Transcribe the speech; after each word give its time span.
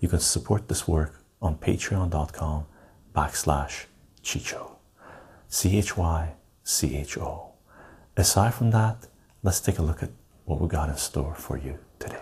you 0.00 0.08
can 0.08 0.20
support 0.20 0.68
this 0.68 0.86
work 0.86 1.22
on 1.40 1.56
patreon.com 1.56 2.66
backslash 3.14 3.86
Chycho. 4.22 4.72
C 5.48 5.78
H 5.78 5.96
Y 5.96 6.34
C 6.64 6.96
H 6.96 7.18
O. 7.18 7.52
Aside 8.16 8.54
from 8.54 8.70
that, 8.72 9.06
let's 9.42 9.60
take 9.60 9.78
a 9.78 9.82
look 9.82 10.02
at 10.02 10.10
what 10.44 10.60
we 10.60 10.68
got 10.68 10.88
in 10.88 10.96
store 10.96 11.34
for 11.34 11.56
you 11.56 11.78
today. 11.98 12.16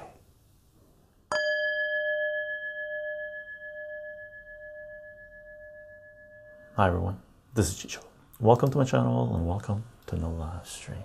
Hi 6.76 6.88
everyone, 6.88 7.20
this 7.54 7.68
is 7.68 7.76
Chycho. 7.76 8.04
Welcome 8.40 8.70
to 8.72 8.78
my 8.78 8.84
channel 8.84 9.34
and 9.34 9.46
welcome 9.46 9.84
to 10.06 10.16
no 10.16 10.30
live 10.30 10.66
stream. 10.66 10.98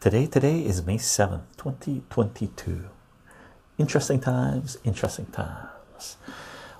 Today, 0.00 0.26
today 0.26 0.60
is 0.60 0.86
May 0.86 0.96
7th, 0.96 1.42
2022. 1.56 2.88
Interesting 3.78 4.20
times, 4.20 4.78
interesting 4.84 5.26
times. 5.26 5.75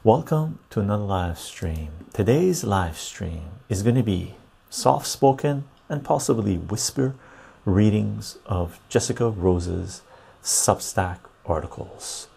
Welcome 0.04 0.58
to 0.70 0.80
another 0.80 1.02
live 1.02 1.38
stream. 1.38 1.88
Today's 2.12 2.64
live 2.64 2.98
stream 2.98 3.44
is 3.68 3.82
going 3.82 3.94
to 3.96 4.02
be 4.02 4.34
soft 4.68 5.06
spoken 5.06 5.64
and 5.88 6.04
possibly 6.04 6.58
whisper 6.58 7.14
readings 7.64 8.36
of 8.44 8.78
Jessica 8.90 9.30
Rose's 9.30 10.02
Substack 10.42 11.18
articles. 11.46 12.28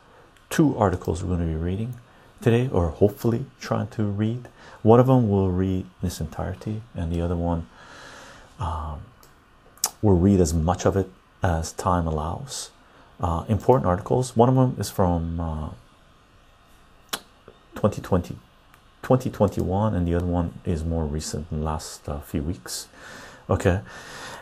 Two 0.49 0.77
articles 0.77 1.21
we're 1.21 1.35
going 1.35 1.47
to 1.47 1.53
be 1.53 1.59
reading 1.59 1.95
today, 2.41 2.69
or 2.71 2.89
hopefully 2.89 3.45
trying 3.59 3.87
to 3.87 4.03
read. 4.03 4.47
One 4.81 5.01
of 5.01 5.07
them 5.07 5.29
will 5.29 5.51
read 5.51 5.85
in 6.01 6.07
its 6.07 6.21
entirety, 6.21 6.81
and 6.95 7.11
the 7.11 7.19
other 7.19 7.35
one 7.35 7.67
um, 8.57 9.01
will 10.01 10.17
read 10.17 10.39
as 10.39 10.53
much 10.53 10.85
of 10.85 10.95
it 10.95 11.09
as 11.43 11.73
time 11.73 12.07
allows. 12.07 12.71
Uh, 13.19 13.43
important 13.49 13.85
articles. 13.85 14.37
One 14.37 14.47
of 14.47 14.55
them 14.55 14.77
is 14.79 14.89
from 14.89 15.41
uh, 15.41 15.69
2020, 17.79 18.35
2021, 19.03 19.95
and 19.95 20.05
the 20.05 20.13
other 20.13 20.25
one 20.25 20.53
is 20.65 20.83
more 20.83 21.05
recent 21.05 21.49
last 21.53 22.09
uh, 22.09 22.19
few 22.19 22.43
weeks. 22.43 22.89
Okay, 23.49 23.79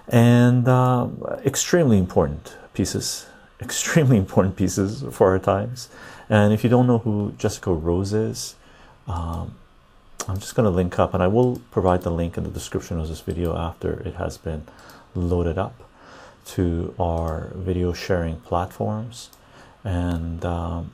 and 0.07 0.67
uh, 0.67 1.07
extremely 1.45 1.99
important 1.99 2.57
pieces, 2.73 3.27
extremely 3.61 4.17
important 4.17 4.55
pieces 4.55 5.05
for 5.11 5.29
our 5.29 5.39
times. 5.39 5.89
And 6.29 6.51
if 6.51 6.63
you 6.63 6.69
don't 6.69 6.87
know 6.87 6.97
who 6.97 7.33
Jessica 7.37 7.71
Rose 7.71 8.11
is, 8.11 8.55
um, 9.07 9.53
I'm 10.27 10.39
just 10.39 10.55
going 10.55 10.65
to 10.65 10.75
link 10.75 10.97
up, 10.97 11.13
and 11.13 11.21
I 11.21 11.27
will 11.27 11.61
provide 11.69 12.01
the 12.01 12.09
link 12.09 12.37
in 12.37 12.43
the 12.43 12.49
description 12.49 12.99
of 12.99 13.07
this 13.07 13.21
video 13.21 13.55
after 13.55 13.99
it 13.99 14.15
has 14.15 14.39
been 14.39 14.63
loaded 15.13 15.59
up 15.59 15.75
to 16.55 16.95
our 16.99 17.51
video 17.53 17.93
sharing 17.93 18.37
platforms. 18.37 19.29
And 19.83 20.43
um, 20.43 20.91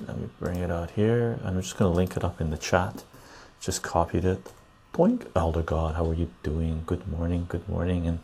let 0.00 0.18
me 0.18 0.28
bring 0.38 0.58
it 0.58 0.70
out 0.70 0.90
here. 0.90 1.38
And 1.42 1.56
I'm 1.56 1.62
just 1.62 1.76
going 1.76 1.90
to 1.90 1.96
link 1.96 2.16
it 2.16 2.24
up 2.24 2.40
in 2.40 2.50
the 2.50 2.58
chat. 2.58 3.04
Just 3.60 3.82
copied 3.82 4.24
it. 4.24 4.52
Boink, 4.92 5.26
Elder 5.34 5.62
God, 5.62 5.94
how 5.94 6.06
are 6.06 6.14
you 6.14 6.30
doing? 6.42 6.82
Good 6.86 7.06
morning, 7.08 7.46
good 7.48 7.68
morning, 7.68 8.06
and 8.06 8.18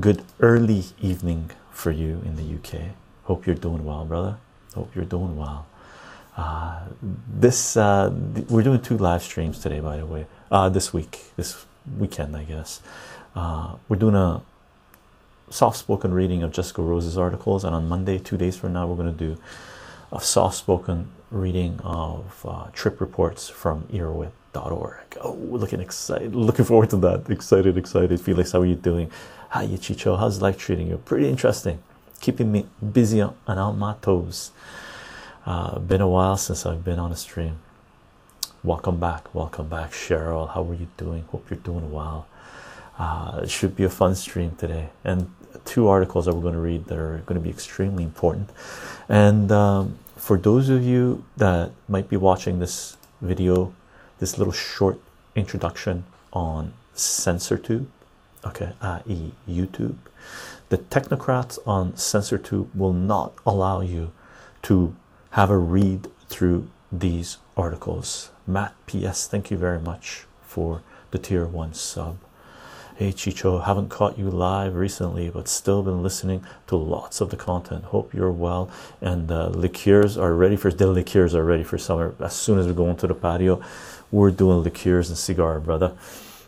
good 0.00 0.22
early 0.40 0.84
evening 1.00 1.50
for 1.70 1.92
you 1.92 2.20
in 2.24 2.36
the 2.36 2.42
UK. 2.56 2.94
Hope 3.24 3.46
you're 3.46 3.54
doing 3.54 3.84
well, 3.84 4.04
brother. 4.04 4.36
Hope 4.74 4.94
you're 4.94 5.04
doing 5.04 5.36
well. 5.36 5.66
Uh, 6.36 6.80
this 7.28 7.76
uh, 7.76 8.10
we're 8.48 8.62
doing 8.62 8.80
two 8.80 8.96
live 8.96 9.22
streams 9.22 9.60
today, 9.60 9.80
by 9.80 9.98
the 9.98 10.06
way. 10.06 10.26
Uh, 10.50 10.68
this 10.68 10.92
week, 10.92 11.20
this 11.36 11.66
weekend, 11.98 12.36
I 12.36 12.44
guess. 12.44 12.80
Uh, 13.36 13.76
we're 13.88 13.96
doing 13.96 14.16
a 14.16 14.42
soft-spoken 15.50 16.12
reading 16.12 16.42
of 16.42 16.52
Jessica 16.52 16.82
Rose's 16.82 17.18
articles, 17.18 17.64
and 17.64 17.74
on 17.74 17.88
Monday, 17.88 18.18
two 18.18 18.36
days 18.36 18.56
from 18.56 18.72
now, 18.72 18.86
we're 18.86 18.96
going 18.96 19.16
to 19.16 19.24
do 19.24 19.40
a 20.12 20.20
soft-spoken 20.20 21.10
reading 21.30 21.80
of 21.82 22.44
uh, 22.46 22.66
trip 22.72 23.00
reports 23.00 23.48
from 23.48 23.84
erowid.org. 23.84 24.98
Oh, 25.22 25.32
looking 25.32 25.80
excited! 25.80 26.34
Looking 26.34 26.66
forward 26.66 26.90
to 26.90 26.96
that. 26.98 27.30
Excited, 27.30 27.78
excited. 27.78 28.20
Felix, 28.20 28.52
how 28.52 28.60
are 28.60 28.66
you 28.66 28.74
doing? 28.74 29.10
Hi, 29.50 29.66
Chycho. 29.66 30.18
How's 30.18 30.42
life 30.42 30.58
treating 30.58 30.88
you? 30.88 30.98
Pretty 30.98 31.28
interesting. 31.28 31.82
Keeping 32.20 32.52
me 32.52 32.66
busy 32.92 33.20
and 33.20 33.32
on 33.46 33.78
my 33.78 33.94
toes. 34.02 34.50
Uh, 35.46 35.78
been 35.78 36.02
a 36.02 36.08
while 36.08 36.36
since 36.36 36.66
I've 36.66 36.84
been 36.84 36.98
on 36.98 37.10
a 37.10 37.16
stream. 37.16 37.58
Welcome 38.62 39.00
back, 39.00 39.34
welcome 39.34 39.68
back, 39.68 39.90
Cheryl. 39.92 40.52
How 40.52 40.62
are 40.62 40.74
you 40.74 40.88
doing? 40.96 41.24
Hope 41.30 41.50
you're 41.50 41.58
doing 41.58 41.90
well. 41.90 42.28
Uh, 42.98 43.40
it 43.42 43.50
should 43.50 43.74
be 43.74 43.82
a 43.84 43.88
fun 43.88 44.14
stream 44.14 44.54
today, 44.56 44.90
and 45.02 45.32
two 45.64 45.88
articles 45.88 46.26
that 46.26 46.34
we're 46.34 46.42
going 46.42 46.54
to 46.54 46.60
read 46.60 46.86
that 46.86 46.98
are 46.98 47.18
going 47.26 47.40
to 47.40 47.44
be 47.44 47.50
extremely 47.50 48.02
important. 48.04 48.50
And 49.08 49.50
um, 49.52 49.98
for 50.16 50.36
those 50.36 50.68
of 50.68 50.82
you 50.82 51.24
that 51.36 51.72
might 51.88 52.08
be 52.08 52.16
watching 52.16 52.58
this 52.58 52.96
video, 53.20 53.74
this 54.18 54.38
little 54.38 54.52
short 54.52 54.98
introduction 55.34 56.04
on 56.32 56.72
CensorTube, 56.94 57.86
okay, 58.44 58.72
i.e., 58.80 59.32
YouTube, 59.48 59.96
the 60.68 60.78
technocrats 60.78 61.58
on 61.66 61.92
CensorTube 61.92 62.74
will 62.74 62.92
not 62.92 63.32
allow 63.44 63.80
you 63.80 64.12
to 64.62 64.94
have 65.30 65.50
a 65.50 65.58
read 65.58 66.08
through 66.28 66.68
these 66.90 67.38
articles. 67.56 68.30
Matt 68.46 68.74
PS, 68.86 69.26
thank 69.26 69.50
you 69.50 69.56
very 69.56 69.80
much 69.80 70.24
for 70.42 70.82
the 71.10 71.18
tier 71.18 71.46
one 71.46 71.74
sub. 71.74 72.18
Hey 72.96 73.10
Chycho, 73.10 73.64
haven't 73.64 73.88
caught 73.88 74.18
you 74.18 74.30
live 74.30 74.74
recently, 74.74 75.30
but 75.30 75.48
still 75.48 75.82
been 75.82 76.02
listening 76.02 76.44
to 76.66 76.76
lots 76.76 77.22
of 77.22 77.30
the 77.30 77.36
content. 77.36 77.84
Hope 77.84 78.12
you're 78.12 78.30
well. 78.30 78.70
And 79.00 79.28
the 79.28 79.48
liqueurs 79.48 80.18
are 80.18 80.34
ready 80.34 80.56
for 80.56 80.70
the 80.70 80.86
liqueurs 80.86 81.34
are 81.34 81.44
ready 81.44 81.64
for 81.64 81.78
summer. 81.78 82.14
As 82.20 82.34
soon 82.34 82.58
as 82.58 82.66
we 82.66 82.74
go 82.74 82.90
into 82.90 83.06
the 83.06 83.14
patio, 83.14 83.62
we're 84.10 84.30
doing 84.30 84.62
liqueurs 84.62 85.08
and 85.08 85.16
cigar, 85.16 85.58
brother 85.58 85.96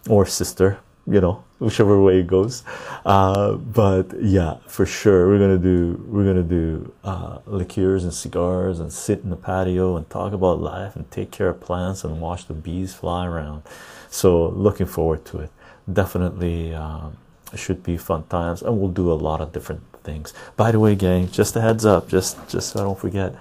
or 0.09 0.27
sister 0.27 0.79
you 1.07 1.21
know 1.21 1.45
whichever 1.59 2.01
way 2.01 2.21
it 2.21 2.27
goes 2.27 2.63
uh, 3.05 3.53
but 3.53 4.07
yeah 4.21 4.57
for 4.67 4.87
sure 4.87 5.29
we're 5.29 5.39
gonna 5.39 5.59
do 5.59 6.03
we're 6.09 6.25
gonna 6.25 6.43
do 6.43 6.93
uh, 7.05 7.39
liqueurs 7.47 8.05
and 8.05 8.15
cigars 8.15 8.81
and 8.81 8.93
sit 8.93 9.21
in 9.21 9.31
the 9.31 9.37
patio 9.37 9.97
and 9.97 10.09
talk 10.09 10.33
about 10.33 10.61
life 10.61 10.97
and 10.97 11.11
take 11.11 11.31
care 11.31 11.49
of 11.49 11.61
plants 11.61 12.05
and 12.05 12.21
watch 12.21 12.47
the 12.47 12.55
bees 12.55 12.95
fly 12.95 13.27
around 13.27 13.63
so 14.09 14.49
looking 14.49 14.87
forward 14.87 15.25
to 15.25 15.39
it 15.39 15.51
definitely 15.93 16.75
um, 16.75 17.17
should 17.55 17.83
be 17.83 17.97
fun 17.97 18.25
times 18.25 18.63
and 18.63 18.79
we'll 18.79 18.91
do 18.91 19.13
a 19.13 19.15
lot 19.15 19.41
of 19.41 19.53
different 19.53 19.83
things. 20.03 20.33
By 20.57 20.73
the 20.73 20.81
way 20.81 20.95
gang 20.95 21.31
just 21.31 21.57
a 21.57 21.61
heads 21.61 21.85
up 21.85 22.09
just 22.09 22.37
just 22.49 22.71
so 22.71 22.81
i 22.81 22.83
don't 22.85 22.99
forget. 22.99 23.35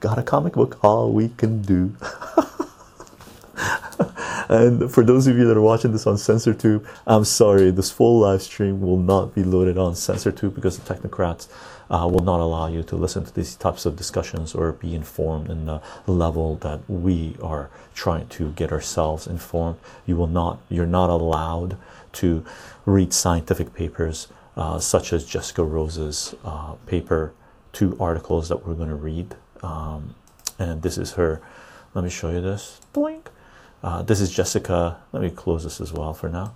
Got 0.00 0.18
a 0.18 0.22
comic 0.22 0.54
book 0.54 0.82
all 0.82 1.12
we 1.12 1.28
can 1.28 1.62
do. 1.62 1.94
And 4.50 4.90
for 4.90 5.04
those 5.04 5.28
of 5.28 5.38
you 5.38 5.46
that 5.46 5.56
are 5.56 5.60
watching 5.60 5.92
this 5.92 6.08
on 6.08 6.16
CensorTube, 6.16 6.84
I'm 7.06 7.24
sorry, 7.24 7.70
this 7.70 7.92
full 7.92 8.18
live 8.18 8.42
stream 8.42 8.80
will 8.80 8.96
not 8.96 9.32
be 9.32 9.44
loaded 9.44 9.78
on 9.78 9.92
CensorTube 9.92 10.56
because 10.56 10.76
the 10.76 10.92
technocrats 10.92 11.46
uh, 11.90 12.08
will 12.10 12.24
not 12.24 12.40
allow 12.40 12.68
you 12.68 12.82
to 12.84 12.96
listen 12.96 13.24
to 13.24 13.34
these 13.34 13.56
types 13.56 13.84
of 13.84 13.96
discussions 13.96 14.54
or 14.54 14.72
be 14.72 14.94
informed 14.94 15.50
in 15.50 15.66
the 15.66 15.82
level 16.06 16.56
that 16.56 16.80
we 16.88 17.36
are 17.42 17.68
trying 17.94 18.28
to 18.28 18.52
get 18.52 18.72
ourselves 18.72 19.26
informed. 19.26 19.76
You 20.06 20.16
will 20.16 20.28
not, 20.28 20.60
you're 20.68 20.86
not 20.86 21.10
allowed 21.10 21.76
to 22.12 22.44
read 22.86 23.12
scientific 23.12 23.74
papers 23.74 24.28
uh, 24.56 24.78
such 24.78 25.12
as 25.12 25.24
Jessica 25.24 25.64
Rose's 25.64 26.34
uh, 26.44 26.74
paper, 26.86 27.32
two 27.72 27.96
articles 27.98 28.48
that 28.48 28.66
we're 28.66 28.74
going 28.74 28.88
to 28.88 28.94
read. 28.94 29.34
Um, 29.62 30.14
and 30.58 30.82
this 30.82 30.98
is 30.98 31.12
her. 31.12 31.40
Let 31.94 32.04
me 32.04 32.10
show 32.10 32.30
you 32.30 32.40
this. 32.40 32.80
Blink. 32.92 33.30
Uh, 33.82 34.02
this 34.02 34.20
is 34.20 34.30
Jessica. 34.30 34.98
Let 35.12 35.22
me 35.22 35.30
close 35.30 35.64
this 35.64 35.80
as 35.80 35.92
well 35.92 36.12
for 36.12 36.28
now. 36.28 36.54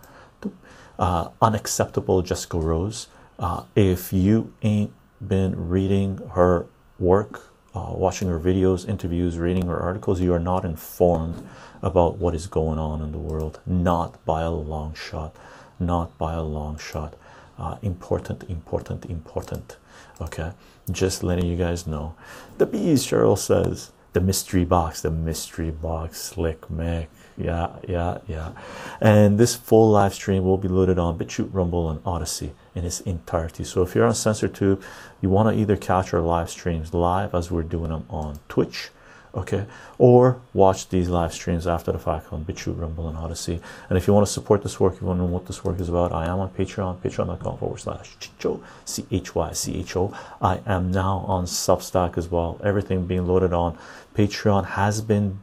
Uh, 0.99 1.31
unacceptable 1.43 2.23
Jessica 2.23 2.59
Rose. 2.59 3.09
Uh, 3.39 3.65
if 3.75 4.13
you 4.13 4.53
ain't 4.63 4.93
been 5.27 5.69
reading 5.69 6.19
her 6.35 6.67
work, 6.99 7.53
uh, 7.75 7.93
watching 7.95 8.29
her 8.29 8.39
videos, 8.39 8.89
interviews, 8.89 9.39
reading 9.39 9.67
her 9.67 9.79
articles, 9.79 10.21
you 10.21 10.33
are 10.33 10.39
not 10.39 10.65
informed 10.65 11.47
about 11.83 12.19
what 12.19 12.35
is 12.35 12.47
going 12.47 12.79
on 12.79 13.01
in 13.03 13.13
the 13.13 13.19
world. 13.19 13.61
Not 13.67 14.25
by 14.25 14.43
a 14.43 14.51
long 14.51 14.95
shot. 14.95 15.35
Not 15.79 16.17
by 16.19 16.35
a 16.35 16.43
long 16.43 16.79
shot. 16.79 17.15
uh, 17.59 17.77
important 17.83 18.43
important 18.49 19.05
important 19.07 19.77
okay 20.21 20.53
just 20.91 21.23
letting 21.23 21.47
you 21.47 21.57
guys 21.57 21.87
know 21.87 22.15
the 22.59 22.67
bees 22.67 23.07
cheryl 23.07 23.39
says 23.39 23.93
the 24.13 24.21
mystery 24.21 24.65
box 24.65 25.03
the 25.03 25.11
mystery 25.11 25.71
box 25.71 26.21
slick 26.21 26.61
mick 26.63 27.07
yeah 27.37 27.69
yeah 27.89 28.19
yeah 28.27 28.53
and 29.01 29.39
this 29.39 29.55
full 29.55 29.91
live 29.91 30.15
stream 30.15 30.45
will 30.45 30.57
be 30.57 30.69
loaded 30.69 30.99
on 30.99 31.19
BitChute, 31.19 31.49
Rumble, 31.53 31.91
and 31.91 32.01
Odysee 32.05 32.53
in 32.75 32.85
its 32.85 33.01
entirety. 33.01 33.65
So 33.65 33.83
if 33.83 33.95
you're 33.95 34.07
on 34.07 34.13
CensorTube, 34.13 34.83
you 35.21 35.31
want 35.31 35.55
to 35.55 35.61
either 35.61 35.77
catch 35.77 36.13
our 36.13 36.21
live 36.21 36.51
streams 36.51 36.93
live 36.93 37.35
as 37.35 37.51
we're 37.51 37.63
doing 37.63 37.91
them 37.91 38.05
on 38.11 38.39
Twitch, 38.49 38.91
okay, 39.35 39.67
or 39.99 40.41
watch 40.53 40.89
these 40.89 41.09
live 41.09 41.33
streams 41.33 41.67
after 41.67 41.93
the 41.93 41.99
fact 41.99 42.33
on 42.33 42.45
BitChute, 42.45 42.79
Rumble, 42.79 43.09
and 43.09 43.19
Odysee. 43.19 43.61
And 43.89 43.97
if 43.97 44.07
you 44.07 44.13
want 44.13 44.27
to 44.27 44.33
support 44.33 44.63
this 44.63 44.79
work, 44.79 45.01
you 45.01 45.07
want 45.07 45.19
to 45.19 45.25
know 45.25 45.31
what 45.31 45.47
this 45.47 45.65
work 45.65 45.81
is 45.81 45.89
about, 45.89 46.13
I 46.13 46.27
am 46.27 46.39
on 46.41 46.51
Patreon, 46.51 46.99
patreon.com 46.99 47.59
forward 47.59 47.81
slash 47.81 48.17
Chycho, 48.21 48.61
C 48.85 49.07
H 49.11 49.35
Y 49.35 49.53
C 49.53 49.79
H 49.79 49.97
O. 49.97 50.17
I 50.43 50.61
am 50.67 50.91
now 50.91 51.25
on 51.27 51.45
Substack 51.47 52.19
as 52.19 52.29
well. 52.29 52.61
Everything 52.63 53.07
being 53.07 53.27
loaded 53.27 53.53
on 53.53 53.79
Patreon 54.15 54.67
has 54.67 55.01
been 55.01 55.41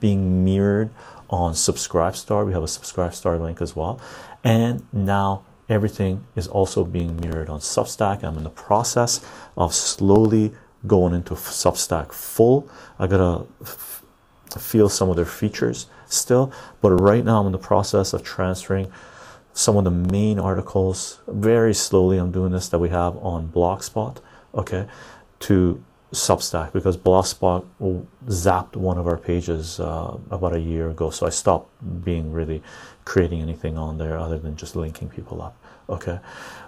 being 0.00 0.44
mirrored 0.44 0.90
on 1.30 1.52
Subscribestar. 1.52 2.46
We 2.46 2.52
have 2.52 2.62
a 2.62 2.66
Subscribestar 2.66 3.40
link 3.40 3.62
as 3.62 3.74
well, 3.74 4.00
and 4.42 4.86
now 4.92 5.44
everything 5.68 6.26
is 6.36 6.46
also 6.48 6.84
being 6.84 7.16
mirrored 7.16 7.48
on 7.48 7.60
Substack. 7.60 8.22
I'm 8.22 8.36
in 8.36 8.44
the 8.44 8.50
process 8.50 9.24
of 9.56 9.74
slowly 9.74 10.52
going 10.86 11.14
into 11.14 11.34
Substack 11.34 12.12
full. 12.12 12.68
I 12.98 13.06
gotta 13.06 13.46
feel 14.58 14.88
some 14.88 15.08
of 15.08 15.16
their 15.16 15.24
features 15.24 15.86
still, 16.06 16.52
but 16.80 16.90
right 16.92 17.24
now 17.24 17.40
I'm 17.40 17.46
in 17.46 17.52
the 17.52 17.58
process 17.58 18.12
of 18.12 18.22
transferring 18.22 18.92
some 19.52 19.76
of 19.76 19.84
the 19.84 19.90
main 19.90 20.38
articles 20.38 21.20
very 21.28 21.74
slowly. 21.74 22.18
I'm 22.18 22.32
doing 22.32 22.52
this 22.52 22.68
that 22.68 22.78
we 22.78 22.88
have 22.90 23.16
on 23.18 23.48
Blogspot, 23.48 24.18
okay, 24.54 24.86
to 25.40 25.82
Substack 26.12 26.72
because 26.72 26.96
Blogspot 26.96 27.64
zapped 28.26 28.76
one 28.76 28.98
of 28.98 29.06
our 29.06 29.16
pages 29.16 29.80
uh, 29.80 30.16
about 30.30 30.54
a 30.54 30.60
year 30.60 30.90
ago, 30.90 31.10
so 31.10 31.26
I 31.26 31.30
stopped 31.30 31.70
being 32.04 32.32
really 32.32 32.62
creating 33.04 33.40
anything 33.40 33.76
on 33.76 33.98
there 33.98 34.18
other 34.18 34.38
than 34.38 34.56
just 34.56 34.76
linking 34.76 35.08
people 35.08 35.42
up. 35.42 35.56
Okay, 35.88 36.18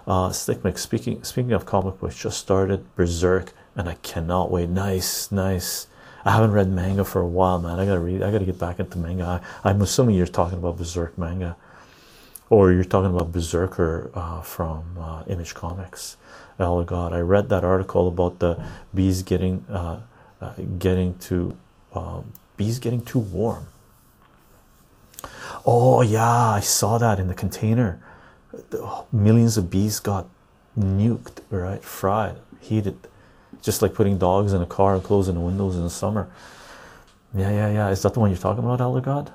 uh. 0.05 0.31
Speaking 0.31 1.23
speaking 1.23 1.51
of 1.53 1.65
comic 1.65 1.99
books, 1.99 2.17
just 2.17 2.37
started 2.39 2.85
Berserk, 2.95 3.53
and 3.75 3.89
I 3.89 3.95
cannot 3.95 4.51
wait. 4.51 4.69
Nice, 4.69 5.31
nice. 5.31 5.87
I 6.23 6.31
haven't 6.31 6.51
read 6.51 6.69
manga 6.69 7.03
for 7.03 7.21
a 7.21 7.27
while, 7.27 7.59
man. 7.59 7.79
I 7.79 7.85
gotta 7.85 7.99
read. 7.99 8.21
I 8.21 8.31
gotta 8.31 8.45
get 8.45 8.59
back 8.59 8.79
into 8.79 8.97
manga. 8.99 9.41
I, 9.63 9.69
am 9.69 9.81
assuming 9.81 10.15
you're 10.15 10.27
talking 10.27 10.59
about 10.59 10.77
Berserk 10.77 11.17
manga, 11.17 11.55
or 12.49 12.71
you're 12.71 12.83
talking 12.83 13.15
about 13.15 13.31
Berserker 13.31 14.11
uh, 14.13 14.41
from 14.41 14.97
uh, 14.99 15.23
Image 15.27 15.55
Comics 15.55 16.17
oh 16.59 16.83
god 16.83 17.13
i 17.13 17.19
read 17.19 17.49
that 17.49 17.63
article 17.63 18.07
about 18.07 18.39
the 18.39 18.61
bees 18.93 19.23
getting 19.23 19.65
uh, 19.69 19.99
uh, 20.41 20.53
getting 20.79 21.17
too 21.19 21.55
um, 21.93 22.31
bees 22.55 22.79
getting 22.79 23.01
too 23.01 23.19
warm 23.19 23.67
oh 25.67 26.01
yeah 26.01 26.49
i 26.49 26.59
saw 26.59 26.97
that 26.97 27.19
in 27.19 27.27
the 27.27 27.35
container 27.35 28.01
millions 29.11 29.57
of 29.57 29.69
bees 29.69 29.99
got 29.99 30.27
nuked 30.79 31.41
right 31.51 31.83
fried 31.83 32.37
heated 32.59 32.97
just 33.61 33.81
like 33.81 33.93
putting 33.93 34.17
dogs 34.17 34.53
in 34.53 34.61
a 34.61 34.65
car 34.65 34.95
and 34.95 35.03
closing 35.03 35.35
the 35.35 35.41
windows 35.41 35.75
in 35.75 35.83
the 35.83 35.89
summer 35.89 36.27
yeah 37.35 37.51
yeah 37.51 37.69
yeah 37.69 37.89
is 37.89 38.01
that 38.01 38.13
the 38.13 38.19
one 38.19 38.31
you're 38.31 38.39
talking 38.39 38.63
about 38.63 38.81
elder 38.81 39.01
god 39.01 39.31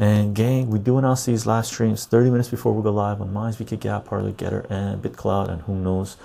and 0.00 0.34
gang, 0.34 0.70
we 0.70 0.78
do 0.78 0.96
announce 0.96 1.26
these 1.26 1.44
live 1.44 1.66
streams 1.66 2.06
30 2.06 2.30
minutes 2.30 2.48
before 2.48 2.72
we 2.72 2.82
go 2.82 2.90
live 2.90 3.20
on 3.20 3.34
Minds, 3.34 3.58
VK 3.58 3.78
Gab, 3.78 4.06
Parler, 4.06 4.32
Gettr, 4.32 4.64
and 4.70 5.02
BitCloud, 5.02 5.50
and 5.50 5.60
who 5.60 5.74
knows. 5.74 6.16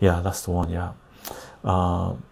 Yeah, 0.00 0.20
that's 0.20 0.42
the 0.42 0.50
one, 0.50 0.68
yeah. 0.68 0.92
Um, 1.64 2.22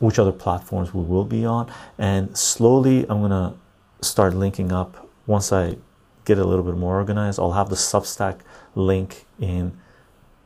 which 0.00 0.18
other 0.18 0.32
platforms 0.32 0.92
we 0.92 1.04
will 1.04 1.24
be 1.24 1.44
on. 1.44 1.72
And 1.98 2.36
slowly, 2.36 3.06
I'm 3.08 3.20
gonna 3.20 3.54
start 4.00 4.34
linking 4.34 4.72
up 4.72 5.08
once 5.30 5.52
I 5.52 5.76
get 6.24 6.38
a 6.38 6.44
little 6.44 6.64
bit 6.64 6.76
more 6.76 6.96
organized. 6.96 7.38
I'll 7.38 7.52
have 7.52 7.70
the 7.70 7.76
Substack 7.76 8.40
link 8.74 9.26
in 9.38 9.78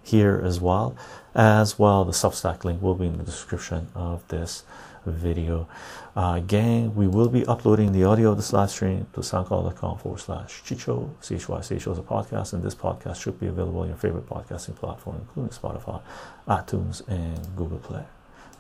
here 0.03 0.41
as 0.45 0.61
well. 0.61 0.95
As 1.35 1.79
well, 1.79 2.05
the 2.05 2.13
Substack 2.13 2.65
link 2.65 2.83
will 2.83 2.95
be 2.95 3.07
in 3.07 3.17
the 3.17 3.25
description 3.25 3.89
of 3.95 4.27
this 4.29 4.63
video. 5.07 5.67
Uh, 6.15 6.39
gang, 6.41 6.95
we 6.95 7.07
will 7.09 7.29
be 7.29 7.45
uploading 7.47 7.93
the 7.93 8.05
audio 8.05 8.31
of 8.33 8.37
this 8.37 8.53
live 8.53 8.71
stream 8.71 9.07
to 9.15 9.21
soundcloud.com 9.21 9.99
forward 9.99 10.21
slash 10.21 10.63
Chycho, 10.65 11.11
CHY, 11.23 11.59
is 11.59 11.87
a 11.87 12.03
podcast, 12.03 12.53
and 12.53 12.63
this 12.63 12.75
podcast 12.75 13.21
should 13.21 13.41
be 13.41 13.47
available 13.47 13.81
on 13.81 13.89
your 13.89 13.97
favorite 13.97 14.29
podcasting 14.29 14.77
platform, 14.77 15.17
including 15.21 15.51
Spotify, 15.51 16.01
iTunes, 16.47 17.07
and 17.09 17.57
Google 17.57 17.79
Play. 17.79 18.05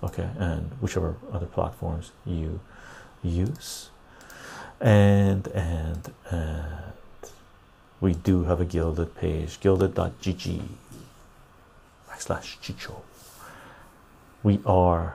Okay, 0.03 0.29
and 0.39 0.71
whichever 0.81 1.17
other 1.33 1.47
platforms 1.47 2.13
you 2.27 2.61
use. 3.23 3.91
And, 4.81 5.47
and, 5.49 6.13
and 6.31 6.93
we 8.01 8.15
do 8.15 8.45
have 8.45 8.61
a 8.61 8.65
Guilded 8.65 9.15
page, 9.15 9.61
guilded.gg 9.61 10.63
backslash 12.09 12.59
Chycho. 12.61 12.97
We 14.43 14.61
are 14.67 15.15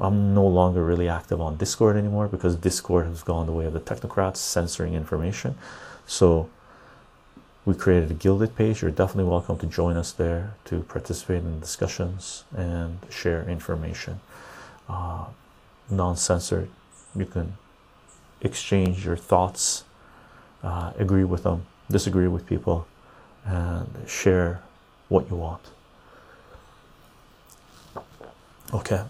I'm 0.00 0.34
no 0.34 0.46
longer 0.46 0.82
really 0.82 1.08
active 1.08 1.40
on 1.40 1.56
Discord 1.56 1.96
anymore 1.96 2.26
because 2.26 2.56
Discord 2.56 3.06
has 3.06 3.22
gone 3.22 3.46
the 3.46 3.52
way 3.52 3.66
of 3.66 3.74
the 3.74 3.80
technocrats 3.80 4.38
censoring 4.38 4.94
information. 4.94 5.56
So 6.06 6.48
we 7.66 7.74
created 7.74 8.10
a 8.10 8.14
gilded 8.14 8.56
page. 8.56 8.80
You're 8.80 8.90
definitely 8.90 9.30
welcome 9.30 9.58
to 9.58 9.66
join 9.66 9.98
us 9.98 10.12
there 10.12 10.54
to 10.64 10.80
participate 10.84 11.42
in 11.42 11.60
discussions 11.60 12.44
and 12.56 12.98
share 13.10 13.46
information. 13.46 14.20
Uh, 14.88 15.26
non-censored. 15.90 16.70
You 17.14 17.26
can 17.26 17.58
exchange 18.40 19.04
your 19.04 19.16
thoughts, 19.16 19.84
uh, 20.62 20.92
agree 20.98 21.24
with 21.24 21.42
them, 21.42 21.66
disagree 21.90 22.28
with 22.28 22.46
people, 22.46 22.86
and 23.44 23.86
share 24.06 24.62
what 25.08 25.28
you 25.30 25.36
want. 25.36 25.62
Okay. 28.72 29.02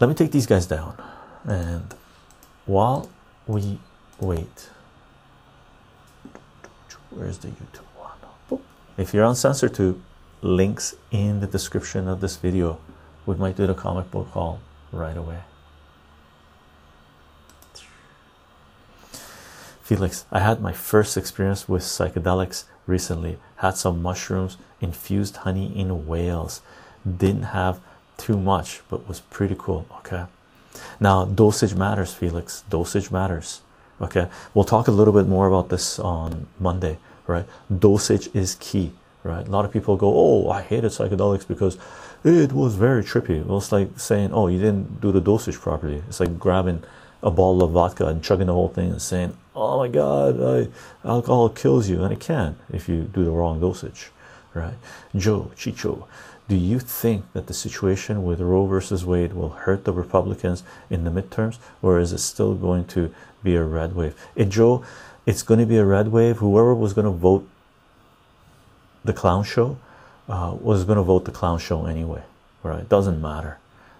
Let 0.00 0.08
me 0.08 0.14
take 0.14 0.32
these 0.32 0.46
guys 0.46 0.66
down. 0.66 0.96
And 1.44 1.94
while 2.64 3.08
we 3.46 3.78
wait 4.18 4.70
where's 7.10 7.38
the 7.38 7.48
youtube 7.48 7.86
one? 7.96 8.60
If 8.96 9.14
you're 9.14 9.24
on 9.24 9.34
CensorTube 9.34 10.00
links 10.42 10.94
in 11.10 11.40
the 11.40 11.46
description 11.46 12.08
of 12.08 12.20
this 12.20 12.36
video. 12.36 12.78
We 13.24 13.34
might 13.34 13.56
do 13.56 13.66
the 13.66 13.74
comic 13.74 14.10
book 14.10 14.28
haul 14.28 14.60
right 14.92 15.16
away 15.16 15.40
Felix, 19.86 20.24
I 20.32 20.40
had 20.40 20.60
my 20.60 20.72
first 20.72 21.16
experience 21.16 21.68
with 21.68 21.82
psychedelics 21.84 22.64
recently. 22.88 23.38
Had 23.58 23.76
some 23.76 24.02
mushrooms, 24.02 24.56
infused 24.80 25.36
honey 25.36 25.70
in 25.78 26.08
Wales. 26.08 26.60
Didn't 27.06 27.54
have 27.54 27.78
too 28.16 28.36
much, 28.36 28.80
but 28.88 29.06
was 29.06 29.20
pretty 29.20 29.54
cool. 29.56 29.86
Okay, 29.98 30.24
now 30.98 31.24
dosage 31.24 31.76
matters, 31.76 32.12
Felix. 32.12 32.64
Dosage 32.68 33.12
matters. 33.12 33.60
Okay, 34.00 34.26
we'll 34.54 34.64
talk 34.64 34.88
a 34.88 34.90
little 34.90 35.14
bit 35.14 35.28
more 35.28 35.46
about 35.46 35.68
this 35.68 36.00
on 36.00 36.48
Monday, 36.58 36.98
right? 37.28 37.44
Dosage 37.70 38.28
is 38.34 38.56
key, 38.56 38.90
right? 39.22 39.46
A 39.46 39.50
lot 39.52 39.64
of 39.64 39.72
people 39.72 39.96
go, 39.96 40.12
Oh, 40.12 40.50
I 40.50 40.62
hated 40.62 40.90
psychedelics 40.90 41.46
because 41.46 41.78
it 42.24 42.52
was 42.52 42.74
very 42.74 43.04
trippy. 43.04 43.46
Well, 43.46 43.58
it's 43.58 43.70
like 43.70 44.00
saying, 44.00 44.32
Oh, 44.32 44.48
you 44.48 44.58
didn't 44.58 45.00
do 45.00 45.12
the 45.12 45.20
dosage 45.20 45.60
properly. 45.60 46.02
It's 46.08 46.18
like 46.18 46.40
grabbing 46.40 46.82
a 47.22 47.30
bottle 47.30 47.62
of 47.62 47.70
vodka 47.70 48.08
and 48.08 48.20
chugging 48.20 48.48
the 48.48 48.52
whole 48.52 48.68
thing 48.68 48.90
and 48.90 49.00
saying, 49.00 49.36
Oh 49.56 49.78
my 49.78 49.88
god, 49.88 50.40
I, 50.40 51.08
alcohol 51.08 51.48
kills 51.48 51.88
you, 51.88 52.04
and 52.04 52.12
it 52.12 52.20
can 52.20 52.56
if 52.70 52.88
you 52.88 53.02
do 53.02 53.24
the 53.24 53.30
wrong 53.30 53.58
dosage, 53.58 54.10
right? 54.54 54.74
Joe 55.16 55.50
Chycho 55.56 56.06
do 56.48 56.56
you 56.56 56.78
think 56.78 57.32
that 57.32 57.48
the 57.48 57.54
situation 57.54 58.24
with 58.24 58.40
Roe 58.40 58.66
versus 58.66 59.04
Wade 59.04 59.32
will 59.32 59.50
hurt 59.50 59.84
the 59.84 59.92
Republicans 59.92 60.62
in 60.88 61.04
the 61.04 61.10
midterms, 61.10 61.58
or 61.82 61.98
is 61.98 62.12
it 62.12 62.18
still 62.18 62.54
going 62.54 62.84
to 62.86 63.12
be 63.42 63.56
a 63.56 63.64
red 63.64 63.96
wave? 63.96 64.14
It, 64.36 64.48
Joe, 64.48 64.84
it's 65.24 65.42
going 65.42 65.58
to 65.58 65.66
be 65.66 65.76
a 65.76 65.84
red 65.84 66.08
wave. 66.08 66.36
Whoever 66.36 66.74
was 66.74 66.92
going 66.92 67.06
to 67.06 67.10
vote 67.10 67.48
the 69.04 69.12
clown 69.12 69.42
show 69.42 69.78
uh, 70.28 70.56
was 70.60 70.84
going 70.84 70.96
to 70.96 71.02
vote 71.02 71.24
the 71.24 71.32
clown 71.32 71.58
show 71.58 71.86
anyway, 71.86 72.22
right? 72.62 72.80
It 72.80 72.88
doesn't 72.88 73.20
matter. 73.20 73.58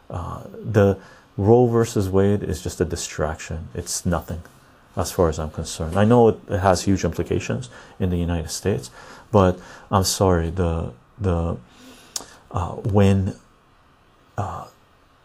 Uh, 0.08 0.44
the 0.54 0.98
Roe 1.36 1.66
versus 1.66 2.08
Wade 2.08 2.44
is 2.44 2.62
just 2.62 2.80
a 2.80 2.84
distraction. 2.84 3.68
It's 3.74 4.06
nothing, 4.06 4.42
as 4.96 5.12
far 5.12 5.28
as 5.28 5.38
I'm 5.38 5.50
concerned. 5.50 5.96
I 5.96 6.04
know 6.04 6.28
it, 6.28 6.38
it 6.48 6.58
has 6.58 6.82
huge 6.82 7.04
implications 7.04 7.68
in 8.00 8.10
the 8.10 8.16
United 8.16 8.50
States, 8.50 8.90
but 9.30 9.58
I'm 9.90 10.04
sorry. 10.04 10.50
The 10.50 10.92
the 11.18 11.56
uh, 12.50 12.72
when 12.72 13.36
uh, 14.38 14.66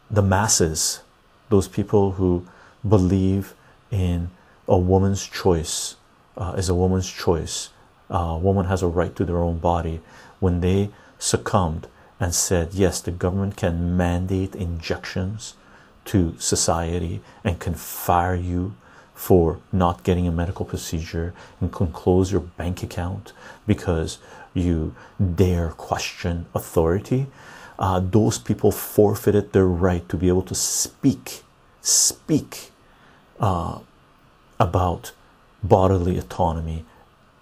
the 0.09 0.21
masses, 0.21 1.01
those 1.49 1.67
people 1.67 2.13
who 2.13 2.45
believe 2.87 3.53
in 3.89 4.29
a 4.67 4.77
woman's 4.77 5.25
choice 5.25 5.95
uh, 6.37 6.55
is 6.57 6.69
a 6.69 6.75
woman's 6.75 7.09
choice, 7.09 7.69
uh, 8.09 8.37
woman 8.41 8.65
has 8.65 8.81
a 8.81 8.87
right 8.87 9.15
to 9.15 9.25
their 9.25 9.37
own 9.37 9.57
body 9.57 10.01
when 10.39 10.59
they 10.61 10.89
succumbed 11.17 11.87
and 12.19 12.33
said 12.35 12.73
yes 12.73 12.99
the 13.01 13.11
government 13.11 13.55
can 13.55 13.95
mandate 13.95 14.55
injections 14.55 15.55
to 16.03 16.35
society 16.39 17.21
and 17.43 17.59
can 17.59 17.73
fire 17.73 18.35
you 18.35 18.73
for 19.25 19.59
not 19.71 20.03
getting 20.03 20.27
a 20.27 20.31
medical 20.31 20.65
procedure 20.65 21.33
and 21.59 21.71
can 21.71 21.91
close 21.91 22.31
your 22.31 22.41
bank 22.41 22.81
account 22.87 23.33
because 23.67 24.17
you 24.53 24.95
dare 25.43 25.69
question 25.69 26.45
authority 26.55 27.27
uh, 27.79 27.99
those 27.99 28.37
people 28.37 28.71
forfeited 28.71 29.53
their 29.53 29.67
right 29.67 30.07
to 30.09 30.17
be 30.17 30.27
able 30.27 30.47
to 30.53 30.55
speak 30.55 31.43
speak 31.81 32.71
uh, 33.39 33.79
about 34.59 35.11
bodily 35.63 36.17
autonomy 36.17 36.83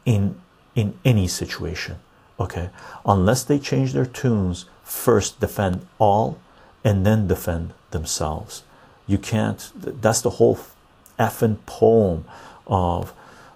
in 0.05 0.35
in 0.75 0.93
any 1.05 1.27
situation 1.27 1.97
okay? 2.39 2.69
Unless 3.05 3.43
they 3.43 3.59
change 3.59 3.93
their 3.93 4.05
tunes 4.05 4.65
first 4.83 5.39
defend 5.39 5.85
all 5.99 6.39
and 6.83 7.05
then 7.05 7.27
defend 7.27 7.73
themselves. 7.91 8.63
You 9.07 9.17
can't 9.17 9.71
that's 10.01 10.21
the 10.21 10.31
whole 10.31 10.59
effing 11.19 11.57
poem 11.65 12.25
of 12.67 13.13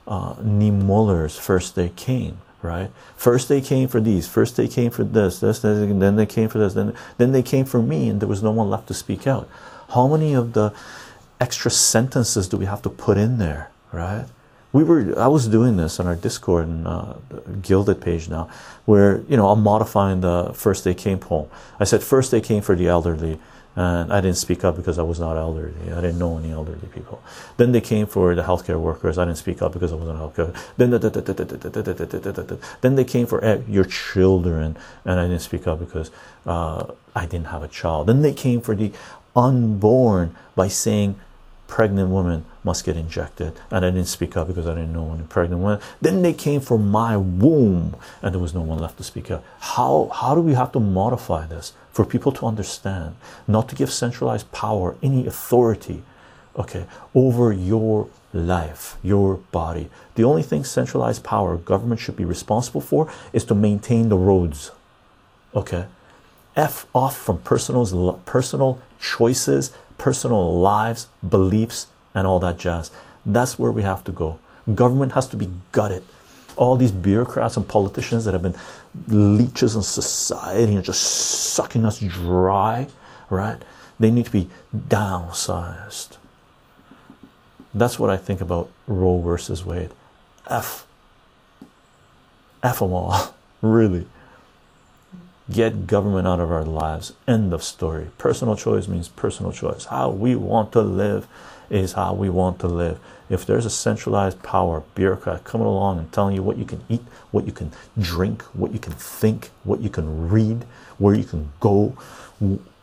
uh, 0.07 0.35
Niemöller's 0.35 1.37
first 1.37 1.75
they 1.75 1.89
came 1.89 2.37
right? 2.63 2.89
First 3.15 3.49
they 3.49 3.61
came 3.61 3.87
for 3.87 3.99
these 3.99 4.27
first 4.27 4.55
they 4.57 4.67
came 4.67 4.89
for 4.89 5.03
this 5.03 5.39
this, 5.39 5.59
this 5.59 5.77
then 5.79 6.15
they 6.15 6.25
came 6.25 6.49
for 6.49 6.57
this 6.57 6.73
then 6.73 6.95
then 7.17 7.31
they 7.31 7.43
came 7.43 7.65
for 7.65 7.81
me 7.81 8.09
and 8.09 8.19
there 8.19 8.29
was 8.29 8.41
no 8.41 8.51
one 8.51 8.69
left 8.69 8.87
to 8.87 8.93
speak 8.93 9.27
out. 9.27 9.47
How 9.89 10.07
many 10.07 10.33
of 10.33 10.53
the 10.53 10.73
extra 11.39 11.69
sentences 11.69 12.47
do 12.47 12.57
we 12.57 12.65
have 12.65 12.81
to 12.83 12.89
put 12.89 13.17
in 13.17 13.37
there 13.37 13.69
right? 13.91 14.25
We 14.71 14.83
were 14.83 15.13
i 15.19 15.27
was 15.27 15.47
doing 15.47 15.77
this 15.77 15.99
on 15.99 16.07
our 16.07 16.15
discord 16.15 16.67
and 16.67 16.87
uh, 16.87 17.13
Guilded 17.61 18.01
page 18.01 18.27
now 18.29 18.49
where 18.85 19.21
you 19.29 19.37
know 19.37 19.49
i'm 19.49 19.61
modifying 19.61 20.21
the 20.21 20.51
first 20.53 20.83
they 20.83 20.95
came 20.95 21.19
poem. 21.19 21.49
I 21.79 21.83
said 21.83 22.01
first 22.01 22.31
they 22.31 22.41
came 22.41 22.63
for 22.63 22.75
the 22.75 22.87
elderly 22.87 23.39
and 23.75 24.13
I 24.13 24.21
didn't 24.21 24.37
speak 24.37 24.63
up 24.63 24.75
because 24.75 24.99
I 24.99 25.03
was 25.03 25.19
not 25.19 25.35
elderly. 25.35 25.91
I 25.91 26.01
didn't 26.01 26.19
know 26.19 26.37
any 26.37 26.51
elderly 26.51 26.87
people. 26.93 27.23
Then 27.57 27.71
they 27.71 27.81
came 27.81 28.05
for 28.05 28.35
the 28.35 28.43
healthcare 28.43 28.79
workers. 28.79 29.17
I 29.17 29.25
didn't 29.25 29.39
speak 29.39 29.61
up 29.61 29.73
because 29.73 29.91
I 29.91 29.95
wasn't 29.95 30.19
healthcare. 30.19 30.55
Then 30.77 30.91
then 32.81 32.95
they 32.95 33.03
came 33.03 33.25
for 33.25 33.63
your 33.67 33.85
children, 33.85 34.77
and 35.05 35.19
I 35.19 35.27
didn't 35.27 35.41
speak 35.41 35.65
up 35.65 35.79
because 35.79 36.11
uh, 36.45 36.85
I 37.15 37.25
didn't 37.25 37.47
have 37.47 37.63
a 37.63 37.67
child. 37.67 38.07
Then 38.07 38.21
they 38.21 38.33
came 38.33 38.61
for 38.61 38.75
the 38.75 38.91
unborn 39.35 40.35
by 40.55 40.67
saying 40.67 41.19
pregnant 41.73 42.07
women 42.11 42.45
must 42.63 42.85
get 42.85 42.95
injected. 42.95 43.51
And 43.71 43.83
i 43.83 43.89
didn't 43.89 44.05
speak 44.05 44.37
up 44.37 44.47
because 44.47 44.67
i 44.67 44.75
didn't 44.75 44.93
know 44.93 45.11
any 45.11 45.23
pregnant 45.23 45.63
women. 45.63 45.79
Then 45.99 46.21
they 46.21 46.31
came 46.31 46.61
for 46.61 46.77
my 46.77 47.17
womb 47.17 47.95
and 48.21 48.31
there 48.31 48.39
was 48.39 48.53
no 48.53 48.61
one 48.61 48.77
left 48.77 48.97
to 48.97 49.03
speak 49.03 49.31
up. 49.31 49.43
How 49.73 50.11
how 50.13 50.35
do 50.35 50.41
we 50.41 50.53
have 50.53 50.71
to 50.73 50.79
modify 50.79 51.47
this 51.47 51.73
for 51.91 52.05
people 52.05 52.31
to 52.33 52.45
understand? 52.45 53.15
Not 53.47 53.69
to 53.69 53.75
give 53.75 53.91
centralized 53.91 54.51
power 54.51 54.95
any 55.01 55.25
authority. 55.25 56.03
Okay 56.55 56.85
over 57.15 57.51
your 57.51 58.07
life 58.33 58.97
your 59.01 59.37
body. 59.51 59.89
The 60.13 60.25
only 60.25 60.43
thing 60.43 60.63
centralized 60.63 61.23
power 61.23 61.57
government 61.57 62.01
should 62.01 62.17
be 62.17 62.33
responsible 62.35 62.81
for 62.81 63.11
is 63.31 63.45
to 63.45 63.55
maintain 63.55 64.09
the 64.09 64.23
roads. 64.29 64.69
Okay? 65.55 65.85
F 66.55 66.85
off 66.93 67.17
from 67.17 67.39
personal 67.39 68.21
personal 68.25 68.79
choices 68.99 69.71
personal 70.03 70.59
lives, 70.59 71.07
beliefs, 71.29 71.87
and 72.13 72.27
all 72.27 72.37
that 72.37 72.57
jazz. 72.59 72.91
That's 73.25 73.57
where 73.57 73.71
we 73.71 73.83
have 73.83 74.03
to 74.03 74.11
go. 74.11 74.37
Government 74.75 75.13
has 75.13 75.29
to 75.29 75.37
be 75.37 75.49
gutted. 75.71 76.03
All 76.57 76.75
these 76.75 76.91
bureaucrats 76.91 77.55
and 77.55 77.65
politicians 77.65 78.25
that 78.25 78.33
have 78.33 78.41
been 78.41 78.57
leeches 79.07 79.77
in 79.77 79.81
society 79.81 80.75
and 80.75 80.83
just 80.83 81.01
sucking 81.53 81.85
us 81.85 81.99
dry, 81.99 82.89
right? 83.29 83.61
They 83.97 84.11
need 84.11 84.25
to 84.25 84.31
be 84.31 84.49
downsized. 84.75 86.17
That's 87.73 87.97
what 87.97 88.09
I 88.09 88.17
think 88.17 88.41
about 88.41 88.69
Roe 88.87 89.21
versus 89.21 89.63
Wade. 89.65 89.91
F. 90.49 90.85
F 92.61 92.79
them 92.79 92.91
all, 92.91 93.33
really 93.61 94.05
get 95.51 95.87
government 95.87 96.27
out 96.27 96.39
of 96.39 96.51
our 96.51 96.63
lives. 96.63 97.13
End 97.27 97.53
of 97.53 97.63
story. 97.63 98.07
Personal 98.17 98.55
choice 98.55 98.87
means 98.87 99.07
personal 99.07 99.51
choice. 99.51 99.85
How 99.85 100.09
we 100.09 100.35
want 100.35 100.71
to 100.73 100.81
live 100.81 101.27
is 101.69 101.93
how 101.93 102.13
we 102.13 102.29
want 102.29 102.59
to 102.59 102.67
live. 102.67 102.99
If 103.29 103.45
there's 103.45 103.65
a 103.65 103.69
centralized 103.69 104.43
power 104.43 104.83
bureaucrat 104.95 105.43
coming 105.43 105.67
along 105.67 105.99
and 105.99 106.11
telling 106.11 106.35
you 106.35 106.43
what 106.43 106.57
you 106.57 106.65
can 106.65 106.83
eat 106.89 107.01
what 107.31 107.45
you 107.45 107.51
can 107.51 107.71
drink 107.97 108.43
what 108.53 108.73
you 108.73 108.79
can 108.79 108.93
think 108.93 109.49
what 109.63 109.79
you 109.79 109.89
can 109.89 110.29
read 110.29 110.65
where 110.99 111.15
you 111.15 111.23
can 111.23 111.51
go 111.59 111.95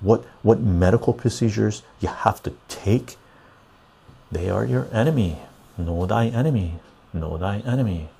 what 0.00 0.24
what 0.42 0.60
medical 0.60 1.12
procedures 1.12 1.82
you 2.00 2.08
have 2.08 2.42
to 2.42 2.52
take 2.68 3.16
they 4.32 4.48
are 4.48 4.64
your 4.64 4.86
enemy. 4.92 5.38
Know 5.76 6.06
thy 6.06 6.26
enemy. 6.26 6.74
Know 7.12 7.36
thy 7.36 7.58
enemy. 7.60 8.10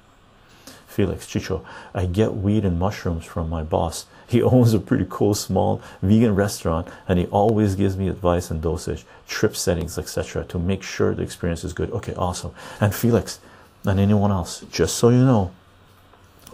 Felix 0.86 1.26
Chycho, 1.26 1.64
I 1.94 2.06
get 2.06 2.34
weed 2.34 2.64
and 2.64 2.78
mushrooms 2.78 3.24
from 3.24 3.48
my 3.48 3.62
boss. 3.62 4.06
He 4.30 4.42
owns 4.54 4.72
a 4.72 4.78
pretty 4.78 5.06
cool 5.10 5.34
small 5.34 5.82
vegan 6.02 6.34
restaurant 6.36 6.86
and 7.08 7.18
he 7.18 7.26
always 7.26 7.74
gives 7.74 7.96
me 7.96 8.08
advice 8.08 8.50
and 8.50 8.62
dosage, 8.62 9.04
trip 9.26 9.56
settings, 9.56 9.98
etc. 9.98 10.44
to 10.44 10.58
make 10.58 10.82
sure 10.84 11.14
the 11.14 11.22
experience 11.22 11.64
is 11.64 11.72
good. 11.72 11.90
Okay, 11.90 12.14
awesome. 12.14 12.54
And 12.80 12.94
Felix 12.94 13.40
and 13.84 13.98
anyone 13.98 14.30
else, 14.30 14.64
just 14.70 14.96
so 14.96 15.08
you 15.08 15.24
know, 15.24 15.50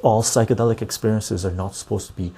all 0.03 0.23
psychedelic 0.23 0.81
experiences 0.81 1.45
are 1.45 1.51
not 1.51 1.75
supposed 1.75 2.07
to 2.07 2.13
be 2.15 2.33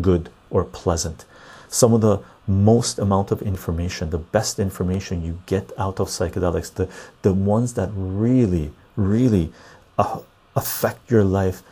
good 0.00 0.30
or 0.50 0.64
pleasant. 0.64 1.24
Some 1.68 1.92
of 1.92 2.00
the 2.00 2.20
most 2.46 2.98
amount 2.98 3.32
of 3.32 3.42
information, 3.42 4.10
the 4.10 4.18
best 4.18 4.58
information 4.58 5.24
you 5.24 5.40
get 5.46 5.72
out 5.78 5.98
of 5.98 6.08
psychedelics, 6.08 6.72
the, 6.72 6.88
the 7.22 7.32
ones 7.32 7.74
that 7.74 7.90
really, 7.94 8.70
really 8.96 9.52
uh, 9.98 10.20
affect 10.54 11.10
your 11.10 11.24
life 11.24 11.62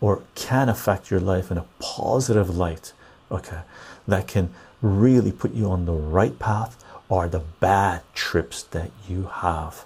or 0.00 0.22
can 0.34 0.68
affect 0.68 1.10
your 1.10 1.20
life 1.20 1.50
in 1.50 1.58
a 1.58 1.66
positive 1.78 2.56
light 2.56 2.92
okay 3.30 3.60
that 4.08 4.26
can 4.26 4.52
really 4.82 5.32
put 5.32 5.52
you 5.52 5.70
on 5.70 5.86
the 5.86 5.92
right 5.92 6.38
path 6.38 6.82
are 7.10 7.28
the 7.28 7.42
bad 7.60 8.02
trips 8.14 8.62
that 8.62 8.90
you 9.08 9.24
have. 9.24 9.84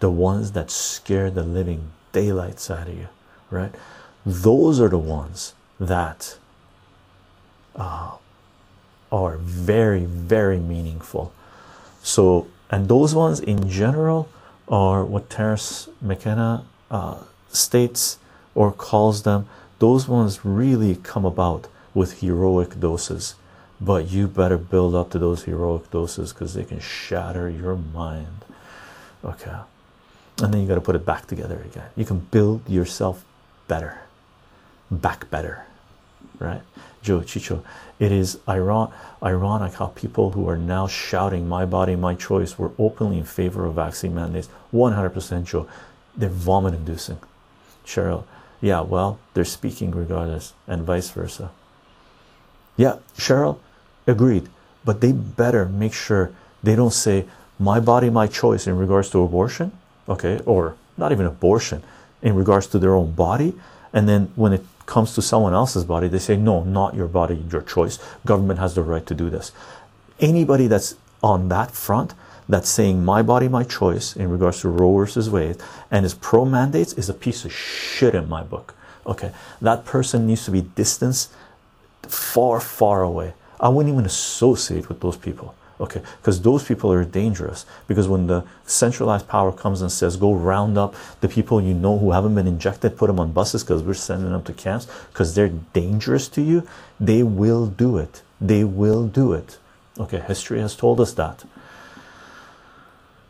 The 0.00 0.10
ones 0.10 0.52
that 0.52 0.70
scare 0.70 1.30
the 1.30 1.42
living 1.42 1.92
daylights 2.12 2.70
out 2.70 2.88
of 2.88 2.94
you 2.94 3.08
right? 3.52 3.72
Those 4.24 4.80
are 4.80 4.88
the 4.88 4.98
ones 4.98 5.54
that 5.78 6.38
uh, 7.76 8.12
are 9.12 9.36
very 9.36 10.04
very 10.04 10.58
meaningful. 10.58 11.32
So 12.02 12.48
and 12.70 12.88
those 12.88 13.14
ones 13.14 13.38
in 13.40 13.68
general 13.68 14.28
are 14.68 15.04
what 15.04 15.28
Terence 15.28 15.88
McKenna 16.00 16.64
uh, 16.90 17.18
states 17.50 18.18
or 18.54 18.72
calls 18.72 19.22
them, 19.22 19.48
those 19.78 20.06
ones 20.08 20.44
really 20.44 20.96
come 20.96 21.24
about 21.24 21.68
with 21.94 22.20
heroic 22.20 22.78
doses. 22.78 23.34
But 23.80 24.10
you 24.10 24.28
better 24.28 24.58
build 24.58 24.94
up 24.94 25.10
to 25.10 25.18
those 25.18 25.42
heroic 25.42 25.90
doses 25.90 26.32
because 26.32 26.54
they 26.54 26.64
can 26.64 26.80
shatter 26.80 27.48
your 27.50 27.76
mind. 27.76 28.44
Okay. 29.24 29.56
And 30.40 30.54
then 30.54 30.62
you 30.62 30.68
got 30.68 30.76
to 30.76 30.80
put 30.80 30.96
it 30.96 31.04
back 31.04 31.26
together 31.26 31.60
again. 31.64 31.88
You 31.96 32.04
can 32.04 32.20
build 32.30 32.68
yourself 32.68 33.24
better, 33.68 34.00
back 34.90 35.30
better, 35.30 35.64
right? 36.38 36.62
Joe 37.02 37.20
Chycho, 37.20 37.64
it 37.98 38.12
is 38.12 38.38
iron 38.46 38.88
ironic 39.22 39.74
how 39.74 39.88
people 39.88 40.30
who 40.30 40.48
are 40.48 40.56
now 40.56 40.86
shouting 40.86 41.48
"My 41.48 41.64
body, 41.64 41.96
my 41.96 42.14
choice" 42.14 42.56
were 42.58 42.70
openly 42.78 43.18
in 43.18 43.24
favor 43.24 43.66
of 43.66 43.74
vaccine 43.74 44.14
mandates. 44.14 44.48
100% 44.72 45.44
Joe, 45.44 45.66
they're 46.16 46.28
vomit-inducing. 46.28 47.18
Cheryl, 47.84 48.24
yeah, 48.62 48.80
well, 48.80 49.18
they're 49.34 49.44
speaking 49.44 49.90
regardless, 49.90 50.54
and 50.66 50.84
vice 50.84 51.10
versa. 51.10 51.50
Yeah, 52.76 52.98
Cheryl, 53.18 53.58
agreed, 54.06 54.48
but 54.84 55.00
they 55.00 55.12
better 55.12 55.66
make 55.66 55.92
sure 55.92 56.32
they 56.62 56.76
don't 56.76 56.92
say 56.92 57.26
my 57.58 57.80
body, 57.80 58.08
my 58.08 58.26
choice 58.28 58.66
in 58.66 58.78
regards 58.78 59.10
to 59.10 59.22
abortion, 59.22 59.72
okay, 60.08 60.40
or 60.46 60.76
not 60.96 61.12
even 61.12 61.26
abortion, 61.26 61.82
in 62.22 62.36
regards 62.36 62.68
to 62.68 62.78
their 62.78 62.94
own 62.94 63.12
body, 63.12 63.52
and 63.92 64.08
then 64.08 64.32
when 64.36 64.52
it 64.52 64.64
comes 64.86 65.14
to 65.14 65.22
someone 65.22 65.52
else's 65.52 65.84
body, 65.84 66.06
they 66.08 66.18
say 66.18 66.36
no, 66.36 66.62
not 66.62 66.94
your 66.94 67.08
body, 67.08 67.44
your 67.50 67.62
choice. 67.62 67.98
Government 68.24 68.60
has 68.60 68.74
the 68.74 68.82
right 68.82 69.04
to 69.06 69.14
do 69.14 69.28
this. 69.28 69.52
Anybody 70.20 70.68
that's 70.68 70.94
on 71.22 71.48
that 71.48 71.72
front 71.72 72.14
that's 72.48 72.68
saying 72.68 73.04
my 73.04 73.22
body, 73.22 73.48
my 73.48 73.64
choice 73.64 74.16
in 74.16 74.30
regards 74.30 74.60
to 74.60 74.68
Roe 74.68 74.96
versus 74.96 75.30
Wade 75.30 75.56
and 75.90 76.04
his 76.04 76.14
pro 76.14 76.44
mandates 76.44 76.92
is 76.94 77.08
a 77.08 77.14
piece 77.14 77.44
of 77.44 77.52
shit 77.52 78.14
in 78.14 78.28
my 78.28 78.42
book. 78.42 78.74
Okay, 79.06 79.32
that 79.60 79.84
person 79.84 80.26
needs 80.26 80.44
to 80.44 80.50
be 80.50 80.60
distanced 80.60 81.32
far, 82.02 82.60
far 82.60 83.02
away. 83.02 83.34
I 83.60 83.68
wouldn't 83.68 83.92
even 83.92 84.06
associate 84.06 84.88
with 84.88 85.00
those 85.00 85.16
people. 85.16 85.54
okay 85.82 86.00
because 86.18 86.40
those 86.42 86.64
people 86.64 86.92
are 86.92 87.04
dangerous 87.04 87.66
because 87.88 88.06
when 88.08 88.26
the 88.26 88.44
centralized 88.64 89.26
power 89.26 89.52
comes 89.52 89.82
and 89.82 89.90
says 89.90 90.16
go 90.16 90.32
round 90.32 90.78
up 90.78 90.94
the 91.20 91.28
people 91.28 91.60
you 91.60 91.74
know 91.74 91.98
who 91.98 92.12
haven't 92.12 92.34
been 92.34 92.46
injected 92.46 92.96
put 92.96 93.08
them 93.08 93.18
on 93.18 93.32
buses 93.32 93.64
because 93.64 93.82
we're 93.82 93.94
sending 93.94 94.30
them 94.30 94.42
to 94.42 94.52
camps 94.52 94.86
because 95.10 95.34
they're 95.34 95.54
dangerous 95.72 96.28
to 96.28 96.40
you 96.40 96.66
they 97.00 97.22
will 97.22 97.66
do 97.66 97.96
it 97.98 98.22
they 98.40 98.62
will 98.64 99.06
do 99.06 99.32
it 99.32 99.58
okay 99.98 100.20
history 100.20 100.60
has 100.60 100.76
told 100.76 101.00
us 101.00 101.12
that 101.14 101.44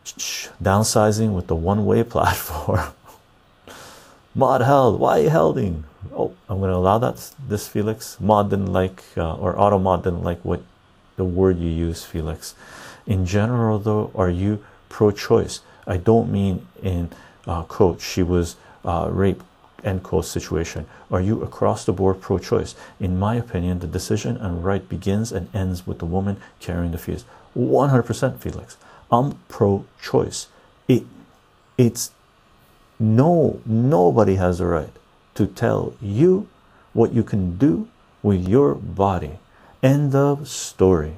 downsizing 0.03 1.33
with 1.33 1.47
the 1.47 1.55
one-way 1.55 2.03
platform. 2.15 2.89
Mod 4.35 4.61
held. 4.61 4.99
Why 4.99 5.19
are 5.19 5.23
you 5.23 5.29
holding 5.29 5.83
oh 6.11 6.33
i'm 6.49 6.59
going 6.59 6.69
to 6.69 6.75
allow 6.75 6.97
that 6.97 7.31
this 7.47 7.67
felix. 7.67 8.17
Mod 8.19 8.49
didn't 8.49 8.71
like 8.71 9.03
uh, 9.17 9.35
or 9.35 9.59
auto 9.59 9.79
mod 9.79 10.03
didn't 10.03 10.23
like 10.23 10.43
what 10.43 10.61
the 11.15 11.23
word 11.23 11.57
you 11.59 11.69
use 11.69 12.03
felix. 12.03 12.55
In 13.05 13.25
general 13.25 13.79
though 13.79 14.11
are 14.15 14.29
you 14.29 14.63
pro-choice? 14.89 15.61
I 15.87 15.97
don't 15.97 16.31
mean 16.31 16.67
in 16.81 17.09
uh, 17.47 17.63
coach 17.63 18.01
she 18.01 18.23
was 18.23 18.55
uh, 18.85 19.09
rape 19.11 19.43
end 19.83 20.03
quote 20.03 20.25
situation. 20.25 20.85
Are 21.11 21.21
you 21.21 21.43
across 21.43 21.85
the 21.85 21.93
board 21.93 22.21
pro-choice? 22.21 22.75
In 22.99 23.19
my 23.19 23.35
opinion 23.35 23.79
the 23.79 23.87
decision 23.87 24.37
and 24.37 24.63
right 24.63 24.87
begins 24.87 25.31
and 25.31 25.53
ends 25.53 25.85
with 25.85 25.99
the 25.99 26.05
woman 26.05 26.37
carrying 26.59 26.91
the 26.91 26.97
fetus 26.97 27.25
100% 27.55 28.39
felix 28.39 28.77
i'm 29.13 29.37
pro-choice. 29.47 30.47
It 30.87 31.03
it's 31.77 32.11
no 32.99 33.61
nobody 33.65 34.35
has 34.35 34.57
the 34.57 34.65
right 34.65 34.95
to 35.35 35.45
tell 35.45 35.93
you 36.01 36.47
what 36.93 37.13
you 37.13 37.23
can 37.23 37.57
do 37.57 37.87
with 38.21 38.47
your 38.47 38.73
body. 38.75 39.39
End 39.81 40.15
of 40.15 40.47
story. 40.47 41.17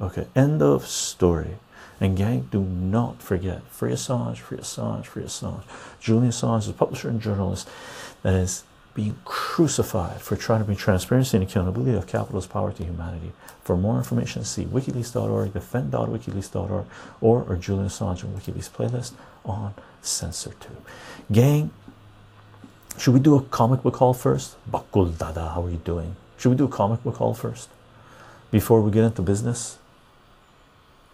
Okay 0.00 0.26
end 0.34 0.62
of 0.62 0.86
story. 0.86 1.56
And 2.00 2.16
gang 2.16 2.48
do 2.52 2.60
not 2.60 3.20
forget 3.20 3.62
free 3.68 3.92
Assange 3.92 4.38
free 4.38 4.58
Assange 4.58 5.04
free 5.04 5.24
Assange. 5.24 5.64
Julian 6.00 6.32
Assange 6.32 6.60
is 6.60 6.68
a 6.68 6.72
publisher 6.72 7.08
and 7.08 7.20
journalist 7.20 7.68
that 8.22 8.34
is 8.34 8.64
being 8.98 9.16
crucified 9.24 10.20
for 10.20 10.34
trying 10.34 10.58
to 10.58 10.64
bring 10.64 10.76
transparency 10.76 11.36
and 11.36 11.48
accountability 11.48 11.96
of 11.96 12.04
capitalist 12.08 12.50
power 12.50 12.72
to 12.72 12.82
humanity. 12.82 13.30
For 13.62 13.76
more 13.76 13.96
information, 13.96 14.42
see 14.42 14.64
wikileaks.org, 14.64 15.52
defend.wikileaks.org, 15.52 16.84
or 17.20 17.46
our 17.48 17.54
Julian 17.54 17.86
Assange 17.86 18.24
WikiLeaks 18.24 18.68
playlist 18.68 19.12
on 19.44 19.72
CensorTube. 20.02 20.82
Gang, 21.30 21.70
should 22.98 23.14
we 23.14 23.20
do 23.20 23.36
a 23.36 23.42
comic 23.42 23.84
book 23.84 23.94
haul 23.94 24.14
first? 24.14 24.56
Bakul 24.68 25.16
Dada, 25.16 25.50
how 25.50 25.66
are 25.66 25.70
you 25.70 25.80
doing? 25.84 26.16
Should 26.36 26.48
we 26.48 26.56
do 26.56 26.64
a 26.64 26.68
comic 26.68 27.04
book 27.04 27.18
haul 27.18 27.34
first 27.34 27.68
before 28.50 28.80
we 28.80 28.90
get 28.90 29.04
into 29.04 29.22
business? 29.22 29.78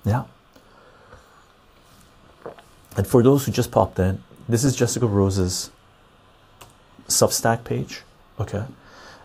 Yeah. 0.07 0.25
And 2.97 3.07
for 3.07 3.23
those 3.23 3.45
who 3.45 3.53
just 3.53 3.71
popped 3.71 3.99
in, 3.99 4.23
this 4.49 4.65
is 4.65 4.75
Jessica 4.75 5.07
Rose's 5.07 5.71
Substack 7.09 7.65
page. 7.65 8.03
Okay. 8.39 8.65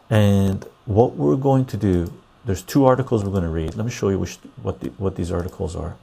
And 0.10 0.66
what 0.86 1.16
we're 1.16 1.36
going 1.36 1.66
to 1.66 1.78
do, 1.78 2.14
there's 2.46 2.64
two 2.64 2.86
articles 2.86 3.24
we're 3.24 3.32
going 3.32 3.44
to 3.44 3.50
read. 3.50 3.76
Let 3.76 3.86
me 3.86 3.92
show 3.92 4.10
you 4.10 4.20
which 4.20 4.38
what 4.62 4.80
the, 4.80 4.90
what 4.98 5.16
these 5.16 5.32
articles 5.32 5.76
are, 5.76 5.96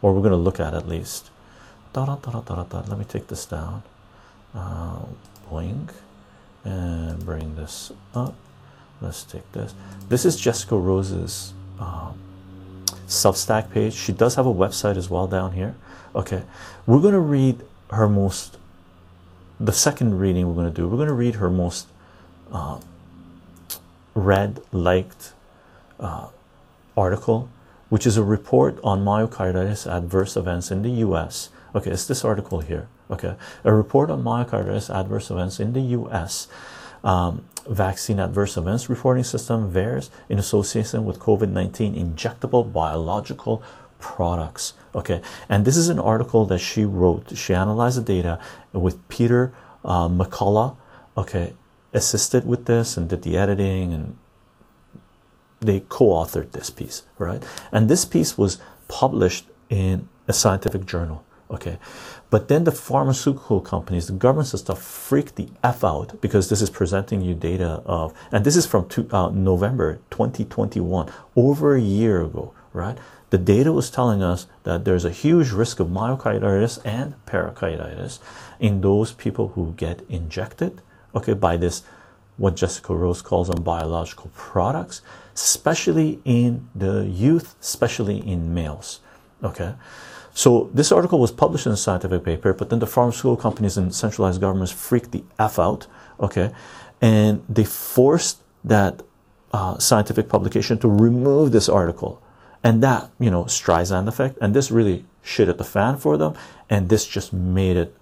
or 0.00 0.14
we're 0.14 0.20
going 0.20 0.30
to 0.32 0.36
look 0.36 0.58
at 0.60 0.74
at 0.74 0.88
least. 0.88 1.30
Da, 1.92 2.06
da, 2.06 2.16
da, 2.16 2.40
da, 2.40 2.62
da. 2.62 2.82
Let 2.88 2.98
me 2.98 3.04
take 3.04 3.26
this 3.26 3.44
down. 3.44 3.82
Uh, 4.54 5.00
boing, 5.50 5.90
and 6.64 7.24
bring 7.24 7.56
this 7.56 7.92
up. 8.14 8.34
Let's 9.00 9.24
take 9.24 9.50
this. 9.52 9.74
This 10.08 10.24
is 10.24 10.36
Jessica 10.36 10.76
Rose's 10.76 11.52
um, 11.78 12.18
Substack 13.06 13.70
page. 13.70 13.94
She 13.94 14.12
does 14.12 14.34
have 14.34 14.46
a 14.46 14.54
website 14.54 14.96
as 14.96 15.08
well 15.08 15.26
down 15.26 15.52
here. 15.52 15.74
Okay, 16.14 16.42
we're 16.86 17.00
going 17.00 17.14
to 17.14 17.20
read 17.20 17.60
her 17.90 18.08
most. 18.08 18.56
The 19.60 19.72
second 19.72 20.18
reading 20.18 20.48
we're 20.48 20.54
going 20.54 20.72
to 20.72 20.74
do. 20.74 20.88
We're 20.88 20.96
going 20.96 21.08
to 21.08 21.14
read 21.14 21.34
her 21.34 21.50
most 21.50 21.86
uh, 22.50 22.80
read, 24.14 24.60
liked 24.72 25.34
uh, 25.98 26.28
article, 26.96 27.50
which 27.90 28.06
is 28.06 28.16
a 28.16 28.24
report 28.24 28.80
on 28.82 29.04
myocarditis 29.04 29.86
adverse 29.86 30.34
events 30.34 30.70
in 30.70 30.80
the 30.80 30.90
U.S. 31.04 31.50
Okay, 31.74 31.90
it's 31.90 32.06
this 32.06 32.24
article 32.24 32.60
here. 32.60 32.88
Okay, 33.10 33.34
a 33.62 33.74
report 33.74 34.08
on 34.08 34.24
myocarditis 34.24 34.88
adverse 34.88 35.30
events 35.30 35.60
in 35.60 35.74
the 35.74 35.82
U.S. 35.98 36.48
Um, 37.04 37.44
vaccine 37.68 38.18
adverse 38.18 38.56
events 38.56 38.88
reporting 38.88 39.24
system 39.24 39.70
VAERS 39.70 40.08
in 40.30 40.38
association 40.38 41.04
with 41.04 41.18
COVID 41.18 41.50
19 41.50 41.94
injectable 41.94 42.72
biological 42.72 43.62
products. 44.00 44.74
Okay, 44.94 45.20
and 45.48 45.64
this 45.64 45.76
is 45.76 45.88
an 45.88 45.98
article 45.98 46.46
that 46.46 46.58
she 46.58 46.84
wrote. 46.84 47.36
She 47.36 47.54
analyzed 47.54 47.98
the 47.98 48.02
data 48.02 48.40
with 48.72 49.06
Peter 49.08 49.52
uh, 49.84 50.08
McCullough. 50.08 50.76
Okay, 51.16 51.54
assisted 51.92 52.46
with 52.46 52.66
this 52.66 52.96
and 52.96 53.08
did 53.08 53.22
the 53.22 53.36
editing, 53.36 53.92
and 53.92 54.16
they 55.60 55.80
co 55.88 56.06
authored 56.06 56.52
this 56.52 56.70
piece, 56.70 57.02
right? 57.18 57.42
And 57.70 57.88
this 57.88 58.04
piece 58.04 58.36
was 58.36 58.58
published 58.88 59.46
in 59.68 60.08
a 60.26 60.32
scientific 60.32 60.86
journal. 60.86 61.24
Okay, 61.50 61.78
but 62.30 62.46
then 62.46 62.62
the 62.62 62.70
pharmaceutical 62.70 63.60
companies, 63.60 64.06
the 64.06 64.12
government 64.12 64.46
stuff 64.46 64.80
freaked 64.80 65.34
the 65.34 65.48
F 65.64 65.82
out 65.82 66.20
because 66.20 66.48
this 66.48 66.62
is 66.62 66.70
presenting 66.70 67.20
you 67.22 67.34
data 67.34 67.82
of, 67.84 68.14
and 68.30 68.44
this 68.44 68.56
is 68.56 68.66
from 68.66 68.88
two, 68.88 69.08
uh, 69.10 69.30
November 69.30 69.96
2021, 70.10 71.10
over 71.34 71.74
a 71.74 71.80
year 71.80 72.22
ago, 72.22 72.54
right? 72.72 72.96
The 73.30 73.38
data 73.38 73.72
was 73.72 73.90
telling 73.90 74.22
us 74.22 74.46
that 74.64 74.84
there's 74.84 75.04
a 75.04 75.10
huge 75.10 75.50
risk 75.52 75.80
of 75.80 75.88
myocarditis 75.88 76.80
and 76.84 77.14
pericarditis 77.26 78.18
in 78.58 78.80
those 78.80 79.12
people 79.12 79.48
who 79.48 79.72
get 79.76 80.02
injected, 80.08 80.82
okay, 81.14 81.34
by 81.34 81.56
this, 81.56 81.82
what 82.36 82.56
Jessica 82.56 82.94
Rose 82.94 83.22
calls 83.22 83.48
on 83.48 83.62
biological 83.62 84.30
products, 84.34 85.02
especially 85.34 86.20
in 86.24 86.68
the 86.74 87.06
youth, 87.06 87.54
especially 87.60 88.18
in 88.26 88.52
males, 88.52 89.00
okay. 89.42 89.74
So 90.32 90.70
this 90.72 90.90
article 90.90 91.18
was 91.18 91.32
published 91.32 91.66
in 91.66 91.72
a 91.72 91.76
scientific 91.76 92.24
paper, 92.24 92.52
but 92.52 92.70
then 92.70 92.78
the 92.78 92.86
pharmaceutical 92.86 93.36
companies 93.36 93.76
and 93.76 93.94
centralized 93.94 94.40
governments 94.40 94.72
freaked 94.72 95.12
the 95.12 95.22
f 95.38 95.58
out, 95.58 95.86
okay, 96.18 96.50
and 97.00 97.44
they 97.48 97.64
forced 97.64 98.38
that 98.64 99.02
uh, 99.52 99.78
scientific 99.78 100.28
publication 100.28 100.78
to 100.78 100.88
remove 100.88 101.52
this 101.52 101.68
article, 101.68 102.19
and 102.62 102.82
that 102.82 103.10
you 103.18 103.30
know 103.30 103.44
Streisand 103.44 104.08
effect, 104.08 104.38
and 104.40 104.54
this 104.54 104.70
really 104.70 105.04
shit 105.22 105.48
at 105.48 105.58
the 105.58 105.64
fan 105.64 105.96
for 105.96 106.16
them, 106.16 106.34
and 106.68 106.88
this 106.88 107.06
just 107.06 107.32
made 107.32 107.76
it, 107.76 107.94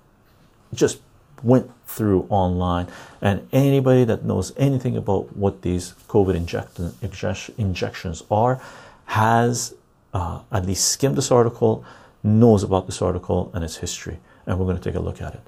just 0.74 1.00
went 1.42 1.70
through 1.86 2.26
online, 2.28 2.86
and 3.20 3.46
anybody 3.52 4.04
that 4.04 4.24
knows 4.24 4.52
anything 4.56 4.96
about 4.96 5.36
what 5.36 5.62
these 5.62 5.94
COVID 6.08 6.34
inject 6.34 6.80
injections 7.58 8.22
are 8.30 8.60
has 9.06 9.74
uh, 10.12 10.40
at 10.52 10.66
least 10.66 10.88
skimmed 10.88 11.16
this 11.16 11.30
article 11.30 11.84
knows 12.22 12.62
about 12.62 12.86
this 12.86 13.00
article 13.00 13.50
and 13.54 13.64
its 13.64 13.76
history, 13.76 14.18
and 14.46 14.58
we're 14.58 14.66
going 14.66 14.76
to 14.76 14.82
take 14.82 14.96
a 14.96 15.00
look 15.00 15.22
at 15.22 15.34
it. 15.34 15.40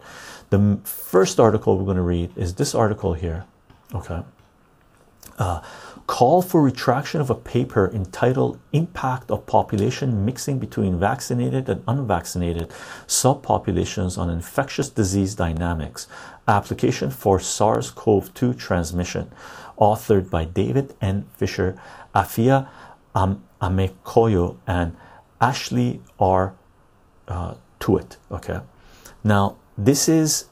The 0.50 0.78
first 0.84 1.38
article 1.38 1.76
we're 1.76 1.84
going 1.84 1.96
to 1.96 2.02
read 2.02 2.30
is 2.36 2.54
this 2.54 2.74
article 2.74 3.14
here. 3.14 3.44
Okay. 3.94 4.22
Uh, 5.38 5.60
call 6.10 6.42
for 6.42 6.60
retraction 6.60 7.20
of 7.20 7.30
a 7.30 7.36
paper 7.36 7.88
entitled 7.94 8.58
Impact 8.72 9.30
of 9.30 9.46
Population 9.46 10.24
Mixing 10.24 10.58
Between 10.58 10.98
Vaccinated 10.98 11.68
and 11.68 11.84
Unvaccinated 11.86 12.68
Subpopulations 13.06 14.18
on 14.18 14.28
Infectious 14.28 14.88
Disease 14.90 15.36
Dynamics. 15.36 16.08
Application 16.48 17.10
for 17.10 17.38
SARS 17.38 17.92
CoV 17.92 18.34
2 18.34 18.54
Transmission. 18.54 19.30
Authored 19.78 20.28
by 20.28 20.44
David 20.44 20.96
N. 21.00 21.26
Fisman, 21.40 21.78
Afia 22.12 22.68
Am- 23.14 23.44
Amekoyo, 23.62 24.56
and 24.66 24.96
Ashley 25.40 26.00
R 26.18 26.54
uh. 27.28 27.54
Okay, 28.32 28.60
now 29.22 29.56
this 29.78 30.08
is 30.08 30.46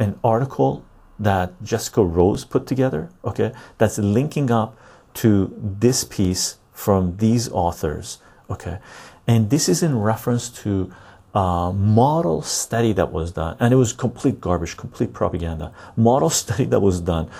an 0.00 0.18
article 0.24 0.84
that 1.20 1.52
Jessica 1.62 2.02
Rose 2.02 2.44
put 2.44 2.66
together. 2.66 3.10
Okay, 3.24 3.52
that's 3.78 3.96
linking 3.98 4.50
up 4.50 4.76
to 5.14 5.54
this 5.58 6.04
piece 6.04 6.58
from 6.72 7.16
these 7.16 7.48
authors. 7.50 8.18
Okay, 8.50 8.78
and 9.26 9.50
this 9.50 9.68
is 9.68 9.82
in 9.82 9.98
reference 9.98 10.48
to 10.62 10.92
a 11.34 11.72
model 11.74 12.42
study 12.42 12.92
that 12.92 13.10
was 13.10 13.32
done, 13.32 13.56
and 13.58 13.72
it 13.72 13.76
was 13.76 13.92
complete 13.92 14.40
garbage, 14.40 14.76
complete 14.76 15.12
propaganda. 15.12 15.72
Model 15.96 16.30
study 16.42 16.64
that 16.66 16.80
was 16.80 17.00
done 17.00 17.30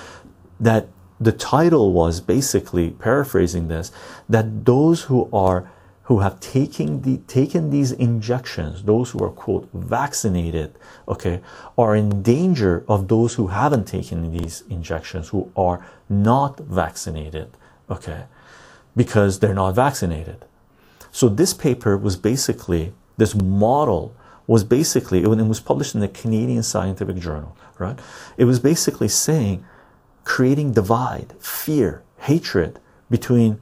that 0.60 0.88
the 1.20 1.32
title 1.32 1.92
was 1.92 2.20
basically 2.20 2.90
paraphrasing 2.90 3.68
this 3.68 3.92
that 4.28 4.64
those 4.64 5.02
who 5.02 5.28
are 5.32 5.70
who 6.04 6.18
have 6.18 6.38
taken 6.40 7.02
the 7.02 7.18
taken 7.26 7.70
these 7.70 7.92
injections 7.92 8.82
those 8.82 9.10
who 9.10 9.20
are 9.20 9.30
quote 9.30 9.68
vaccinated 9.72 10.76
okay 11.08 11.40
are 11.78 11.94
in 11.94 12.22
danger 12.22 12.84
of 12.88 13.08
those 13.08 13.34
who 13.34 13.46
haven't 13.48 13.86
taken 13.86 14.30
these 14.36 14.64
injections 14.68 15.28
who 15.28 15.50
are 15.56 15.84
not 16.08 16.58
vaccinated 16.58 17.56
okay 17.90 18.24
because 18.96 19.40
they're 19.40 19.54
not 19.54 19.74
vaccinated 19.74 20.44
So 21.14 21.28
this 21.28 21.54
paper 21.54 21.96
was 21.96 22.16
basically 22.16 22.92
this 23.18 23.36
model 23.36 24.16
was 24.48 24.64
basically 24.64 25.22
it 25.22 25.28
was 25.28 25.60
published 25.60 25.94
in 25.94 26.00
the 26.00 26.08
Canadian 26.08 26.64
Scientific 26.64 27.16
Journal, 27.16 27.56
right? 27.78 27.96
It 28.36 28.46
was 28.46 28.58
basically 28.58 29.06
saying 29.06 29.64
creating 30.24 30.72
divide, 30.72 31.34
fear, 31.38 32.02
hatred 32.18 32.80
between 33.08 33.60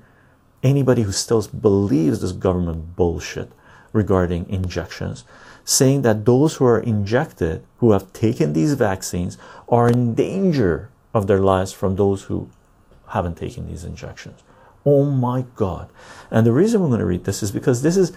anybody 0.62 1.02
who 1.02 1.12
still 1.12 1.42
believes 1.42 2.22
this 2.22 2.32
government 2.32 2.96
bullshit 2.96 3.52
regarding 3.92 4.48
injections, 4.48 5.24
saying 5.62 6.00
that 6.02 6.24
those 6.24 6.56
who 6.56 6.64
are 6.64 6.80
injected, 6.80 7.62
who 7.78 7.92
have 7.92 8.12
taken 8.14 8.54
these 8.54 8.72
vaccines, 8.72 9.37
are 9.68 9.90
in 9.90 10.14
danger 10.14 10.88
of 11.12 11.26
their 11.26 11.40
lives 11.40 11.72
from 11.72 11.96
those 11.96 12.22
who 12.24 12.48
haven't 13.12 13.37
taken 13.37 13.66
these 13.66 13.85
injections. 13.85 14.42
Oh 14.85 15.05
my 15.05 15.44
god. 15.55 15.88
And 16.31 16.46
the 16.46 16.53
reason 16.53 16.83
I'm 16.83 16.88
going 16.88 17.01
to 17.01 17.07
read 17.07 17.25
this 17.25 17.42
is 17.42 17.53
because 17.53 17.83
this 17.83 17.96
is 17.96 18.12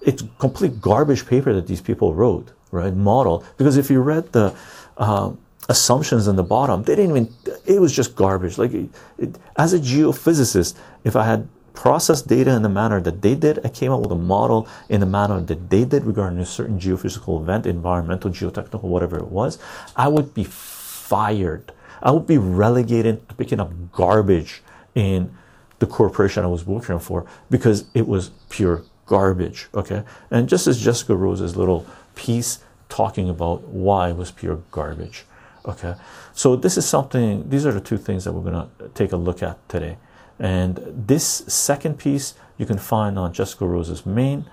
it's 0.00 0.22
complete 0.38 0.80
garbage 0.80 1.26
paper 1.26 1.52
that 1.54 1.66
these 1.66 1.80
people 1.80 2.14
wrote, 2.14 2.52
right? 2.70 2.94
Model. 2.94 3.44
Because 3.56 3.76
if 3.76 3.90
you 3.90 4.00
read 4.00 4.32
the 4.32 4.54
uh, 4.98 5.32
assumptions 5.68 6.28
in 6.28 6.36
the 6.36 6.42
bottom, 6.42 6.82
they 6.82 6.94
didn't 6.94 7.16
even, 7.16 7.34
it 7.64 7.80
was 7.80 7.92
just 7.94 8.14
garbage. 8.14 8.58
Like, 8.58 8.72
it, 8.74 8.90
it, 9.18 9.38
as 9.56 9.72
a 9.72 9.78
geophysicist, 9.78 10.76
if 11.04 11.16
I 11.16 11.24
had 11.24 11.48
processed 11.72 12.28
data 12.28 12.50
in 12.54 12.62
the 12.62 12.68
manner 12.68 13.00
that 13.00 13.22
they 13.22 13.34
did, 13.34 13.64
I 13.64 13.68
came 13.68 13.92
up 13.92 14.00
with 14.00 14.12
a 14.12 14.16
model 14.16 14.68
in 14.88 15.00
the 15.00 15.06
manner 15.06 15.40
that 15.40 15.70
they 15.70 15.84
did 15.84 16.04
regarding 16.04 16.38
a 16.38 16.46
certain 16.46 16.78
geophysical 16.78 17.40
event, 17.40 17.66
environmental, 17.66 18.30
geotechnical, 18.30 18.82
whatever 18.82 19.16
it 19.18 19.28
was, 19.28 19.58
I 19.96 20.08
would 20.08 20.34
be 20.34 20.44
fired. 20.44 21.72
I 22.04 22.10
would 22.10 22.26
be 22.26 22.38
relegated 22.38 23.28
to 23.28 23.34
picking 23.34 23.58
up 23.58 23.72
garbage 23.90 24.62
in 24.94 25.34
the 25.78 25.86
corporation 25.86 26.44
I 26.44 26.48
was 26.48 26.66
working 26.66 26.98
for 26.98 27.26
because 27.50 27.86
it 27.94 28.06
was 28.06 28.30
pure 28.50 28.84
garbage. 29.06 29.68
Okay, 29.74 30.04
and 30.30 30.48
just 30.48 30.66
as 30.66 30.80
Jessica 30.80 31.16
Rose's 31.16 31.56
little 31.56 31.86
piece 32.14 32.60
talking 32.88 33.28
about 33.28 33.62
why 33.62 34.10
it 34.10 34.16
was 34.16 34.30
pure 34.30 34.62
garbage. 34.70 35.24
Okay, 35.66 35.94
so 36.34 36.56
this 36.56 36.76
is 36.76 36.86
something, 36.86 37.48
these 37.48 37.64
are 37.64 37.72
the 37.72 37.80
two 37.80 37.96
things 37.96 38.24
that 38.24 38.32
we're 38.32 38.50
going 38.50 38.68
to 38.78 38.88
take 38.90 39.12
a 39.12 39.16
look 39.16 39.42
at 39.42 39.66
today. 39.68 39.96
And 40.38 40.78
this 41.06 41.24
second 41.24 41.98
piece 41.98 42.34
you 42.58 42.66
can 42.66 42.78
find 42.78 43.18
on 43.18 43.32
Jessica 43.32 43.66
Rose's 43.66 44.04
main 44.04 44.44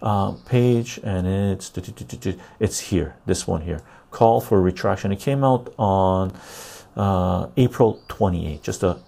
uh, 0.00 0.32
page, 0.46 1.00
and 1.02 1.26
it's 1.26 1.72
it's 2.60 2.78
here, 2.78 3.16
this 3.26 3.46
one 3.46 3.62
here. 3.62 3.82
Call 4.10 4.40
for 4.40 4.60
retraction. 4.62 5.12
It 5.12 5.20
came 5.20 5.44
out 5.44 5.74
on 5.78 6.32
uh, 6.96 7.48
April 7.56 8.02
28, 8.08 8.62
just 8.62 8.82
a 8.82 8.98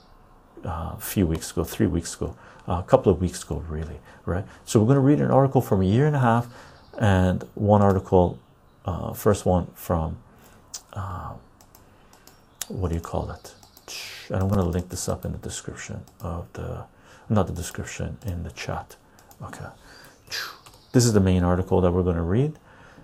uh, 0.64 0.96
few 0.96 1.26
weeks 1.26 1.50
ago, 1.50 1.64
three 1.64 1.86
weeks 1.86 2.14
ago, 2.14 2.36
a 2.66 2.82
couple 2.82 3.12
of 3.12 3.20
weeks 3.20 3.42
ago, 3.42 3.64
really, 3.68 3.98
right? 4.24 4.44
So 4.64 4.80
we're 4.80 4.86
going 4.86 4.96
to 4.96 5.00
read 5.00 5.20
an 5.20 5.30
article 5.30 5.60
from 5.60 5.82
a 5.82 5.84
year 5.84 6.06
and 6.06 6.16
a 6.16 6.20
half, 6.20 6.46
and 6.98 7.44
one 7.54 7.82
article, 7.82 8.38
uh, 8.84 9.12
first 9.12 9.46
one 9.46 9.66
from 9.74 10.18
uh, 10.92 11.32
what 12.68 12.88
do 12.88 12.94
you 12.94 13.00
call 13.00 13.30
it? 13.30 13.54
And 14.28 14.42
I'm 14.42 14.48
going 14.48 14.60
to 14.60 14.68
link 14.68 14.88
this 14.88 15.08
up 15.08 15.24
in 15.24 15.32
the 15.32 15.38
description 15.38 16.02
of 16.20 16.52
the, 16.52 16.84
not 17.28 17.46
the 17.46 17.52
description, 17.52 18.18
in 18.24 18.44
the 18.44 18.50
chat. 18.50 18.96
Okay. 19.42 19.66
This 20.92 21.04
is 21.04 21.12
the 21.12 21.20
main 21.20 21.42
article 21.42 21.80
that 21.80 21.92
we're 21.92 22.02
going 22.02 22.16
to 22.16 22.22
read. 22.22 22.58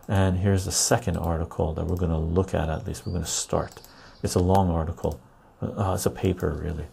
And 0.07 0.39
here's 0.39 0.65
the 0.65 0.73
second 0.73 1.17
article 1.17 1.75
that 1.75 1.87
we're 1.87 1.97
going 1.97 2.11
to 2.11 2.19
look 2.19 2.55
at, 2.55 2.69
at 2.69 2.87
least. 2.87 3.07
We're 3.07 3.13
going 3.13 3.25
to 3.25 3.31
start. 3.31 3.81
It's 4.23 4.35
a 4.35 4.41
long 4.41 4.71
article, 4.71 5.21
uh, 5.63 5.93
it's 5.95 6.07
a 6.07 6.11
paper, 6.11 6.51
really. 6.51 6.87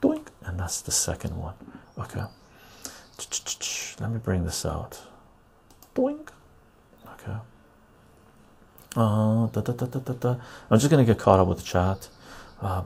Doink. 0.00 0.26
And 0.44 0.58
that's 0.58 0.80
the 0.80 0.90
second 0.90 1.36
one. 1.36 1.54
Okay. 1.98 2.24
Let 4.00 4.10
me 4.10 4.18
bring 4.18 4.44
this 4.44 4.66
out. 4.66 5.00
Doink. 5.94 6.28
Okay. 7.06 7.36
Uh, 8.96 9.46
da, 9.46 9.60
da, 9.60 9.72
da, 9.72 9.86
da, 9.86 10.12
da. 10.12 10.36
I'm 10.70 10.78
just 10.78 10.90
gonna 10.90 11.04
get 11.04 11.18
caught 11.18 11.38
up 11.38 11.46
with 11.46 11.58
the 11.58 11.64
chat. 11.64 12.08
Uh, 12.60 12.82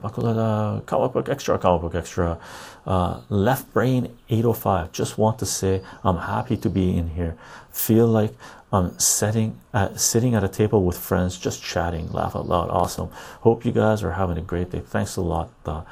comic 0.85 1.13
book 1.13 1.29
extra, 1.29 1.57
comic 1.59 1.81
book 1.81 1.95
extra. 1.95 2.39
Uh, 2.85 3.21
left 3.29 3.71
brain 3.73 4.17
805. 4.29 4.91
Just 4.91 5.17
want 5.17 5.37
to 5.39 5.45
say 5.45 5.81
I'm 6.03 6.17
happy 6.17 6.57
to 6.57 6.69
be 6.69 6.97
in 6.97 7.09
here. 7.09 7.35
Feel 7.69 8.07
like 8.07 8.33
I'm 8.71 8.99
sitting 8.99 9.59
at, 9.73 9.99
sitting 9.99 10.35
at 10.35 10.43
a 10.43 10.49
table 10.49 10.83
with 10.83 10.97
friends, 10.97 11.37
just 11.37 11.63
chatting, 11.63 12.11
laugh 12.11 12.35
out 12.35 12.47
loud. 12.47 12.69
Awesome. 12.69 13.09
Hope 13.41 13.65
you 13.65 13.71
guys 13.71 14.03
are 14.03 14.11
having 14.11 14.37
a 14.37 14.41
great 14.41 14.71
day. 14.71 14.81
Thanks 14.81 15.15
a 15.15 15.21
lot, 15.21 15.49
uh, 15.65 15.83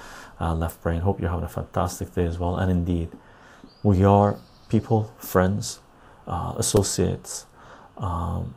uh, 0.42 0.54
left 0.54 0.82
brain. 0.84 1.02
Hope 1.02 1.22
you're 1.22 1.30
having 1.30 1.46
a 1.46 1.50
fantastic 1.50 2.14
day 2.14 2.26
as 2.26 2.38
well. 2.38 2.58
And 2.58 2.70
indeed, 2.70 3.10
we 3.82 4.04
are 4.04 4.38
people, 4.68 5.14
friends, 5.18 5.80
uh, 6.28 6.56
associates. 6.58 7.46
Um, 7.98 8.56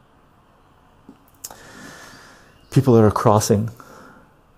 people 2.71 2.95
that 2.95 3.05
are 3.05 3.11
crossing 3.13 3.71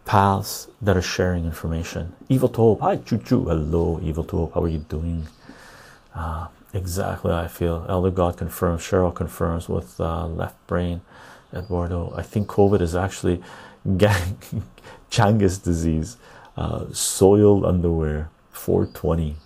paths 0.06 0.68
that 0.80 0.96
are 0.96 1.02
sharing 1.02 1.44
information. 1.44 2.14
Evil 2.28 2.48
to 2.48 2.56
Hope, 2.56 2.80
hi 2.80 2.96
Choo 2.96 3.18
Choo, 3.18 3.44
hello, 3.44 4.00
Evil 4.02 4.24
to 4.24 4.38
Hope, 4.38 4.54
how 4.54 4.62
are 4.62 4.68
you 4.68 4.78
doing? 4.78 5.28
Uh, 6.14 6.48
exactly, 6.72 7.32
I 7.32 7.48
feel. 7.48 7.86
Elder 7.88 8.10
God 8.10 8.36
confirms, 8.36 8.82
Cheryl 8.82 9.14
confirms 9.14 9.68
with 9.68 10.00
uh, 10.00 10.26
left 10.26 10.66
brain. 10.66 11.00
Eduardo, 11.52 12.12
I 12.16 12.22
think 12.22 12.48
COVID 12.48 12.80
is 12.80 12.94
actually 12.94 13.42
Changis 15.10 15.62
disease, 15.62 16.16
uh, 16.56 16.86
soiled 16.92 17.64
underwear, 17.64 18.30
420. 18.52 19.36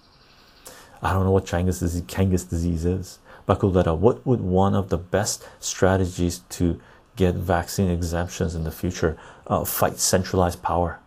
I 1.02 1.12
don't 1.12 1.24
know 1.24 1.30
what 1.30 1.46
Changis 1.46 1.80
disease, 1.80 2.44
disease 2.44 2.84
is. 2.84 3.18
Bakuleta, 3.48 3.96
what 3.96 4.26
would 4.26 4.40
one 4.40 4.74
of 4.74 4.88
the 4.88 4.98
best 4.98 5.46
strategies 5.60 6.40
to 6.50 6.80
get 7.16 7.34
vaccine 7.34 7.90
exemptions 7.90 8.54
in 8.54 8.64
the 8.64 8.70
future, 8.70 9.16
uh, 9.46 9.64
fight 9.64 9.98
centralized 9.98 10.62
power, 10.62 10.98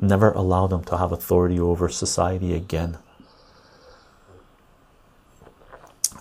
never 0.00 0.32
allow 0.32 0.66
them 0.66 0.82
to 0.84 0.96
have 0.96 1.12
authority 1.12 1.58
over 1.58 1.88
society 1.88 2.54
again. 2.54 2.98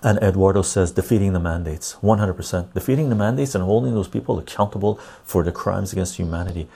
And 0.05 0.19
Eduardo 0.21 0.61
says 0.61 0.91
defeating 0.91 1.33
the 1.33 1.39
mandates 1.39 1.95
100%. 2.03 2.73
Defeating 2.75 3.09
the 3.09 3.15
mandates 3.15 3.55
and 3.55 3.63
holding 3.63 3.95
those 3.95 4.07
people 4.07 4.37
accountable 4.37 4.99
for 5.23 5.41
the 5.41 5.51
crimes 5.51 5.93
against 5.93 6.17
humanity. 6.17 6.67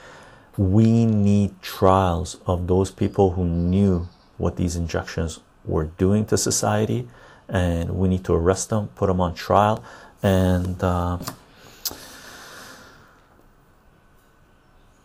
We 0.56 1.06
need 1.06 1.62
trials 1.62 2.38
of 2.44 2.66
those 2.66 2.90
people 2.90 3.30
who 3.34 3.44
knew 3.44 4.08
what 4.36 4.56
these 4.56 4.74
injections 4.74 5.38
were 5.64 5.84
doing 5.84 6.26
to 6.26 6.36
society, 6.36 7.08
and 7.48 7.90
we 7.90 8.08
need 8.08 8.24
to 8.24 8.34
arrest 8.34 8.70
them, 8.70 8.88
put 8.96 9.06
them 9.06 9.20
on 9.20 9.34
trial, 9.34 9.84
and 10.24 10.82
uh, 10.82 11.18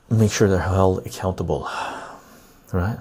make 0.09 0.31
sure 0.31 0.49
they're 0.49 0.57
held 0.57 1.05
accountable, 1.05 1.69
right? 2.73 2.97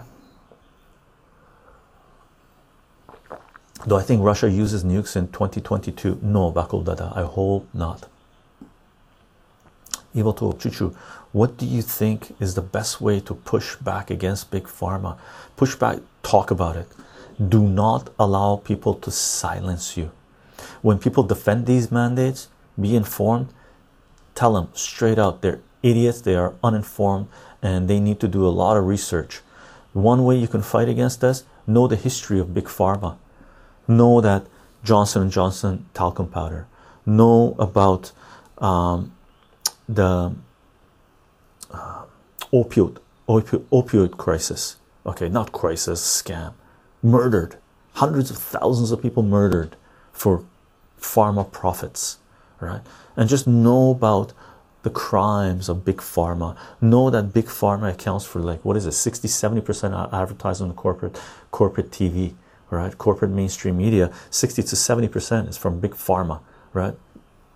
Do 3.87 3.97
I 3.97 4.03
think 4.03 4.23
Russia 4.23 4.51
uses 4.51 4.83
nukes 4.83 5.15
in 5.15 5.29
2022? 5.29 6.21
No, 6.23 6.51
Bakul 6.51 6.85
Dada. 6.85 7.13
I 7.15 7.23
hope 7.23 7.69
not. 7.75 8.09
Evil 10.15 10.33
to 10.35 10.45
Chuchu, 10.55 10.95
what 11.33 11.59
do 11.59 11.67
you 11.67 11.83
think 11.83 12.35
is 12.41 12.55
the 12.55 12.63
best 12.63 13.01
way 13.01 13.21
to 13.21 13.35
push 13.35 13.77
back 13.77 14.11
against 14.11 14.51
big 14.51 14.65
pharma? 14.65 15.19
Push 15.57 15.75
back, 15.75 15.99
talk 16.23 16.51
about 16.51 16.77
it. 16.77 16.89
Do 17.49 17.67
not 17.69 18.09
allow 18.19 18.57
people 18.57 18.95
to 18.95 19.11
silence 19.11 19.97
you. 19.97 20.13
When 20.81 20.99
people 20.99 21.25
defend 21.25 21.67
these 21.67 21.91
mandates, 21.91 22.49
be 22.81 22.97
informed. 22.97 23.49
Tell 24.35 24.55
them 24.55 24.69
straight 24.73 25.19
out 25.19 25.43
they're 25.43 25.61
idiots, 25.83 26.23
they 26.23 26.37
are 26.37 26.55
uninformed, 26.63 27.27
and 27.61 27.87
they 27.89 28.01
need 28.01 28.19
to 28.21 28.29
do 28.29 28.47
a 28.47 28.55
lot 28.55 28.77
of 28.77 28.87
research. 28.87 29.41
One 29.93 30.25
way 30.25 30.37
you 30.37 30.49
can 30.49 30.63
fight 30.63 30.89
against 30.89 31.21
this: 31.21 31.45
know 31.67 31.87
the 31.87 31.97
history 31.97 32.39
of 32.39 32.55
big 32.55 32.65
pharma, 32.65 33.17
know 33.89 34.21
that 34.21 34.47
Johnson 34.85 35.31
Johnson 35.31 35.87
talcum 35.95 36.29
powder, 36.29 36.67
know 37.07 37.57
about 37.59 38.13
um, 38.59 39.13
the 39.89 40.35
uh, 41.71 42.05
opioid, 42.53 42.99
opioid 43.29 43.65
opioid 43.73 44.17
crisis. 44.17 44.77
Okay, 45.07 45.29
not 45.29 45.53
crisis, 45.53 46.01
scam, 46.01 46.55
murdered, 47.03 47.57
hundreds 47.95 48.31
of 48.31 48.39
thousands 48.39 48.91
of 48.91 49.03
people 49.03 49.23
murdered 49.23 49.77
for 50.13 50.45
pharma 50.99 51.51
profits, 51.51 52.19
right? 52.61 52.81
And 53.17 53.29
just 53.29 53.47
know 53.47 53.91
about 53.91 54.33
the 54.83 54.91
crimes 54.91 55.69
of 55.69 55.85
big 55.85 55.99
pharma. 55.99 56.57
Know 56.81 57.11
that 57.11 57.33
big 57.33 57.47
pharma 57.47 57.93
accounts 57.93 58.25
for 58.25 58.41
like 58.41 58.65
what 58.65 58.77
is 58.77 58.87
it 58.87 58.93
60 58.93 59.29
70 59.29 59.61
percent 59.63 59.95
advertising 60.13 60.69
on 60.69 60.75
corporate 60.75 61.21
corporate 61.51 61.91
tv 61.91 62.35
right 62.71 62.99
corporate 62.99 63.31
mainstream 63.31 63.77
media 63.77 64.11
60 64.31 64.63
to 64.63 64.77
70 64.77 65.09
percent 65.09 65.49
is 65.49 65.57
from 65.57 65.81
big 65.81 65.93
pharma 65.93 66.41
right 66.73 66.95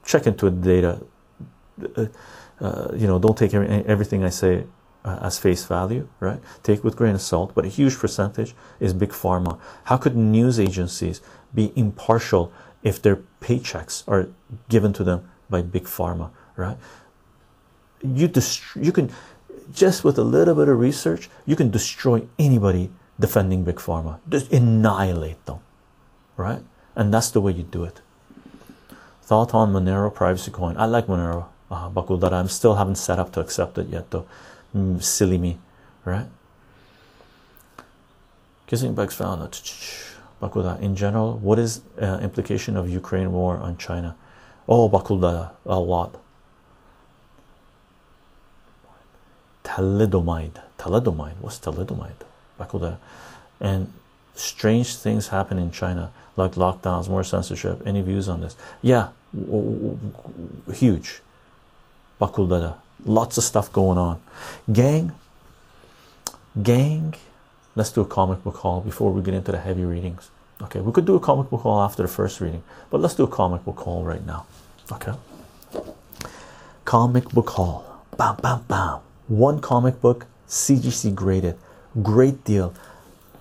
check 0.04 0.26
into 0.26 0.50
the 0.50 0.56
data 0.56 1.00
uh, 1.96 2.06
uh, 2.60 2.92
you 2.94 3.06
know 3.06 3.18
don't 3.18 3.36
take 3.36 3.54
everything 3.54 4.24
i 4.24 4.28
say 4.28 4.64
uh, 5.04 5.18
as 5.22 5.38
face 5.38 5.64
value, 5.64 6.08
right? 6.20 6.40
Take 6.62 6.84
with 6.84 6.96
grain 6.96 7.14
of 7.14 7.22
salt, 7.22 7.54
but 7.54 7.64
a 7.64 7.68
huge 7.68 7.96
percentage 7.96 8.54
is 8.80 8.92
big 8.92 9.10
pharma. 9.10 9.58
How 9.84 9.96
could 9.96 10.16
news 10.16 10.58
agencies 10.60 11.20
be 11.54 11.72
impartial 11.76 12.52
if 12.82 13.00
their 13.00 13.16
paychecks 13.40 14.04
are 14.06 14.28
given 14.68 14.92
to 14.94 15.04
them 15.04 15.28
by 15.48 15.62
big 15.62 15.84
pharma, 15.84 16.30
right? 16.56 16.76
You 18.02 18.28
dest- 18.28 18.76
you 18.76 18.92
can 18.92 19.10
just 19.72 20.04
with 20.04 20.18
a 20.18 20.24
little 20.24 20.54
bit 20.54 20.68
of 20.68 20.78
research, 20.78 21.28
you 21.46 21.56
can 21.56 21.70
destroy 21.70 22.26
anybody 22.38 22.90
defending 23.18 23.64
big 23.64 23.76
pharma. 23.76 24.18
Just 24.28 24.52
annihilate 24.52 25.44
them, 25.46 25.58
right? 26.36 26.62
And 26.94 27.12
that's 27.12 27.30
the 27.30 27.40
way 27.40 27.52
you 27.52 27.62
do 27.62 27.84
it. 27.84 28.00
Thought 29.22 29.54
on 29.54 29.72
Monero 29.72 30.12
privacy 30.12 30.50
coin. 30.50 30.76
I 30.76 30.86
like 30.86 31.06
Monero, 31.06 31.46
uh, 31.70 31.90
Bakudara. 31.90 32.32
I'm 32.32 32.48
still 32.48 32.76
haven't 32.76 32.96
set 32.96 33.18
up 33.18 33.32
to 33.32 33.40
accept 33.40 33.78
it 33.78 33.88
yet, 33.88 34.10
though. 34.10 34.26
Mm, 34.74 35.02
silly 35.02 35.38
me, 35.38 35.58
right? 36.04 36.26
Kissing 38.66 38.94
bags 38.94 39.14
found. 39.14 39.42
Bakuda. 40.40 40.80
In 40.80 40.94
general, 40.94 41.38
what 41.38 41.58
is 41.58 41.82
uh, 42.00 42.20
implication 42.22 42.76
of 42.76 42.88
Ukraine 42.88 43.32
war 43.32 43.56
on 43.56 43.76
China? 43.76 44.14
Oh, 44.68 44.88
Bakuda, 44.88 45.50
a 45.66 45.78
lot. 45.80 46.20
Thalidomide. 49.64 50.62
Thalidomide. 50.78 51.38
What's 51.40 51.58
thalidomide? 51.58 52.27
Bakuda. 52.58 52.98
And 53.60 53.92
strange 54.34 54.96
things 54.96 55.28
happen 55.28 55.58
in 55.58 55.70
China, 55.70 56.10
like 56.36 56.52
lockdowns, 56.52 57.08
more 57.08 57.24
censorship. 57.24 57.82
Any 57.86 58.02
views 58.02 58.28
on 58.28 58.40
this? 58.40 58.56
Yeah, 58.82 59.08
huge. 60.72 61.20
Bakuldada. 62.20 62.76
Lots 63.04 63.38
of 63.38 63.44
stuff 63.44 63.72
going 63.72 63.98
on. 63.98 64.20
Gang, 64.72 65.12
gang, 66.60 67.14
let's 67.76 67.92
do 67.92 68.00
a 68.00 68.04
comic 68.04 68.42
book 68.42 68.56
haul 68.56 68.80
before 68.80 69.12
we 69.12 69.22
get 69.22 69.34
into 69.34 69.52
the 69.52 69.58
heavy 69.58 69.84
readings. 69.84 70.30
Okay, 70.60 70.80
we 70.80 70.90
could 70.90 71.04
do 71.04 71.14
a 71.14 71.20
comic 71.20 71.48
book 71.50 71.60
haul 71.60 71.80
after 71.80 72.02
the 72.02 72.08
first 72.08 72.40
reading, 72.40 72.64
but 72.90 73.00
let's 73.00 73.14
do 73.14 73.22
a 73.22 73.28
comic 73.28 73.64
book 73.64 73.78
haul 73.78 74.02
right 74.02 74.26
now. 74.26 74.46
Okay, 74.90 75.12
comic 76.84 77.28
book 77.28 77.50
haul. 77.50 77.84
Bam, 78.16 78.36
bam, 78.42 78.64
bam. 78.66 78.98
One 79.28 79.60
comic 79.60 80.00
book, 80.00 80.26
CGC 80.48 81.14
graded. 81.14 81.56
Great 82.02 82.44
deal. 82.44 82.74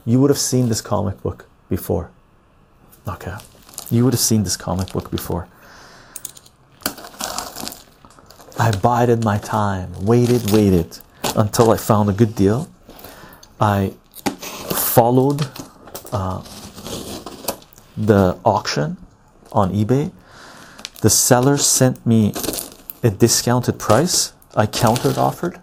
You 0.05 0.21
would 0.21 0.29
have 0.29 0.39
seen 0.39 0.69
this 0.69 0.81
comic 0.81 1.21
book 1.21 1.47
before. 1.69 2.09
Okay, 3.07 3.35
you 3.89 4.03
would 4.03 4.13
have 4.13 4.19
seen 4.19 4.43
this 4.43 4.57
comic 4.57 4.91
book 4.91 5.11
before. 5.11 5.47
I 8.59 8.71
bided 8.71 9.23
my 9.23 9.37
time, 9.37 9.93
waited, 10.05 10.51
waited 10.51 10.99
until 11.35 11.71
I 11.71 11.77
found 11.77 12.09
a 12.09 12.13
good 12.13 12.35
deal. 12.35 12.69
I 13.59 13.93
followed 14.95 15.47
uh, 16.11 16.41
the 17.95 18.37
auction 18.43 18.97
on 19.51 19.73
eBay. 19.73 20.11
The 21.01 21.09
seller 21.09 21.57
sent 21.57 22.05
me 22.05 22.33
a 23.03 23.09
discounted 23.11 23.77
price. 23.77 24.33
I 24.55 24.65
countered 24.65 25.17
offered, 25.17 25.61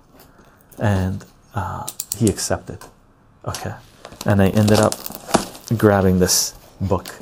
and 0.79 1.25
uh, 1.55 1.87
he 2.17 2.29
accepted. 2.29 2.79
Okay, 3.47 3.75
and 4.27 4.41
I 4.43 4.49
ended 4.49 4.79
up 4.79 4.95
grabbing 5.77 6.19
this 6.19 6.55
book. 6.81 7.15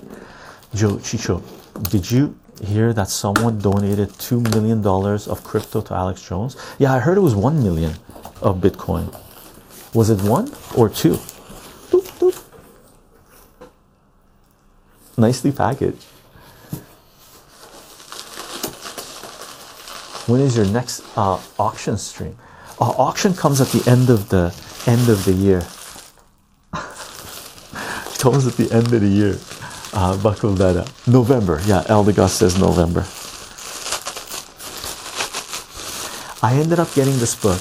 Joe 0.74 0.96
Chycho, 0.98 1.42
did 1.90 2.10
you 2.10 2.34
hear 2.64 2.92
that 2.92 3.08
someone 3.08 3.58
donated 3.58 4.12
two 4.18 4.40
million 4.40 4.82
dollars 4.82 5.28
of 5.28 5.42
crypto 5.44 5.80
to 5.82 5.94
Alex 5.94 6.26
Jones? 6.26 6.56
Yeah, 6.78 6.94
I 6.94 6.98
heard 6.98 7.18
it 7.18 7.20
was 7.20 7.34
one 7.34 7.62
million 7.62 7.94
of 8.40 8.58
Bitcoin. 8.58 9.14
Was 9.94 10.10
it 10.10 10.22
one 10.22 10.50
or 10.76 10.88
two? 10.88 11.14
Doop, 11.90 12.06
doop. 12.18 12.42
Nicely 15.18 15.52
packaged. 15.52 16.04
When 20.26 20.40
is 20.40 20.56
your 20.56 20.66
next 20.66 21.02
uh, 21.16 21.38
auction 21.58 21.98
stream? 21.98 22.38
Uh, 22.80 22.90
auction 22.98 23.34
comes 23.34 23.60
at 23.60 23.68
the 23.68 23.88
end 23.90 24.10
of 24.10 24.28
the 24.28 24.54
end 24.86 25.08
of 25.08 25.24
the 25.24 25.32
year. 25.32 25.58
it 26.74 28.18
comes 28.18 28.46
at 28.46 28.54
the 28.54 28.70
end 28.72 28.92
of 28.92 29.00
the 29.00 29.08
year. 29.08 29.38
Uh, 29.94 30.18
up. 30.24 31.06
November. 31.06 31.60
Yeah, 31.66 31.82
Eldegoss 31.84 32.30
says 32.30 32.58
November. 32.58 33.04
I 36.42 36.56
ended 36.56 36.80
up 36.80 36.92
getting 36.94 37.18
this 37.18 37.36
book. 37.36 37.60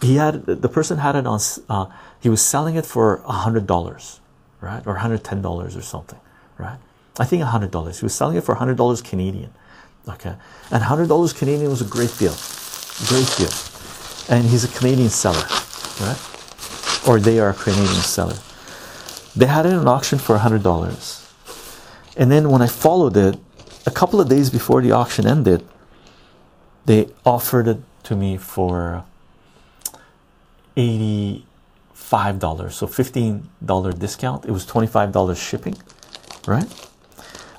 He 0.00 0.16
had 0.16 0.46
the 0.46 0.68
person 0.68 0.98
had 0.98 1.14
it 1.14 1.26
on. 1.26 1.38
Uh, 1.68 1.86
he 2.18 2.28
was 2.28 2.40
selling 2.40 2.74
it 2.74 2.86
for 2.86 3.22
a 3.26 3.32
hundred 3.32 3.66
dollars, 3.66 4.20
right, 4.60 4.84
or 4.86 4.96
hundred 4.96 5.22
ten 5.22 5.42
dollars 5.42 5.76
or 5.76 5.82
something, 5.82 6.18
right? 6.58 6.78
I 7.20 7.24
think 7.24 7.42
a 7.42 7.46
hundred 7.46 7.70
dollars. 7.70 8.00
He 8.00 8.04
was 8.04 8.14
selling 8.14 8.36
it 8.36 8.42
for 8.42 8.56
hundred 8.56 8.76
dollars 8.76 9.02
Canadian. 9.02 9.52
Okay, 10.08 10.34
and 10.72 10.82
hundred 10.82 11.08
dollars 11.08 11.32
Canadian 11.32 11.70
was 11.70 11.82
a 11.82 11.84
great 11.84 12.16
deal, 12.18 12.34
great 13.06 13.30
deal. 13.36 13.52
And 14.28 14.46
he's 14.46 14.64
a 14.64 14.78
Canadian 14.78 15.10
seller, 15.10 15.44
right? 16.00 16.18
Or 17.08 17.20
they 17.20 17.40
are 17.40 17.50
a 17.50 17.54
Canadian 17.54 17.88
seller. 17.88 18.36
They 19.36 19.46
had 19.46 19.66
it 19.66 19.72
in 19.72 19.88
auction 19.88 20.18
for 20.18 20.36
a 20.36 20.38
hundred 20.38 20.62
dollars 20.62 21.22
and 22.16 22.30
then 22.30 22.50
when 22.50 22.62
I 22.62 22.66
followed 22.66 23.16
it, 23.16 23.38
a 23.86 23.90
couple 23.90 24.20
of 24.20 24.28
days 24.28 24.50
before 24.50 24.82
the 24.82 24.92
auction 24.92 25.26
ended, 25.26 25.66
they 26.84 27.08
offered 27.24 27.68
it 27.68 27.78
to 28.04 28.16
me 28.16 28.36
for 28.36 29.04
$85, 30.76 31.42
so 32.72 32.86
$15 32.86 33.98
discount. 33.98 34.44
It 34.44 34.50
was 34.50 34.66
$25 34.66 35.36
shipping, 35.36 35.76
right? 36.46 36.66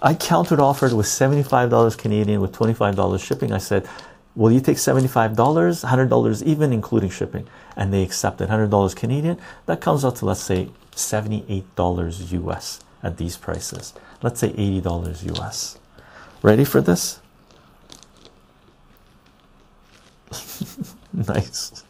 I 0.01 0.13
countered 0.13 0.59
offered 0.59 0.93
with 0.93 1.07
$75 1.07 1.97
Canadian 1.97 2.41
with 2.41 2.51
$25 2.51 3.19
shipping. 3.25 3.53
I 3.53 3.57
said, 3.57 3.87
Will 4.35 4.51
you 4.51 4.61
take 4.61 4.77
$75, 4.77 5.35
$100 5.35 6.43
even 6.43 6.73
including 6.73 7.09
shipping? 7.09 7.47
And 7.75 7.93
they 7.93 8.03
accepted 8.03 8.49
$100 8.49 8.95
Canadian. 8.95 9.39
That 9.67 9.81
comes 9.81 10.03
out 10.03 10.15
to, 10.17 10.25
let's 10.25 10.41
say, 10.41 10.69
$78 10.95 12.31
US 12.31 12.79
at 13.03 13.17
these 13.17 13.37
prices 13.37 13.93
let's 14.23 14.39
say 14.39 14.49
$80 14.51 15.37
US. 15.37 15.77
Ready 16.41 16.63
for 16.63 16.81
this? 16.81 17.19
nice. 21.13 21.83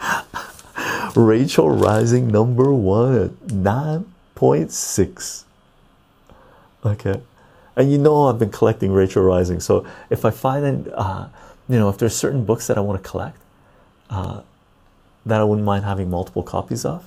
Rachel 1.16 1.70
Rising 1.70 2.28
number 2.28 2.72
one 2.72 3.14
at 3.24 3.30
9.6. 3.48 5.44
Okay. 6.84 7.20
And 7.76 7.90
you 7.90 7.98
know 7.98 8.28
I've 8.28 8.38
been 8.38 8.50
collecting 8.50 8.92
Rachel 8.92 9.22
Rising. 9.22 9.60
So 9.60 9.86
if 10.10 10.24
I 10.24 10.30
find 10.30 10.88
uh, 10.94 11.28
you 11.68 11.78
know, 11.78 11.88
if 11.88 11.98
there's 11.98 12.14
certain 12.14 12.44
books 12.44 12.66
that 12.66 12.76
I 12.76 12.80
want 12.80 13.02
to 13.02 13.08
collect 13.08 13.38
uh, 14.10 14.42
that 15.24 15.40
I 15.40 15.44
wouldn't 15.44 15.64
mind 15.64 15.84
having 15.84 16.10
multiple 16.10 16.42
copies 16.42 16.84
of, 16.84 17.06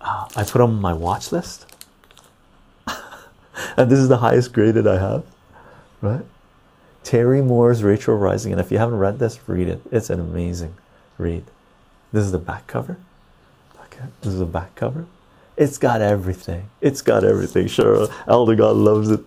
uh, 0.00 0.26
I 0.34 0.44
put 0.44 0.58
them 0.58 0.70
on 0.70 0.80
my 0.80 0.94
watch 0.94 1.30
list 1.32 1.66
and 3.76 3.90
this 3.90 3.98
is 3.98 4.08
the 4.08 4.18
highest 4.18 4.52
graded 4.52 4.86
I 4.86 4.98
have, 4.98 5.24
right? 6.00 6.24
Terry 7.02 7.42
Moore's 7.42 7.82
Rachel 7.82 8.16
Rising, 8.16 8.52
and 8.52 8.60
if 8.60 8.70
you 8.70 8.78
haven't 8.78 8.98
read 8.98 9.18
this, 9.18 9.40
read 9.48 9.68
it. 9.68 9.80
It's 9.90 10.10
an 10.10 10.20
amazing 10.20 10.74
read. 11.18 11.44
This 12.12 12.24
is 12.24 12.32
the 12.32 12.38
back 12.38 12.66
cover. 12.66 12.98
Okay, 13.86 14.04
this 14.20 14.32
is 14.32 14.38
the 14.38 14.46
back 14.46 14.74
cover. 14.74 15.06
It's 15.56 15.78
got 15.78 16.00
everything. 16.00 16.68
It's 16.80 17.02
got 17.02 17.24
everything. 17.24 17.66
Sure, 17.68 18.08
Elder 18.26 18.54
God 18.54 18.76
loves 18.76 19.10
it. 19.10 19.20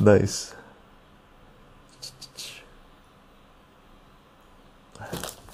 Nice. 0.00 0.54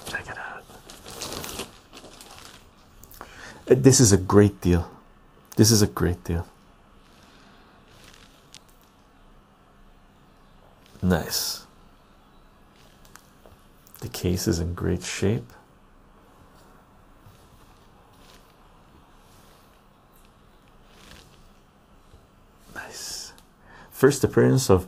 Check 0.06 0.28
it 0.28 0.38
out. 0.38 0.64
Uh, 3.70 3.74
this 3.76 4.00
is 4.00 4.12
a 4.12 4.16
great 4.16 4.60
deal. 4.60 4.90
This 5.56 5.70
is 5.70 5.82
a 5.82 5.86
great 5.86 6.24
deal. 6.24 6.46
Nice. 11.02 11.66
The 14.00 14.08
case 14.08 14.48
is 14.48 14.58
in 14.58 14.74
great 14.74 15.02
shape. 15.02 15.52
Nice. 22.74 23.32
First 24.00 24.24
appearance 24.24 24.70
of 24.70 24.86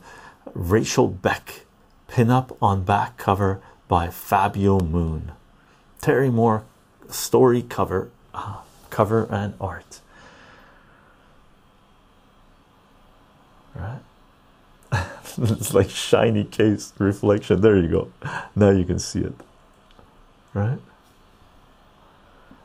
Rachel 0.55 1.07
Beck, 1.07 1.65
pinup 2.09 2.57
on 2.59 2.83
back 2.83 3.15
cover 3.15 3.61
by 3.87 4.09
Fabio 4.09 4.79
Moon. 4.79 5.33
Terry 6.01 6.31
Moore 6.31 6.63
story 7.09 7.61
cover, 7.61 8.09
uh, 8.33 8.61
cover 8.89 9.27
and 9.29 9.53
art. 9.61 9.99
Right 13.75 13.99
it's 15.37 15.75
like 15.75 15.91
shiny 15.91 16.43
case 16.43 16.91
reflection. 16.97 17.61
There 17.61 17.77
you 17.77 17.89
go. 17.89 18.11
Now 18.55 18.71
you 18.71 18.83
can 18.83 18.97
see 18.97 19.19
it. 19.19 19.35
Right? 20.55 20.79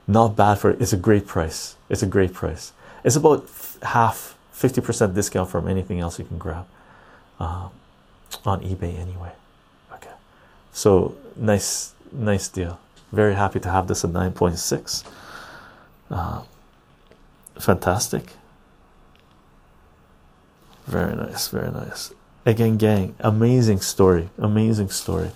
not 0.07 0.35
bad 0.35 0.55
for 0.55 0.71
it. 0.71 0.81
it's 0.81 0.95
a 0.95 0.97
great 0.97 1.27
price. 1.27 1.77
It's 1.91 2.03
a 2.03 2.07
great 2.07 2.33
price. 2.33 2.73
It's 3.05 3.17
about 3.17 3.47
half 3.83 4.38
50% 4.59 5.15
discount 5.15 5.49
from 5.49 5.69
anything 5.69 6.01
else 6.01 6.19
you 6.19 6.25
can 6.25 6.39
grab 6.39 6.67
uh, 7.39 7.69
on 8.45 8.61
eBay 8.63 8.99
anyway. 8.99 9.31
Okay, 9.93 10.11
so 10.73 11.15
nice, 11.37 11.95
nice 12.13 12.49
deal. 12.49 12.81
Very 13.13 13.35
happy 13.35 13.61
to 13.61 13.71
have 13.71 13.87
this 13.87 14.05
at 14.05 14.11
9.6. 14.11 15.05
Uh, 16.11 16.43
fantastic. 17.59 18.33
Very 20.87 21.15
nice, 21.15 21.49
very 21.49 21.71
nice. 21.71 22.13
Again, 22.45 22.79
gang, 22.79 23.15
amazing 23.21 23.81
story, 23.81 24.31
amazing 24.39 24.91
story. 24.91 25.31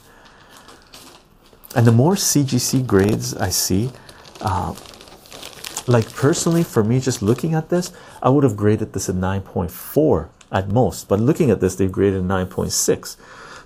And 1.76 1.86
the 1.86 1.92
more 1.92 2.14
CGC 2.14 2.86
grades 2.86 3.34
I 3.36 3.50
see, 3.50 3.90
uh, 4.40 4.74
like 5.86 6.12
personally, 6.14 6.62
for 6.62 6.84
me, 6.84 7.00
just 7.00 7.22
looking 7.22 7.54
at 7.54 7.68
this, 7.68 7.92
I 8.22 8.28
would 8.28 8.44
have 8.44 8.56
graded 8.56 8.92
this 8.92 9.08
at 9.08 9.14
9.4 9.14 10.28
at 10.50 10.68
most, 10.68 11.08
but 11.08 11.18
looking 11.18 11.50
at 11.50 11.60
this, 11.60 11.74
they've 11.76 11.90
graded 11.90 12.22
9.6. 12.22 13.16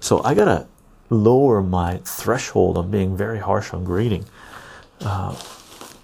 So 0.00 0.22
I 0.22 0.34
gotta 0.34 0.66
lower 1.10 1.62
my 1.62 1.98
threshold 2.04 2.76
on 2.78 2.90
being 2.90 3.16
very 3.16 3.38
harsh 3.38 3.72
on 3.72 3.84
grading. 3.84 4.24
Uh, 5.00 5.34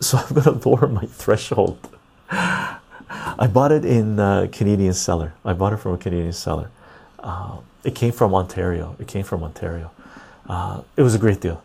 so 0.00 0.18
I'm 0.28 0.34
gonna 0.34 0.58
lower 0.64 0.86
my 0.88 1.06
threshold. 1.06 1.78
I 2.30 3.46
bought 3.46 3.72
it 3.72 3.84
in 3.84 4.18
a 4.18 4.48
Canadian 4.50 4.94
seller. 4.94 5.34
I 5.44 5.52
bought 5.52 5.72
it 5.72 5.78
from 5.78 5.94
a 5.94 5.98
Canadian 5.98 6.32
seller. 6.32 6.70
Uh, 7.18 7.58
it 7.84 7.94
came 7.94 8.12
from 8.12 8.34
Ontario. 8.34 8.96
It 8.98 9.06
came 9.06 9.24
from 9.24 9.42
Ontario. 9.42 9.90
Uh, 10.48 10.82
it 10.96 11.02
was 11.02 11.14
a 11.14 11.18
great 11.18 11.40
deal. 11.40 11.62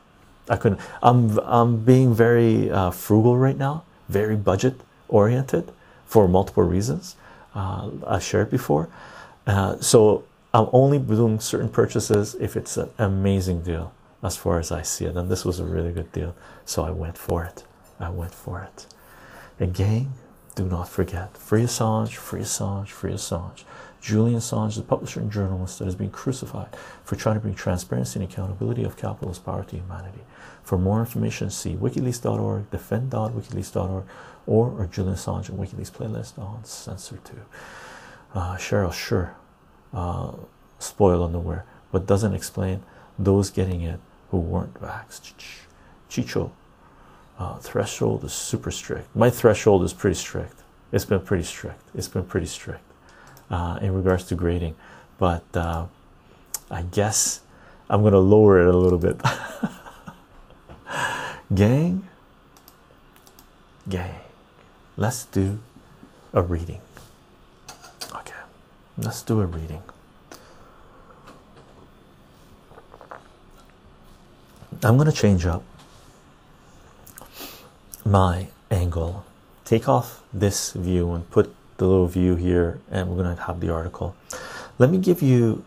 I 0.50 0.56
couldn't. 0.56 0.80
I'm 1.02 1.38
I'm 1.40 1.84
being 1.84 2.14
very 2.14 2.72
uh, 2.72 2.92
frugal 2.92 3.38
right 3.38 3.58
now, 3.58 3.84
very 4.10 4.36
budget 4.36 4.76
oriented 5.08 5.72
for 6.06 6.28
multiple 6.28 6.64
reasons. 6.64 7.16
Uh, 7.56 7.90
I 8.06 8.20
shared 8.20 8.50
before, 8.50 8.90
uh, 9.46 9.80
so 9.80 10.24
I'm 10.54 10.70
only 10.72 11.00
doing 11.00 11.40
certain 11.40 11.70
purchases 11.70 12.36
if 12.36 12.56
it's 12.56 12.78
an 12.78 12.90
amazing 12.98 13.62
deal, 13.64 13.94
as 14.24 14.38
far 14.38 14.60
as 14.60 14.72
I 14.72 14.82
see 14.82 15.06
it. 15.06 15.16
And 15.16 15.30
this 15.30 15.44
was 15.44 15.60
a 15.60 15.66
really 15.66 15.92
good 15.92 16.12
deal, 16.12 16.36
so 16.66 16.84
I 16.84 16.92
went 16.92 17.18
for 17.18 17.44
it. 17.44 17.64
I 18.00 18.10
went 18.10 18.34
for 18.34 18.62
it. 18.62 18.86
Again, 19.60 20.14
do 20.56 20.66
not 20.66 20.90
forget 20.90 21.38
free 21.38 21.64
Assange, 21.64 22.14
free 22.14 22.42
Assange, 22.42 22.90
free 22.90 23.14
Assange. 23.14 23.64
Julian 24.02 24.40
Assange, 24.40 24.76
the 24.76 24.84
publisher 24.84 25.20
and 25.20 25.32
journalist 25.32 25.80
that 25.80 25.86
has 25.86 25.96
been 25.96 26.12
crucified 26.12 26.76
for 27.04 27.16
trying 27.16 27.36
to 27.36 27.42
bring 27.42 27.56
transparency 27.56 28.20
and 28.20 28.32
accountability 28.32 28.84
of 28.84 28.98
capitalist 28.98 29.46
power 29.46 29.64
to 29.64 29.76
humanity. 29.76 30.22
For 30.68 30.78
more 30.78 31.00
information, 31.00 31.50
see 31.50 31.76
wikileaks.org, 31.78 32.70
defend.wikileaks.org, 32.72 34.04
or 34.46 34.78
our 34.78 34.86
Julian 34.88 35.16
Assange 35.16 35.48
and 35.48 35.58
WikiLeaks 35.58 35.90
playlist 35.90 36.38
on 36.38 36.62
CensorTube. 36.64 37.46
Uh, 38.36 38.58
Cheryl, 38.58 38.92
sure, 38.92 39.34
uh, 39.94 40.34
spoiled 40.78 41.24
underwear, 41.24 41.64
but 41.94 42.06
doesn't 42.06 42.34
explain 42.34 42.84
those 43.18 43.50
getting 43.50 43.80
it 43.80 44.02
who 44.30 44.40
weren't 44.40 44.74
vaxxed. 44.74 45.32
Chycho, 46.10 46.52
uh, 47.40 47.56
threshold 47.60 48.26
is 48.26 48.34
super 48.34 48.70
strict. 48.70 49.16
My 49.16 49.30
threshold 49.30 49.86
is 49.86 49.94
pretty 49.94 50.16
strict. 50.16 50.64
It's 50.92 51.06
been 51.06 51.22
pretty 51.22 51.46
strict. 51.46 51.82
It's 51.96 52.10
been 52.10 52.26
pretty 52.26 52.48
strict 52.48 52.84
uh, 53.50 53.80
in 53.82 53.94
regards 53.94 54.26
to 54.26 54.36
grading, 54.36 54.76
but 55.18 55.46
uh, 55.56 55.86
I 56.70 56.82
guess 56.82 57.40
I'm 57.90 58.04
gonna 58.04 58.20
lower 58.20 58.60
it 58.60 58.68
a 58.68 58.78
little 58.78 59.00
bit. 59.00 59.22
gang, 61.54 62.08
gang, 63.90 64.16
let's 64.96 65.26
do 65.26 65.60
a 66.34 66.42
reading. 66.42 66.82
Okay, 68.14 68.34
let's 68.98 69.22
do 69.22 69.42
a 69.42 69.46
reading. 69.46 69.82
I'm 74.84 74.98
gonna 74.98 75.12
change 75.12 75.46
up 75.46 75.64
my 78.06 78.48
angle, 78.72 79.26
take 79.66 79.90
off 79.90 80.24
this 80.34 80.72
view 80.72 81.12
and 81.12 81.30
put 81.30 81.54
the 81.78 81.86
little 81.86 82.08
view 82.08 82.36
here, 82.36 82.80
and 82.90 83.10
we're 83.10 83.24
going 83.24 83.36
to 83.36 83.44
have 83.44 83.60
the 83.60 83.70
article. 83.70 84.16
Let 84.80 84.90
me 84.90 84.98
give 84.98 85.22
you 85.22 85.64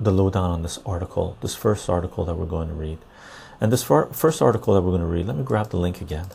the 0.00 0.10
lowdown 0.10 0.50
on 0.50 0.62
this 0.62 0.78
article, 0.86 1.36
this 1.40 1.54
first 1.54 1.88
article 1.88 2.24
that 2.24 2.34
we're 2.34 2.46
going 2.46 2.68
to 2.68 2.74
read. 2.74 2.98
And 3.60 3.72
this 3.72 3.82
first 3.82 4.40
article 4.40 4.74
that 4.74 4.82
we're 4.82 4.90
going 4.90 5.00
to 5.00 5.06
read, 5.06 5.26
let 5.26 5.36
me 5.36 5.42
grab 5.42 5.70
the 5.70 5.76
link 5.76 6.00
again. 6.00 6.26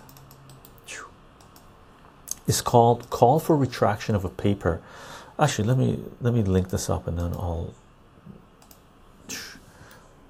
It's 2.46 2.62
called 2.62 3.10
Call 3.10 3.40
for 3.40 3.56
Retraction 3.56 4.16
of 4.16 4.26
a 4.26 4.30
Paper. 4.30 4.82
Actually, 5.40 5.68
let 5.68 5.78
me 5.78 6.00
let 6.22 6.34
me 6.34 6.44
link 6.44 6.70
this 6.70 6.90
up 6.90 7.08
and 7.08 7.18
then 7.18 7.34
I'll 7.34 7.74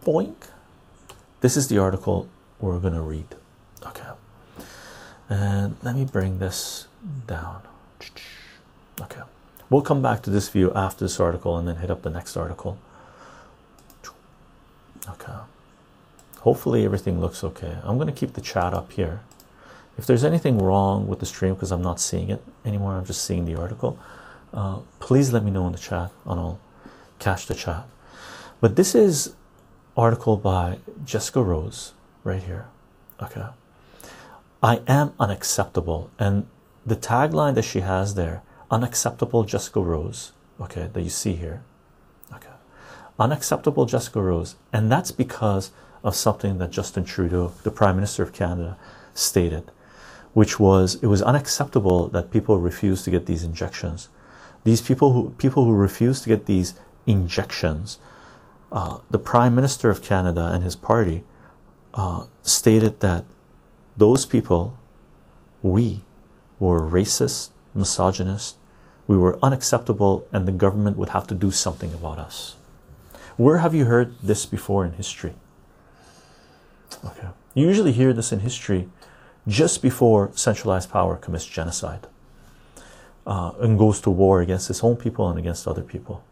boink. 0.06 0.36
This 1.42 1.58
is 1.58 1.68
the 1.68 1.80
article 1.80 2.30
we're 2.60 2.80
going 2.80 2.94
to 2.94 3.02
read. 3.02 3.26
Okay. 3.86 4.12
And 5.28 5.76
let 5.82 5.96
me 5.96 6.06
bring 6.06 6.38
this 6.40 6.88
down. 7.26 7.64
Okay, 9.02 9.22
we'll 9.70 9.82
come 9.82 10.02
back 10.02 10.22
to 10.24 10.30
this 10.30 10.50
view 10.50 10.72
after 10.76 11.06
this 11.06 11.20
article 11.20 11.58
and 11.58 11.68
then 11.68 11.78
hit 11.78 11.90
up 11.90 12.04
the 12.04 12.10
next 12.10 12.38
article. 12.38 12.78
Okay, 15.10 15.34
hopefully 16.44 16.84
everything 16.84 17.22
looks 17.22 17.44
okay. 17.44 17.78
I'm 17.84 17.98
going 17.98 18.14
to 18.14 18.14
keep 18.14 18.34
the 18.34 18.42
chat 18.42 18.74
up 18.74 18.92
here. 18.92 19.22
If 19.98 20.06
there's 20.06 20.26
anything 20.26 20.58
wrong 20.58 21.08
with 21.08 21.20
the 21.20 21.26
stream 21.26 21.54
because 21.54 21.72
I'm 21.72 21.82
not 21.82 22.00
seeing 22.00 22.30
it 22.30 22.44
anymore, 22.66 22.94
I'm 22.94 23.06
just 23.06 23.24
seeing 23.24 23.46
the 23.46 23.56
article, 23.56 23.98
uh, 24.54 24.80
please 25.00 25.32
let 25.32 25.44
me 25.44 25.52
know 25.52 25.66
in 25.68 25.72
the 25.72 25.78
chat 25.78 26.12
and 26.26 26.40
I'll 26.40 26.60
catch 27.20 27.46
the 27.46 27.56
chat. 27.56 27.86
But 28.60 28.76
this 28.76 28.94
is 28.94 29.36
article 29.96 30.36
by 30.36 30.80
Jessica 31.06 31.42
Rose 31.42 31.94
right 32.24 32.44
here. 32.44 32.68
Okay. 33.22 33.46
I 34.62 34.82
am 34.86 35.14
unacceptable. 35.20 36.12
And 36.20 36.48
the 36.86 36.96
tagline 36.98 37.56
that 37.56 37.64
she 37.64 37.80
has 37.82 38.16
there 38.16 38.42
unacceptable 38.70 39.44
Jessica 39.44 39.80
Rose, 39.80 40.34
okay, 40.60 40.90
that 40.92 41.02
you 41.02 41.10
see 41.10 41.36
here, 41.36 41.64
okay, 42.34 42.50
unacceptable 43.20 43.86
Jessica 43.86 44.22
Rose, 44.22 44.56
and 44.74 44.92
that's 44.92 45.12
because 45.12 45.72
of 46.04 46.16
something 46.16 46.58
that 46.58 46.72
Justin 46.72 47.06
Trudeau, 47.06 47.54
the 47.64 47.72
Prime 47.72 47.96
Minister 47.96 48.24
of 48.24 48.34
Canada, 48.34 48.78
stated, 49.14 49.72
which 50.34 50.60
was 50.60 50.96
it 51.02 51.08
was 51.08 51.22
unacceptable 51.22 52.08
that 52.10 52.32
people 52.32 52.60
refused 52.60 53.06
to 53.06 53.12
get 53.12 53.26
these 53.26 53.44
injections. 53.44 54.10
These 54.64 54.82
people 54.82 55.14
who 55.14 55.30
people 55.38 55.66
who 55.66 55.74
refuse 55.74 56.22
to 56.22 56.30
get 56.30 56.46
these 56.46 56.74
injections, 57.06 58.00
uh, 58.72 59.00
the 59.10 59.20
Prime 59.20 59.56
Minister 59.56 59.90
of 59.90 60.02
Canada 60.02 60.52
and 60.54 60.64
his 60.64 60.76
party 60.76 61.24
uh, 61.94 62.26
stated 62.42 63.00
that 63.02 63.26
those 63.96 64.26
people, 64.26 64.78
we, 65.62 66.02
were 66.60 66.82
racist, 66.82 67.50
misogynist, 67.76 68.58
we 69.06 69.18
were 69.18 69.38
unacceptable, 69.44 70.28
and 70.32 70.48
the 70.48 70.52
government 70.52 70.98
would 70.98 71.10
have 71.10 71.28
to 71.28 71.36
do 71.36 71.52
something 71.52 71.94
about 71.94 72.18
us. 72.18 72.56
Where 73.38 73.58
have 73.60 73.76
you 73.76 73.86
heard 73.86 74.16
this 74.24 74.46
before 74.46 74.86
in 74.86 74.94
history? 74.94 75.34
Okay, 77.06 77.28
you 77.54 77.68
usually 77.68 77.92
hear 77.92 78.14
this 78.14 78.32
in 78.32 78.40
history 78.40 78.88
just 79.48 79.82
before 79.82 80.32
centralized 80.36 80.90
power 80.90 81.18
commits 81.18 81.46
genocide 81.46 82.08
uh, 83.28 83.52
and 83.60 83.78
goes 83.78 84.00
to 84.02 84.10
war 84.10 84.42
against 84.42 84.70
its 84.70 84.84
own 84.84 84.96
people 84.96 85.30
and 85.30 85.38
against 85.38 85.68
other 85.68 85.82
people. 85.82 86.24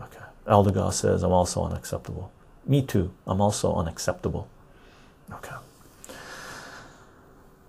Okay, 0.00 0.24
Eldegoss 0.46 0.94
says, 0.94 1.22
I'm 1.22 1.32
also 1.32 1.64
unacceptable. 1.64 2.32
Me 2.66 2.82
too, 2.82 3.12
I'm 3.26 3.40
also 3.40 3.74
unacceptable. 3.74 4.48
Okay. 5.32 5.56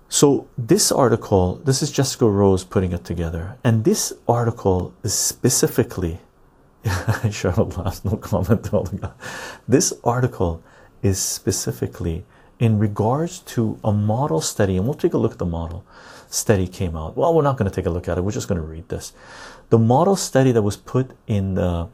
So 0.10 0.48
this 0.58 0.92
article, 0.92 1.56
this 1.66 1.82
is 1.82 1.92
Jessica 1.92 2.28
Rose 2.28 2.64
putting 2.64 2.92
it 2.92 3.04
together, 3.04 3.58
and 3.64 3.84
this 3.84 4.14
article 4.28 4.94
is 5.04 5.14
specifically. 5.14 6.20
Cheryl 6.84 7.76
laughs, 7.78 8.04
no 8.06 8.18
comment. 8.18 8.70
This 9.68 9.94
article 10.04 10.62
is 11.04 11.20
specifically 11.20 12.26
in 12.58 12.80
regards 12.80 13.40
to 13.40 13.78
a 13.84 13.92
model 13.92 14.42
study, 14.42 14.78
and 14.78 14.86
we'll 14.86 14.96
take 14.96 15.14
a 15.14 15.18
look 15.18 15.34
at 15.34 15.38
the 15.38 15.46
model 15.46 15.86
study 16.30 16.68
came 16.68 16.96
out. 16.96 17.16
Well, 17.16 17.34
we're 17.34 17.44
not 17.44 17.58
going 17.58 17.70
to 17.70 17.76
take 17.76 17.86
a 17.86 17.92
look 17.92 18.08
at 18.08 18.18
it. 18.18 18.22
We're 18.22 18.32
just 18.32 18.48
going 18.48 18.60
to 18.60 18.66
read 18.66 18.90
this. 18.90 19.14
The 19.70 19.78
model 19.78 20.16
study 20.16 20.52
that 20.52 20.64
was 20.64 20.78
put 20.78 21.12
in 21.28 21.56
the, 21.56 21.90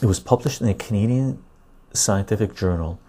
it 0.00 0.06
was 0.06 0.20
published 0.20 0.60
in 0.60 0.68
a 0.68 0.74
Canadian 0.74 1.42
scientific 1.92 2.54
journal. 2.54 3.00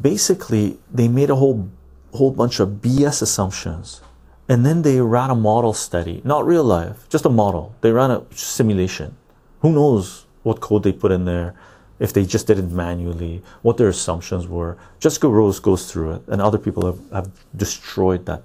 Basically, 0.00 0.78
they 0.90 1.08
made 1.08 1.28
a 1.28 1.36
whole 1.36 1.68
whole 2.14 2.32
bunch 2.32 2.60
of 2.60 2.68
BS 2.80 3.22
assumptions. 3.22 4.00
And 4.48 4.66
then 4.66 4.82
they 4.82 5.00
ran 5.00 5.30
a 5.30 5.34
model 5.34 5.72
study, 5.72 6.20
not 6.24 6.44
real 6.44 6.64
life, 6.64 7.08
just 7.08 7.24
a 7.24 7.30
model. 7.30 7.74
They 7.82 7.92
ran 7.92 8.10
a 8.10 8.24
simulation. 8.34 9.16
Who 9.60 9.72
knows 9.72 10.26
what 10.42 10.60
code 10.60 10.82
they 10.82 10.92
put 10.92 11.12
in 11.12 11.24
there 11.24 11.54
if 12.00 12.12
they 12.12 12.24
just 12.24 12.46
did 12.46 12.58
it 12.58 12.70
manually, 12.70 13.42
what 13.62 13.76
their 13.76 13.88
assumptions 13.88 14.48
were. 14.48 14.76
Jessica 14.98 15.28
Rose 15.28 15.60
goes 15.60 15.92
through 15.92 16.12
it, 16.12 16.22
and 16.26 16.40
other 16.40 16.58
people 16.58 16.86
have, 16.86 16.98
have 17.12 17.30
destroyed 17.54 18.26
that 18.26 18.42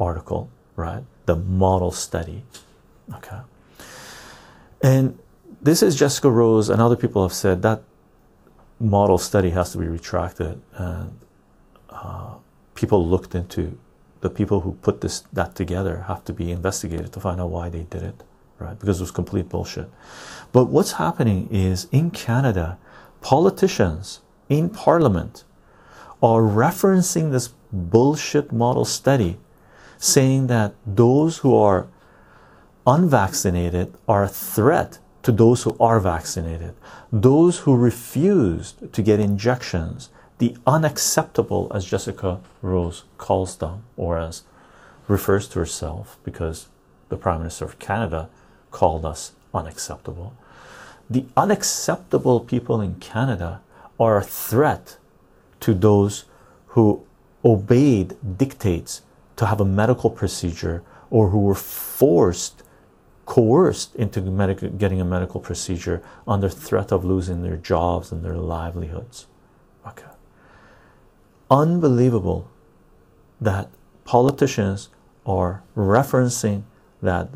article, 0.00 0.48
right? 0.76 1.02
The 1.26 1.36
model 1.36 1.90
study, 1.90 2.44
okay. 3.16 3.40
And 4.82 5.18
this 5.60 5.82
is 5.82 5.96
Jessica 5.96 6.30
Rose, 6.30 6.70
and 6.70 6.80
other 6.80 6.96
people 6.96 7.22
have 7.22 7.32
said 7.32 7.62
that 7.62 7.82
model 8.78 9.18
study 9.18 9.50
has 9.50 9.72
to 9.72 9.78
be 9.78 9.86
retracted, 9.88 10.60
and 10.74 11.18
uh, 11.90 12.34
people 12.74 13.06
looked 13.06 13.34
into 13.34 13.78
the 14.20 14.30
people 14.30 14.60
who 14.60 14.72
put 14.82 15.00
this 15.00 15.20
that 15.32 15.54
together 15.54 16.04
have 16.08 16.24
to 16.24 16.32
be 16.32 16.50
investigated 16.50 17.12
to 17.12 17.20
find 17.20 17.40
out 17.40 17.50
why 17.50 17.68
they 17.68 17.82
did 17.82 18.02
it, 18.02 18.22
right? 18.58 18.78
Because 18.78 19.00
it 19.00 19.02
was 19.02 19.10
complete 19.10 19.48
bullshit. 19.48 19.90
But 20.52 20.66
what's 20.66 20.92
happening 20.92 21.48
is 21.50 21.88
in 21.92 22.10
Canada, 22.10 22.78
politicians 23.24 24.20
in 24.50 24.68
parliament 24.68 25.44
are 26.22 26.42
referencing 26.42 27.32
this 27.32 27.48
bullshit 27.72 28.52
model 28.52 28.84
study 28.84 29.38
saying 29.96 30.46
that 30.48 30.74
those 30.86 31.38
who 31.38 31.56
are 31.56 31.86
unvaccinated 32.86 33.94
are 34.06 34.24
a 34.24 34.28
threat 34.28 34.98
to 35.22 35.32
those 35.32 35.62
who 35.62 35.74
are 35.80 35.98
vaccinated. 36.00 36.74
Those 37.10 37.60
who 37.60 37.74
refused 37.74 38.92
to 38.92 39.00
get 39.00 39.20
injections 39.20 40.10
the 40.38 40.56
unacceptable 40.66 41.70
as 41.72 41.84
jessica 41.86 42.40
rose 42.60 43.04
calls 43.16 43.56
them 43.56 43.84
or 43.96 44.18
as 44.18 44.42
refers 45.08 45.48
to 45.48 45.60
herself 45.60 46.18
because 46.24 46.66
the 47.08 47.16
prime 47.16 47.38
minister 47.38 47.64
of 47.64 47.78
canada 47.78 48.28
called 48.72 49.04
us 49.06 49.32
unacceptable 49.54 50.34
the 51.08 51.26
unacceptable 51.36 52.40
people 52.40 52.80
in 52.80 52.96
Canada 52.96 53.60
are 53.98 54.16
a 54.16 54.22
threat 54.24 54.98
to 55.60 55.74
those 55.74 56.24
who 56.68 57.04
obeyed 57.44 58.16
dictates 58.38 59.02
to 59.36 59.46
have 59.46 59.60
a 59.60 59.64
medical 59.64 60.10
procedure 60.10 60.82
or 61.10 61.30
who 61.30 61.40
were 61.40 61.54
forced 61.54 62.62
coerced 63.26 63.94
into 63.96 64.20
getting 64.76 65.00
a 65.00 65.04
medical 65.04 65.40
procedure 65.40 66.02
under 66.28 66.48
threat 66.48 66.92
of 66.92 67.04
losing 67.04 67.42
their 67.42 67.56
jobs 67.56 68.12
and 68.12 68.24
their 68.24 68.36
livelihoods. 68.36 69.26
Okay. 69.86 70.04
Unbelievable 71.50 72.50
that 73.40 73.68
politicians 74.04 74.90
are 75.24 75.62
referencing 75.76 76.64
that 77.00 77.28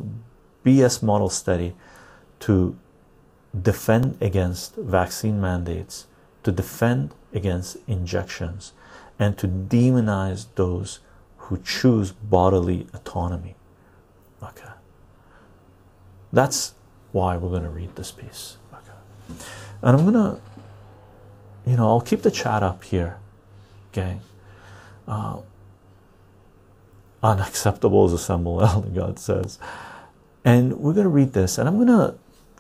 BS 0.65 1.03
model 1.03 1.31
study 1.31 1.75
to 2.41 2.77
defend 3.63 4.19
against 4.21 4.77
vaccine 4.77 5.41
mandates, 5.41 6.07
to 6.43 6.53
defend 6.53 7.15
against 7.33 7.77
injections, 7.87 8.73
and 9.19 9.37
to 9.39 9.49
demonize 9.49 10.47
those 10.55 11.01
who 11.37 11.59
choose 11.59 12.13
bodily 12.13 12.87
autonomy. 12.93 13.57
Okay, 14.43 14.71
that's 16.33 16.75
why 17.13 17.37
we're 17.37 17.51
going 17.51 17.63
to 17.63 17.71
read 17.71 17.97
this 17.97 18.13
piece. 18.13 18.59
Okay, 18.73 19.41
and 19.83 19.97
I'm 19.97 20.11
going 20.11 20.15
to, 20.15 20.41
you 21.67 21.77
know, 21.77 21.89
I'll 21.89 22.01
keep 22.01 22.23
the 22.23 22.31
chat 22.31 22.63
up 22.63 22.85
here, 22.85 23.19
gang. 23.93 24.21
Uh, 25.07 25.39
unacceptable 27.23 28.07
is 28.07 28.13
a 28.13 28.19
symbol, 28.19 28.63
Elder 28.63 28.89
God 28.95 29.19
says. 29.19 29.59
And 30.45 30.79
we're 30.79 30.93
going 30.93 31.05
to 31.05 31.11
read 31.11 31.33
this, 31.33 31.59
and 31.59 31.69
I'm 31.69 31.77
going 31.77 31.89
to 31.89 32.17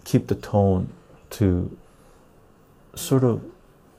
keep 0.08 0.26
the 0.26 0.34
tone 0.34 0.92
to 1.30 1.76
sort 2.94 3.22
of 3.22 3.42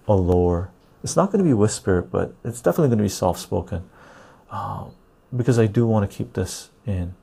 a 0.08 0.14
lower 0.14 0.72
it's 1.04 1.16
not 1.16 1.32
going 1.32 1.44
to 1.44 1.48
be 1.48 1.54
whisper 1.54 2.02
but 2.02 2.34
it's 2.44 2.62
definitely 2.62 2.90
going 2.90 2.98
to 2.98 3.04
be 3.04 3.10
soft 3.24 3.40
spoken 3.40 3.88
uh, 4.52 4.86
because 5.36 5.60
I 5.60 5.68
do 5.68 5.86
want 5.86 6.10
to 6.10 6.18
keep 6.18 6.34
this 6.34 6.70
in 6.86 7.16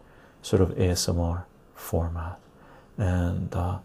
sort 0.43 0.62
of 0.62 0.70
ASMR 0.76 1.45
format. 1.74 2.39
And 2.97 3.55
uh, 3.55 3.78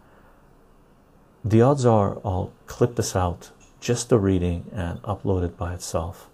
the 1.43 1.61
odds 1.61 1.85
are 1.85 2.19
I'll 2.23 2.53
clip 2.67 2.95
this 2.95 3.15
out 3.15 3.51
just 3.79 4.09
the 4.09 4.19
reading 4.19 4.69
and 4.73 5.01
upload 5.01 5.43
it 5.43 5.57
by 5.57 5.73
itself 5.73 6.29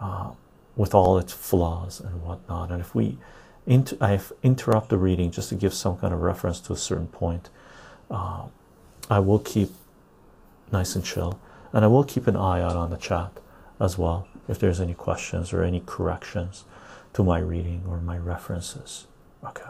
uh, 0.00 0.30
with 0.74 0.94
all 0.94 1.18
its 1.18 1.32
flaws 1.32 2.00
and 2.00 2.22
whatnot. 2.22 2.70
And 2.70 2.80
if 2.80 2.94
we 2.94 3.18
int 3.66 3.92
I 4.00 4.18
interrupt 4.42 4.88
the 4.88 4.98
reading 4.98 5.30
just 5.30 5.50
to 5.50 5.54
give 5.54 5.74
some 5.74 5.98
kind 5.98 6.14
of 6.14 6.20
reference 6.20 6.60
to 6.60 6.72
a 6.72 6.76
certain 6.76 7.08
point 7.08 7.50
I 8.12 9.18
will 9.18 9.38
keep 9.38 9.70
nice 10.70 10.94
and 10.94 11.04
chill, 11.04 11.38
and 11.72 11.84
I 11.84 11.88
will 11.88 12.04
keep 12.04 12.26
an 12.26 12.36
eye 12.36 12.62
out 12.62 12.76
on 12.76 12.90
the 12.90 12.96
chat 12.96 13.30
as 13.80 13.98
well 13.98 14.26
if 14.48 14.58
there's 14.58 14.80
any 14.80 14.94
questions 14.94 15.52
or 15.52 15.62
any 15.62 15.82
corrections 15.84 16.64
to 17.14 17.22
my 17.22 17.38
reading 17.38 17.84
or 17.86 18.00
my 18.00 18.16
references. 18.16 19.06
Okay, 19.44 19.64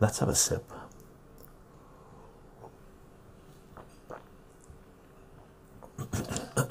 let's 0.00 0.18
have 0.20 0.28
a 0.28 0.34
sip. 0.34 0.64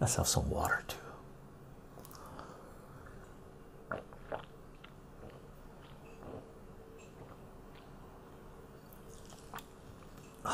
Let's 0.00 0.16
have 0.16 0.26
some 0.28 0.50
water 0.50 0.82
too. 0.86 1.05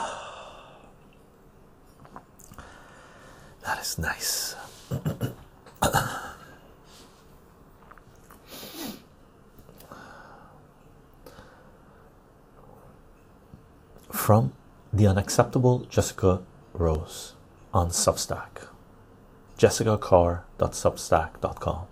That 3.65 3.81
is 3.81 3.97
nice. 3.99 4.57
From 14.11 14.53
the 14.93 15.07
unacceptable 15.07 15.87
Jessica 15.89 16.43
Rose 16.75 17.35
on 17.73 17.91
Substack, 17.91 18.67
jessicar.substack.com. 19.59 21.87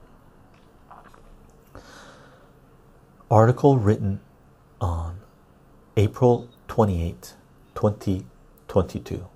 Article 3.31 3.79
written 3.79 4.21
on 4.81 5.21
April 5.97 6.49
28, 6.69 7.35
2022. 7.81 9.27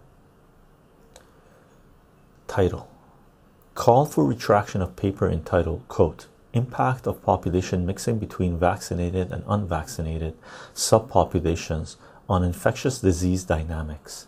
Title 2.47 2.91
Call 3.75 4.05
for 4.05 4.23
retraction 4.27 4.83
of 4.83 4.97
paper 4.97 5.31
entitled, 5.31 5.89
quote, 5.89 6.27
Impact 6.53 7.07
of 7.07 7.23
population 7.23 7.87
mixing 7.87 8.19
between 8.19 8.59
vaccinated 8.59 9.33
and 9.33 9.45
unvaccinated 9.49 10.37
subpopulations 10.75 11.97
on 12.29 12.45
infectious 12.45 12.99
disease 13.01 13.45
dynamics. 13.45 14.27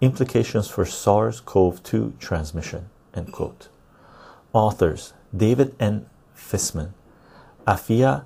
Implications 0.00 0.66
for 0.66 0.86
SARS 0.86 1.40
CoV 1.40 1.82
2 1.82 2.14
transmission, 2.18 2.88
end 3.12 3.30
quote. 3.30 3.68
Authors 4.54 5.12
David 5.36 5.76
N. 5.78 6.06
Fisman, 6.34 6.94
Afia 7.66 8.24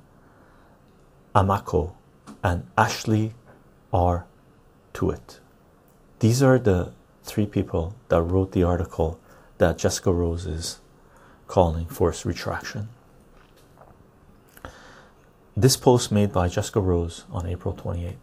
Amoako, 1.35 1.95
and 2.45 2.69
Ashley 2.79 3.35
R. 3.93 4.28
Tuite. 4.99 5.39
These 6.19 6.43
are 6.43 6.59
the 6.59 6.91
three 7.23 7.47
people 7.47 7.95
that 8.09 8.21
wrote 8.21 8.51
the 8.51 8.65
article 8.65 9.21
that 9.59 9.79
Jessica 9.79 10.13
Rose 10.13 10.45
is 10.45 10.81
calling 11.47 11.87
forced 11.87 12.25
retraction. 12.25 12.89
This 15.57 15.77
post 15.77 16.11
made 16.11 16.33
by 16.33 16.49
Jessica 16.49 16.81
Rose 16.81 17.27
on 17.31 17.47
April 17.47 17.75
28th. 17.75 18.17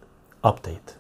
Update 0.44 0.96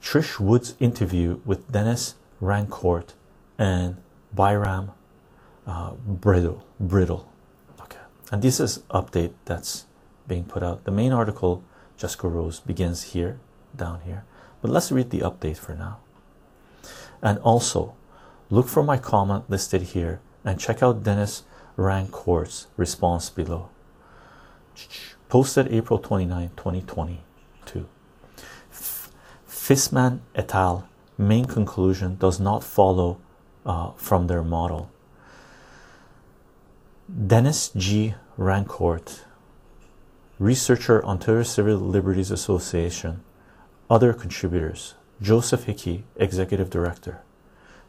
Trish 0.00 0.38
Wood's 0.38 0.76
interview 0.78 1.40
with 1.44 1.72
Dennis 1.72 2.14
Rancourt 2.40 3.14
and 3.58 3.96
Byram 4.32 4.92
uh, 5.66 5.94
Bridle. 6.06 6.64
Brittle. 6.78 7.28
Okay, 7.80 7.98
and 8.30 8.42
this 8.42 8.60
is 8.60 8.84
update 8.90 9.32
that's 9.44 9.86
being 10.28 10.44
put 10.44 10.62
out. 10.62 10.84
The 10.84 10.92
main 10.92 11.12
article, 11.12 11.64
Jessica 11.96 12.28
Rose, 12.28 12.60
begins 12.60 13.02
here, 13.14 13.40
down 13.76 14.00
here. 14.04 14.24
But 14.64 14.70
let's 14.70 14.90
read 14.90 15.10
the 15.10 15.20
update 15.20 15.58
for 15.58 15.74
now. 15.74 15.98
And 17.20 17.38
also, 17.40 17.96
look 18.48 18.66
for 18.66 18.82
my 18.82 18.96
comment 18.96 19.44
listed 19.50 19.82
here 19.92 20.22
and 20.42 20.58
check 20.58 20.82
out 20.82 21.02
Dennis 21.02 21.42
Rancourt's 21.76 22.68
response 22.78 23.28
below. 23.28 23.68
Posted 25.28 25.68
April 25.70 25.98
29, 25.98 26.52
2022. 26.56 27.86
Fisman 29.46 30.20
et 30.34 30.54
al. 30.54 30.88
main 31.18 31.44
conclusion 31.44 32.16
does 32.16 32.40
not 32.40 32.64
follow 32.64 33.20
uh, 33.66 33.90
from 33.96 34.28
their 34.28 34.42
model. 34.42 34.90
Dennis 37.14 37.70
G. 37.76 38.14
Rancourt, 38.38 39.24
researcher, 40.38 41.04
Ontario 41.04 41.42
Civil 41.42 41.76
Liberties 41.76 42.30
Association, 42.30 43.22
other 43.90 44.12
contributors 44.12 44.94
Joseph 45.20 45.64
Hickey, 45.64 46.04
Executive 46.16 46.70
Director, 46.70 47.22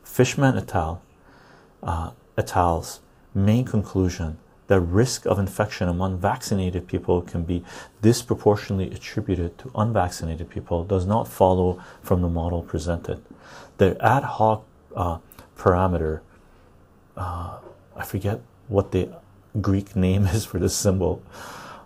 Fisman 0.03 0.57
et 0.57 0.75
al. 0.75 1.01
Uh, 1.81 2.11
et 2.37 2.55
al.'s 2.55 2.99
main 3.33 3.65
conclusion 3.65 4.37
that 4.67 4.79
risk 4.79 5.25
of 5.25 5.37
infection 5.37 5.87
among 5.87 6.17
vaccinated 6.17 6.87
people 6.87 7.21
can 7.21 7.43
be 7.43 7.63
disproportionately 8.01 8.89
attributed 8.95 9.57
to 9.57 9.69
unvaccinated 9.75 10.49
people 10.49 10.83
does 10.83 11.05
not 11.05 11.27
follow 11.27 11.79
from 12.01 12.21
the 12.21 12.27
model 12.27 12.63
presented. 12.63 13.21
The 13.77 13.95
ad 14.03 14.23
hoc 14.23 14.65
uh, 14.95 15.19
parameter, 15.57 16.21
uh, 17.15 17.59
I 17.95 18.05
forget 18.05 18.41
what 18.67 18.91
the 18.91 19.09
Greek 19.61 19.95
name 19.95 20.25
is 20.35 20.45
for 20.45 20.57
this 20.57 20.75
symbol, 20.75 21.21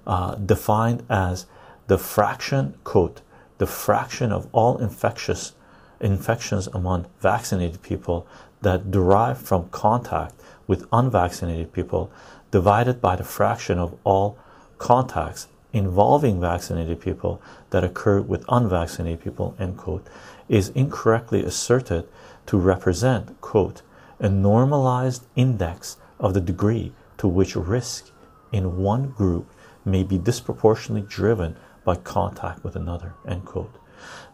uh, 0.07 0.35
defined 0.35 1.03
as 1.09 1.45
the 1.87 1.97
fraction 1.97 2.75
quote 2.83 3.21
the 3.59 3.67
fraction 3.67 4.31
of 4.31 4.47
all 4.51 4.77
infectious 4.77 5.53
infections 6.01 6.67
among 6.67 7.05
vaccinated 7.19 7.81
people 7.81 8.25
that 8.61 8.89
derive 8.89 9.37
from 9.37 9.69
contact 9.69 10.33
with 10.65 10.87
unvaccinated 10.91 11.71
people 11.71 12.11
divided 12.51 12.99
by 13.01 13.15
the 13.15 13.23
fraction 13.23 13.77
of 13.77 13.95
all 14.03 14.37
contacts 14.77 15.47
involving 15.73 16.41
vaccinated 16.41 16.99
people 16.99 17.41
that 17.69 17.83
occur 17.83 18.21
with 18.21 18.43
unvaccinated 18.49 19.21
people 19.21 19.55
end 19.59 19.77
quote 19.77 20.07
is 20.47 20.69
incorrectly 20.69 21.43
asserted 21.43 22.07
to 22.45 22.57
represent 22.57 23.39
quote 23.41 23.81
a 24.19 24.29
normalized 24.29 25.23
index 25.35 25.97
of 26.19 26.33
the 26.33 26.41
degree 26.41 26.91
to 27.17 27.27
which 27.27 27.55
risk 27.55 28.09
in 28.51 28.77
one 28.77 29.09
group 29.09 29.51
may 29.85 30.03
be 30.03 30.17
disproportionately 30.17 31.07
driven 31.07 31.55
by 31.89 31.95
contact 31.95 32.63
with 32.63 32.75
another 32.75 33.15
end 33.27 33.43
quote. 33.45 33.73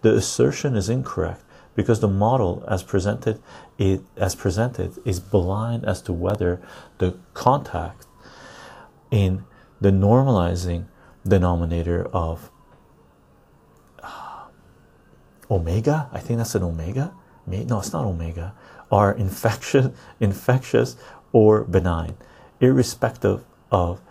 The 0.01 0.13
assertion 0.13 0.75
is 0.75 0.89
incorrect 0.89 1.41
because 1.73 2.01
the 2.01 2.09
model 2.09 2.65
as 2.67 2.83
presented 2.83 3.41
it 3.77 4.01
as 4.17 4.35
presented 4.35 4.97
is 5.05 5.21
blind 5.21 5.85
as 5.85 6.01
to 6.01 6.11
whether 6.11 6.61
the 6.97 7.17
contact 7.33 8.07
in 9.09 9.45
the 9.79 9.91
normalizing 9.91 10.87
denominator 11.25 12.05
of 12.11 12.51
uh, 14.03 14.47
omega 15.49 16.09
i 16.11 16.19
think 16.19 16.37
that's 16.37 16.55
an 16.55 16.63
omega 16.63 17.13
no 17.47 17.79
it's 17.79 17.93
not 17.93 18.05
omega 18.05 18.53
are 18.91 19.13
infectious 19.13 19.87
infectious 20.19 20.97
or 21.31 21.63
benign 21.63 22.15
irrespective 22.59 23.43
of 23.71 24.01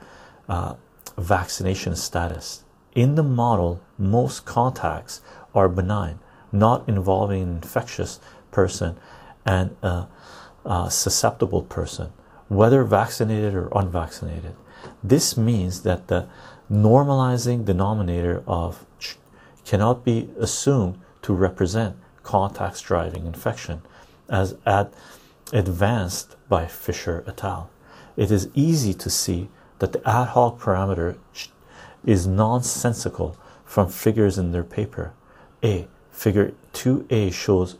uh, 0.48 0.74
vaccination 1.18 1.94
status 1.94 2.63
in 2.94 3.14
the 3.14 3.22
model 3.22 3.80
most 3.98 4.44
contacts 4.44 5.20
are 5.54 5.68
benign 5.68 6.18
not 6.52 6.88
involving 6.88 7.42
an 7.42 7.56
infectious 7.56 8.20
person 8.50 8.96
and 9.44 9.76
a, 9.82 10.06
a 10.64 10.90
susceptible 10.90 11.62
person 11.62 12.12
whether 12.48 12.84
vaccinated 12.84 13.54
or 13.54 13.68
unvaccinated 13.74 14.54
this 15.02 15.36
means 15.36 15.82
that 15.82 16.08
the 16.08 16.26
normalizing 16.70 17.64
denominator 17.64 18.42
of 18.46 18.86
cannot 19.64 20.04
be 20.04 20.30
assumed 20.38 20.98
to 21.22 21.32
represent 21.32 21.96
contacts 22.22 22.80
driving 22.80 23.26
infection 23.26 23.82
as 24.28 24.56
advanced 25.52 26.36
by 26.48 26.66
Fisher 26.66 27.24
et 27.26 27.44
al. 27.44 27.70
It 28.16 28.30
is 28.30 28.48
easy 28.54 28.94
to 28.94 29.10
see 29.10 29.48
that 29.78 29.92
the 29.92 30.08
ad 30.08 30.28
hoc 30.28 30.58
parameter 30.60 31.18
is 32.06 32.26
nonsensical 32.26 33.36
from 33.64 33.88
figures 33.88 34.38
in 34.38 34.52
their 34.52 34.64
paper. 34.64 35.12
A 35.62 35.88
figure 36.10 36.52
2a 36.72 37.32
shows 37.32 37.76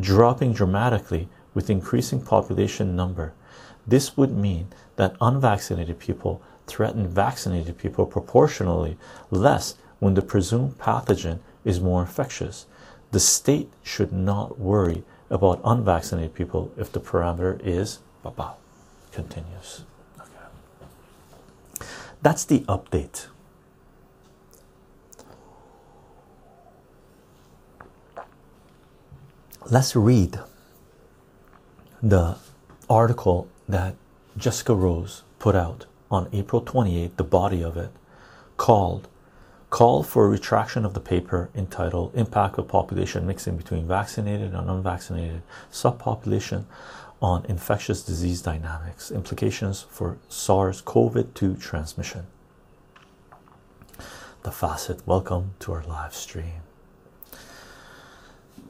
dropping 0.00 0.52
dramatically 0.52 1.28
with 1.54 1.70
increasing 1.70 2.20
population 2.20 2.94
number. 2.94 3.32
This 3.86 4.16
would 4.16 4.36
mean 4.36 4.68
that 4.96 5.16
unvaccinated 5.20 5.98
people 5.98 6.42
threaten 6.66 7.08
vaccinated 7.08 7.78
people 7.78 8.06
proportionally 8.06 8.96
less 9.30 9.74
when 9.98 10.14
the 10.14 10.22
presumed 10.22 10.78
pathogen 10.78 11.40
is 11.64 11.80
more 11.80 12.02
infectious. 12.02 12.66
The 13.10 13.20
state 13.20 13.70
should 13.82 14.12
not 14.12 14.58
worry 14.58 15.02
about 15.30 15.60
unvaccinated 15.64 16.34
people 16.34 16.70
if 16.76 16.92
the 16.92 17.00
parameter 17.00 17.60
is 17.64 17.98
baba 18.22 18.54
continues. 19.12 19.82
That's 22.20 22.44
the 22.44 22.60
update. 22.60 23.26
Let's 29.70 29.94
read 29.94 30.40
the 32.02 32.36
article 32.88 33.48
that 33.68 33.94
Jessica 34.36 34.74
Rose 34.74 35.22
put 35.38 35.54
out 35.54 35.86
on 36.10 36.28
April 36.32 36.62
28, 36.62 37.16
the 37.16 37.24
body 37.24 37.62
of 37.62 37.76
it, 37.76 37.90
called 38.56 39.08
Call 39.70 40.02
for 40.02 40.24
a 40.24 40.28
retraction 40.28 40.86
of 40.86 40.94
the 40.94 41.00
paper 41.00 41.50
entitled 41.54 42.14
Impact 42.14 42.56
of 42.56 42.68
Population 42.68 43.26
Mixing 43.26 43.58
Between 43.58 43.86
Vaccinated 43.86 44.54
and 44.54 44.70
Unvaccinated 44.70 45.42
Subpopulation 45.70 46.64
on 47.20 47.44
Infectious 47.46 48.02
Disease 48.02 48.42
Dynamics 48.42 49.10
Implications 49.10 49.86
for 49.90 50.18
SARS 50.28 50.80
CoV 50.80 51.34
2 51.34 51.56
Transmission. 51.56 52.26
The 54.44 54.52
Facet, 54.52 55.04
welcome 55.04 55.54
to 55.60 55.72
our 55.72 55.82
live 55.82 56.14
stream. 56.14 56.62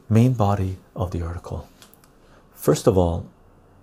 Main 0.09 0.33
body 0.33 0.77
of 0.95 1.11
the 1.11 1.21
article. 1.21 1.69
First 2.55 2.87
of 2.87 2.97
all, 2.97 3.27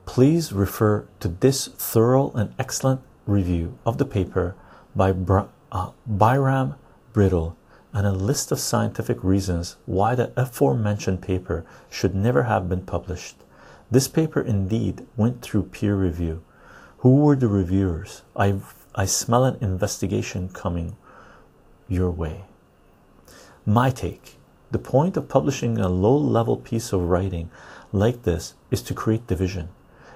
please 0.05 0.53
refer 0.53 1.07
to 1.21 1.29
this 1.29 1.69
thorough 1.69 2.33
and 2.33 2.53
excellent 2.59 3.03
review 3.25 3.79
of 3.87 3.99
the 3.99 4.05
paper 4.05 4.57
by 4.97 5.15
uh, 5.71 5.91
Byram 6.07 6.75
Bridle 7.13 7.57
and 7.93 8.07
a 8.07 8.13
list 8.13 8.51
of 8.51 8.59
scientific 8.59 9.23
reasons 9.23 9.77
why 9.87 10.17
the 10.17 10.33
aforementioned 10.37 11.23
paper 11.23 11.65
should 11.89 12.15
never 12.15 12.43
have 12.43 12.69
been 12.69 12.83
published. 12.83 13.37
This 13.91 14.09
paper 14.09 14.41
indeed 14.41 15.07
went 15.17 15.43
through 15.43 15.65
peer 15.65 15.95
review. 15.95 16.43
Who 16.99 17.17
were 17.17 17.37
the 17.37 17.49
reviewers? 17.49 18.23
I, 18.35 18.57
I 18.95 19.05
smell 19.05 19.45
an 19.45 19.59
investigation 19.61 20.49
coming 20.49 20.97
your 21.89 22.11
way. 22.11 22.45
My 23.65 23.91
take 23.91 24.37
the 24.73 24.79
point 24.79 25.17
of 25.17 25.29
publishing 25.29 25.79
a 25.79 25.89
low 25.89 26.17
level 26.17 26.57
piece 26.57 26.93
of 26.93 27.03
writing 27.03 27.51
like 27.93 28.25
this 28.25 28.55
is 28.71 28.83
to 28.83 28.95
create 28.95 29.29
division. 29.29 29.69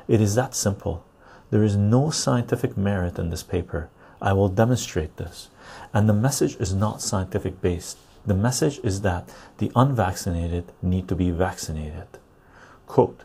It 0.08 0.20
is 0.20 0.34
that 0.34 0.54
simple. 0.54 1.04
There 1.50 1.62
is 1.62 1.76
no 1.76 2.10
scientific 2.10 2.76
merit 2.76 3.18
in 3.18 3.30
this 3.30 3.44
paper. 3.44 3.88
I 4.20 4.32
will 4.32 4.48
demonstrate 4.48 5.16
this. 5.16 5.48
And 5.94 6.08
the 6.08 6.12
message 6.12 6.56
is 6.56 6.74
not 6.74 7.00
scientific 7.00 7.60
based. 7.60 7.98
The 8.26 8.34
message 8.34 8.80
is 8.82 9.00
that 9.02 9.28
the 9.58 9.70
unvaccinated 9.76 10.72
need 10.82 11.08
to 11.08 11.14
be 11.14 11.30
vaccinated. 11.30 12.08
Quote 12.86 13.22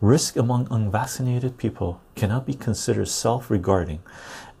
Risk 0.00 0.36
among 0.36 0.68
unvaccinated 0.70 1.58
people 1.58 2.00
cannot 2.14 2.46
be 2.46 2.54
considered 2.54 3.08
self 3.08 3.50
regarding, 3.50 4.00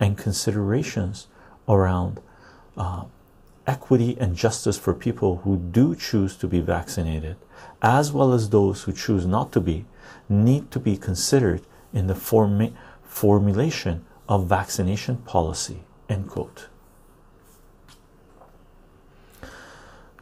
and 0.00 0.18
considerations 0.18 1.28
around 1.68 2.20
uh, 2.76 3.04
equity 3.66 4.16
and 4.18 4.34
justice 4.34 4.78
for 4.78 4.94
people 4.94 5.36
who 5.44 5.56
do 5.56 5.94
choose 5.94 6.36
to 6.36 6.48
be 6.48 6.60
vaccinated, 6.60 7.36
as 7.82 8.10
well 8.10 8.32
as 8.32 8.50
those 8.50 8.82
who 8.82 8.92
choose 8.92 9.26
not 9.26 9.52
to 9.52 9.60
be, 9.60 9.84
need 10.28 10.70
to 10.72 10.80
be 10.80 10.96
considered 10.96 11.62
in 11.92 12.06
the 12.06 12.14
form 12.14 12.74
formulation 13.04 14.04
of 14.28 14.46
vaccination 14.46 15.18
policy. 15.18 15.84
End 16.08 16.28
quote. 16.28 16.68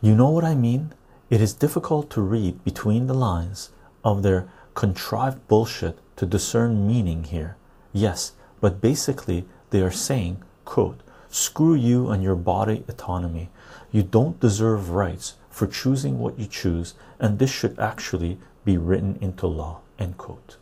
You 0.00 0.14
know 0.14 0.30
what 0.30 0.44
I 0.44 0.54
mean? 0.54 0.92
It 1.30 1.40
is 1.40 1.54
difficult 1.54 2.10
to 2.10 2.20
read 2.20 2.62
between 2.64 3.06
the 3.06 3.14
lines 3.14 3.70
of 4.04 4.22
their 4.22 4.48
contrived 4.76 5.48
bullshit 5.48 5.98
to 6.16 6.26
discern 6.26 6.86
meaning 6.86 7.24
here. 7.24 7.56
Yes, 7.92 8.32
but 8.60 8.80
basically 8.80 9.46
they 9.70 9.80
are 9.80 9.90
saying, 9.90 10.42
quote, 10.66 11.00
screw 11.30 11.74
you 11.74 12.10
and 12.10 12.22
your 12.22 12.36
body 12.36 12.84
autonomy. 12.86 13.48
You 13.90 14.02
don't 14.02 14.38
deserve 14.38 14.90
rights 14.90 15.34
for 15.48 15.66
choosing 15.66 16.18
what 16.18 16.38
you 16.38 16.46
choose, 16.46 16.94
and 17.18 17.38
this 17.38 17.50
should 17.50 17.78
actually 17.78 18.38
be 18.66 18.76
written 18.76 19.18
into 19.22 19.46
law. 19.46 19.80
End 19.98 20.18
quote. 20.18 20.58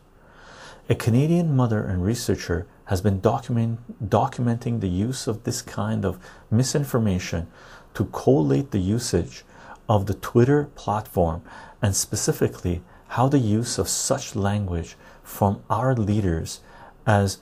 A 0.89 0.95
Canadian 0.95 1.57
mother 1.57 1.85
and 1.85 2.05
researcher 2.05 2.69
has 2.85 3.01
been 3.01 3.19
document, 3.19 3.81
documenting 4.09 4.81
the 4.81 4.89
use 4.89 5.27
of 5.27 5.43
this 5.43 5.61
kind 5.61 6.05
of 6.05 6.21
misinformation 6.53 7.49
to 7.95 8.05
collate 8.07 8.71
the 8.71 8.79
usage 8.79 9.45
of 9.89 10.07
the 10.07 10.15
Twitter 10.15 10.69
platform 10.77 11.43
and 11.83 11.97
specifically 11.97 12.83
how 13.15 13.29
the 13.29 13.39
use 13.39 13.79
of 13.79 13.89
such 13.89 14.35
language 14.35 14.97
from 15.23 15.63
our 15.71 15.95
leaders 15.95 16.59
as 17.07 17.39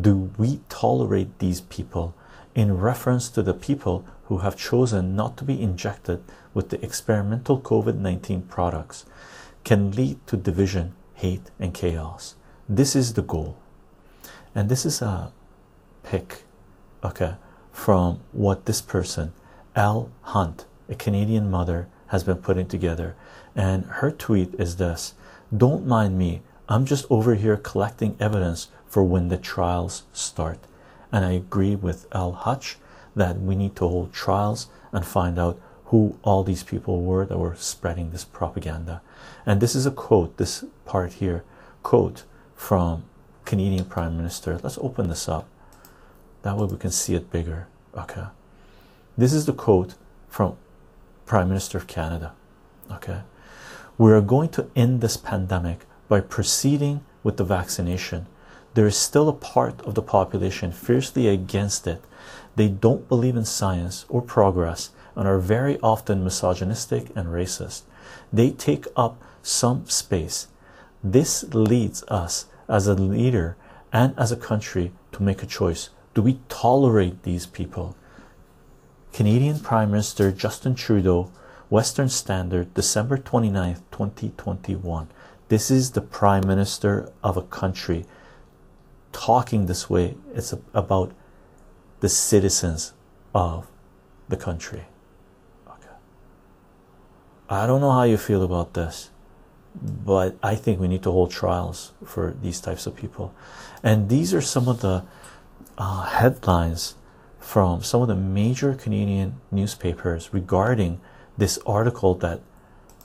do 0.00 0.32
we 0.36 0.58
tolerate 0.68 1.38
these 1.38 1.60
people 1.60 2.12
in 2.56 2.76
reference 2.76 3.28
to 3.28 3.40
the 3.40 3.54
people 3.54 4.04
who 4.24 4.38
have 4.38 4.56
chosen 4.56 5.14
not 5.14 5.36
to 5.36 5.44
be 5.44 5.62
injected 5.62 6.20
with 6.52 6.70
the 6.70 6.84
experimental 6.84 7.60
COVID 7.60 7.98
19 7.98 8.42
products 8.42 9.06
can 9.62 9.92
lead 9.92 10.18
to 10.26 10.36
division, 10.36 10.92
hate, 11.14 11.52
and 11.60 11.72
chaos. 11.72 12.34
This 12.68 12.96
is 12.96 13.14
the 13.14 13.22
goal. 13.22 13.56
And 14.56 14.68
this 14.68 14.84
is 14.84 15.00
a 15.02 15.32
pick, 16.02 16.42
okay, 17.04 17.36
from 17.70 18.18
what 18.32 18.66
this 18.66 18.82
person, 18.82 19.32
L. 19.76 20.10
Hunt, 20.22 20.66
a 20.88 20.96
Canadian 20.96 21.48
mother, 21.48 21.86
has 22.08 22.24
been 22.24 22.38
putting 22.38 22.66
together. 22.66 23.14
And 23.54 23.84
her 23.86 24.10
tweet 24.10 24.54
is 24.54 24.76
this 24.76 25.14
Don't 25.54 25.86
mind 25.86 26.18
me, 26.18 26.42
I'm 26.68 26.86
just 26.86 27.04
over 27.10 27.34
here 27.34 27.56
collecting 27.56 28.16
evidence 28.18 28.68
for 28.86 29.02
when 29.02 29.28
the 29.28 29.36
trials 29.36 30.04
start. 30.12 30.58
And 31.10 31.24
I 31.24 31.32
agree 31.32 31.76
with 31.76 32.06
Al 32.12 32.32
Hutch 32.32 32.78
that 33.14 33.40
we 33.40 33.54
need 33.54 33.76
to 33.76 33.88
hold 33.88 34.12
trials 34.12 34.68
and 34.92 35.04
find 35.04 35.38
out 35.38 35.60
who 35.86 36.18
all 36.22 36.42
these 36.42 36.62
people 36.62 37.02
were 37.02 37.26
that 37.26 37.38
were 37.38 37.56
spreading 37.56 38.10
this 38.10 38.24
propaganda. 38.24 39.02
And 39.44 39.60
this 39.60 39.74
is 39.74 39.84
a 39.84 39.90
quote, 39.90 40.38
this 40.38 40.64
part 40.86 41.14
here, 41.14 41.44
quote 41.82 42.24
from 42.54 43.04
Canadian 43.44 43.84
Prime 43.84 44.16
Minister. 44.16 44.58
Let's 44.62 44.78
open 44.78 45.08
this 45.08 45.28
up. 45.28 45.46
That 46.42 46.56
way 46.56 46.66
we 46.66 46.78
can 46.78 46.90
see 46.90 47.14
it 47.14 47.30
bigger. 47.30 47.66
Okay. 47.94 48.24
This 49.18 49.34
is 49.34 49.44
the 49.44 49.52
quote 49.52 49.94
from 50.28 50.56
Prime 51.26 51.48
Minister 51.48 51.76
of 51.76 51.86
Canada. 51.86 52.32
Okay. 52.90 53.20
We 53.98 54.10
are 54.12 54.20
going 54.20 54.48
to 54.50 54.70
end 54.74 55.00
this 55.00 55.16
pandemic 55.16 55.86
by 56.08 56.20
proceeding 56.20 57.04
with 57.22 57.36
the 57.36 57.44
vaccination. 57.44 58.26
There 58.74 58.86
is 58.86 58.96
still 58.96 59.28
a 59.28 59.34
part 59.34 59.80
of 59.82 59.94
the 59.94 60.02
population 60.02 60.72
fiercely 60.72 61.28
against 61.28 61.86
it. 61.86 62.02
They 62.56 62.68
don't 62.68 63.08
believe 63.08 63.36
in 63.36 63.44
science 63.44 64.06
or 64.08 64.22
progress 64.22 64.90
and 65.14 65.28
are 65.28 65.38
very 65.38 65.78
often 65.80 66.24
misogynistic 66.24 67.14
and 67.14 67.28
racist. 67.28 67.82
They 68.32 68.50
take 68.50 68.86
up 68.96 69.22
some 69.42 69.86
space. 69.86 70.48
This 71.04 71.44
leads 71.52 72.02
us 72.04 72.46
as 72.68 72.86
a 72.86 72.94
leader 72.94 73.56
and 73.92 74.14
as 74.18 74.32
a 74.32 74.36
country 74.36 74.92
to 75.12 75.22
make 75.22 75.42
a 75.42 75.46
choice. 75.46 75.90
Do 76.14 76.22
we 76.22 76.40
tolerate 76.48 77.24
these 77.24 77.44
people? 77.44 77.96
Canadian 79.12 79.60
Prime 79.60 79.90
Minister 79.90 80.32
Justin 80.32 80.74
Trudeau, 80.74 81.30
Western 81.72 82.10
Standard, 82.10 82.74
December 82.74 83.16
29th, 83.16 83.80
2021. 83.92 85.08
This 85.48 85.70
is 85.70 85.92
the 85.92 86.02
Prime 86.02 86.46
Minister 86.46 87.10
of 87.24 87.38
a 87.38 87.42
country 87.42 88.04
talking 89.10 89.64
this 89.64 89.88
way. 89.88 90.14
It's 90.34 90.52
about 90.74 91.14
the 92.00 92.10
citizens 92.10 92.92
of 93.34 93.68
the 94.28 94.36
country. 94.36 94.84
Okay. 95.66 95.96
I 97.48 97.66
don't 97.66 97.80
know 97.80 97.92
how 97.92 98.02
you 98.02 98.18
feel 98.18 98.42
about 98.42 98.74
this, 98.74 99.08
but 99.74 100.36
I 100.42 100.56
think 100.56 100.78
we 100.78 100.88
need 100.88 101.02
to 101.04 101.10
hold 101.10 101.30
trials 101.30 101.92
for 102.04 102.36
these 102.42 102.60
types 102.60 102.86
of 102.86 102.94
people. 102.94 103.32
And 103.82 104.10
these 104.10 104.34
are 104.34 104.42
some 104.42 104.68
of 104.68 104.82
the 104.82 105.04
uh, 105.78 106.02
headlines 106.02 106.96
from 107.40 107.82
some 107.82 108.02
of 108.02 108.08
the 108.08 108.14
major 108.14 108.74
Canadian 108.74 109.40
newspapers 109.50 110.34
regarding 110.34 111.00
this 111.42 111.58
article 111.66 112.14
that 112.14 112.40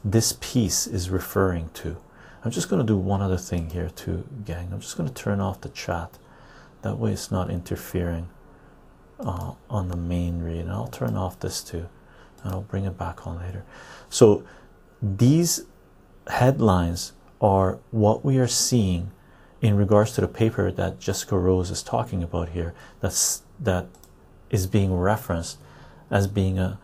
this 0.05 0.37
piece 0.39 0.85
is 0.85 1.09
referring 1.09 1.69
to. 1.73 1.97
I'm 2.45 2.51
just 2.51 2.69
going 2.69 2.79
to 2.79 2.85
do 2.85 2.95
one 2.95 3.19
other 3.19 3.35
thing 3.35 3.71
here, 3.71 3.89
too, 3.89 4.27
gang. 4.45 4.69
I'm 4.71 4.79
just 4.79 4.95
going 4.95 5.09
to 5.09 5.15
turn 5.15 5.41
off 5.41 5.61
the 5.61 5.69
chat. 5.69 6.19
That 6.83 6.99
way, 6.99 7.13
it's 7.13 7.31
not 7.31 7.49
interfering 7.49 8.29
uh, 9.19 9.53
on 9.71 9.87
the 9.87 9.97
main 9.97 10.43
read. 10.43 10.59
And 10.59 10.71
I'll 10.71 10.85
turn 10.85 11.15
off 11.17 11.39
this 11.39 11.63
too, 11.63 11.89
and 12.43 12.53
I'll 12.53 12.61
bring 12.61 12.85
it 12.85 12.95
back 12.95 13.25
on 13.25 13.39
later. 13.39 13.65
So, 14.07 14.43
these 15.01 15.65
headlines 16.27 17.13
are 17.41 17.79
what 17.89 18.23
we 18.23 18.37
are 18.37 18.47
seeing 18.47 19.09
in 19.61 19.75
regards 19.75 20.11
to 20.11 20.21
the 20.21 20.27
paper 20.27 20.71
that 20.71 20.99
Jessica 20.99 21.35
Rose 21.35 21.71
is 21.71 21.81
talking 21.81 22.21
about 22.21 22.49
here. 22.49 22.75
That's 22.99 23.41
that 23.59 23.87
is 24.51 24.67
being 24.67 24.93
referenced 24.93 25.57
as 26.11 26.27
being 26.27 26.59
a 26.59 26.77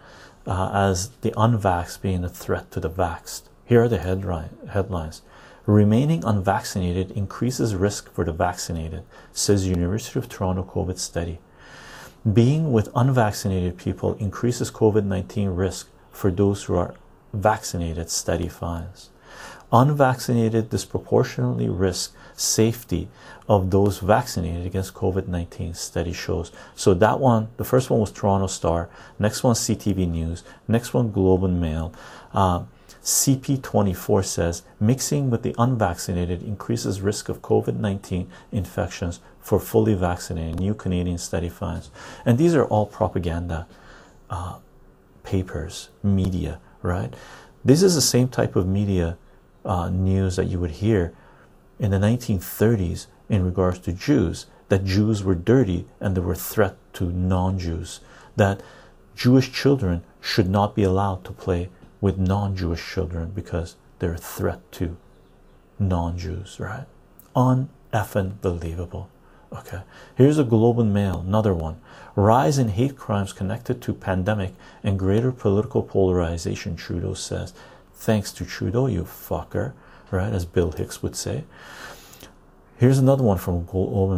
uh, 0.46 0.72
as 0.74 1.10
the 1.22 1.32
unvaxxed 1.32 2.02
being 2.02 2.24
a 2.24 2.30
threat 2.30 2.72
to 2.72 2.80
the 2.80 2.90
vaxxed. 2.90 3.44
Here 3.66 3.84
are 3.84 3.90
the 3.90 4.00
headline 4.00 4.50
headlines. 4.70 5.22
Remaining 5.66 6.26
unvaccinated 6.26 7.12
increases 7.12 7.74
risk 7.74 8.12
for 8.12 8.26
the 8.26 8.34
vaccinated, 8.34 9.04
says 9.32 9.68
University 9.68 10.20
of 10.20 10.28
Toronto 10.28 10.64
COVID 10.64 10.98
study. 10.98 11.40
Being 12.32 12.74
with 12.74 12.90
unvaccinated 12.96 13.78
people 13.78 14.16
increases 14.16 14.72
COVID 14.72 15.06
19 15.06 15.50
risk 15.50 15.90
for 16.12 16.32
those 16.32 16.64
who 16.66 16.76
are 16.76 16.96
vaccinated, 17.34 18.10
study 18.10 18.48
finds. 18.48 19.10
Unvaccinated 19.72 20.70
disproportionately 20.70 21.70
risk 21.70 22.14
safety 22.36 23.08
of 23.48 23.72
those 23.72 24.00
vaccinated 24.00 24.66
against 24.66 24.94
COVID 24.94 25.28
19, 25.28 25.74
study 25.74 26.14
shows. 26.14 26.52
So, 26.76 26.94
that 26.96 27.20
one, 27.20 27.50
the 27.58 27.66
first 27.66 27.90
one 27.90 28.00
was 28.00 28.12
Toronto 28.12 28.48
Star, 28.48 28.90
next 29.20 29.44
one, 29.44 29.56
CTV 29.56 30.10
News, 30.10 30.44
next 30.68 30.94
one, 30.94 31.12
Globe 31.12 31.44
and 31.44 31.60
Mail. 31.60 31.94
Uh, 32.34 32.64
CP24 33.04 34.24
says 34.24 34.64
mixing 34.80 35.30
with 35.30 35.44
the 35.44 35.54
unvaccinated 35.58 36.42
increases 36.42 37.02
risk 37.02 37.28
of 37.28 37.42
COVID 37.42 37.76
19 37.76 38.32
infections 38.54 39.20
for 39.42 39.60
fully 39.60 39.94
vaccinated. 39.94 40.60
New 40.60 40.74
Canadian 40.74 41.18
study 41.18 41.50
finds. 41.50 41.92
And 42.26 42.38
these 42.38 42.56
are 42.56 42.64
all 42.66 42.86
propaganda 42.86 43.68
uh, 44.30 44.60
papers, 45.24 45.90
media, 46.02 46.60
right? 46.82 47.14
This 47.66 47.84
is 47.84 47.96
the 47.96 48.02
same 48.02 48.30
type 48.30 48.56
of 48.56 48.68
media 48.68 49.18
uh, 49.66 49.90
news 49.90 50.38
that 50.38 50.46
you 50.46 50.60
would 50.60 50.72
hear 50.72 51.14
in 51.80 51.92
the 51.92 51.98
1930s 51.98 53.08
in 53.30 53.44
regards 53.44 53.80
to 53.80 53.94
Jews 53.94 54.46
that 54.70 54.86
Jews 54.86 55.24
were 55.24 55.36
dirty 55.36 55.86
and 56.00 56.16
they 56.16 56.22
were 56.22 56.34
a 56.34 56.36
threat 56.36 56.78
to 56.94 57.12
non 57.12 57.60
Jews, 57.60 58.00
that 58.36 58.62
Jewish 59.16 59.52
children 59.52 60.04
should 60.20 60.50
not 60.50 60.76
be 60.76 60.84
allowed 60.84 61.24
to 61.26 61.32
play 61.32 61.70
with 62.02 62.18
non-Jewish 62.18 62.86
children 62.94 63.30
because 63.30 63.76
they're 64.00 64.14
a 64.14 64.18
threat 64.18 64.60
to 64.74 64.98
non-Jews, 65.80 66.60
right? 66.60 66.86
Uneffing 67.36 68.42
believable. 68.42 69.10
Okay, 69.52 69.84
here's 70.16 70.40
a 70.40 70.44
Globe 70.44 70.80
and 70.80 70.94
Mail, 70.94 71.20
another 71.20 71.54
one. 71.54 71.80
Rise 72.16 72.58
in 72.58 72.70
hate 72.70 72.98
crimes 72.98 73.34
connected 73.34 73.82
to 73.84 73.94
pandemic 73.94 74.54
and 74.84 74.98
greater 74.98 75.32
political 75.32 75.84
polarization, 75.84 76.76
Trudeau 76.76 77.14
says. 77.14 77.54
Thanks 77.94 78.32
to 78.34 78.46
Trudeau, 78.46 78.88
you 78.88 79.04
fucker, 79.04 79.74
right? 80.14 80.32
As 80.32 80.46
Bill 80.46 80.72
Hicks 80.72 81.02
would 81.02 81.16
say. 81.16 81.44
Here's 82.78 83.00
another 83.00 83.24
one 83.24 83.38
from 83.38 83.66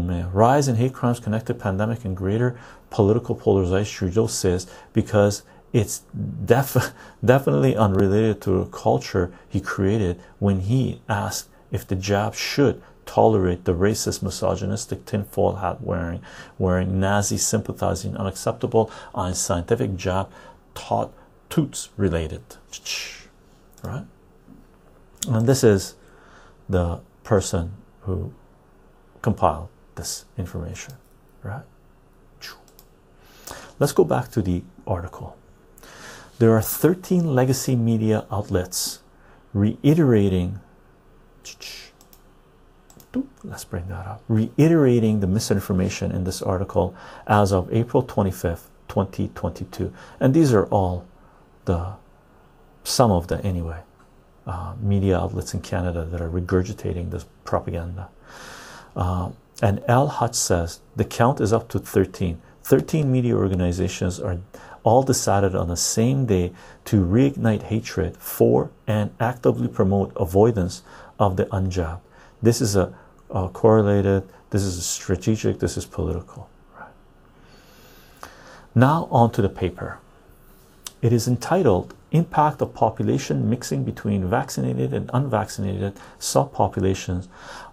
Mail. 0.08 0.30
Rise 0.34 0.68
in 0.68 0.76
hate 0.76 0.93
crimes 0.93 1.20
connected 1.20 1.60
pandemic 1.60 2.04
and 2.04 2.16
greater 2.16 2.60
political 2.89 3.36
polarization, 3.36 4.10
Trudeau 4.10 4.28
says, 4.28 4.68
because 4.93 5.43
it's 5.72 6.04
def- 6.46 6.93
definitely 7.26 7.76
unrelated 7.76 8.41
to 8.41 8.52
the 8.52 8.66
culture 8.66 9.32
he 9.48 9.62
created 9.62 10.20
when 10.39 10.62
he 10.62 11.02
asked 11.08 11.50
if 11.72 11.88
the 11.88 11.96
jab 11.96 12.36
should 12.36 12.82
tolerate 13.06 13.66
the 13.66 13.74
racist, 13.74 14.24
misogynistic 14.24 15.06
tinfoil 15.06 15.58
hat 15.58 15.82
wearing, 15.82 16.22
wearing 16.58 17.00
Nazi 17.00 17.38
sympathizing, 17.38 18.18
unacceptable, 18.18 18.91
unscientific 19.14 19.96
jab 19.96 20.32
taught 20.74 21.14
toots 21.50 21.89
related. 21.98 22.41
Right? 23.84 24.06
And 25.28 25.47
this 25.47 25.63
is 25.63 25.95
the 26.69 27.01
person 27.23 27.73
who 28.01 28.34
compiled 29.21 29.69
this 29.95 30.26
information. 30.38 30.93
Right? 31.43 31.63
Let's 33.80 33.91
go 33.91 34.05
back 34.05 34.32
to 34.32 34.41
the 34.41 34.63
article. 34.88 35.38
There 36.39 36.55
are 36.55 36.61
13 36.61 37.36
legacy 37.36 37.76
media 37.76 38.26
outlets 38.32 39.01
reiterating. 39.53 40.59
Let's 43.43 43.65
bring 43.65 43.88
that 43.88 44.07
up. 44.07 44.23
Reiterating 44.28 45.19
the 45.19 45.28
misinformation 45.28 46.11
in 46.11 46.23
this 46.23 46.41
article 46.41 46.95
as 47.28 47.51
of 47.51 47.73
April 47.73 48.03
25th, 48.03 48.67
2022. 48.88 49.93
And 50.19 50.34
these 50.34 50.53
are 50.53 50.65
all 50.67 51.05
the 51.65 51.93
some 52.84 53.11
of 53.11 53.28
the 53.28 53.43
anyway 53.43 53.82
uh, 54.48 54.74
media 54.80 55.18
outlets 55.18 55.54
in 55.54 55.62
Canada 55.62 56.06
that 56.06 56.22
are 56.22 56.30
regurgitating 56.30 57.12
this 57.12 57.26
propaganda. 57.43 58.10
Uh, 58.96 59.32
and 59.62 59.84
Al 59.88 60.08
Hutch 60.08 60.36
says 60.36 60.82
the 60.96 61.06
count 61.06 61.39
is 61.39 61.54
up 61.54 61.68
to 61.70 61.80
13. 61.80 62.41
13 62.64 63.12
media 63.12 63.36
organizations 63.36 64.20
are 64.20 64.39
all 64.84 65.04
decided 65.04 65.56
on 65.56 65.68
the 65.68 65.78
same 65.78 66.26
day 66.26 66.52
to 66.86 67.04
reignite 67.04 67.64
hatred 67.64 68.16
for 68.18 68.70
and 68.88 69.12
actively 69.20 69.68
promote 69.68 70.12
avoidance 70.16 70.84
of 71.20 71.38
the 71.38 71.46
unjabbed. 71.46 72.02
This 72.41 72.62
is 72.62 72.76
a, 72.76 72.93
a 73.32 73.50
correlated, 73.50 74.24
this 74.52 74.62
is 74.62 74.78
a 74.78 74.82
strategic, 74.82 75.60
this 75.60 75.76
is 75.78 75.86
political. 75.86 76.50
Right? 76.78 76.89
Now, 78.76 79.08
on 79.10 79.32
to 79.32 79.41
the 79.41 79.50
paper. 79.50 80.00
It 81.02 81.12
is 81.12 81.28
entitled 81.28 81.96
Impact 82.16 82.61
of 82.61 82.74
Population 82.74 83.49
Mixing 83.49 83.84
Between 83.84 84.26
Vaccinated 84.30 84.93
and 84.93 85.09
Unvaccinated 85.13 85.93
Subpopulations 86.20 87.28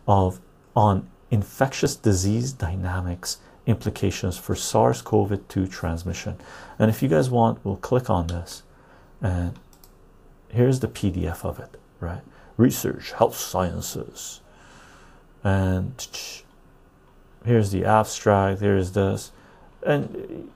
of 0.07 0.40
on 0.74 1.09
Infectious 1.30 1.97
Disease 1.97 2.53
Dynamics 2.53 3.38
Implications 3.66 4.36
for 4.36 4.55
SARS 4.55 5.01
CoV 5.03 5.47
2 5.49 5.66
Transmission. 5.68 6.36
And 6.78 6.90
if 6.90 7.03
you 7.03 7.09
guys 7.09 7.30
want, 7.30 7.64
we'll 7.64 7.76
click 7.76 8.11
on 8.11 8.26
this 8.26 8.64
and 9.20 9.59
here's 10.49 10.80
the 10.80 10.88
PDF 10.88 11.45
of 11.45 11.61
it, 11.61 11.78
right? 12.01 12.22
Research, 12.57 13.12
Health 13.12 13.36
Sciences, 13.36 14.40
and 15.45 16.07
here's 17.45 17.70
the 17.70 17.84
abstract, 17.84 18.61
here's 18.61 18.93
this, 18.93 19.32
and 19.86 20.51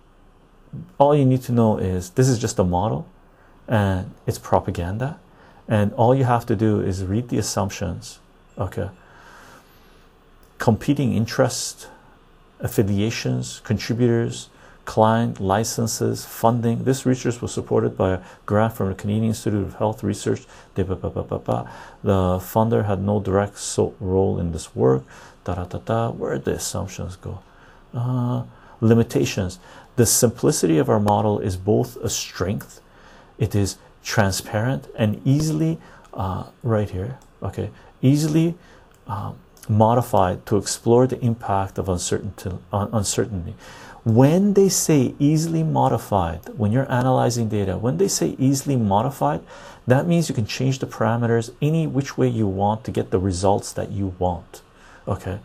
all 0.98 1.14
you 1.16 1.24
need 1.24 1.42
to 1.42 1.52
know 1.52 1.78
is 1.78 2.10
this 2.10 2.28
is 2.28 2.38
just 2.38 2.58
a 2.58 2.64
model 2.64 3.08
and 3.68 4.12
it's 4.26 4.38
propaganda, 4.38 5.18
and 5.68 5.92
all 5.94 6.14
you 6.14 6.24
have 6.24 6.46
to 6.46 6.56
do 6.56 6.80
is 6.80 7.04
read 7.04 7.28
the 7.28 7.38
assumptions, 7.38 8.18
okay? 8.58 8.90
Competing 10.58 11.12
interests 11.12 11.88
affiliations, 12.60 13.60
contributors, 13.64 14.48
client 14.84 15.40
licenses, 15.40 16.24
funding. 16.24 16.84
This 16.84 17.04
research 17.04 17.42
was 17.42 17.52
supported 17.52 17.96
by 17.96 18.12
a 18.12 18.20
grant 18.46 18.74
from 18.74 18.88
the 18.88 18.94
Canadian 18.94 19.26
Institute 19.26 19.66
of 19.66 19.74
Health 19.74 20.02
Research. 20.02 20.44
The 20.74 20.84
funder 20.84 22.86
had 22.86 23.02
no 23.02 23.20
direct 23.20 23.78
role 24.00 24.38
in 24.38 24.52
this 24.52 24.74
work. 24.74 25.02
Where 25.44 26.38
the 26.38 26.52
assumptions 26.52 27.16
go? 27.16 27.40
Uh, 27.94 28.44
limitations. 28.80 29.58
The 29.96 30.06
simplicity 30.06 30.78
of 30.78 30.88
our 30.88 31.00
model 31.00 31.40
is 31.40 31.56
both 31.56 31.96
a 31.96 32.08
strength, 32.08 32.80
it 33.38 33.54
is 33.54 33.78
transparent 34.04 34.88
and 34.96 35.20
easily, 35.24 35.78
uh, 36.14 36.44
right 36.62 36.90
here, 36.90 37.18
okay, 37.42 37.70
easily. 38.02 38.54
Um, 39.06 39.38
modified 39.68 40.46
to 40.46 40.56
explore 40.56 41.06
the 41.06 41.18
impact 41.20 41.78
of 41.78 41.88
uncertainty, 41.88 42.50
uncertainty. 42.72 43.54
When 44.04 44.54
they 44.54 44.68
say 44.68 45.14
easily 45.18 45.64
modified 45.64 46.40
when 46.56 46.70
you're 46.70 46.90
analyzing 46.90 47.48
data 47.48 47.76
when 47.76 47.96
they 47.96 48.06
say 48.06 48.36
easily 48.38 48.76
modified 48.76 49.40
that 49.84 50.06
means 50.06 50.28
you 50.28 50.34
can 50.36 50.46
change 50.46 50.78
the 50.78 50.86
parameters 50.86 51.52
any 51.60 51.88
which 51.88 52.16
way 52.16 52.28
you 52.28 52.46
want 52.46 52.84
to 52.84 52.92
get 52.92 53.10
the 53.10 53.18
results 53.18 53.72
that 53.72 53.90
you 53.90 54.14
want 54.20 54.62
okay? 55.08 55.38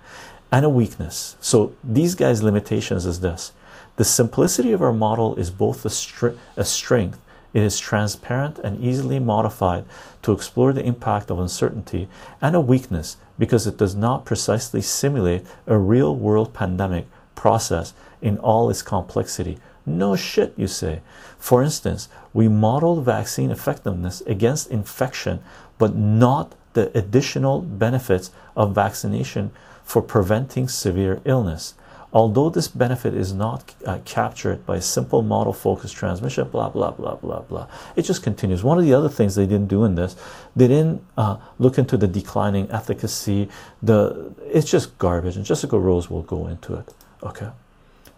And 0.52 0.66
a 0.66 0.70
weakness. 0.70 1.38
So 1.40 1.74
these 1.84 2.16
guys 2.16 2.44
limitations 2.44 3.06
is 3.06 3.22
this. 3.22 3.54
The 3.96 4.04
simplicity 4.04 4.72
of 4.72 4.82
our 4.82 4.94
model 4.94 5.36
is 5.36 5.50
both 5.50 5.86
a, 5.86 5.90
str 5.90 6.30
a 6.58 6.66
strength 6.66 7.20
it 7.54 7.62
is 7.62 7.80
transparent 7.80 8.60
and 8.60 8.84
easily 8.84 9.20
modified 9.20 9.86
to 10.22 10.32
explore 10.32 10.74
the 10.74 10.86
impact 10.86 11.30
of 11.30 11.40
uncertainty 11.40 12.08
and 12.42 12.56
a 12.56 12.62
weakness 12.62 13.18
because 13.38 13.68
it 13.68 13.78
does 13.78 13.96
not 13.96 14.26
precisely 14.26 14.82
simulate 14.82 15.46
a 15.68 15.78
real 15.78 16.16
world 16.16 16.54
pandemic 16.54 17.08
process 17.36 17.94
in 18.22 18.38
all 18.38 18.70
its 18.70 18.82
complexity. 18.82 19.58
No 19.86 20.16
shit, 20.16 20.54
you 20.56 20.68
say. 20.68 21.02
For 21.40 21.64
instance, 21.64 22.08
we 22.34 22.48
modeled 22.48 23.04
vaccine 23.04 23.52
effectiveness 23.52 24.22
against 24.22 24.70
infection, 24.70 25.40
but 25.78 25.96
not 25.96 26.54
the 26.74 26.96
additional 26.98 27.62
benefits 27.62 28.32
of 28.56 28.76
vaccination 28.76 29.52
for 29.84 30.02
preventing 30.02 30.68
severe 30.68 31.20
illness. 31.26 31.74
Although 32.14 32.50
this 32.50 32.68
benefit 32.68 33.14
is 33.14 33.32
not 33.32 33.74
uh, 33.86 34.00
captured 34.04 34.66
by 34.66 34.78
a 34.78 34.82
simple 34.82 35.22
model 35.22 35.54
focused 35.54 35.96
transmission, 35.96 36.48
blah 36.50 36.68
blah 36.68 36.92
blah 36.92 37.16
blah 37.16 37.40
blah. 37.42 37.68
It 37.96 38.02
just 38.02 38.22
continues. 38.22 38.64
One 38.64 38.78
of 38.78 38.84
the 38.84 38.94
other 38.94 39.08
things 39.08 39.36
they 39.36 39.46
didn't 39.46 39.68
do 39.68 39.86
in 39.86 39.96
this, 39.96 40.18
they 40.54 40.68
didn't 40.68 41.02
uh, 41.18 41.38
look 41.58 41.78
into 41.78 41.96
the 41.96 42.08
declining 42.08 42.70
efficacy. 42.70 43.48
The 43.82 44.34
it's 44.46 44.70
just 44.70 44.98
garbage, 44.98 45.38
and 45.38 45.46
Jessica 45.46 45.80
Rose 45.80 46.10
will 46.10 46.24
go 46.24 46.48
into 46.48 46.74
it. 46.76 46.94
Okay, 47.24 47.50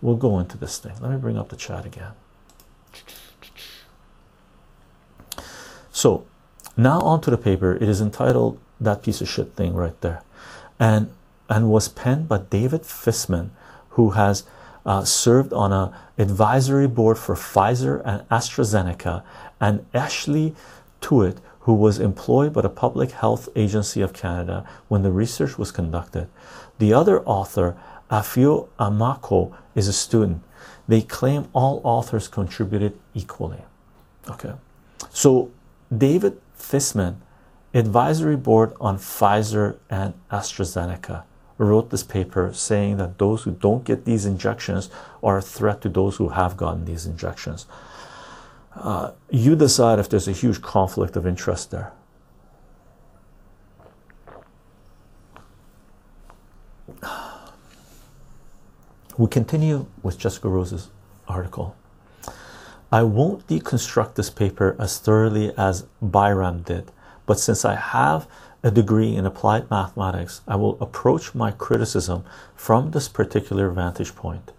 we'll 0.02 0.16
go 0.16 0.40
into 0.40 0.58
this 0.58 0.80
thing. 0.80 0.94
Let 1.00 1.12
me 1.12 1.18
bring 1.18 1.38
up 1.38 1.50
the 1.50 1.56
chat 1.56 1.86
again. 1.86 2.14
So 5.92 6.26
now 6.76 7.00
onto 7.02 7.30
the 7.30 7.38
paper. 7.38 7.76
It 7.76 7.84
is 7.84 8.02
entitled 8.02 8.58
"That 8.82 9.04
Piece 9.04 9.22
of 9.22 9.30
Shit 9.30 9.54
Thing" 9.54 9.76
right 9.76 10.00
there, 10.02 10.24
and 10.80 11.12
and 11.48 11.70
was 11.70 11.90
penned 11.90 12.28
by 12.28 12.40
David 12.40 12.82
Fisman 12.82 13.52
who 13.94 14.12
has 14.12 14.44
uh, 14.86 15.04
served 15.04 15.54
on 15.54 15.72
a 15.72 15.94
advisory 16.18 16.88
board 16.88 17.18
for 17.18 17.36
Pfizer 17.36 18.02
and 18.06 18.28
AstraZeneca, 18.30 19.24
and 19.60 19.86
Ashley 19.94 20.56
Tuite, 21.02 21.40
who 21.62 21.74
was 21.74 22.00
employed 22.00 22.54
by 22.54 22.62
the 22.62 22.70
Public 22.70 23.12
Health 23.12 23.48
Agency 23.56 24.02
of 24.02 24.14
Canada 24.14 24.68
when 24.90 25.04
the 25.04 25.12
research 25.12 25.58
was 25.58 25.72
conducted. 25.72 26.28
The 26.80 26.94
other 26.94 27.24
author, 27.24 27.78
Afia 28.12 28.68
Amoako, 28.80 29.56
is 29.76 29.88
a 29.88 29.94
student. 29.94 30.44
They 30.88 31.02
claim 31.02 31.48
all 31.54 31.80
authors 31.84 32.28
contributed 32.28 33.00
equally. 33.14 33.62
Okay, 34.30 34.54
so 35.10 35.52
David 35.96 36.40
Fisman, 36.58 37.16
advisory 37.74 38.36
board 38.36 38.74
on 38.82 38.98
Pfizer 38.98 39.78
and 39.90 40.14
AstraZeneca 40.32 41.24
wrote 41.64 41.90
this 41.90 42.04
paper 42.04 42.52
saying 42.54 42.98
that 42.98 43.18
those 43.18 43.44
who 43.44 43.52
don't 43.52 43.84
get 43.84 44.06
these 44.06 44.26
injections 44.26 44.90
are 45.22 45.38
a 45.38 45.42
threat 45.42 45.82
to 45.82 45.90
those 45.90 46.18
who 46.18 46.30
have 46.30 46.58
gotten 46.58 46.86
these 46.86 47.06
injections. 47.06 47.66
Uh, 48.76 49.12
you 49.30 49.56
decide 49.56 50.00
if 50.00 50.10
there's 50.10 50.28
a 50.28 50.32
huge 50.32 50.62
conflict 50.62 51.16
of 51.16 51.28
interest 51.28 51.72
there. 51.72 51.94
We 59.16 59.28
continue 59.28 59.86
with 60.02 60.18
Jessica 60.18 60.50
Rose's 60.50 60.90
article. 61.28 61.76
I 62.92 63.04
won't 63.04 63.48
deconstruct 63.48 64.16
this 64.16 64.30
paper 64.30 64.76
as 64.80 64.98
thoroughly 64.98 65.54
as 65.56 65.86
Byram 66.02 66.64
did, 66.64 66.92
but 67.26 67.40
since 67.40 67.64
I 67.64 67.76
have 67.76 68.28
a 68.64 68.72
degree 68.72 69.16
in 69.16 69.26
applied 69.26 69.70
mathematics, 69.70 70.42
I 70.48 70.56
will 70.56 70.78
approach 70.82 71.36
my 71.36 71.52
criticism 71.52 72.24
from 72.56 72.92
this 72.92 73.10
particular 73.10 73.70
vantage 73.70 74.16
point. 74.16 74.52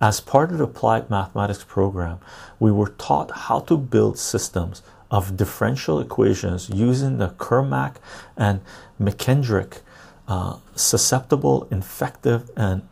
As 0.00 0.20
part 0.20 0.50
of 0.50 0.58
the 0.58 0.64
applied 0.64 1.10
mathematics 1.10 1.64
program, 1.64 2.18
we 2.58 2.72
were 2.72 2.88
taught 2.88 3.30
how 3.30 3.60
to 3.60 3.76
build 3.76 4.18
systems 4.18 4.82
of 5.10 5.36
differential 5.36 6.00
equations 6.00 6.68
using 6.70 7.18
the 7.18 7.28
Kermack 7.28 7.96
and 8.36 8.60
McKendrick 9.00 9.80
uh, 10.26 10.56
susceptible, 10.74 11.68
infective, 11.70 12.50
and 12.56 12.82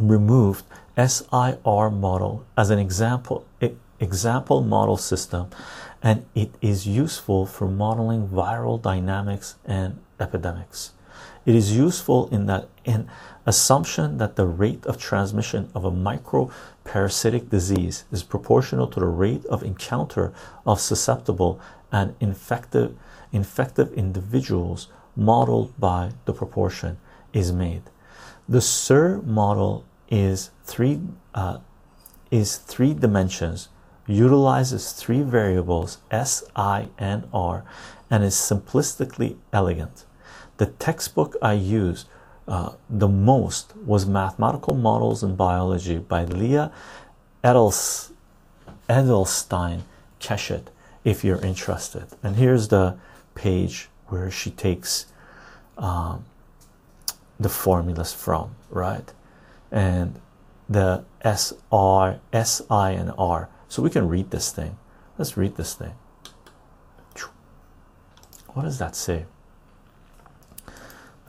removed 0.00 0.64
SIR 0.96 1.90
model 1.90 2.44
as 2.56 2.70
an 2.70 2.78
example 2.78 3.46
example 4.00 4.60
model 4.60 4.96
system 4.96 5.48
and 6.04 6.26
it 6.34 6.54
is 6.60 6.86
useful 6.86 7.46
for 7.46 7.66
modeling 7.66 8.28
viral 8.28 8.80
dynamics 8.80 9.56
and 9.64 9.98
epidemics. 10.20 10.92
It 11.46 11.54
is 11.54 11.74
useful 11.74 12.28
in 12.28 12.44
that 12.46 12.68
an 12.84 13.08
assumption 13.46 14.18
that 14.18 14.36
the 14.36 14.46
rate 14.46 14.84
of 14.84 14.98
transmission 14.98 15.70
of 15.74 15.84
a 15.86 15.90
microparasitic 15.90 17.48
disease 17.48 18.04
is 18.12 18.22
proportional 18.22 18.86
to 18.88 19.00
the 19.00 19.06
rate 19.06 19.46
of 19.46 19.62
encounter 19.62 20.34
of 20.66 20.78
susceptible 20.78 21.58
and 21.90 22.14
infective 22.20 22.94
infective 23.32 23.92
individuals 23.94 24.88
modeled 25.16 25.72
by 25.78 26.12
the 26.26 26.32
proportion 26.32 26.98
is 27.32 27.50
made. 27.50 27.82
The 28.48 28.60
SIR 28.60 29.22
model 29.22 29.84
is 30.10 30.50
three 30.64 31.00
uh, 31.34 31.58
is 32.30 32.58
three 32.58 32.92
dimensions 32.92 33.68
utilizes 34.06 34.92
three 34.92 35.22
variables 35.22 35.98
S, 36.10 36.44
I, 36.54 36.88
and 36.98 37.28
R 37.32 37.64
and 38.10 38.22
is 38.22 38.34
simplistically 38.34 39.36
elegant. 39.52 40.04
The 40.58 40.66
textbook 40.66 41.36
I 41.42 41.54
used 41.54 42.06
uh, 42.46 42.74
the 42.90 43.08
most 43.08 43.74
was 43.76 44.06
Mathematical 44.06 44.74
Models 44.74 45.22
in 45.22 45.34
Biology 45.34 45.98
by 45.98 46.24
Leah 46.24 46.70
Edels, 47.42 48.10
Edelstein 48.88 49.82
Keshet, 50.20 50.66
if 51.04 51.24
you're 51.24 51.40
interested. 51.44 52.06
And 52.22 52.36
here's 52.36 52.68
the 52.68 52.96
page 53.34 53.88
where 54.08 54.30
she 54.30 54.50
takes 54.50 55.06
um, 55.76 56.24
the 57.40 57.48
formulas 57.48 58.12
from, 58.12 58.54
right? 58.70 59.12
And 59.72 60.20
the 60.68 61.04
S, 61.22 61.52
R, 61.72 62.20
S, 62.32 62.62
I, 62.70 62.92
and 62.92 63.12
R 63.18 63.48
so 63.74 63.82
we 63.82 63.90
can 63.90 64.06
read 64.06 64.30
this 64.30 64.52
thing. 64.52 64.78
Let's 65.18 65.36
read 65.36 65.56
this 65.56 65.74
thing. 65.74 65.94
What 68.50 68.62
does 68.62 68.78
that 68.78 68.94
say? 68.94 69.24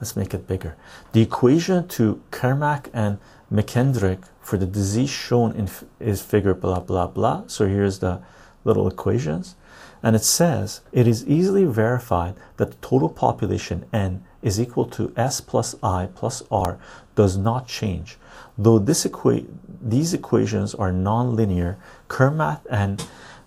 Let's 0.00 0.14
make 0.14 0.32
it 0.32 0.46
bigger. 0.46 0.76
The 1.10 1.22
equation 1.22 1.88
to 1.88 2.22
Kermack 2.30 2.88
and 2.92 3.18
McKendrick 3.52 4.28
for 4.40 4.58
the 4.58 4.66
disease 4.66 5.10
shown 5.10 5.56
in 5.56 5.68
is 5.98 6.22
figure 6.22 6.54
blah 6.54 6.78
blah 6.78 7.08
blah. 7.08 7.48
So 7.48 7.66
here's 7.66 7.98
the 7.98 8.22
little 8.62 8.86
equations, 8.86 9.56
and 10.00 10.14
it 10.14 10.22
says 10.22 10.82
it 10.92 11.08
is 11.08 11.26
easily 11.26 11.64
verified 11.64 12.36
that 12.58 12.70
the 12.70 12.76
total 12.76 13.08
population 13.08 13.86
n 13.92 14.22
is 14.40 14.60
equal 14.60 14.84
to 14.84 15.12
s 15.16 15.40
plus 15.40 15.74
i 15.82 16.08
plus 16.14 16.44
r 16.48 16.78
does 17.16 17.36
not 17.36 17.66
change. 17.66 18.18
Though 18.56 18.78
this 18.78 19.04
equa 19.04 19.44
these 19.82 20.14
equations 20.14 20.74
are 20.74 20.92
non-linear, 20.92 21.78
Kermack 22.08 22.60
and 22.70 23.06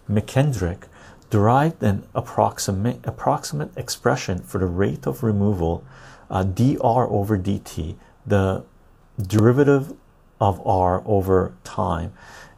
McKendrick 0.10 0.84
derived 1.30 1.84
an 1.84 2.08
approximate 2.16 3.00
approximate 3.06 3.72
expression 3.78 4.40
for 4.40 4.58
the 4.58 4.66
rate 4.66 5.06
of 5.06 5.22
removal 5.22 5.84
uh, 6.32 6.42
dr 6.44 6.82
over 6.82 7.38
dt 7.38 7.96
the 8.26 8.64
derivative 9.22 9.94
of 10.42 10.66
r 10.66 11.04
over 11.06 11.54
time 11.64 12.12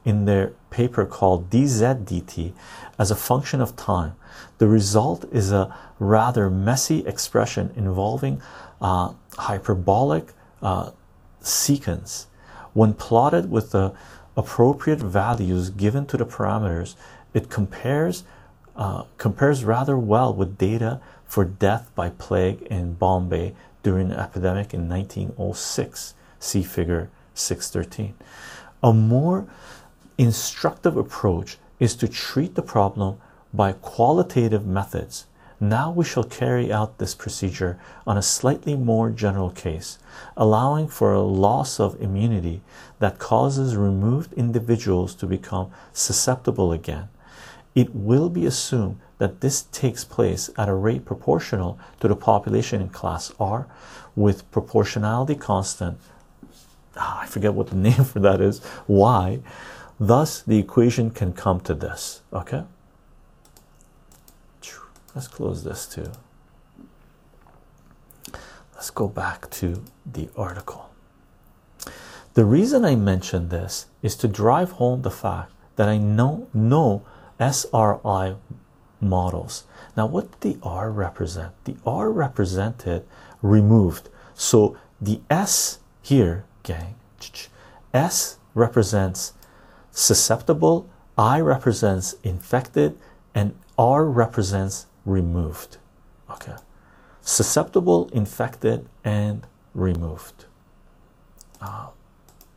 in 0.05 0.25
their 0.25 0.53
paper 0.69 1.05
called 1.05 1.49
dz 1.49 2.05
dt 2.05 2.53
as 2.97 3.11
a 3.11 3.15
function 3.15 3.61
of 3.61 3.75
time. 3.75 4.15
The 4.57 4.67
result 4.67 5.25
is 5.31 5.51
a 5.51 5.75
rather 5.99 6.49
messy 6.49 7.05
expression 7.05 7.71
involving 7.75 8.41
uh, 8.79 9.13
hyperbolic 9.37 10.33
uh, 10.61 10.91
secants 11.41 12.25
when 12.73 12.93
plotted 12.93 13.51
with 13.51 13.71
the 13.71 13.93
appropriate 14.37 14.99
values 14.99 15.69
given 15.69 16.05
to 16.05 16.17
the 16.17 16.25
parameters 16.25 16.95
it 17.33 17.49
compares 17.49 18.23
uh, 18.75 19.03
compares 19.17 19.63
rather 19.63 19.97
well 19.97 20.33
with 20.33 20.57
data 20.57 21.01
for 21.25 21.43
death 21.45 21.91
by 21.95 22.09
plague 22.09 22.61
in 22.63 22.93
Bombay 22.93 23.53
during 23.83 24.09
the 24.09 24.19
epidemic 24.19 24.73
in 24.73 24.87
1906. 24.87 26.13
See 26.39 26.63
figure 26.63 27.09
613. 27.33 28.13
A 28.83 28.93
more 28.93 29.45
instructive 30.17 30.97
approach 30.97 31.57
is 31.79 31.95
to 31.95 32.07
treat 32.07 32.55
the 32.55 32.61
problem 32.61 33.17
by 33.53 33.73
qualitative 33.73 34.65
methods. 34.65 35.25
Now 35.63 35.91
we 35.91 36.03
shall 36.03 36.23
carry 36.23 36.73
out 36.73 36.97
this 36.97 37.13
procedure 37.13 37.79
on 38.07 38.17
a 38.17 38.23
slightly 38.23 38.75
more 38.75 39.11
general 39.11 39.51
case, 39.51 39.99
allowing 40.35 40.87
for 40.87 41.13
a 41.13 41.21
loss 41.21 41.79
of 41.79 42.01
immunity 42.01 42.61
that 42.97 43.19
causes 43.19 43.75
removed 43.75 44.33
individuals 44.33 45.13
to 45.15 45.27
become 45.27 45.69
susceptible 45.93 46.71
again. 46.71 47.09
It 47.75 47.93
will 47.93 48.27
be 48.27 48.47
assumed 48.47 48.99
that 49.19 49.41
this 49.41 49.61
takes 49.71 50.03
place 50.03 50.49
at 50.57 50.67
a 50.67 50.73
rate 50.73 51.05
proportional 51.05 51.77
to 51.99 52.07
the 52.07 52.15
population 52.15 52.81
in 52.81 52.89
class 52.89 53.31
R 53.39 53.67
with 54.15 54.49
proportionality 54.49 55.35
constant 55.35 55.99
ah, 56.97 57.21
I 57.21 57.27
forget 57.27 57.53
what 57.53 57.67
the 57.67 57.75
name 57.87 58.03
for 58.03 58.19
that 58.19 58.41
is 58.41 58.61
y. 58.87 59.39
Thus 59.99 60.41
the 60.41 60.57
equation 60.57 61.11
can 61.11 61.33
come 61.33 61.59
to 61.61 61.75
this 61.75 62.21
okay 62.33 62.63
let's 65.15 65.27
close 65.27 65.63
this 65.63 65.85
too 65.85 66.11
let's 68.73 68.89
go 68.89 69.07
back 69.07 69.49
to 69.49 69.83
the 70.05 70.29
article 70.35 70.89
the 72.33 72.45
reason 72.45 72.85
I 72.85 72.95
mention 72.95 73.49
this 73.49 73.87
is 74.01 74.15
to 74.17 74.27
drive 74.27 74.73
home 74.73 75.01
the 75.01 75.11
fact 75.11 75.51
that 75.75 75.89
I 75.89 75.97
know 75.97 76.47
know 76.53 77.03
SRI 77.39 78.35
models. 79.01 79.65
Now, 79.97 80.05
what 80.05 80.39
did 80.39 80.59
the 80.59 80.59
R 80.63 80.91
represent? 80.91 81.51
The 81.65 81.75
R 81.85 82.09
represented 82.09 83.05
removed. 83.41 84.09
So 84.33 84.77
the 85.01 85.19
S 85.29 85.79
here, 86.01 86.45
gang, 86.63 86.95
S 87.93 88.37
represents 88.53 89.33
susceptible, 89.91 90.89
I 91.17 91.41
represents 91.41 92.15
infected, 92.23 92.97
and 93.35 93.55
R 93.77 94.05
represents 94.05 94.85
removed. 95.05 95.77
Okay, 96.29 96.55
susceptible, 97.21 98.09
infected, 98.13 98.87
and 99.03 99.45
removed. 99.73 100.45
Uh, 101.61 101.87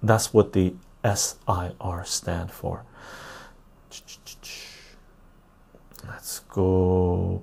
that's 0.02 0.32
what 0.32 0.52
the 0.52 0.74
SIR 1.04 2.04
stand 2.04 2.50
for. 2.50 2.84
Let's 6.06 6.40
go. 6.40 7.42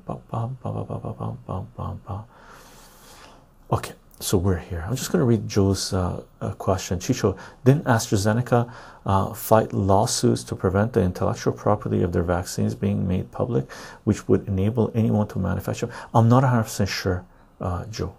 Okay, 3.72 3.94
so 4.22 4.38
we're 4.38 4.58
here. 4.58 4.86
I'm 4.88 4.96
just 4.96 5.12
going 5.12 5.20
to 5.20 5.26
read 5.26 5.48
Joe's 5.48 5.94
uh, 5.94 6.22
uh, 6.40 6.52
question. 6.54 7.00
Chycho, 7.00 7.36
didn't 7.66 7.86
AstraZeneca 7.86 8.72
uh, 9.06 9.34
fight 9.34 9.74
lawsuits 9.74 10.44
to 10.46 10.56
prevent 10.56 10.94
the 10.94 11.02
intellectual 11.02 11.54
property 11.54 12.04
of 12.04 12.12
their 12.14 12.24
vaccines 12.24 12.76
being 12.76 13.08
made 13.08 13.32
public, 13.32 13.72
which 14.04 14.28
would 14.28 14.48
enable 14.48 14.92
anyone 14.94 15.28
to 15.30 15.40
manufacture? 15.40 15.90
I'm 16.14 16.30
not 16.30 16.44
100% 16.44 16.88
sure, 16.88 17.26
uh, 17.60 17.86
Joe. 17.86 18.16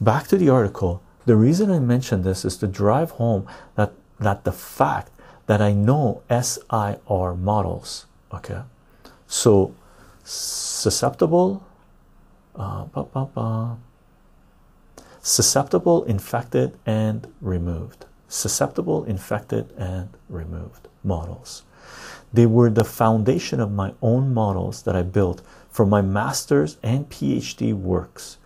Back 0.00 0.26
to 0.28 0.36
the 0.36 0.48
article. 0.48 1.02
The 1.24 1.36
reason 1.36 1.70
I 1.70 1.78
mention 1.78 2.22
this 2.22 2.44
is 2.44 2.56
to 2.58 2.66
drive 2.66 3.12
home 3.12 3.46
that 3.74 3.92
that 4.18 4.42
the 4.42 4.52
fact 4.52 5.12
that 5.46 5.62
I 5.62 5.72
know 5.72 6.22
SIR 6.28 7.34
models, 7.34 8.06
okay, 8.34 8.62
so 9.28 9.74
susceptible, 10.24 11.64
uh, 12.56 12.84
bah, 12.86 13.06
bah, 13.12 13.28
bah. 13.32 13.76
Susceptible, 15.28 16.04
infected, 16.04 16.78
and 16.86 17.30
removed. 17.42 18.06
Susceptible, 18.28 19.04
infected, 19.04 19.70
and 19.76 20.08
removed 20.28 20.88
models. 21.04 21.64
They 22.32 22.46
were 22.46 22.70
the 22.70 22.84
foundation 22.84 23.60
of 23.60 23.70
my 23.70 23.92
own 24.00 24.32
models 24.32 24.82
that 24.82 24.96
I 24.96 25.02
built 25.02 25.42
for 25.68 25.84
my 25.84 26.00
master's 26.00 26.78
and 26.82 27.08
PhD 27.10 27.74
works. 27.74 28.38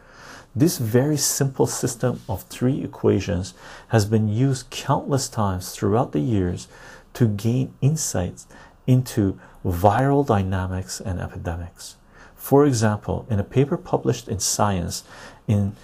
This 0.57 0.78
very 0.78 1.16
simple 1.16 1.66
system 1.66 2.20
of 2.28 2.43
three 2.43 2.83
equations 2.83 3.55
has 3.89 4.05
been 4.05 4.28
used 4.28 4.70
countless 4.70 5.28
times 5.28 5.70
throughout 5.70 6.11
the 6.11 6.20
years 6.20 6.66
to 7.14 7.28
gain 7.28 7.74
insights 7.80 8.49
into 8.89 9.39
viral 9.64 10.26
dynamics 10.26 11.01
and 11.01 11.20
epidemics. 11.20 11.97
For 12.35 12.66
example, 12.66 13.24
in 13.30 13.39
a 13.39 13.45
paper 13.45 13.76
published 13.76 14.26
in 14.26 14.41
Science, 14.41 15.05
in 15.47 15.76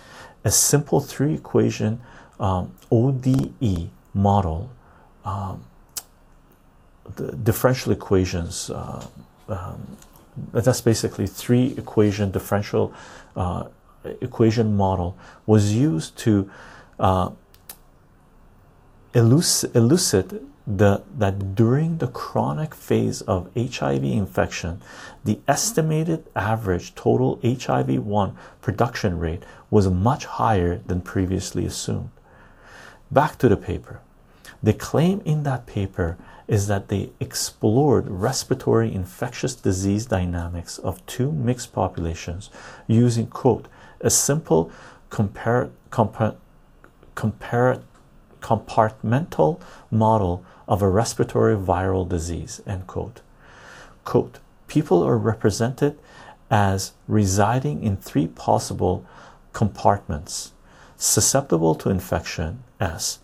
a 0.44 0.50
simple 0.50 1.00
three 1.00 1.34
equation 1.34 2.00
um, 2.40 2.72
ODE 2.90 3.90
model, 4.14 4.70
um, 5.24 5.64
the 7.16 7.32
differential 7.32 7.92
equations, 7.92 8.70
uh, 8.70 9.04
um, 9.48 9.96
that's 10.52 10.80
basically 10.80 11.26
three 11.26 11.74
equation 11.76 12.30
differential 12.30 12.92
uh, 13.34 13.64
equation 14.20 14.76
model, 14.76 15.16
was 15.46 15.74
used 15.74 16.16
to 16.18 16.50
uh, 17.00 17.30
eluc 19.14 19.74
elucidate 19.74 20.42
the 20.68 21.02
that 21.16 21.54
during 21.54 21.96
the 21.96 22.08
chronic 22.08 22.74
phase 22.74 23.22
of 23.22 23.48
HIV 23.56 24.04
infection, 24.04 24.82
the 25.24 25.40
estimated 25.48 26.26
average 26.36 26.94
total 26.94 27.40
HIV 27.42 28.04
1 28.04 28.36
production 28.60 29.18
rate 29.18 29.42
was 29.70 29.88
much 29.88 30.24
higher 30.24 30.78
than 30.86 31.00
previously 31.00 31.64
assumed. 31.64 32.10
Back 33.10 33.38
to 33.38 33.48
the 33.48 33.56
paper. 33.56 34.00
The 34.62 34.72
claim 34.72 35.20
in 35.24 35.44
that 35.44 35.66
paper 35.66 36.16
is 36.48 36.66
that 36.66 36.88
they 36.88 37.10
explored 37.20 38.08
respiratory 38.08 38.92
infectious 38.92 39.54
disease 39.54 40.06
dynamics 40.06 40.78
of 40.78 41.04
two 41.06 41.30
mixed 41.30 41.72
populations 41.72 42.50
using 42.86 43.26
quote 43.26 43.68
a 44.00 44.10
simple 44.10 44.70
compar 45.10 45.70
compar 45.90 46.36
compar 47.14 47.82
compartmental 48.40 49.60
model 49.90 50.44
of 50.66 50.80
a 50.80 50.88
respiratory 50.88 51.56
viral 51.56 52.08
disease 52.08 52.62
end 52.66 52.86
quote 52.86 53.20
quote 54.04 54.38
people 54.68 55.02
are 55.02 55.18
represented 55.18 55.98
as 56.50 56.92
residing 57.06 57.82
in 57.82 57.96
three 57.96 58.26
possible 58.26 59.04
compartments 59.52 60.52
susceptible 60.96 61.74
to 61.74 61.90
infection 61.90 62.62
s 62.80 63.18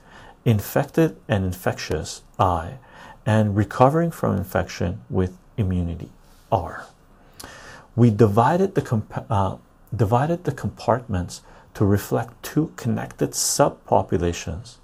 infected 0.45 1.17
and 1.29 1.45
infectious 1.45 2.23
i 2.39 2.79
and 3.27 3.57
recovering 3.57 4.11
from 4.11 4.37
infection 4.37 5.01
with 5.09 5.37
immunity 5.57 6.11
r 6.53 6.87
we 7.97 8.11
divided 8.11 8.75
the 8.75 9.03
uh, 9.31 9.57
divided 9.95 10.45
the 10.45 10.53
compartments 10.53 11.43
to 11.75 11.85
reflect 11.85 12.43
two 12.43 12.73
connected 12.77 13.31
subpopulations 13.31 14.77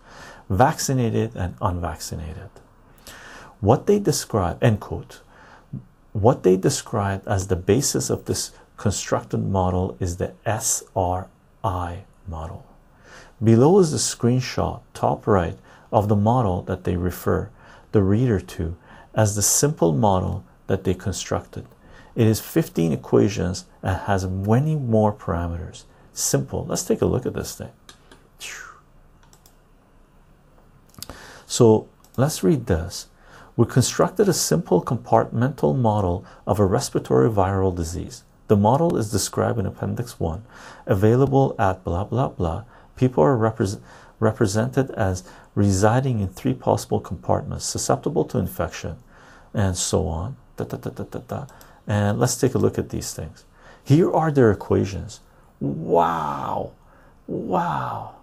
vaccinated 0.51 1.35
and 1.37 1.55
unvaccinated. 1.63 2.51
What 3.61 3.87
they 3.87 3.99
describe, 3.99 4.63
end 4.63 4.81
quote, 4.81 5.21
what 6.13 6.43
they 6.43 6.57
describe 6.57 7.23
as 7.27 7.47
the 7.47 7.57
basis 7.57 8.11
of 8.11 8.25
this 8.25 8.51
constructed 8.81 9.47
model 9.47 9.95
is 10.01 10.17
the 10.17 10.33
SRI 10.47 11.99
model. 12.27 12.65
Below 13.45 13.79
is 13.79 13.91
the 13.91 13.99
screenshot, 13.99 14.81
top 14.95 15.27
right, 15.27 15.59
of 15.93 16.09
the 16.09 16.17
model 16.17 16.63
that 16.63 16.85
they 16.85 16.97
refer 16.97 17.51
the 17.93 18.01
reader 18.03 18.41
to 18.41 18.75
as 19.15 19.37
the 19.37 19.43
simple 19.43 19.93
model 19.93 20.47
that 20.67 20.85
they 20.85 20.95
constructed. 20.95 21.67
It 22.15 22.27
is 22.27 22.41
15 22.41 22.93
equations 22.93 23.67
and 23.83 23.99
has 23.99 24.27
many 24.27 24.77
more 24.77 25.13
parameters. 25.13 25.85
Simple. 26.15 26.65
Let's 26.65 26.85
take 26.85 27.03
a 27.03 27.07
look 27.07 27.27
at 27.27 27.35
this 27.35 27.55
thing. 27.55 27.73
So 31.47 31.87
let's 32.17 32.43
read 32.43 32.65
this. 32.65 33.09
We 33.59 33.67
constructed 33.67 34.27
a 34.27 34.33
simple 34.33 34.83
compartmental 34.83 35.77
model 35.77 36.25
of 36.47 36.59
a 36.59 36.65
respiratory 36.65 37.29
viral 37.29 37.77
disease. 37.77 38.25
The 38.51 38.57
model 38.57 38.97
is 38.97 39.13
described 39.13 39.61
in 39.61 39.67
Appendix 39.67 40.19
1, 40.19 40.43
available 40.85 41.55
at 41.57 41.85
blah 41.85 42.03
blah 42.03 42.31
blah. 42.31 42.65
People 42.97 43.23
are 43.23 43.37
repre 43.37 43.79
represented 44.19 44.91
as 44.91 45.23
residing 45.55 46.19
in 46.19 46.27
three 46.27 46.55
possible 46.55 46.99
compartments 46.99 47.65
susceptible 47.65 48.25
to 48.25 48.39
infection, 48.39 48.97
and 49.55 49.77
so 49.77 50.09
on. 50.09 50.35
Da, 50.57 50.65
da, 50.65 50.79
da, 50.79 50.91
da, 50.91 51.05
da, 51.05 51.21
da. 51.21 51.47
and 51.87 52.19
let's 52.19 52.37
take 52.37 52.57
a 52.57 52.59
look 52.59 52.77
at 52.77 52.89
these 52.89 53.15
things. 53.15 53.45
Here 53.85 54.13
are 54.13 54.33
their 54.33 54.51
equations. 54.51 55.21
Wow, 55.61 56.73
wow. 57.29 58.17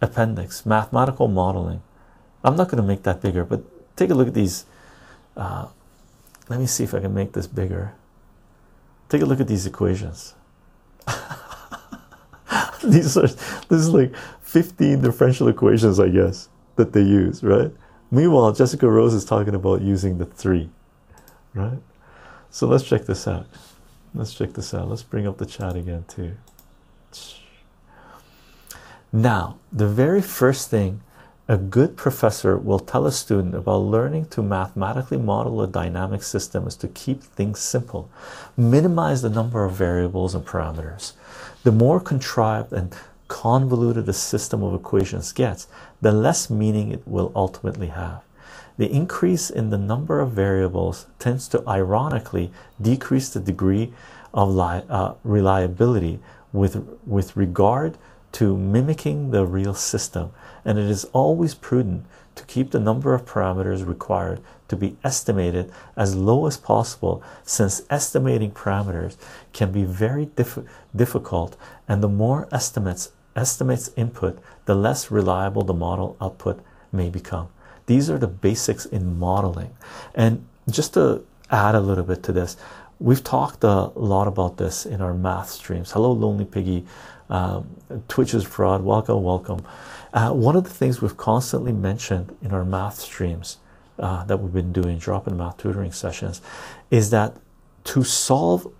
Appendix 0.00 0.64
mathematical 0.64 1.26
modeling. 1.26 1.82
I'm 2.44 2.54
not 2.54 2.68
going 2.68 2.80
to 2.80 2.86
make 2.86 3.02
that 3.02 3.20
bigger, 3.20 3.44
but 3.44 3.64
take 3.96 4.10
a 4.10 4.14
look 4.14 4.28
at 4.28 4.34
these. 4.34 4.64
Uh, 5.36 5.66
let 6.48 6.60
me 6.60 6.66
see 6.66 6.84
if 6.84 6.94
I 6.94 7.00
can 7.00 7.14
make 7.14 7.32
this 7.32 7.46
bigger. 7.46 7.94
Take 9.08 9.22
a 9.22 9.26
look 9.26 9.40
at 9.40 9.48
these 9.48 9.66
equations. 9.66 10.34
these 12.84 13.16
are 13.16 13.26
this 13.26 13.70
is 13.70 13.90
like 13.90 14.14
15 14.42 15.00
differential 15.02 15.48
equations, 15.48 15.98
I 15.98 16.08
guess, 16.08 16.48
that 16.76 16.92
they 16.92 17.02
use, 17.02 17.42
right? 17.42 17.72
Meanwhile, 18.10 18.52
Jessica 18.52 18.88
Rose 18.88 19.14
is 19.14 19.24
talking 19.24 19.54
about 19.54 19.82
using 19.82 20.18
the 20.18 20.26
three, 20.26 20.70
right? 21.54 21.78
So 22.50 22.68
let's 22.68 22.84
check 22.84 23.06
this 23.06 23.26
out. 23.26 23.46
Let's 24.14 24.32
check 24.32 24.52
this 24.52 24.72
out. 24.72 24.88
Let's 24.88 25.02
bring 25.02 25.26
up 25.26 25.38
the 25.38 25.46
chat 25.46 25.74
again, 25.74 26.04
too. 26.06 26.36
Now, 29.12 29.58
the 29.72 29.88
very 29.88 30.22
first 30.22 30.70
thing 30.70 31.00
a 31.46 31.56
good 31.58 31.96
professor 31.96 32.56
will 32.56 32.78
tell 32.78 33.06
a 33.06 33.12
student 33.12 33.54
about 33.54 33.78
learning 33.78 34.24
to 34.26 34.42
mathematically 34.42 35.18
model 35.18 35.60
a 35.60 35.66
dynamic 35.66 36.22
system 36.22 36.66
is 36.66 36.74
to 36.76 36.88
keep 36.88 37.22
things 37.22 37.60
simple, 37.60 38.10
minimize 38.56 39.20
the 39.20 39.28
number 39.28 39.64
of 39.64 39.72
variables 39.72 40.34
and 40.34 40.46
parameters. 40.46 41.12
The 41.62 41.72
more 41.72 42.00
contrived 42.00 42.72
and 42.72 42.96
convoluted 43.28 44.08
a 44.08 44.12
system 44.14 44.62
of 44.62 44.74
equations 44.74 45.32
gets, 45.32 45.66
the 46.00 46.12
less 46.12 46.48
meaning 46.48 46.92
it 46.92 47.06
will 47.06 47.30
ultimately 47.36 47.88
have. 47.88 48.22
The 48.78 48.90
increase 48.90 49.50
in 49.50 49.70
the 49.70 49.78
number 49.78 50.20
of 50.20 50.32
variables 50.32 51.06
tends 51.18 51.46
to 51.48 51.62
ironically 51.68 52.52
decrease 52.80 53.28
the 53.28 53.40
degree 53.40 53.92
of 54.32 54.58
uh, 54.58 55.14
reliability 55.22 56.20
with, 56.52 56.76
with 57.06 57.36
regard 57.36 57.98
to 58.32 58.56
mimicking 58.56 59.30
the 59.30 59.46
real 59.46 59.74
system, 59.74 60.32
and 60.64 60.78
it 60.78 60.88
is 60.88 61.04
always 61.06 61.54
prudent 61.54 62.04
to 62.34 62.44
keep 62.44 62.70
the 62.70 62.80
number 62.80 63.14
of 63.14 63.24
parameters 63.24 63.86
required 63.86 64.40
to 64.68 64.76
be 64.76 64.96
estimated 65.04 65.70
as 65.96 66.14
low 66.14 66.46
as 66.46 66.56
possible 66.56 67.22
since 67.44 67.82
estimating 67.90 68.50
parameters 68.50 69.16
can 69.52 69.70
be 69.70 69.84
very 69.84 70.26
diff 70.26 70.58
difficult 70.94 71.56
and 71.86 72.02
the 72.02 72.08
more 72.08 72.48
estimates 72.50 73.12
estimates 73.36 73.90
input 73.96 74.38
the 74.64 74.74
less 74.74 75.10
reliable 75.10 75.62
the 75.62 75.74
model 75.74 76.16
output 76.20 76.60
may 76.92 77.10
become. 77.10 77.48
These 77.86 78.08
are 78.08 78.18
the 78.18 78.28
basics 78.28 78.86
in 78.86 79.18
modeling. 79.18 79.76
And 80.14 80.46
just 80.70 80.94
to 80.94 81.24
add 81.50 81.74
a 81.74 81.80
little 81.80 82.04
bit 82.04 82.22
to 82.24 82.32
this 82.32 82.56
we've 82.98 83.24
talked 83.24 83.64
a 83.64 83.90
lot 83.96 84.26
about 84.28 84.56
this 84.56 84.86
in 84.86 85.00
our 85.00 85.14
math 85.14 85.50
streams. 85.50 85.92
Hello 85.92 86.12
lonely 86.12 86.44
piggy. 86.44 86.86
Um, 87.28 87.68
twitch 88.08 88.34
is 88.34 88.44
fraud. 88.44 88.82
Welcome 88.82 89.22
welcome 89.22 89.64
uh, 90.14 90.30
one 90.30 90.54
of 90.54 90.62
the 90.62 90.70
things 90.70 91.02
we've 91.02 91.16
constantly 91.16 91.72
mentioned 91.72 92.34
in 92.40 92.52
our 92.52 92.64
math 92.64 93.00
streams 93.00 93.58
uh, 93.98 94.24
that 94.24 94.38
we've 94.38 94.52
been 94.52 94.72
doing 94.72 94.96
drop 94.96 95.26
in 95.26 95.36
math 95.36 95.56
tutoring 95.56 95.92
sessions 95.92 96.40
is 96.90 97.10
that 97.10 97.36
to 97.82 98.04
solve 98.04 98.72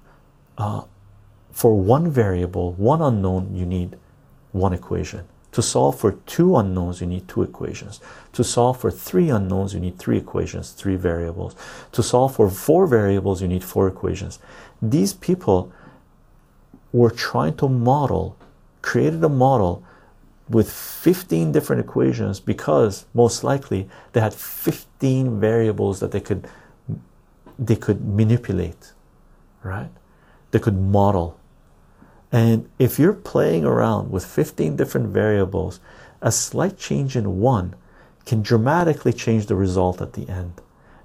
uh, 0.56 0.82
for 1.50 1.76
one 1.76 2.08
variable 2.08 2.72
one 2.72 3.02
unknown 3.02 3.54
you 3.54 3.66
need 3.66 3.96
one 4.52 4.72
equation. 4.72 5.24
To 5.52 5.62
solve 5.62 5.98
for 5.98 6.12
two 6.26 6.56
unknowns 6.56 7.00
you 7.00 7.06
need 7.08 7.26
two 7.26 7.42
equations. 7.42 8.00
To 8.32 8.44
solve 8.44 8.80
for 8.80 8.90
three 8.90 9.28
unknowns 9.28 9.74
you 9.74 9.80
need 9.80 9.98
three 9.98 10.18
equations 10.18 10.70
three 10.70 10.96
variables. 10.96 11.56
To 11.92 12.02
solve 12.02 12.36
for 12.36 12.48
four 12.48 12.86
variables 12.86 13.42
you 13.42 13.48
need 13.48 13.64
four 13.64 13.88
equations. 13.88 14.38
These 14.80 15.14
people 15.14 15.72
were 16.92 17.10
trying 17.10 17.56
to 17.56 17.68
model 17.68 18.36
created 18.82 19.24
a 19.24 19.28
model 19.28 19.82
with 20.48 20.70
15 20.70 21.52
different 21.52 21.80
equations 21.80 22.38
because 22.40 23.06
most 23.14 23.44
likely 23.44 23.88
they 24.12 24.20
had 24.20 24.34
15 24.34 25.40
variables 25.40 26.00
that 26.00 26.12
they 26.12 26.20
could 26.20 26.46
they 27.58 27.76
could 27.76 28.04
manipulate 28.04 28.92
right? 29.64 29.90
They 30.52 30.60
could 30.60 30.78
model. 30.78 31.40
And 32.30 32.68
if 32.78 32.98
you're 32.98 33.14
playing 33.14 33.64
around 33.64 34.10
with 34.10 34.24
15 34.24 34.76
different 34.76 35.08
variables 35.08 35.80
a 36.20 36.32
slight 36.32 36.78
change 36.78 37.16
in 37.16 37.38
one 37.38 37.74
can 38.24 38.40
dramatically 38.40 39.12
change 39.12 39.46
the 39.46 39.54
result 39.54 40.00
at 40.00 40.14
the 40.14 40.26
end 40.28 40.60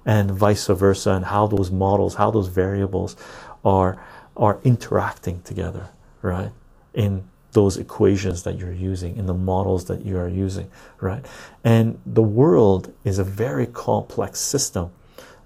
and 0.06 0.30
vice 0.30 0.66
versa 0.66 1.10
and 1.10 1.26
how 1.26 1.46
those 1.46 1.70
models 1.70 2.14
how 2.14 2.30
those 2.30 2.48
variables 2.48 3.16
are 3.62 4.02
are 4.34 4.58
interacting 4.64 5.42
together 5.42 5.90
right 6.22 6.52
in 6.94 7.28
those 7.52 7.76
equations 7.76 8.42
that 8.44 8.58
you're 8.58 8.72
using 8.72 9.16
in 9.16 9.26
the 9.26 9.34
models 9.34 9.86
that 9.86 10.04
you 10.04 10.16
are 10.18 10.28
using 10.28 10.70
right? 11.00 11.24
And 11.64 12.00
the 12.06 12.22
world 12.22 12.92
is 13.04 13.18
a 13.18 13.24
very 13.24 13.66
complex 13.66 14.40
system 14.40 14.90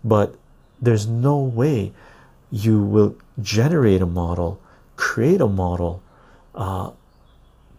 but 0.02 0.34
there's 0.80 1.07
no 1.07 1.38
way 1.38 1.92
you 2.50 2.82
will 2.82 3.16
generate 3.40 4.02
a 4.02 4.07
model 4.07 4.61
create 4.96 5.40
a 5.40 5.48
model 5.48 6.02
uh, 6.55 6.90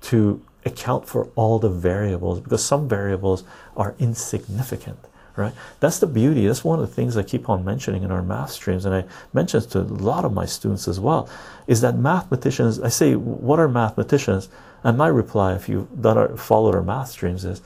to 0.01 0.41
account 0.65 1.07
for 1.07 1.30
all 1.36 1.59
the 1.59 1.69
variables 1.69 2.39
because 2.39 2.63
some 2.63 2.88
variables 2.88 3.43
are 3.78 3.95
insignificant 3.99 4.99
right? 5.36 5.53
That's 5.79 5.99
the 5.99 6.07
beauty. 6.07 6.47
That's 6.47 6.63
one 6.63 6.79
of 6.79 6.88
the 6.88 6.93
things 6.93 7.17
i 7.17 7.23
keep 7.23 7.49
on 7.49 7.63
mentioning 7.65 8.03
in 8.03 8.11
our 8.11 8.21
math 8.21 8.51
streams 8.51 8.86
and 8.86 8.95
i 8.95 9.03
mention 9.33 9.61
to 9.61 9.79
a 9.79 9.81
lot 9.81 10.25
of 10.25 10.33
my 10.33 10.45
students 10.45 10.88
as 10.88 10.99
well 10.99 11.29
is 11.67 11.81
that 11.81 11.97
mathematicians 11.97 12.79
i 12.79 12.89
say 12.89 13.15
what 13.15 13.59
are 13.59 13.67
mathematicians? 13.67 14.49
And 14.83 14.97
my 14.97 15.07
reply 15.07 15.55
if 15.55 15.67
you 15.67 15.88
that 15.95 16.17
are 16.17 16.38
followed 16.38 16.75
our 16.75 16.83
math 16.83 17.09
streams 17.09 17.43
is 17.43 17.61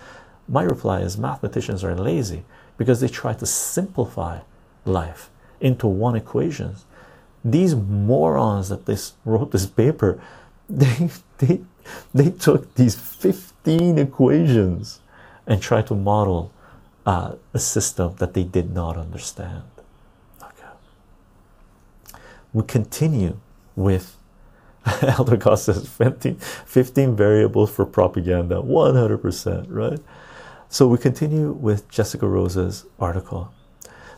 my 0.48 0.64
reply 0.64 1.02
is 1.02 1.18
mathematicians 1.18 1.84
are 1.84 1.96
lazy 1.96 2.44
because 2.78 3.02
they 3.02 3.10
try 3.10 3.34
to 3.34 3.46
simplify 3.46 4.40
life 4.86 5.30
into 5.60 5.88
one 5.88 6.16
equation 6.16 6.76
these 7.44 7.76
morons 7.76 8.70
that 8.70 8.86
this 8.86 9.14
wrote 9.26 9.52
this 9.52 9.66
paper 9.66 10.22
they 10.70 11.10
they 11.40 11.62
they 12.14 12.30
took 12.30 12.74
these 12.76 12.96
15 12.96 13.98
equations 13.98 15.00
and 15.48 15.62
tried 15.62 15.88
to 15.88 15.96
model 15.96 16.52
uh, 17.10 17.36
a 17.56 17.60
system 17.60 18.16
that 18.18 18.36
they 18.36 18.44
did 18.44 18.72
not 18.72 18.96
understand. 18.96 19.64
Okay, 20.44 20.74
we 22.54 22.64
continue 22.64 23.40
with 23.76 24.16
Elder 25.02 25.36
Cost 25.36 25.66
says 25.66 25.90
15, 25.90 26.36
15 26.36 27.16
variables 27.16 27.72
for 27.72 27.86
propaganda, 27.88 28.62
100%, 28.62 29.66
right? 29.70 30.00
So 30.70 30.88
we 30.88 31.00
continue 31.00 31.52
with 31.52 31.90
Jessica 31.90 32.28
Rose's 32.28 32.86
article. 33.00 33.52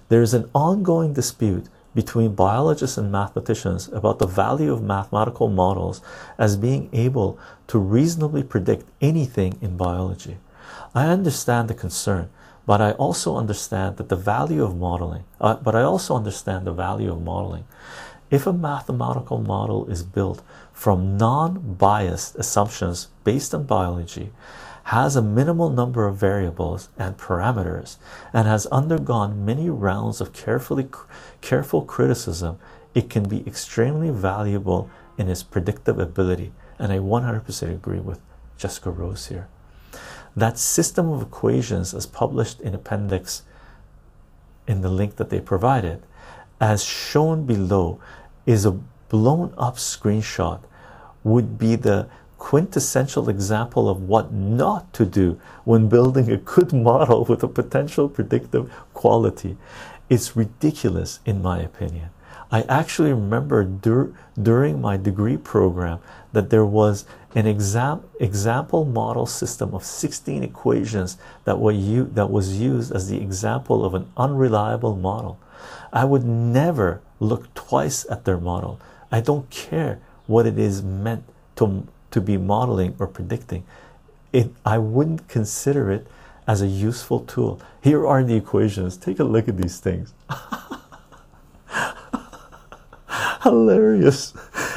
There 0.10 0.22
is 0.22 0.34
an 0.34 0.50
ongoing 0.54 1.14
dispute 1.14 1.68
between 1.96 2.36
biologists 2.36 2.98
and 2.98 3.10
mathematicians 3.10 3.88
about 3.88 4.20
the 4.20 4.28
value 4.28 4.74
of 4.74 4.84
mathematical 4.84 5.48
models 5.48 6.02
as 6.38 6.58
being 6.58 6.90
able 6.92 7.40
to 7.68 7.80
reasonably 7.80 8.44
predict 8.44 8.86
anything 9.00 9.58
in 9.62 9.78
biology. 9.78 10.40
I 10.94 11.08
understand 11.08 11.70
the 11.70 11.74
concern 11.74 12.30
but 12.72 12.80
I 12.80 12.92
also 12.94 13.36
understand 13.36 13.98
that 13.98 14.08
the 14.08 14.16
value 14.16 14.64
of 14.64 14.78
modeling, 14.78 15.26
uh, 15.42 15.56
but 15.56 15.76
I 15.76 15.82
also 15.82 16.16
understand 16.16 16.66
the 16.66 16.72
value 16.72 17.12
of 17.12 17.22
modeling. 17.22 17.66
If 18.30 18.48
a 18.48 18.54
mathematical 18.54 19.40
model 19.40 19.88
is 19.88 20.04
built 20.04 20.42
from 20.72 21.18
non 21.18 21.76
biased 21.78 22.38
assumptions 22.38 23.10
based 23.26 23.54
on 23.54 23.66
biology, 23.66 24.32
has 24.84 25.18
a 25.18 25.22
minimal 25.22 25.70
number 25.70 26.08
of 26.08 26.16
variables 26.16 26.88
and 26.98 27.18
parameters, 27.18 27.98
and 28.32 28.48
has 28.48 28.68
undergone 28.68 29.44
many 29.44 29.70
rounds 29.70 30.22
of 30.22 30.32
carefully 30.32 30.88
careful 31.42 31.82
criticism, 31.82 32.58
it 32.96 33.10
can 33.10 33.28
be 33.28 33.46
extremely 33.46 34.12
valuable 34.12 34.90
in 35.18 35.28
its 35.28 35.44
predictive 35.44 36.00
ability. 36.00 36.54
And 36.80 36.94
I 36.94 37.00
100% 37.00 37.70
agree 37.70 38.00
with 38.00 38.22
Jessica 38.58 38.92
Rose 38.92 39.28
here. 39.28 39.50
That 40.36 40.58
system 40.58 41.10
of 41.12 41.22
equations, 41.22 41.94
as 41.94 42.06
published 42.06 42.62
in 42.62 42.74
appendix 42.74 43.44
in 44.68 44.82
the 44.82 44.90
link 44.90 45.18
that 45.18 45.30
they 45.30 45.42
provided, 45.42 46.04
as 46.60 46.84
shown 46.84 47.46
below, 47.46 48.00
is 48.46 48.66
a 48.66 48.72
blown 49.10 49.54
up 49.58 49.76
screenshot, 49.76 50.62
would 51.24 51.58
be 51.58 51.76
the 51.76 52.08
quintessential 52.38 53.30
example 53.30 53.88
of 53.88 54.02
what 54.10 54.34
not 54.34 54.92
to 54.94 55.06
do 55.06 55.40
when 55.64 55.88
building 55.88 56.32
a 56.32 56.38
good 56.38 56.74
model 56.90 57.24
with 57.26 57.44
a 57.44 57.48
potential 57.48 58.10
predictive 58.10 58.72
quality. 58.94 59.58
It's 60.10 60.36
ridiculous, 60.36 61.20
in 61.26 61.42
my 61.42 61.60
opinion. 61.60 62.10
I 62.52 62.64
actually 62.64 63.14
remember 63.14 63.64
dur 63.64 64.14
during 64.42 64.82
my 64.82 64.98
degree 64.98 65.38
program 65.38 66.00
that 66.34 66.50
there 66.50 66.66
was 66.66 67.06
an 67.34 67.48
exam 67.48 68.04
example 68.20 68.84
model 68.86 69.26
system 69.26 69.74
of 69.74 69.84
16 69.84 70.44
equations 70.44 71.18
that 71.46 71.60
were 71.60 71.72
you 71.72 72.06
that 72.14 72.30
was 72.30 72.60
used 72.60 72.92
as 72.92 73.10
the 73.10 73.22
example 73.22 73.86
of 73.86 73.94
an 73.94 74.12
unreliable 74.18 74.96
model. 74.96 75.40
I 75.94 76.06
would 76.06 76.26
never 76.26 77.02
look 77.20 77.54
twice 77.54 78.06
at 78.10 78.26
their 78.26 78.38
model. 78.38 78.80
I 79.12 79.22
don't 79.22 79.50
care 79.50 80.00
what 80.28 80.46
it 80.46 80.60
is 80.60 80.82
meant 80.82 81.24
to 81.56 81.88
to 82.12 82.22
be 82.22 82.38
modeling 82.38 82.96
or 83.00 83.08
predicting. 83.08 83.64
It 84.34 84.52
I 84.66 84.78
wouldn't 84.78 85.28
consider 85.28 85.92
it 85.92 86.08
as 86.48 86.62
a 86.62 86.68
useful 86.68 87.22
tool. 87.22 87.62
Here 87.82 88.06
are 88.06 88.24
the 88.24 88.36
equations. 88.36 88.98
Take 88.98 89.20
a 89.20 89.24
look 89.24 89.48
at 89.48 89.58
these 89.58 89.80
things. 89.80 90.14
hilarious 93.44 94.34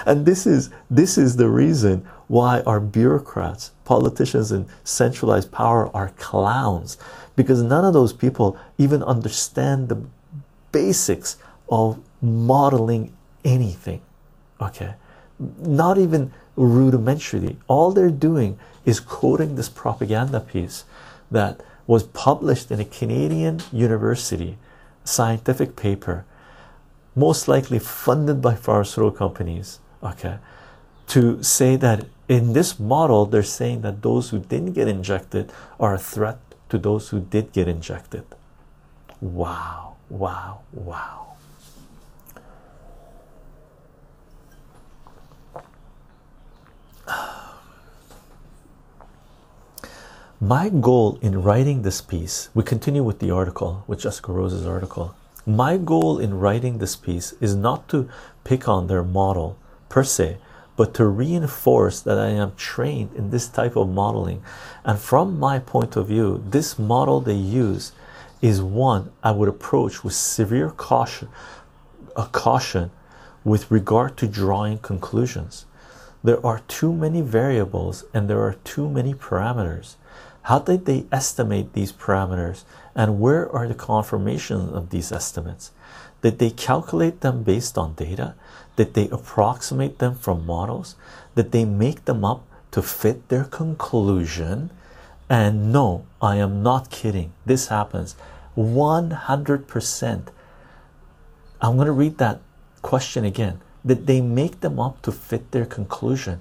and 0.06 0.24
this 0.24 0.46
is 0.46 0.70
this 0.90 1.18
is 1.18 1.36
the 1.36 1.48
reason 1.48 2.06
why 2.28 2.60
our 2.62 2.80
bureaucrats 2.80 3.72
politicians 3.84 4.50
and 4.50 4.66
centralized 4.82 5.52
power 5.52 5.94
are 5.94 6.10
clowns. 6.16 6.96
Because 7.36 7.62
none 7.62 7.84
of 7.84 7.92
those 7.92 8.12
people 8.12 8.56
even 8.78 9.02
understand 9.02 9.88
the 9.88 10.02
basics 10.72 11.36
of 11.68 11.98
modeling 12.22 13.14
anything 13.44 14.00
okay? 14.60 14.94
Not 15.58 15.98
even 15.98 16.32
rudimentarily. 16.56 17.56
All 17.66 17.90
they're 17.90 18.10
doing 18.10 18.58
is 18.84 19.00
quoting 19.00 19.56
this 19.56 19.68
propaganda 19.68 20.40
piece 20.40 20.84
that 21.30 21.60
was 21.86 22.04
published 22.04 22.70
in 22.70 22.80
a 22.80 22.84
Canadian 22.84 23.60
university 23.72 24.56
scientific 25.04 25.76
paper 25.76 26.24
most 27.14 27.46
likely 27.46 27.78
funded 27.78 28.40
by 28.40 28.54
pharmaceutical 28.54 29.10
companies 29.10 29.80
okay? 30.02 30.38
To 31.08 31.42
say 31.42 31.76
that 31.76 32.06
in 32.28 32.52
this 32.52 32.78
model 32.78 33.26
they're 33.26 33.42
saying 33.42 33.82
that 33.82 34.02
those 34.02 34.30
who 34.30 34.38
didn't 34.38 34.72
get 34.72 34.88
injected 34.88 35.52
are 35.78 35.94
a 35.94 35.98
threat 35.98 36.38
to 36.68 36.78
those 36.78 37.10
who 37.10 37.20
did 37.20 37.52
get 37.52 37.68
injected. 37.68 38.24
Wow 39.20 39.96
wow 40.08 40.60
wow. 40.72 41.36
My 50.40 50.68
goal 50.68 51.18
in 51.20 51.42
writing 51.42 51.82
this 51.82 52.00
piece 52.00 52.48
we 52.54 52.62
continue 52.62 53.02
with 53.02 53.18
the 53.18 53.30
article 53.30 53.84
with 53.86 54.00
jessica 54.00 54.32
rose's 54.32 54.66
article. 54.66 55.14
My 55.46 55.76
goal 55.76 56.18
in 56.18 56.38
writing 56.38 56.78
this 56.78 56.96
piece 56.96 57.34
is 57.38 57.54
not 57.54 57.86
to 57.90 58.08
pick 58.44 58.66
on 58.66 58.86
their 58.86 59.04
model 59.04 59.58
per 59.90 60.02
se, 60.02 60.38
but 60.76 60.94
to 60.94 61.06
reinforce 61.06 62.00
that 62.00 62.18
I 62.18 62.28
am 62.28 62.54
trained 62.56 63.14
in 63.14 63.30
this 63.30 63.48
type 63.48 63.76
of 63.76 63.88
modeling. 63.88 64.42
And 64.84 64.98
from 64.98 65.38
my 65.38 65.58
point 65.58 65.96
of 65.96 66.08
view, 66.08 66.42
this 66.46 66.78
model 66.78 67.20
they 67.20 67.34
use 67.34 67.92
is 68.42 68.60
one 68.60 69.12
I 69.22 69.30
would 69.30 69.48
approach 69.48 70.02
with 70.02 70.14
severe 70.14 70.70
caution, 70.70 71.28
a 72.16 72.26
caution 72.26 72.90
with 73.44 73.70
regard 73.70 74.16
to 74.16 74.26
drawing 74.26 74.78
conclusions. 74.78 75.66
There 76.22 76.44
are 76.44 76.62
too 76.66 76.92
many 76.92 77.20
variables 77.20 78.04
and 78.12 78.28
there 78.28 78.40
are 78.40 78.56
too 78.64 78.88
many 78.88 79.14
parameters. 79.14 79.96
How 80.42 80.58
did 80.58 80.86
they 80.86 81.06
estimate 81.12 81.72
these 81.72 81.92
parameters 81.92 82.64
and 82.94 83.20
where 83.20 83.50
are 83.50 83.68
the 83.68 83.74
confirmations 83.74 84.72
of 84.72 84.90
these 84.90 85.12
estimates? 85.12 85.70
Did 86.22 86.38
they 86.38 86.50
calculate 86.50 87.20
them 87.20 87.42
based 87.42 87.76
on 87.76 87.94
data? 87.94 88.34
Did 88.76 88.94
they 88.94 89.08
approximate 89.08 89.98
them 89.98 90.14
from 90.14 90.46
models? 90.46 90.96
that 91.34 91.50
they 91.50 91.64
make 91.64 92.04
them 92.04 92.24
up 92.24 92.46
to 92.70 92.80
fit 92.80 93.28
their 93.28 93.44
conclusion? 93.44 94.70
And 95.28 95.72
no, 95.72 96.06
I 96.22 96.36
am 96.36 96.62
not 96.62 96.90
kidding. 96.90 97.32
This 97.44 97.68
happens 97.68 98.14
100%. 98.56 100.28
I'm 101.60 101.74
going 101.76 101.86
to 101.86 101.92
read 101.92 102.18
that 102.18 102.40
question 102.82 103.24
again. 103.24 103.60
that 103.84 104.06
they 104.06 104.20
make 104.20 104.60
them 104.60 104.80
up 104.80 105.02
to 105.02 105.12
fit 105.12 105.50
their 105.50 105.66
conclusion? 105.66 106.40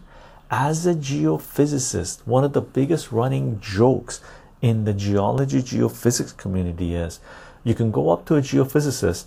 as 0.55 0.86
a 0.86 0.93
geophysicist, 0.93 2.19
one 2.27 2.43
of 2.43 2.53
the 2.53 2.61
biggest 2.61 3.11
running 3.11 3.59
jokes 3.59 4.21
in 4.61 4.86
the 4.86 4.93
geology 4.93 5.63
geophysics 5.63 6.38
community 6.38 6.93
is 6.93 7.19
you 7.63 7.73
can 7.73 7.89
go 7.89 8.11
up 8.11 8.23
to 8.23 8.36
a 8.36 8.41
geophysicist 8.41 9.25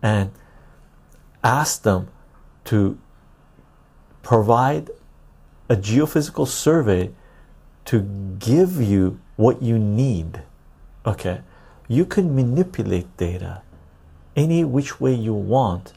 and 0.00 0.30
ask 1.42 1.82
them 1.82 2.06
to 2.68 2.98
provide 4.22 4.90
a 5.70 5.76
geophysical 5.76 6.46
survey 6.46 7.10
to 7.86 8.00
give 8.38 8.78
you 8.82 9.18
what 9.36 9.62
you 9.62 9.78
need. 9.78 10.42
Okay, 11.06 11.40
you 11.88 12.04
can 12.04 12.34
manipulate 12.34 13.16
data 13.16 13.62
any 14.36 14.64
which 14.64 15.00
way 15.00 15.14
you 15.14 15.32
want 15.32 15.94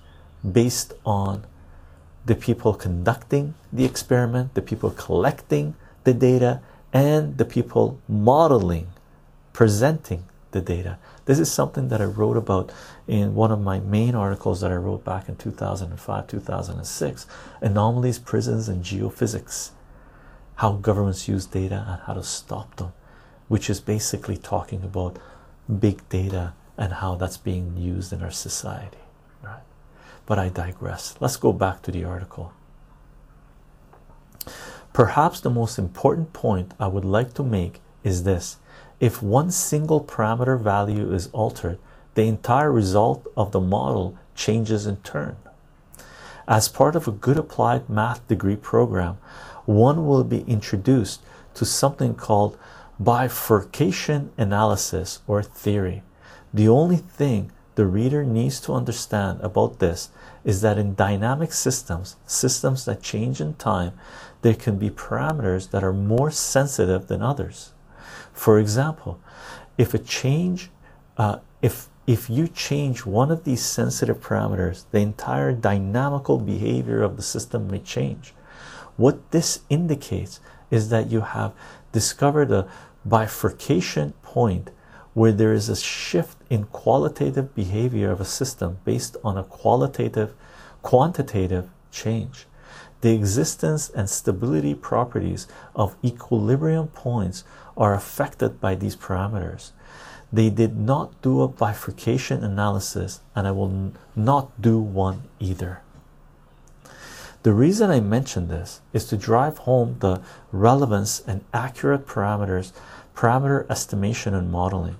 based 0.49 0.93
on 1.05 1.43
the 2.25 2.35
people 2.35 2.73
conducting 2.73 3.53
the 3.73 3.83
experiment, 3.83 4.53
the 4.53 4.61
people 4.61 4.91
collecting 4.91 5.75
the 6.05 6.13
data, 6.13 6.61
and 6.93 7.37
the 7.37 7.45
people 7.45 7.99
modeling, 8.07 8.87
presenting 9.51 10.23
the 10.51 10.61
data. 10.61 10.97
This 11.25 11.39
is 11.39 11.51
something 11.51 11.89
that 11.89 12.01
I 12.01 12.05
wrote 12.05 12.37
about 12.37 12.71
in 13.07 13.35
one 13.35 13.51
of 13.51 13.61
my 13.61 13.79
main 13.79 14.15
articles 14.15 14.61
that 14.61 14.71
I 14.71 14.75
wrote 14.75 15.03
back 15.05 15.29
in 15.29 15.35
2005 15.35 16.27
2006 16.27 17.27
Anomalies, 17.61 18.19
Prisons, 18.19 18.67
and 18.67 18.83
Geophysics. 18.83 19.71
How 20.55 20.73
governments 20.73 21.27
use 21.27 21.45
data 21.45 21.85
and 21.87 22.01
how 22.01 22.13
to 22.13 22.23
stop 22.23 22.75
them, 22.75 22.93
which 23.47 23.69
is 23.69 23.79
basically 23.79 24.37
talking 24.37 24.83
about 24.83 25.17
big 25.79 26.07
data 26.09 26.53
and 26.77 26.93
how 26.93 27.15
that's 27.15 27.37
being 27.37 27.77
used 27.77 28.11
in 28.11 28.21
our 28.21 28.31
society 28.31 28.97
but 30.31 30.39
I 30.39 30.47
digress. 30.49 31.15
Let's 31.19 31.35
go 31.35 31.51
back 31.51 31.81
to 31.81 31.91
the 31.91 32.05
article. 32.05 32.53
Perhaps 34.93 35.41
the 35.41 35.49
most 35.49 35.77
important 35.77 36.31
point 36.31 36.73
I 36.79 36.87
would 36.87 37.03
like 37.03 37.33
to 37.33 37.43
make 37.43 37.81
is 38.03 38.23
this 38.23 38.55
if 39.01 39.21
one 39.23 39.49
single 39.49 39.99
parameter 39.99 40.61
value 40.61 41.11
is 41.11 41.27
altered, 41.33 41.79
the 42.13 42.27
entire 42.27 42.71
result 42.71 43.25
of 43.35 43.51
the 43.51 43.59
model 43.59 44.15
changes 44.35 44.85
in 44.85 44.95
turn. 44.97 45.35
As 46.47 46.69
part 46.69 46.95
of 46.95 47.07
a 47.07 47.11
good 47.11 47.37
applied 47.37 47.89
math 47.89 48.25
degree 48.27 48.55
program, 48.55 49.17
one 49.65 50.05
will 50.05 50.23
be 50.23 50.41
introduced 50.41 51.21
to 51.55 51.65
something 51.65 52.13
called 52.13 52.59
bifurcation 52.99 54.31
analysis 54.37 55.21
or 55.27 55.41
theory. 55.41 56.03
The 56.53 56.67
only 56.67 56.97
thing 56.97 57.51
the 57.73 57.87
reader 57.87 58.23
needs 58.23 58.59
to 58.61 58.73
understand 58.73 59.41
about 59.41 59.79
this 59.79 60.09
is 60.43 60.61
that 60.61 60.77
in 60.77 60.93
dynamic 60.93 61.53
systems, 61.53 62.17
systems 62.27 62.85
that 62.85 63.01
change 63.01 63.41
in 63.41 63.55
time, 63.55 63.93
there 64.43 64.53
can 64.53 64.77
be 64.77 64.91
parameters 64.91 65.71
that 65.71 65.83
are 65.83 65.93
more 65.93 66.29
sensitive 66.29 67.07
than 67.07 67.23
others. 67.23 67.71
For 68.33 68.59
example, 68.59 69.19
if 69.77 69.93
a 69.93 69.99
change, 69.99 70.69
uh, 71.17 71.39
if 71.61 71.89
if 72.07 72.29
you 72.29 72.47
change 72.47 73.05
one 73.05 73.31
of 73.31 73.43
these 73.43 73.63
sensitive 73.63 74.19
parameters, 74.19 74.85
the 74.91 74.99
entire 74.99 75.53
dynamical 75.53 76.39
behavior 76.39 77.03
of 77.03 77.15
the 77.15 77.21
system 77.21 77.69
may 77.69 77.79
change. 77.79 78.33
What 78.97 79.31
this 79.31 79.61
indicates 79.69 80.39
is 80.71 80.89
that 80.89 81.11
you 81.11 81.21
have 81.21 81.53
discovered 81.91 82.51
a 82.51 82.67
bifurcation 83.05 84.13
point 84.23 84.71
where 85.13 85.31
there 85.31 85.53
is 85.53 85.69
a 85.69 85.75
shift 85.75 86.37
in 86.49 86.63
qualitative 86.65 87.53
behavior 87.53 88.11
of 88.11 88.19
a 88.19 88.25
system 88.25 88.79
based 88.83 89.15
on 89.23 89.37
a 89.37 89.43
qualitative 89.43 90.33
quantitative 90.81 91.69
change 91.91 92.47
the 93.01 93.13
existence 93.13 93.89
and 93.89 94.09
stability 94.09 94.73
properties 94.73 95.47
of 95.75 95.95
equilibrium 96.03 96.87
points 96.87 97.43
are 97.81 97.93
affected 97.93 98.61
by 98.61 98.73
these 98.75 98.95
parameters 98.95 99.71
they 100.31 100.49
did 100.49 100.77
not 100.77 101.21
do 101.21 101.41
a 101.41 101.47
bifurcation 101.47 102.43
analysis 102.43 103.19
and 103.35 103.47
i 103.47 103.51
will 103.51 103.91
not 104.15 104.45
do 104.61 104.79
one 104.79 105.23
either 105.39 105.81
The 107.43 107.53
reason 107.53 107.89
I 107.89 107.99
mention 108.01 108.49
this 108.49 108.81
is 108.93 109.05
to 109.05 109.17
drive 109.17 109.65
home 109.65 109.95
the 109.99 110.21
relevance 110.51 111.23
and 111.25 111.43
accurate 111.51 112.05
parameters, 112.05 112.71
parameter 113.15 113.65
estimation 113.67 114.35
and 114.35 114.51
modeling. 114.51 114.97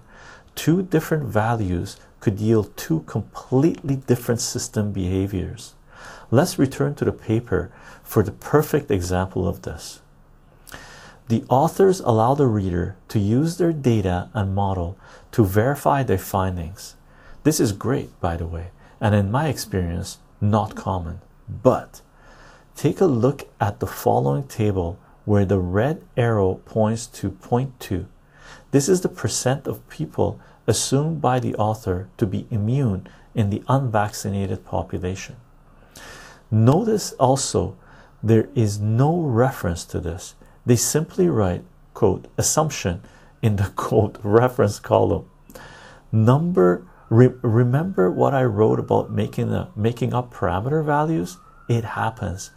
Two 0.55 0.81
different 0.81 1.25
values 1.25 1.97
could 2.19 2.39
yield 2.39 2.75
two 2.75 3.01
completely 3.01 3.95
different 3.95 4.41
system 4.41 4.91
behaviors. 4.91 5.75
Let's 6.31 6.57
return 6.57 6.95
to 6.95 7.05
the 7.05 7.11
paper 7.11 7.71
for 8.01 8.23
the 8.23 8.31
perfect 8.31 8.89
example 8.89 9.47
of 9.47 9.61
this. 9.61 10.00
The 11.31 11.45
authors 11.47 12.01
allow 12.01 12.35
the 12.35 12.45
reader 12.45 12.97
to 13.07 13.17
use 13.17 13.55
their 13.55 13.71
data 13.71 14.29
and 14.33 14.53
model 14.53 14.97
to 15.31 15.45
verify 15.45 16.03
their 16.03 16.17
findings. 16.17 16.97
This 17.43 17.61
is 17.61 17.71
great, 17.71 18.19
by 18.19 18.35
the 18.35 18.45
way, 18.45 18.71
and 18.99 19.15
in 19.15 19.31
my 19.31 19.47
experience, 19.47 20.17
not 20.41 20.75
common. 20.75 21.21
But 21.47 22.01
take 22.75 22.99
a 22.99 23.05
look 23.05 23.47
at 23.61 23.79
the 23.79 23.87
following 23.87 24.43
table 24.43 24.99
where 25.23 25.45
the 25.45 25.59
red 25.59 26.03
arrow 26.17 26.55
points 26.65 27.07
to 27.21 27.29
point 27.29 27.79
2. 27.79 28.07
This 28.71 28.89
is 28.89 28.99
the 28.99 29.07
percent 29.07 29.67
of 29.67 29.87
people 29.87 30.37
assumed 30.67 31.21
by 31.21 31.39
the 31.39 31.55
author 31.55 32.09
to 32.17 32.25
be 32.25 32.45
immune 32.51 33.07
in 33.33 33.51
the 33.51 33.63
unvaccinated 33.69 34.65
population. 34.65 35.37
Notice 36.51 37.13
also 37.13 37.77
there 38.21 38.49
is 38.53 38.81
no 38.81 39.21
reference 39.21 39.85
to 39.85 40.01
this. 40.01 40.35
They 40.65 40.75
simply 40.75 41.27
write, 41.27 41.63
quote, 41.93 42.27
assumption 42.37 43.01
in 43.41 43.55
the 43.55 43.71
quote 43.75 44.17
reference 44.23 44.79
column. 44.79 45.29
Number 46.11 46.87
re 47.09 47.27
remember 47.41 48.09
what 48.09 48.33
I 48.33 48.43
wrote 48.43 48.79
about 48.79 49.11
making 49.11 49.49
the 49.49 49.67
making 49.75 50.13
up 50.13 50.33
parameter 50.33 50.83
values? 50.83 51.37
It 51.67 51.83
happens. 51.83 52.51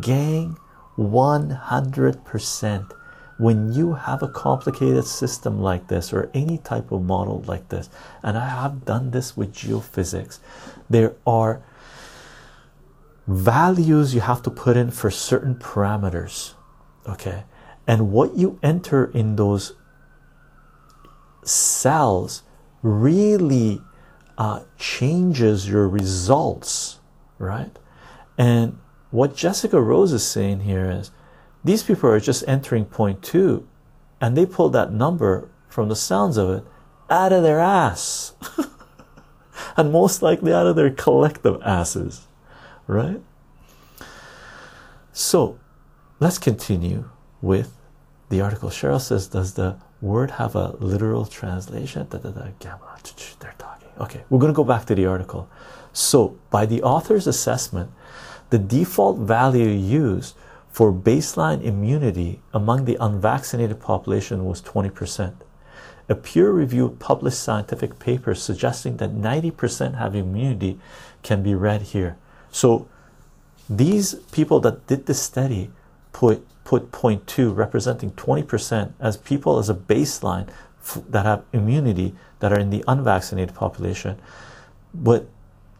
Gang 0.00 0.56
100% 0.98 2.92
when 3.38 3.72
you 3.72 3.94
have 3.94 4.22
a 4.22 4.28
complicated 4.28 5.04
system 5.04 5.60
like 5.60 5.86
this 5.86 6.12
or 6.12 6.28
any 6.34 6.58
type 6.58 6.90
of 6.90 7.02
model 7.04 7.42
like 7.46 7.68
this, 7.68 7.88
and 8.22 8.36
I 8.36 8.48
have 8.48 8.84
done 8.84 9.12
this 9.12 9.36
with 9.36 9.54
geophysics, 9.54 10.40
there 10.90 11.14
are 11.24 11.62
values 13.28 14.12
you 14.14 14.20
have 14.20 14.42
to 14.42 14.50
put 14.50 14.76
in 14.76 14.90
for 14.90 15.10
certain 15.10 15.54
parameters, 15.54 16.54
okay, 17.08 17.44
and 17.86 18.12
what 18.12 18.36
you 18.36 18.58
enter 18.62 19.06
in 19.06 19.36
those 19.36 19.74
cells 21.42 22.42
really 22.82 23.80
uh, 24.36 24.62
changes 24.76 25.68
your 25.68 25.88
results, 25.88 26.98
right? 27.38 27.76
And 28.36 28.78
what 29.10 29.34
Jessica 29.34 29.80
Rose 29.80 30.12
is 30.12 30.26
saying 30.26 30.60
here 30.60 30.90
is 30.90 31.10
these 31.64 31.82
people 31.82 32.10
are 32.10 32.20
just 32.20 32.44
entering 32.46 32.84
point 32.84 33.22
two 33.22 33.66
and 34.20 34.36
they 34.36 34.46
pulled 34.46 34.74
that 34.74 34.92
number 34.92 35.50
from 35.68 35.88
the 35.88 35.96
sounds 35.96 36.36
of 36.36 36.50
it 36.50 36.64
out 37.10 37.32
of 37.32 37.42
their 37.42 37.60
ass. 37.60 38.34
And 39.76 39.92
most 39.92 40.22
likely 40.22 40.52
out 40.52 40.66
of 40.66 40.76
their 40.76 40.90
collective 40.90 41.60
asses 41.62 42.28
right? 42.88 43.20
So 45.12 45.58
let's 46.20 46.38
continue 46.38 47.08
with 47.40 47.76
the 48.28 48.40
article. 48.40 48.68
Cheryl 48.70 49.00
says 49.00 49.28
does 49.28 49.54
the 49.54 49.76
word 50.00 50.32
have 50.32 50.54
a 50.54 50.76
literal 50.78 51.26
translation? 51.26 52.06
Da, 52.10 52.18
da, 52.18 52.30
da, 52.30 52.48
they're 53.40 53.54
talking. 53.58 53.88
Okay 54.00 54.22
we're 54.30 54.38
going 54.38 54.52
to 54.52 54.56
go 54.56 54.64
back 54.64 54.86
to 54.86 54.94
the 54.94 55.06
article. 55.06 55.48
So 55.92 56.38
by 56.50 56.66
the 56.66 56.82
author's 56.82 57.26
assessment 57.26 57.90
the 58.50 58.58
default 58.58 59.18
value 59.18 59.68
used 59.68 60.34
for 60.70 60.92
baseline 60.92 61.62
immunity 61.62 62.40
among 62.54 62.84
the 62.84 62.96
unvaccinated 63.00 63.80
population 63.80 64.44
was 64.44 64.62
20%. 64.62 65.34
A 66.08 66.14
peer 66.14 66.50
reviewed 66.50 66.98
published 66.98 67.40
scientific 67.40 67.98
paper 67.98 68.34
suggesting 68.34 68.96
that 68.98 69.14
90% 69.14 69.98
have 69.98 70.14
immunity 70.14 70.78
can 71.22 71.42
be 71.42 71.54
read 71.54 71.82
here. 71.82 72.16
So 72.50 72.88
these 73.68 74.14
people 74.32 74.60
that 74.60 74.86
did 74.86 75.06
this 75.06 75.20
study 75.20 75.70
put 76.18 76.44
put 76.64 76.90
point 76.90 77.24
two 77.28 77.52
representing 77.52 78.10
20% 78.10 78.92
as 78.98 79.16
people 79.16 79.56
as 79.56 79.70
a 79.70 79.74
baseline 79.74 80.48
that 81.08 81.24
have 81.24 81.44
immunity 81.52 82.12
that 82.40 82.52
are 82.52 82.58
in 82.58 82.70
the 82.70 82.82
unvaccinated 82.88 83.54
population. 83.54 84.18
But 84.92 85.28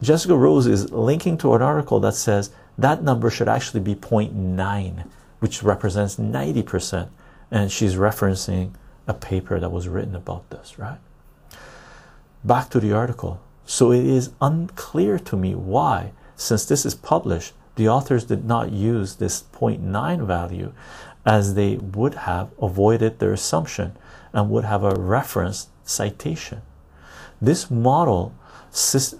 Jessica 0.01 0.35
Rose 0.37 0.65
is 0.65 0.91
linking 0.91 1.37
to 1.39 1.55
an 1.55 1.61
article 1.61 1.99
that 1.99 2.15
says 2.15 2.51
that 2.77 3.03
number 3.03 3.29
should 3.29 3.49
actually 3.49 3.81
be 3.81 3.95
0.9, 3.95 5.05
which 5.39 5.61
represents 5.61 6.15
90%. 6.15 7.09
And 7.51 7.69
she's 7.69 7.95
referencing 7.95 8.71
a 9.07 9.13
paper 9.13 9.59
that 9.59 9.73
was 9.73 9.89
written 9.89 10.15
about 10.15 10.49
this, 10.51 10.79
right? 10.79 10.99
Back 12.45 12.69
to 12.69 12.79
the 12.79 12.93
article. 12.93 13.41
So 13.65 13.91
it 13.91 14.05
is 14.05 14.31
unclear 14.39 15.19
to 15.19 15.35
me 15.35 15.53
why, 15.53 16.13
since 16.37 16.65
this 16.65 16.85
is 16.85 16.95
published, 16.95 17.53
the 17.79 17.87
authors 17.87 18.25
did 18.25 18.43
not 18.43 18.73
use 18.73 19.15
this 19.15 19.41
0.9 19.41 20.27
value 20.27 20.73
as 21.25 21.55
they 21.55 21.77
would 21.77 22.13
have 22.13 22.49
avoided 22.61 23.19
their 23.19 23.31
assumption 23.31 23.95
and 24.33 24.49
would 24.49 24.65
have 24.65 24.83
a 24.83 24.99
reference 24.99 25.67
citation. 25.85 26.61
This 27.41 27.71
model 27.71 28.35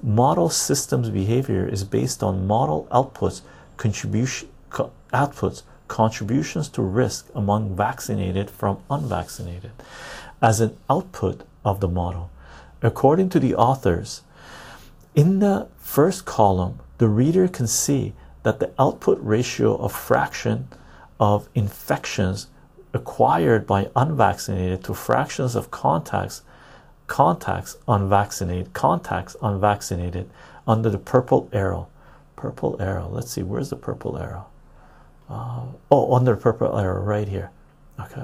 model 0.03 0.49
systems 0.49 1.09
behavior 1.09 1.65
is 1.65 1.85
based 1.85 2.21
on 2.21 2.45
model 2.45 2.85
outputs 2.91 3.41
contribution 3.77 4.49
co 4.69 4.91
outputs 5.13 5.63
contributions 5.87 6.67
to 6.69 6.81
risk 6.81 7.29
among 7.33 7.75
vaccinated 7.75 8.49
from 8.49 8.77
unvaccinated 8.91 9.71
as 10.41 10.59
an 10.59 10.77
output 10.87 11.41
of 11.65 11.79
the 11.79 11.87
model 11.87 12.29
according 12.83 13.27
to 13.29 13.39
the 13.39 13.55
authors 13.55 14.21
in 15.15 15.39
the 15.39 15.67
first 15.79 16.25
column 16.25 16.77
the 16.99 17.07
reader 17.07 17.47
can 17.47 17.65
see 17.65 18.13
that 18.43 18.59
the 18.59 18.71
output 18.79 19.19
ratio 19.21 19.75
of 19.77 19.91
fraction 19.91 20.67
of 21.19 21.49
infections 21.53 22.47
acquired 22.93 23.67
by 23.67 23.89
unvaccinated 23.95 24.83
to 24.83 24.93
fractions 24.93 25.55
of 25.55 25.69
contacts 25.69 26.41
contacts 27.07 27.77
unvaccinated 27.87 28.73
contacts 28.73 29.35
unvaccinated 29.41 30.29
under 30.67 30.89
the 30.89 30.97
purple 30.97 31.49
arrow. 31.51 31.87
Purple 32.35 32.77
arrow. 32.79 33.09
Let's 33.11 33.31
see 33.31 33.43
where's 33.43 33.69
the 33.69 33.75
purple 33.75 34.17
arrow? 34.17 34.45
Uh, 35.29 35.65
oh 35.91 36.15
under 36.15 36.35
the 36.35 36.41
purple 36.41 36.77
arrow 36.77 37.01
right 37.01 37.27
here. 37.27 37.51
Okay 37.99 38.23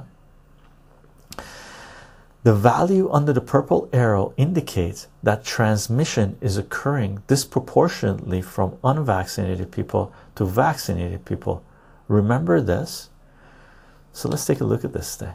the 2.46 2.54
value 2.54 3.10
under 3.10 3.34
the 3.34 3.42
purple 3.42 3.90
arrow 3.92 4.32
indicates 4.38 5.08
that 5.24 5.44
transmission 5.44 6.38
is 6.42 6.58
occurring 6.58 7.24
disproportionately 7.26 8.40
from 8.40 8.78
unvaccinated 8.84 9.72
people 9.72 10.14
to 10.36 10.46
vaccinated 10.46 11.26
people. 11.26 11.64
Remember 12.08 12.62
this? 12.62 13.10
So 14.14 14.30
let's 14.30 14.46
take 14.46 14.62
a 14.62 14.64
look 14.64 14.86
at 14.86 14.94
this 14.94 15.16
thing. 15.16 15.34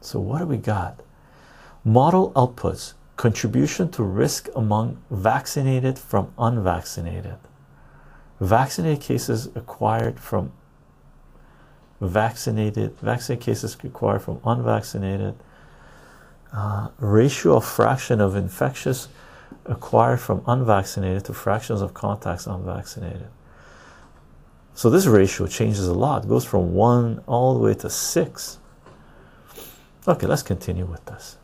So 0.00 0.18
what 0.18 0.40
do 0.40 0.46
we 0.46 0.56
got? 0.56 1.00
Model 1.84 2.32
outputs 2.32 2.94
contribution 3.16 3.92
to 3.92 4.02
risk 4.02 4.48
among 4.56 5.00
vaccinated 5.08 6.00
from 6.00 6.32
unvaccinated. 6.36 7.38
Vaccinated 8.40 9.00
cases 9.00 9.50
acquired 9.54 10.18
from 10.18 10.50
vaccinated, 12.00 12.96
vaccinated 12.98 13.44
cases 13.44 13.76
acquired 13.82 14.22
from 14.22 14.40
unvaccinated. 14.44 15.34
Uh, 16.52 16.88
ratio 16.98 17.56
of 17.56 17.64
fraction 17.64 18.20
of 18.20 18.34
infectious 18.34 19.08
acquired 19.66 20.20
from 20.20 20.42
unvaccinated 20.46 21.24
to 21.24 21.32
fractions 21.32 21.80
of 21.80 21.94
contacts 21.94 22.46
unvaccinated. 22.46 23.28
So 24.74 24.88
this 24.88 25.06
ratio 25.06 25.46
changes 25.46 25.86
a 25.86 25.94
lot, 25.94 26.24
it 26.24 26.28
goes 26.28 26.44
from 26.44 26.74
one 26.74 27.22
all 27.26 27.54
the 27.54 27.60
way 27.60 27.74
to 27.74 27.90
six. 27.90 28.58
Okay, 30.08 30.26
let's 30.26 30.42
continue 30.42 30.86
with 30.86 31.04
this. 31.04 31.36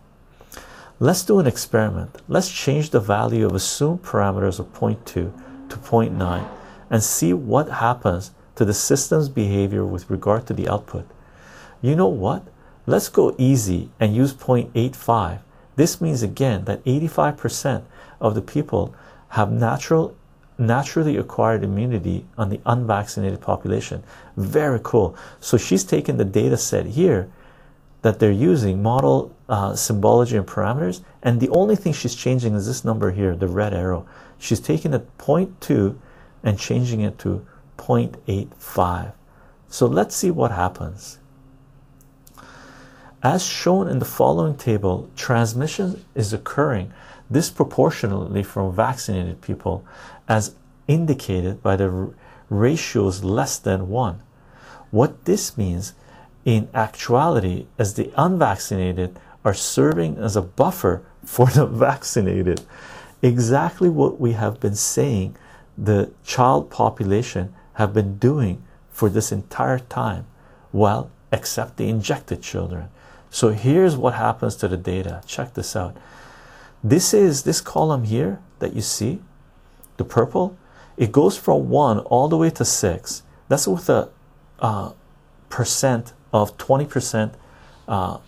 Let's 0.99 1.23
do 1.24 1.39
an 1.39 1.47
experiment. 1.47 2.23
Let's 2.27 2.51
change 2.51 2.91
the 2.91 3.01
value 3.01 3.45
of 3.45 3.55
assumed 3.55 4.03
parameters 4.03 4.59
of 4.59 4.73
0.2 4.73 5.05
to 5.05 5.33
0.9 5.69 6.49
and 6.89 7.03
see 7.03 7.35
what 7.35 7.69
happens 7.69 8.31
to 8.57 8.65
the 8.65 8.74
system's 8.74 9.28
behavior 9.28 9.85
with 9.85 10.11
regard 10.11 10.47
to 10.47 10.53
the 10.53 10.69
output. 10.69 11.07
You 11.81 11.95
know 11.95 12.09
what? 12.09 12.47
Let's 12.87 13.09
go 13.09 13.35
easy 13.39 13.91
and 14.01 14.15
use 14.15 14.33
0.85. 14.33 15.41
This 15.77 16.01
means 16.01 16.23
again 16.23 16.65
that 16.65 16.85
85% 16.85 17.85
of 18.20 18.35
the 18.35 18.43
people 18.43 18.95
have 19.31 19.53
natural 19.53 20.16
naturally 20.59 21.19
acquired 21.19 21.62
immunity 21.62 22.24
on 22.39 22.49
the 22.49 22.61
unvaccinated 22.65 23.43
population. 23.43 24.03
Very 24.39 24.81
cool. 24.83 25.15
So 25.39 25.59
she's 25.59 25.85
taken 25.85 26.16
the 26.16 26.24
data 26.24 26.57
set 26.57 26.87
here 26.87 27.31
that 28.01 28.20
they're 28.20 28.31
using 28.31 28.83
model 28.83 29.35
uh, 29.49 29.74
symbology 29.74 30.37
and 30.37 30.47
parameters 30.47 31.03
and 31.23 31.41
the 31.41 31.49
only 31.51 31.77
thing 31.77 31.93
she's 31.93 32.15
changing 32.15 32.55
is 32.55 32.66
this 32.66 32.85
number 32.85 33.11
here 33.11 33.35
the 33.35 33.49
red 33.49 33.74
arrow 33.74 34.07
she's 34.39 34.61
taking 34.61 34.95
a 34.95 34.99
0.2 34.99 35.97
and 36.43 36.59
changing 36.59 37.01
it 37.01 37.19
to 37.19 37.45
0.85. 37.87 39.13
So 39.69 39.87
let's 39.87 40.17
see 40.17 40.31
what 40.31 40.51
happens. 40.51 41.19
As 43.23 43.45
shown 43.45 43.89
in 43.89 43.99
the 43.99 44.05
following 44.05 44.57
table, 44.57 45.11
transmission 45.17 46.05
is 46.15 46.33
occurring 46.33 46.93
disproportionately 47.31 48.43
from 48.43 48.75
vaccinated 48.75 49.41
people, 49.41 49.85
as 50.29 50.55
indicated 50.87 51.63
by 51.63 51.77
the 51.77 52.13
ratios 52.49 53.25
less 53.25 53.59
than 53.59 53.89
1. 53.89 54.23
What 54.91 55.25
this 55.25 55.59
means 55.59 55.95
in 56.45 56.69
actuality 56.73 57.67
is 57.79 57.95
the 57.95 58.13
unvaccinated 58.17 59.19
are 59.45 59.55
serving 59.55 60.19
as 60.19 60.37
a 60.37 60.43
buffer 60.43 61.03
for 61.25 61.47
the 61.47 61.67
vaccinated. 61.87 62.63
Exactly 63.23 63.89
what 63.89 64.21
we 64.21 64.33
have 64.33 64.61
been 64.61 64.77
saying 64.77 65.37
the 65.77 66.11
child 66.25 66.71
population 66.71 67.53
have 67.77 67.94
been 67.94 68.19
doing 68.19 68.62
for 68.90 69.09
this 69.09 69.32
entire 69.32 69.78
time. 69.78 70.27
Well, 70.73 71.11
except 71.32 71.77
the 71.77 71.89
injected 71.89 72.43
children. 72.43 72.89
So 73.31 73.51
here's 73.51 73.97
what 73.97 74.15
happens 74.15 74.57
to 74.57 74.69
the 74.69 74.77
data. 74.77 75.23
Check 75.27 75.55
this 75.55 75.77
out. 75.77 75.97
This 76.82 77.12
is 77.12 77.43
this 77.43 77.61
column 77.61 78.05
here 78.05 78.40
that 78.59 78.74
you 78.74 78.81
see, 78.81 79.20
the 79.97 80.05
purple, 80.05 80.57
it 80.97 81.12
goes 81.12 81.36
from 81.36 81.69
1 81.69 81.98
all 82.01 82.28
the 82.28 82.36
way 82.36 82.51
to 82.51 82.65
6. 82.65 83.23
That's 83.48 83.69
with 83.69 83.89
a 83.90 84.09
uh, 84.59 84.93
percent 85.48 86.12
of 86.32 86.57
20% 86.57 87.35
uh, 87.89 88.19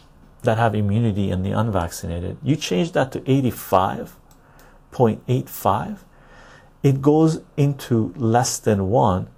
that 0.43 0.59
have 0.59 0.75
immunity 0.75 1.31
in 1.31 1.43
the 1.43 1.53
unvaccinated. 1.53 2.37
You 2.43 2.57
change 2.57 2.93
that 2.93 3.13
to 3.13 3.21
85.85, 3.21 5.99
it 6.83 7.01
goes 7.03 7.41
into 7.57 8.15
less 8.17 8.59
than 8.59 8.89
1, 8.89 9.29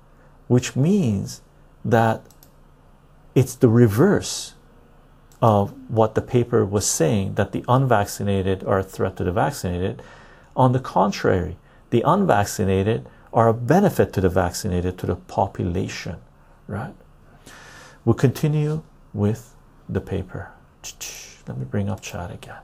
which 0.51 0.75
means 0.75 1.43
that 1.85 2.21
it's 3.37 3.55
the 3.55 3.69
reverse 3.69 4.55
of 5.41 5.73
what 5.89 6.17
the 6.17 6.21
paper 6.21 6.67
was 6.67 6.85
saying 6.85 7.35
that 7.35 7.53
the 7.53 7.65
unvaccinated 7.69 8.65
are 8.65 8.81
a 8.81 8.83
threat 8.83 9.17
to 9.17 9.23
the 9.23 9.31
vaccinated. 9.31 10.03
On 10.57 10.73
the 10.73 10.81
contrary, 10.81 11.57
the 11.91 12.03
unvaccinated 12.05 13.07
are 13.33 13.47
a 13.47 13.55
benefit 13.55 14.13
to 14.13 14.21
the 14.21 14.29
vaccinated, 14.29 14.99
to 14.99 15.07
the 15.07 15.15
population, 15.15 16.17
right? 16.67 16.95
We'll 18.05 18.15
continue 18.15 18.83
with 19.15 19.55
the 19.89 20.01
paper. 20.01 20.51
Let 21.47 21.59
me 21.59 21.65
bring 21.65 21.89
up 21.89 22.01
chat 22.01 22.33
again. 22.33 22.59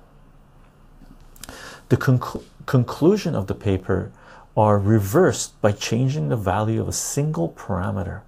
The 1.88 1.96
conc 1.96 2.42
conclusion 2.66 3.36
of 3.36 3.46
the 3.46 3.54
paper 3.54 4.10
are 4.56 4.78
reversed 4.78 5.60
by 5.60 5.72
changing 5.72 6.28
the 6.28 6.36
value 6.36 6.80
of 6.80 6.88
a 6.88 6.92
single 6.92 7.50
parameter. 7.50 8.22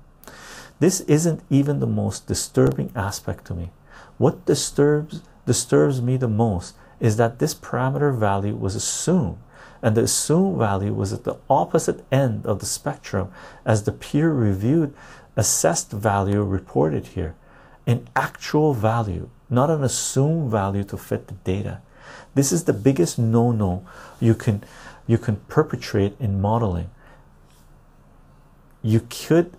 This 0.79 1.01
isn't 1.03 1.43
even 1.51 1.81
the 1.81 1.87
most 1.87 2.27
disturbing 2.27 2.93
aspect 2.95 3.47
to 3.47 3.55
me. 3.55 3.71
What 4.19 4.45
disturbs 4.45 5.23
disturbs 5.47 6.03
me 6.03 6.19
the 6.19 6.29
most 6.29 6.75
is 7.01 7.17
that 7.17 7.39
this 7.39 7.55
parameter 7.55 8.15
value 8.15 8.55
was 8.55 8.75
assumed 8.75 9.39
and 9.81 9.97
the 9.97 10.03
assumed 10.03 10.59
value 10.59 10.93
was 10.93 11.13
at 11.13 11.25
the 11.25 11.37
opposite 11.49 12.05
end 12.13 12.45
of 12.45 12.59
the 12.59 12.67
spectrum 12.67 13.31
as 13.65 13.85
the 13.85 13.93
peer 13.93 14.31
reviewed 14.31 14.93
assessed 15.37 15.91
value 15.91 16.43
reported 16.43 17.07
here 17.07 17.35
an 17.87 18.07
actual 18.15 18.75
value 18.75 19.31
not 19.49 19.71
an 19.71 19.83
assumed 19.83 20.51
value 20.51 20.85
to 20.85 20.97
fit 20.99 21.29
the 21.29 21.35
data 21.45 21.81
this 22.35 22.53
is 22.53 22.65
the 22.65 22.73
biggest 22.73 23.19
no-no 23.19 23.87
you 24.21 24.35
can 24.35 24.63
you 25.09 25.19
can 25.19 25.37
perpetrate 25.49 26.15
in 26.21 26.41
modeling 26.41 26.89
you 28.83 29.01
could 29.01 29.57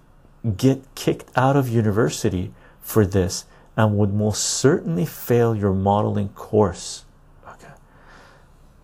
get 0.56 0.84
kicked 0.96 1.30
out 1.36 1.56
of 1.56 1.68
university 1.68 2.54
for 2.82 3.06
this 3.06 3.46
and 3.76 3.98
would 3.98 4.14
most 4.14 4.44
certainly 4.44 5.06
fail 5.06 5.56
your 5.56 5.74
modeling 5.74 6.30
course. 6.30 7.06
Okay, 7.48 7.72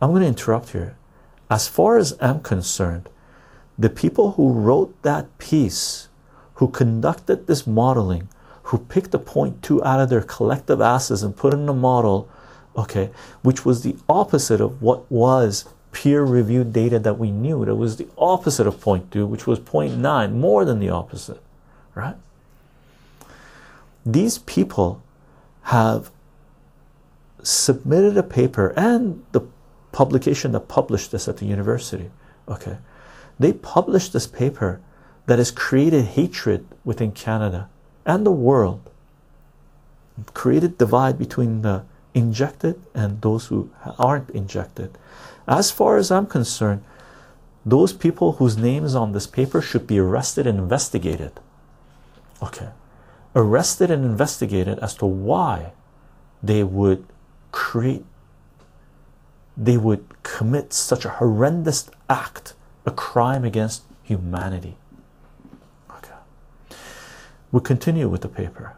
I'm 0.01 0.11
going 0.11 0.21
to 0.21 0.27
interrupt 0.27 0.69
here. 0.69 0.97
As 1.49 1.67
far 1.67 1.97
as 1.97 2.17
I'm 2.21 2.41
concerned, 2.41 3.09
the 3.77 3.89
people 3.89 4.31
who 4.31 4.51
wrote 4.51 5.01
that 5.03 5.37
piece, 5.37 6.09
who 6.55 6.67
conducted 6.67 7.47
this 7.47 7.67
modeling, 7.67 8.29
who 8.63 8.77
picked 8.77 9.13
a 9.13 9.19
point 9.19 9.61
two 9.61 9.83
out 9.83 9.99
of 9.99 10.09
their 10.09 10.21
collective 10.21 10.81
asses 10.81 11.23
and 11.23 11.35
put 11.35 11.53
in 11.53 11.69
a 11.69 11.73
model, 11.73 12.29
okay, 12.75 13.11
which 13.41 13.63
was 13.63 13.83
the 13.83 13.95
opposite 14.09 14.61
of 14.61 14.81
what 14.81 15.09
was 15.11 15.65
peer-reviewed 15.95 16.73
data 16.73 16.99
that 16.99 17.17
we 17.17 17.31
knew. 17.31 17.63
It 17.63 17.73
was 17.73 17.95
the 17.95 18.07
opposite 18.17 18.67
of 18.67 18.81
point 18.81 19.11
two, 19.11 19.25
which 19.25 19.47
was 19.47 19.59
0.9, 19.59 20.33
more 20.33 20.65
than 20.65 20.79
the 20.79 20.89
opposite, 20.89 21.41
right? 21.95 22.17
these 24.05 24.37
people 24.37 25.01
have 25.63 26.11
submitted 27.41 28.17
a 28.17 28.23
paper 28.23 28.73
and 28.77 29.23
the 29.31 29.41
publication 29.91 30.51
that 30.51 30.67
published 30.67 31.11
this 31.11 31.27
at 31.27 31.37
the 31.37 31.45
university 31.45 32.11
okay 32.47 32.77
they 33.39 33.51
published 33.51 34.13
this 34.13 34.27
paper 34.27 34.79
that 35.25 35.39
has 35.39 35.51
created 35.51 36.05
hatred 36.05 36.65
within 36.83 37.11
canada 37.11 37.67
and 38.05 38.25
the 38.25 38.31
world 38.31 38.89
created 40.33 40.77
divide 40.77 41.17
between 41.17 41.61
the 41.61 41.83
injected 42.13 42.79
and 42.93 43.21
those 43.21 43.47
who 43.47 43.69
aren't 43.97 44.29
injected 44.29 44.97
as 45.47 45.71
far 45.71 45.97
as 45.97 46.11
i'm 46.11 46.25
concerned 46.25 46.83
those 47.65 47.91
people 47.91 48.33
whose 48.33 48.57
names 48.57 48.93
on 48.93 49.11
this 49.11 49.25
paper 49.25 49.59
should 49.59 49.87
be 49.87 49.97
arrested 49.97 50.45
and 50.45 50.59
investigated. 50.59 51.31
Okay. 52.41 52.69
Arrested 53.35 53.89
and 53.89 54.05
investigated 54.05 54.77
as 54.79 54.93
to 54.95 55.05
why 55.05 55.71
they 56.43 56.63
would 56.63 57.05
create 57.51 58.05
they 59.57 59.77
would 59.77 60.05
commit 60.21 60.73
such 60.73 61.05
a 61.05 61.09
horrendous 61.09 61.89
act 62.09 62.53
a 62.85 62.91
crime 62.91 63.45
against 63.45 63.83
humanity. 64.03 64.75
Okay. 65.89 66.13
We 67.51 67.61
continue 67.61 68.09
with 68.09 68.21
the 68.21 68.27
paper. 68.27 68.75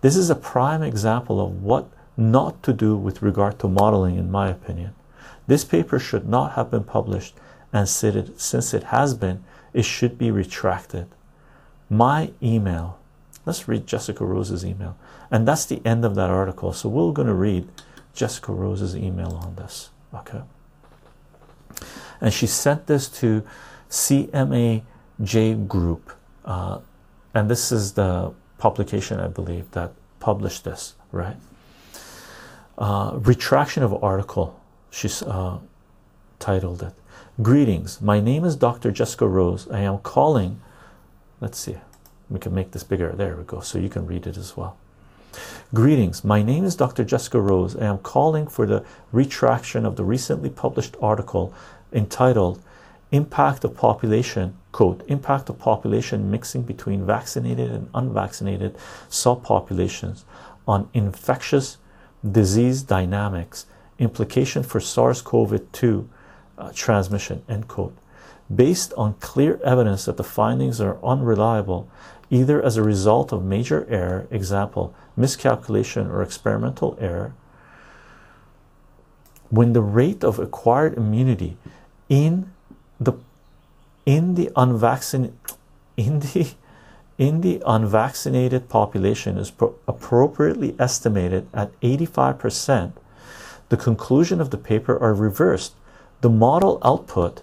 This 0.00 0.16
is 0.16 0.30
a 0.30 0.34
prime 0.34 0.82
example 0.82 1.40
of 1.40 1.62
what 1.62 1.88
not 2.16 2.62
to 2.62 2.72
do 2.72 2.96
with 2.96 3.22
regard 3.22 3.58
to 3.60 3.68
modeling 3.68 4.16
in 4.16 4.30
my 4.30 4.48
opinion 4.48 4.94
this 5.46 5.64
paper 5.64 5.98
should 5.98 6.28
not 6.28 6.52
have 6.52 6.70
been 6.70 6.84
published 6.84 7.34
and 7.72 7.88
since 7.88 8.74
it 8.74 8.84
has 8.84 9.14
been 9.14 9.44
it 9.72 9.84
should 9.84 10.16
be 10.16 10.30
retracted 10.30 11.06
my 11.88 12.32
email 12.42 12.98
Let's 13.46 13.68
read 13.68 13.86
Jessica 13.86 14.24
Rose's 14.24 14.64
email. 14.64 14.96
And 15.30 15.46
that's 15.46 15.66
the 15.66 15.82
end 15.84 16.04
of 16.04 16.14
that 16.14 16.30
article. 16.30 16.72
So 16.72 16.88
we're 16.88 17.12
going 17.12 17.28
to 17.28 17.34
read 17.34 17.68
Jessica 18.14 18.52
Rose's 18.52 18.96
email 18.96 19.32
on 19.42 19.56
this. 19.56 19.90
Okay. 20.14 20.42
And 22.20 22.32
she 22.32 22.46
sent 22.46 22.86
this 22.86 23.08
to 23.20 23.42
CMAJ 23.90 25.68
Group. 25.68 26.12
Uh, 26.44 26.80
and 27.34 27.50
this 27.50 27.72
is 27.72 27.92
the 27.92 28.32
publication, 28.58 29.20
I 29.20 29.28
believe, 29.28 29.70
that 29.72 29.92
published 30.20 30.64
this, 30.64 30.94
right? 31.12 31.36
Uh, 32.78 33.12
retraction 33.14 33.82
of 33.82 34.02
article, 34.02 34.58
she's 34.94 35.22
uh, 35.22 35.58
titled 36.38 36.82
it. 36.82 36.92
Greetings, 37.42 38.00
my 38.00 38.20
name 38.20 38.44
is 38.44 38.54
Dr. 38.54 38.92
Jessica 38.92 39.26
Rose. 39.26 39.68
I 39.68 39.80
am 39.80 39.98
calling, 39.98 40.60
let's 41.40 41.58
see, 41.58 41.76
we 42.30 42.38
can 42.38 42.54
make 42.54 42.70
this 42.70 42.84
bigger. 42.84 43.12
There 43.12 43.36
we 43.36 43.44
go. 43.44 43.60
So 43.60 43.78
you 43.78 43.88
can 43.88 44.06
read 44.06 44.26
it 44.26 44.36
as 44.36 44.56
well. 44.56 44.76
Greetings. 45.72 46.22
My 46.22 46.42
name 46.42 46.64
is 46.64 46.76
dr 46.76 47.02
jessica 47.04 47.40
rose. 47.40 47.74
And 47.74 47.84
i'm 47.84 47.98
calling 47.98 48.46
for 48.46 48.66
the 48.66 48.84
retraction 49.10 49.84
of 49.84 49.96
the 49.96 50.04
recently 50.04 50.48
published 50.48 50.94
article 51.02 51.52
entitled 51.92 52.62
impact 53.10 53.64
of 53.64 53.76
population 53.76 54.56
quote 54.72 55.02
impact 55.08 55.48
of 55.48 55.58
population 55.58 56.30
mixing 56.30 56.62
between 56.62 57.04
vaccinated 57.04 57.70
and 57.70 57.88
unvaccinated 57.94 58.76
subpopulations 59.08 60.22
on 60.66 60.88
infectious 60.94 61.78
disease 62.30 62.82
dynamics 62.82 63.66
implication 63.98 64.62
for 64.62 64.80
SARS-CoV-2 64.80 66.06
uh, 66.56 66.72
transmission 66.74 67.42
end 67.48 67.68
quote. 67.68 67.96
Based 68.54 68.92
on 68.94 69.14
clear 69.14 69.58
evidence 69.64 70.04
that 70.04 70.16
the 70.16 70.24
findings 70.24 70.80
are 70.80 71.02
unreliable 71.04 71.88
either 72.30 72.62
as 72.62 72.76
a 72.76 72.82
result 72.82 73.32
of 73.32 73.44
major 73.44 73.86
error, 73.88 74.26
example, 74.30 74.94
miscalculation 75.16 76.06
or 76.08 76.22
experimental 76.22 76.96
error, 77.00 77.34
when 79.50 79.72
the 79.72 79.82
rate 79.82 80.24
of 80.24 80.38
acquired 80.38 80.94
immunity 80.94 81.56
in 82.08 82.50
the 82.98 83.12
in 84.04 84.34
the 84.34 84.50
unvaccinated 84.56 85.36
in 85.96 86.20
the 86.20 86.54
in 87.16 87.42
the 87.42 87.62
unvaccinated 87.64 88.68
population 88.68 89.38
is 89.38 89.52
appropriately 89.86 90.74
estimated 90.80 91.46
at 91.54 91.80
85%, 91.80 92.92
the 93.68 93.76
conclusion 93.76 94.40
of 94.40 94.50
the 94.50 94.58
paper 94.58 94.98
are 94.98 95.14
reversed. 95.14 95.74
The 96.20 96.30
model 96.30 96.78
output 96.82 97.42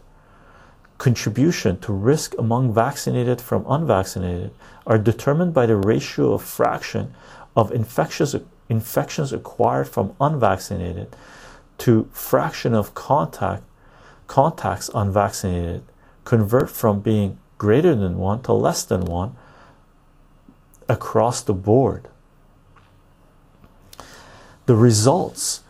contribution 0.97 1.79
to 1.79 1.91
risk 1.91 2.35
among 2.37 2.71
vaccinated 2.73 3.41
from 3.41 3.65
unvaccinated 3.67 4.51
are 4.85 4.99
determined 4.99 5.51
by 5.51 5.65
the 5.65 5.75
ratio 5.75 6.33
of 6.33 6.43
fraction 6.43 7.13
of 7.55 7.71
infectious 7.71 8.35
infections 8.69 9.33
acquired 9.33 9.87
from 9.87 10.15
unvaccinated 10.21 11.15
to 11.79 12.07
fraction 12.13 12.75
of 12.75 12.93
contact 12.93 13.63
contacts 14.27 14.91
unvaccinated 14.93 15.83
convert 16.23 16.69
from 16.69 16.99
being 16.99 17.37
greater 17.57 17.95
than 17.95 18.19
1 18.19 18.43
to 18.43 18.53
less 18.53 18.83
than 18.83 19.03
1 19.03 19.35
across 20.87 21.41
the 21.41 21.53
board 21.53 22.07
the 24.67 24.75
results 24.75 25.63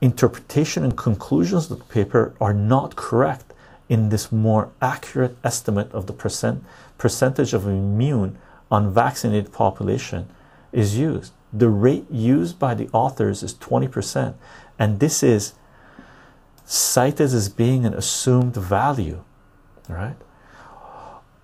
interpretation 0.00 0.84
and 0.84 0.96
conclusions 0.96 1.70
of 1.70 1.78
the 1.78 1.84
paper 1.84 2.34
are 2.40 2.54
not 2.54 2.96
correct 2.96 3.52
in 3.88 4.08
this 4.08 4.30
more 4.30 4.70
accurate 4.80 5.36
estimate 5.44 5.90
of 5.92 6.06
the 6.06 6.12
percent 6.12 6.64
percentage 6.96 7.52
of 7.52 7.66
immune 7.66 8.38
unvaccinated 8.70 9.52
population 9.52 10.28
is 10.72 10.96
used. 10.96 11.32
The 11.52 11.68
rate 11.68 12.08
used 12.10 12.58
by 12.58 12.74
the 12.74 12.88
authors 12.92 13.42
is 13.42 13.54
20% 13.54 14.34
and 14.78 15.00
this 15.00 15.22
is 15.22 15.54
cited 16.64 17.32
as 17.32 17.48
being 17.48 17.84
an 17.84 17.94
assumed 17.94 18.54
value 18.54 19.24
right? 19.90 20.16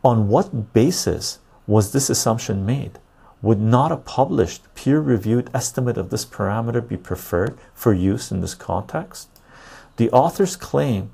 On 0.04 0.28
what 0.28 0.72
basis 0.72 1.40
was 1.66 1.92
this 1.92 2.08
assumption 2.08 2.64
made 2.64 2.98
would 3.42 3.60
not 3.60 3.92
a 3.92 3.96
published 3.96 4.62
peer-reviewed 4.74 5.50
estimate 5.54 5.98
of 5.98 6.10
this 6.10 6.24
parameter 6.24 6.86
be 6.86 6.96
preferred 6.96 7.56
for 7.74 7.92
use 7.92 8.30
in 8.30 8.40
this 8.40 8.54
context? 8.54 9.28
The 9.96 10.10
authors 10.10 10.56
claim 10.56 11.10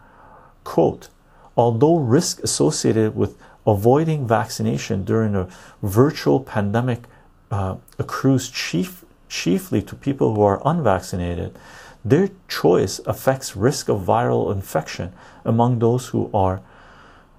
quote 0.65 1.09
although 1.57 1.97
risk 1.97 2.43
associated 2.43 3.15
with 3.15 3.37
avoiding 3.67 4.27
vaccination 4.27 5.05
during 5.05 5.35
a 5.35 5.49
virtual 5.83 6.41
pandemic 6.41 7.05
uh, 7.51 7.77
accrues 7.99 8.51
chief, 8.51 9.05
chiefly 9.29 9.83
to 9.83 9.95
people 9.95 10.35
who 10.35 10.43
are 10.43 10.63
unvaccinated, 10.65 11.57
their 12.05 12.31
choice 12.49 12.99
affects 13.01 13.55
risk 13.55 13.89
of 13.89 14.01
viral 14.01 14.53
infection 14.53 15.13
among 15.45 15.79
those 15.79 16.09
who 16.09 16.31
are 16.35 16.61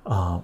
uh, 0.06 0.40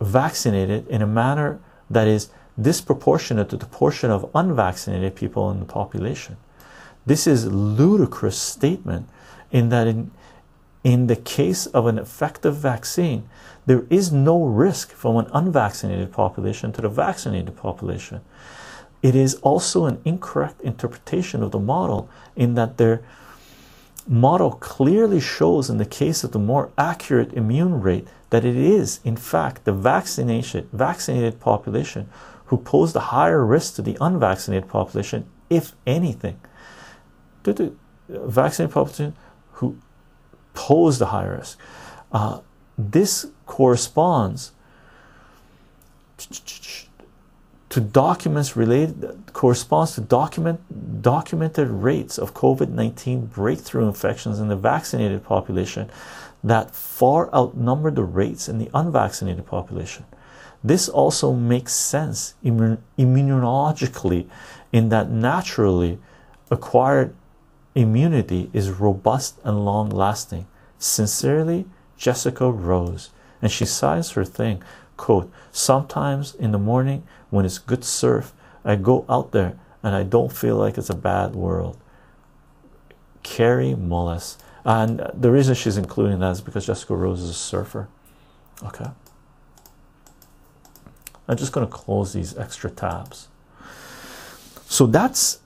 vaccinated 0.00 0.86
in 0.88 1.00
a 1.00 1.06
manner 1.06 1.60
that 1.88 2.06
is 2.06 2.30
disproportionate 2.60 3.48
to 3.50 3.56
the 3.56 3.66
portion 3.66 4.10
of 4.10 4.30
unvaccinated 4.34 5.14
people 5.14 5.50
in 5.50 5.60
the 5.60 5.66
population. 5.66 6.36
This 7.06 7.26
is 7.26 7.44
a 7.44 7.50
ludicrous 7.50 8.38
statement 8.38 9.08
in 9.50 9.68
that 9.70 9.86
in 9.86 10.10
in 10.82 11.08
the 11.08 11.16
case 11.16 11.66
of 11.66 11.86
an 11.86 11.98
effective 11.98 12.56
vaccine, 12.56 13.28
there 13.66 13.84
is 13.90 14.12
no 14.12 14.44
risk 14.44 14.92
from 14.92 15.16
an 15.18 15.26
unvaccinated 15.32 16.10
population 16.10 16.72
to 16.72 16.80
the 16.80 16.88
vaccinated 16.88 17.54
population. 17.56 18.22
It 19.02 19.14
is 19.14 19.34
also 19.36 19.86
an 19.86 20.00
incorrect 20.04 20.60
interpretation 20.62 21.42
of 21.42 21.50
the 21.50 21.58
model 21.58 22.08
in 22.34 22.54
that 22.54 22.78
their 22.78 23.02
model 24.06 24.52
clearly 24.52 25.20
shows, 25.20 25.68
in 25.68 25.76
the 25.76 25.84
case 25.84 26.24
of 26.24 26.32
the 26.32 26.38
more 26.38 26.70
accurate 26.78 27.32
immune 27.34 27.80
rate, 27.80 28.08
that 28.30 28.44
it 28.44 28.56
is, 28.56 29.00
in 29.04 29.16
fact, 29.16 29.64
the 29.64 29.72
vaccination 29.72 30.68
vaccinated 30.72 31.40
population 31.40 32.08
who 32.50 32.56
pose 32.56 32.92
the 32.92 33.00
higher 33.14 33.46
risk 33.46 33.76
to 33.76 33.82
the 33.82 33.96
unvaccinated 34.00 34.68
population, 34.68 35.24
if 35.48 35.72
anything. 35.86 36.40
To 37.44 37.52
the 37.52 37.72
vaccinated 38.08 38.74
population 38.74 39.14
who 39.52 39.78
pose 40.52 40.98
the 40.98 41.06
higher 41.06 41.36
risk. 41.38 41.56
Uh, 42.10 42.40
this 42.76 43.28
corresponds 43.46 44.50
to 47.68 47.80
documents 47.80 48.56
related 48.56 49.22
corresponds 49.32 49.94
to 49.94 50.00
document 50.00 51.02
documented 51.02 51.68
rates 51.68 52.18
of 52.18 52.34
COVID-19 52.34 53.30
breakthrough 53.30 53.86
infections 53.86 54.40
in 54.40 54.48
the 54.48 54.56
vaccinated 54.56 55.22
population 55.22 55.88
that 56.42 56.74
far 56.74 57.32
outnumber 57.32 57.92
the 57.92 58.02
rates 58.02 58.48
in 58.48 58.58
the 58.58 58.68
unvaccinated 58.74 59.46
population. 59.46 60.04
This 60.62 60.88
also 60.88 61.32
makes 61.32 61.72
sense 61.72 62.34
immunologically 62.44 64.28
in 64.72 64.88
that 64.90 65.10
naturally 65.10 65.98
acquired 66.50 67.14
immunity 67.74 68.50
is 68.52 68.70
robust 68.70 69.38
and 69.44 69.64
long 69.64 69.88
lasting. 69.88 70.46
Sincerely, 70.78 71.66
Jessica 71.96 72.50
Rose. 72.50 73.10
And 73.40 73.50
she 73.50 73.64
signs 73.64 74.10
her 74.12 74.24
thing. 74.24 74.62
Quote, 74.96 75.32
sometimes 75.50 76.34
in 76.34 76.52
the 76.52 76.58
morning 76.58 77.04
when 77.30 77.46
it's 77.46 77.58
good 77.58 77.84
surf, 77.84 78.34
I 78.64 78.76
go 78.76 79.06
out 79.08 79.32
there 79.32 79.58
and 79.82 79.94
I 79.94 80.02
don't 80.02 80.32
feel 80.32 80.56
like 80.56 80.76
it's 80.76 80.90
a 80.90 80.96
bad 80.96 81.34
world. 81.34 81.78
Kary 83.22 83.74
Mullis. 83.74 84.36
And 84.64 85.10
the 85.14 85.30
reason 85.30 85.54
she's 85.54 85.78
including 85.78 86.18
that 86.20 86.32
is 86.32 86.40
because 86.42 86.66
Jessica 86.66 86.94
Rose 86.94 87.22
is 87.22 87.30
a 87.30 87.34
surfer. 87.34 87.88
Okay. 88.62 88.90
I'm 91.30 91.36
just 91.36 91.52
going 91.52 91.66
to 91.66 91.72
close 91.72 92.12
these 92.12 92.36
extra 92.36 92.70
tabs. 92.70 93.28
So 94.66 94.86
that's 94.86 95.38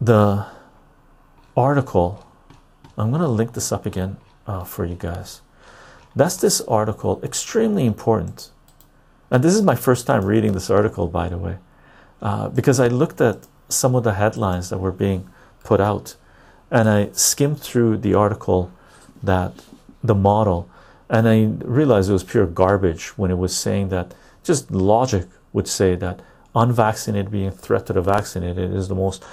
the 0.00 0.46
article. 1.56 2.24
I'm 2.96 3.10
going 3.10 3.20
to 3.20 3.28
link 3.28 3.52
this 3.52 3.72
up 3.72 3.84
again 3.84 4.16
uh, 4.46 4.64
for 4.64 4.84
you 4.84 4.94
guys. 4.94 5.42
That's 6.14 6.36
this 6.36 6.60
article 6.62 7.20
extremely 7.24 7.84
important. 7.84 8.50
And 9.30 9.42
this 9.42 9.54
is 9.54 9.62
my 9.62 9.74
first 9.74 10.06
time 10.06 10.24
reading 10.24 10.52
this 10.52 10.70
article 10.70 11.08
by 11.08 11.28
the 11.28 11.38
way 11.38 11.58
uh, 12.24 12.48
because 12.48 12.80
i 12.80 12.88
looked 12.88 13.20
at 13.20 13.46
some 13.68 13.94
of 13.94 14.02
the 14.02 14.14
headlines 14.14 14.70
that 14.70 14.78
were 14.78 14.92
being 14.92 15.28
put 15.62 15.80
out 15.80 16.16
and 16.70 16.88
i 16.88 17.10
skimmed 17.12 17.60
through 17.60 17.96
the 17.98 18.14
article 18.14 18.72
that 19.22 19.52
the 20.02 20.14
model 20.14 20.68
and 21.08 21.28
i 21.28 21.44
realized 21.64 22.10
it 22.10 22.12
was 22.12 22.24
pure 22.24 22.46
garbage 22.46 23.18
when 23.18 23.30
it 23.30 23.38
was 23.38 23.56
saying 23.56 23.90
that 23.90 24.14
just 24.44 24.70
logic 24.70 25.26
would 25.52 25.66
say 25.66 25.96
that 25.96 26.20
unvaccinated 26.54 27.30
being 27.30 27.48
a 27.48 27.50
threat 27.50 27.86
to 27.86 27.92
the 27.92 28.02
vaccinated 28.02 28.72
is 28.72 28.88
the 28.88 28.94
most 28.94 29.24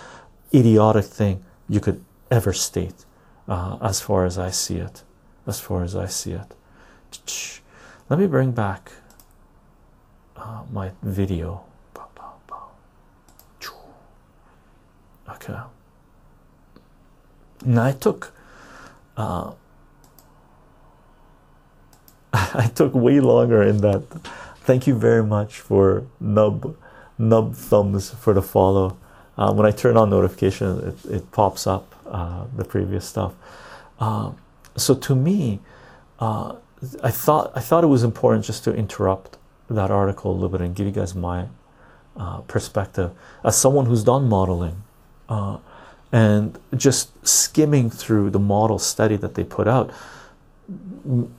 idiotic 0.54 1.06
thing 1.06 1.44
you 1.70 1.80
could 1.80 2.04
ever 2.32 2.54
state 2.54 3.06
uh, 3.48 3.78
as 3.82 4.02
far 4.02 4.26
as 4.26 4.38
I 4.38 4.50
see 4.50 4.78
it. 4.78 5.04
As 5.46 5.60
far 5.60 5.84
as 5.84 5.96
I 5.96 6.08
see 6.08 6.32
it. 6.32 6.54
Let 8.10 8.20
me 8.20 8.28
bring 8.28 8.52
back 8.52 8.92
uh, 10.36 10.64
my 10.72 10.92
video. 11.02 11.64
Okay. 15.30 15.60
Now 17.66 17.86
I 17.86 17.92
took 17.94 18.34
uh, 19.18 19.52
I 22.34 22.70
took 22.74 22.94
way 22.94 23.20
longer 23.20 23.64
in 23.64 23.78
that. 23.82 24.04
Thank 24.72 24.88
you 24.88 24.95
very 24.95 25.22
much 25.22 25.60
for 25.60 26.07
nub 26.22 26.77
nub 27.18 27.56
thumbs 27.56 28.11
for 28.11 28.34
the 28.34 28.41
follow. 28.41 28.95
Uh, 29.38 29.52
when 29.52 29.65
I 29.65 29.72
turn 29.72 29.98
on 29.98 30.10
notification, 30.10 30.80
it, 30.88 31.11
it 31.11 31.31
pops 31.34 31.68
up 31.68 31.93
uh, 32.06 32.45
the 32.56 32.64
previous 32.64 33.06
stuff. 33.06 33.34
Uh, 33.99 34.31
so 34.77 34.95
to 34.95 35.14
me, 35.14 35.60
uh, 36.22 36.56
I 37.03 37.11
thought 37.11 37.52
I 37.53 37.60
thought 37.60 37.84
it 37.84 37.88
was 37.88 38.03
important 38.03 38.45
just 38.45 38.64
to 38.64 38.73
interrupt 38.73 39.38
that 39.69 39.91
article 39.91 40.31
a 40.31 40.35
little 40.35 40.48
bit 40.48 40.61
and 40.61 40.73
give 40.73 40.85
you 40.85 40.93
guys 40.93 41.15
my 41.15 41.48
uh, 42.15 42.39
perspective 42.48 43.11
as 43.43 43.57
someone 43.57 43.88
who's 43.88 44.06
done 44.06 44.30
modeling 44.30 44.84
uh, 45.27 45.57
and 46.14 46.57
just 46.77 47.27
skimming 47.27 47.89
through 47.89 48.30
the 48.30 48.39
model 48.39 48.80
study 48.80 49.18
that 49.18 49.35
they 49.35 49.43
put 49.43 49.68
out. 49.68 49.91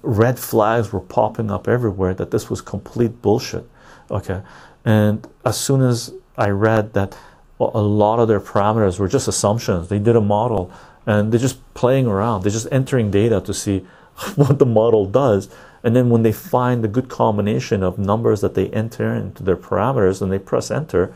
Red 0.02 0.38
flags 0.38 0.92
were 0.92 1.00
popping 1.00 1.50
up 1.50 1.68
everywhere 1.68 2.14
that 2.14 2.30
this 2.30 2.50
was 2.50 2.60
complete 2.60 3.22
bullshit. 3.22 3.68
Okay, 4.10 4.42
and 4.84 5.26
as 5.44 5.58
soon 5.58 5.82
as 5.82 6.12
I 6.36 6.48
read 6.48 6.94
that 6.94 7.16
a 7.60 7.80
lot 7.80 8.18
of 8.18 8.28
their 8.28 8.40
parameters 8.40 8.98
were 8.98 9.08
just 9.08 9.28
assumptions. 9.28 9.88
They 9.88 9.98
did 9.98 10.16
a 10.16 10.20
model 10.20 10.72
and 11.06 11.32
they're 11.32 11.40
just 11.40 11.58
playing 11.74 12.06
around. 12.06 12.42
They're 12.42 12.52
just 12.52 12.68
entering 12.72 13.10
data 13.10 13.40
to 13.40 13.54
see 13.54 13.86
what 14.34 14.58
the 14.58 14.66
model 14.66 15.06
does. 15.06 15.48
And 15.84 15.96
then 15.96 16.10
when 16.10 16.22
they 16.22 16.32
find 16.32 16.84
a 16.84 16.88
good 16.88 17.08
combination 17.08 17.82
of 17.82 17.98
numbers 17.98 18.40
that 18.40 18.54
they 18.54 18.68
enter 18.70 19.12
into 19.12 19.42
their 19.42 19.56
parameters 19.56 20.22
and 20.22 20.30
they 20.30 20.38
press 20.38 20.70
enter, 20.70 21.14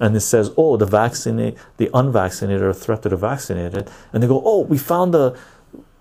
and 0.00 0.16
it 0.16 0.20
says, 0.20 0.52
oh, 0.56 0.76
the 0.76 0.86
vaccinated, 0.86 1.58
the 1.76 1.90
unvaccinated 1.92 2.62
are 2.62 2.70
a 2.70 2.74
threat 2.74 3.02
to 3.02 3.08
the 3.08 3.16
vaccinated. 3.16 3.90
And 4.12 4.22
they 4.22 4.28
go, 4.28 4.42
oh, 4.44 4.60
we 4.60 4.78
found 4.78 5.14
a, 5.14 5.36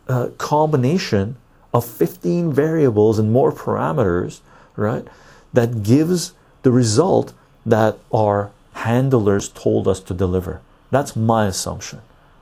a 0.08 0.30
combination 0.38 1.38
of 1.74 1.86
15 1.86 2.52
variables 2.54 3.20
and 3.20 3.32
more 3.32 3.52
parameters, 3.52 4.40
right? 4.76 5.08
That 5.54 5.84
gives 5.84 6.34
the 6.64 6.72
result 6.72 7.34
that 7.66 7.98
our 8.14 8.52
handlers 8.74 9.50
told 9.50 9.88
us 9.88 10.00
to 10.02 10.14
deliver. 10.14 10.62
That's 10.92 11.16
my 11.16 11.48
assumption, 11.48 12.02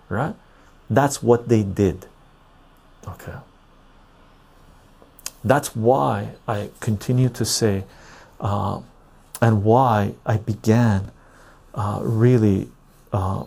right? 0.09 0.35
That's 0.89 1.23
what 1.23 1.47
they 1.49 1.63
did. 1.63 2.07
Okay. 3.07 3.33
that's 5.43 5.75
why 5.75 6.31
I 6.47 6.69
continue 6.79 7.29
to 7.29 7.45
say, 7.45 7.83
uh, 8.39 8.81
and 9.41 9.63
why 9.63 10.15
I 10.25 10.37
began 10.37 11.11
uh, 11.75 11.99
really 12.01 12.69
uh, 13.13 13.45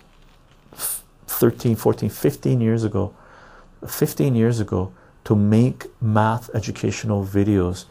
13, 0.72 1.74
14, 1.74 2.09
15 2.09 2.60
years 2.60 2.84
ago, 2.84 3.12
15 3.86 4.36
years 4.36 4.60
ago, 4.60 4.92
to 5.28 5.36
make 5.36 5.84
math 6.00 6.48
educational 6.55 7.22
videos 7.22 7.84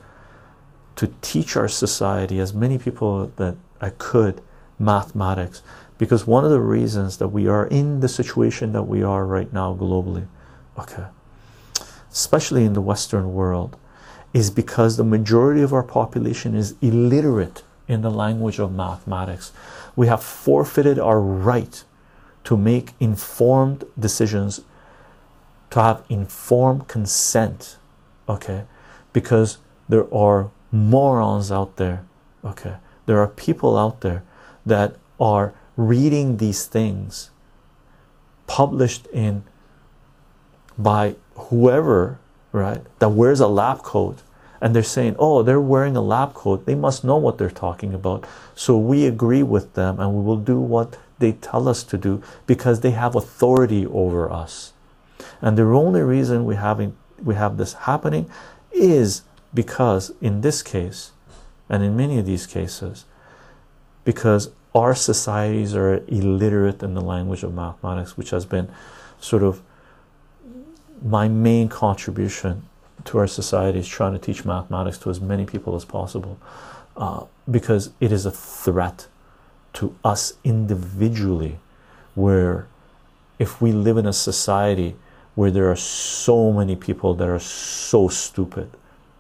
to 0.95 1.13
teach 1.21 1.55
our 1.55 1.67
society, 1.67 2.39
as 2.39 2.51
many 2.51 2.79
people 2.79 3.31
that 3.35 3.55
I 3.79 3.91
could, 3.91 4.41
mathematics. 4.79 5.61
Because 5.99 6.25
one 6.25 6.45
of 6.45 6.49
the 6.49 6.59
reasons 6.59 7.17
that 7.17 7.27
we 7.27 7.47
are 7.47 7.67
in 7.67 7.99
the 7.99 8.09
situation 8.09 8.71
that 8.71 8.87
we 8.87 9.03
are 9.03 9.23
right 9.23 9.53
now 9.53 9.75
globally, 9.75 10.25
okay, 10.79 11.05
especially 12.11 12.65
in 12.65 12.73
the 12.73 12.81
Western 12.81 13.31
world, 13.31 13.77
is 14.33 14.49
because 14.49 14.97
the 14.97 15.03
majority 15.03 15.61
of 15.61 15.73
our 15.73 15.83
population 15.83 16.55
is 16.55 16.73
illiterate 16.81 17.61
in 17.87 18.01
the 18.01 18.09
language 18.09 18.57
of 18.57 18.71
mathematics. 18.71 19.51
We 19.95 20.07
have 20.07 20.23
forfeited 20.23 20.97
our 20.97 21.21
right 21.21 21.83
to 22.45 22.57
make 22.57 22.93
informed 22.99 23.83
decisions, 23.99 24.61
to 25.69 25.81
have 25.81 26.03
informed 26.09 26.87
consent, 26.87 27.77
okay, 28.27 28.63
because 29.13 29.57
there 29.89 30.11
are 30.13 30.51
morons 30.71 31.51
out 31.51 31.77
there, 31.77 32.05
okay, 32.43 32.75
there 33.05 33.19
are 33.19 33.27
people 33.27 33.77
out 33.77 34.01
there 34.01 34.23
that 34.65 34.95
are 35.19 35.53
reading 35.75 36.37
these 36.37 36.65
things 36.65 37.29
published 38.47 39.07
in 39.07 39.43
by 40.77 41.15
whoever 41.35 42.19
right 42.51 42.81
that 42.99 43.09
wears 43.09 43.39
a 43.39 43.47
lab 43.47 43.81
coat 43.83 44.21
and 44.61 44.75
they're 44.75 44.83
saying 44.83 45.15
oh 45.19 45.43
they're 45.43 45.61
wearing 45.61 45.95
a 45.95 46.01
lab 46.01 46.33
coat. 46.33 46.65
They 46.65 46.75
must 46.75 47.03
know 47.03 47.17
what 47.17 47.37
they're 47.37 47.49
talking 47.49 47.93
about. 47.93 48.25
So 48.55 48.77
we 48.77 49.05
agree 49.05 49.43
with 49.43 49.73
them 49.73 49.99
and 49.99 50.13
we 50.13 50.23
will 50.23 50.37
do 50.37 50.59
what 50.59 50.97
they 51.19 51.33
tell 51.33 51.67
us 51.67 51.83
to 51.83 51.97
do 51.97 52.21
because 52.45 52.81
they 52.81 52.91
have 52.91 53.15
authority 53.15 53.85
over 53.85 54.31
us 54.31 54.73
and 55.41 55.57
the 55.57 55.63
only 55.63 56.01
reason 56.01 56.45
we 56.45 56.55
having 56.55 56.95
we 57.23 57.35
have 57.35 57.57
this 57.57 57.73
happening 57.73 58.29
is 58.71 59.23
because 59.53 60.11
in 60.21 60.41
this 60.41 60.61
case 60.61 61.11
and 61.69 61.83
in 61.83 61.95
many 61.95 62.19
of 62.19 62.25
these 62.25 62.45
cases 62.45 63.05
because 64.03 64.51
our 64.75 64.93
societies 64.93 65.75
are 65.75 66.03
illiterate 66.07 66.83
in 66.83 66.93
the 66.93 67.01
language 67.01 67.43
of 67.43 67.53
mathematics 67.53 68.17
which 68.17 68.29
has 68.29 68.45
been 68.45 68.69
sort 69.19 69.43
of 69.43 69.61
my 71.03 71.27
main 71.27 71.69
contribution 71.69 72.63
to 73.05 73.17
our 73.17 73.27
society 73.27 73.79
is 73.79 73.87
trying 73.87 74.13
to 74.13 74.19
teach 74.19 74.45
mathematics 74.45 74.97
to 74.97 75.09
as 75.09 75.21
many 75.21 75.45
people 75.45 75.75
as 75.75 75.85
possible 75.85 76.37
uh, 76.97 77.23
because 77.49 77.91
it 77.99 78.11
is 78.11 78.25
a 78.25 78.31
threat 78.31 79.07
to 79.73 79.95
us 80.03 80.33
individually 80.43 81.59
where 82.15 82.67
if 83.39 83.61
we 83.61 83.71
live 83.71 83.97
in 83.97 84.05
a 84.05 84.13
society 84.13 84.95
where 85.37 85.51
there 85.51 85.69
are 85.69 85.75
so 85.75 86.51
many 86.51 86.75
people 86.75 87.13
that 87.13 87.29
are 87.29 87.37
so 87.37 88.07
stupid. 88.07 88.71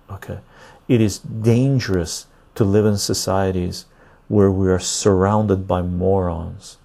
Okay. 0.09 0.39
It 0.87 0.99
is 0.99 1.19
dangerous 1.19 2.25
to 2.55 2.63
live 2.63 2.87
in 2.87 2.97
societies 2.97 3.85
where 4.27 4.49
we 4.49 4.67
are 4.67 4.79
surrounded 4.79 5.67
by 5.67 5.83
morons. 5.83 6.79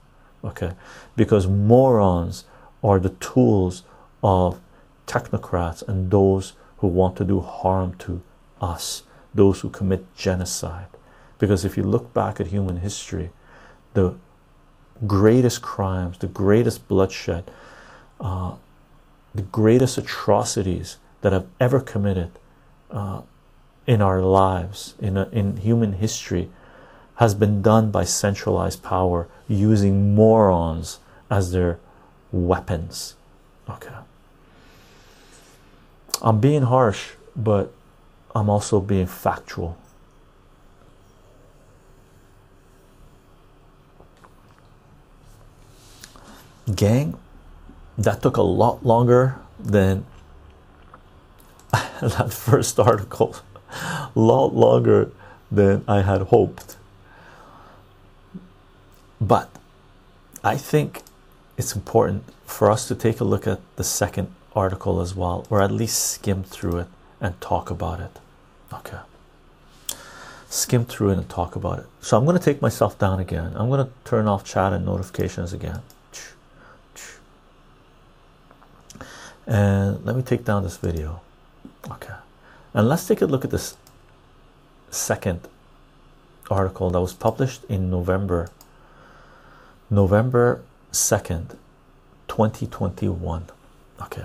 Okay? 0.45 0.73
Because 1.17 1.47
morons 1.47 2.45
are 2.85 3.01
the 3.01 3.17
tools 3.21 3.85
of 4.23 4.61
technocrats 5.07 5.83
and 5.89 6.11
those 6.11 6.53
who 6.77 6.89
want 6.89 7.17
to 7.17 7.25
do 7.25 7.41
harm 7.41 7.95
to 8.01 8.21
us, 8.61 9.03
those 9.35 9.61
who 9.61 9.71
commit 9.71 10.15
genocide. 10.15 10.89
Because 11.39 11.65
if 11.65 11.79
you 11.79 11.85
look 11.85 12.13
back 12.13 12.39
at 12.39 12.49
human 12.49 12.77
history, 12.77 13.31
the 13.95 14.15
greatest 15.07 15.63
crimes, 15.63 16.19
the 16.19 16.27
greatest 16.27 16.87
bloodshed, 16.87 17.51
uh, 18.21 18.57
the 19.35 19.43
greatest 19.43 19.99
atrocities 19.99 20.99
that 21.23 21.33
have 21.33 21.47
ever 21.59 21.81
committed 21.81 22.31
uh, 22.91 23.23
in 23.87 24.03
our 24.03 24.21
lives, 24.21 24.95
in, 25.01 25.17
a, 25.17 25.29
in 25.33 25.57
human 25.57 25.95
history, 25.95 26.51
has 27.17 27.35
been 27.35 27.63
done 27.63 27.91
by 27.91 28.05
centralized 28.05 28.83
power 28.83 29.29
using 29.49 30.15
morons 30.15 30.99
as 31.31 31.53
their 31.53 31.79
weapons. 32.31 33.15
Okay. 33.69 33.95
I'm 36.21 36.41
being 36.41 36.63
harsh, 36.63 37.11
but 37.35 37.73
I'm 38.35 38.49
also 38.49 38.81
being 38.81 39.07
factual. 39.07 39.77
Gang, 46.75 47.19
that 47.99 48.23
took 48.23 48.37
a 48.37 48.43
lot 48.43 48.85
longer 48.85 49.37
than 49.59 50.05
that 51.73 52.33
first 52.33 52.79
article, 52.79 53.37
a 53.71 54.11
lot 54.15 54.55
longer 54.55 55.11
than 55.51 55.85
I 55.87 56.03
had 56.03 56.23
hoped. 56.23 56.77
But 59.21 59.51
I 60.43 60.57
think 60.57 61.03
it's 61.57 61.75
important 61.77 62.25
for 62.45 62.71
us 62.71 62.89
to 62.89 62.95
take 62.95 63.21
a 63.21 63.25
look 63.25 63.47
at 63.47 63.61
the 63.77 63.85
second 63.85 64.35
article 64.55 65.01
as 65.01 65.15
well, 65.15 65.47
or 65.49 65.63
at 65.63 65.71
least 65.71 66.11
skim 66.11 66.43
through 66.43 66.79
it 66.79 66.89
and 67.21 67.41
talk 67.41 67.71
about 67.71 68.01
it. 68.01 68.19
Okay, 68.73 68.99
skim 70.49 70.85
through 70.85 71.11
it 71.11 71.19
and 71.19 71.29
talk 71.29 71.55
about 71.55 71.79
it. 71.79 71.87
So 72.01 72.19
I'm 72.19 72.25
going 72.25 72.39
to 72.39 72.45
take 72.45 72.61
myself 72.61 72.99
down 72.99 73.21
again. 73.21 73.53
I'm 73.55 73.69
going 73.69 73.87
to 73.87 73.93
turn 74.05 74.27
off 74.27 74.45
chat 74.45 74.73
and 74.73 74.85
notifications 74.85 75.53
again. 75.53 75.81
And 79.47 80.05
let 80.05 80.17
me 80.17 80.23
take 80.23 80.45
down 80.45 80.63
this 80.63 80.77
video. 80.77 81.21
Okay, 81.91 82.15
and 82.75 82.89
let's 82.89 83.07
take 83.07 83.21
a 83.21 83.27
look 83.27 83.45
at 83.45 83.51
this 83.51 83.77
second 84.91 85.49
article 86.51 86.91
that 86.91 87.01
was 87.01 87.13
published 87.13 87.65
in 87.65 87.91
November, 87.91 88.51
November 89.91 90.63
2nd, 90.93 91.57
2021. 92.29 93.47
Okay, 94.03 94.25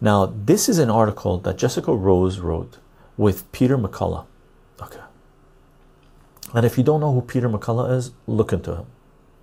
now, 0.00 0.26
this 0.26 0.68
is 0.68 0.78
an 0.78 0.90
article 0.90 1.38
that 1.38 1.56
Jessica 1.56 1.94
Rose 1.94 2.38
wrote 2.38 2.78
with 3.16 3.50
Peter 3.52 3.78
McCullough. 3.78 4.26
Okay. 4.82 5.00
And 6.52 6.66
if 6.66 6.76
you 6.76 6.84
don't 6.84 7.00
know 7.00 7.12
who 7.12 7.22
Peter 7.22 7.48
McCullough 7.48 7.90
is, 7.96 8.12
look 8.26 8.52
into 8.52 8.74
him. 8.74 8.86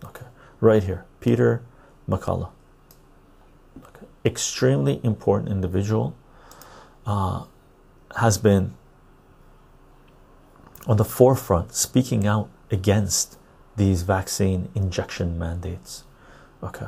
Okay. 0.06 0.26
Right 0.60 0.84
here. 0.84 1.06
Peter 1.20 1.62
McCullough. 2.08 2.52
Extremely 4.24 5.00
important 5.04 5.50
individual. 5.50 6.16
Uh, 7.06 7.46
has 8.18 8.38
been 8.38 8.74
on 10.88 10.98
the 10.98 11.06
forefront 11.06 11.74
speaking 11.74 12.28
out 12.28 12.50
against 12.70 13.38
these 13.76 14.02
vaccine 14.04 14.70
injection 14.76 15.38
mandates. 15.38 16.04
Okay. 16.64 16.88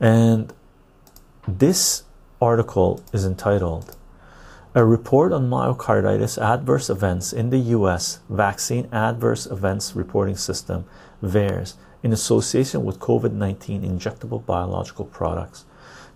And 0.00 0.52
this 1.46 2.04
article 2.40 3.02
is 3.12 3.24
entitled 3.24 3.96
A 4.74 4.84
Report 4.84 5.32
on 5.32 5.48
Myocarditis 5.48 6.40
Adverse 6.40 6.90
Events 6.90 7.32
in 7.32 7.50
the 7.50 7.58
US 7.58 8.20
Vaccine 8.28 8.88
Adverse 8.92 9.46
Events 9.46 9.94
Reporting 9.94 10.36
System, 10.36 10.84
VAERS, 11.22 11.74
in 12.02 12.12
association 12.12 12.84
with 12.84 12.98
COVID 12.98 13.32
19 13.32 13.82
injectable 13.82 14.44
biological 14.44 15.04
products. 15.04 15.64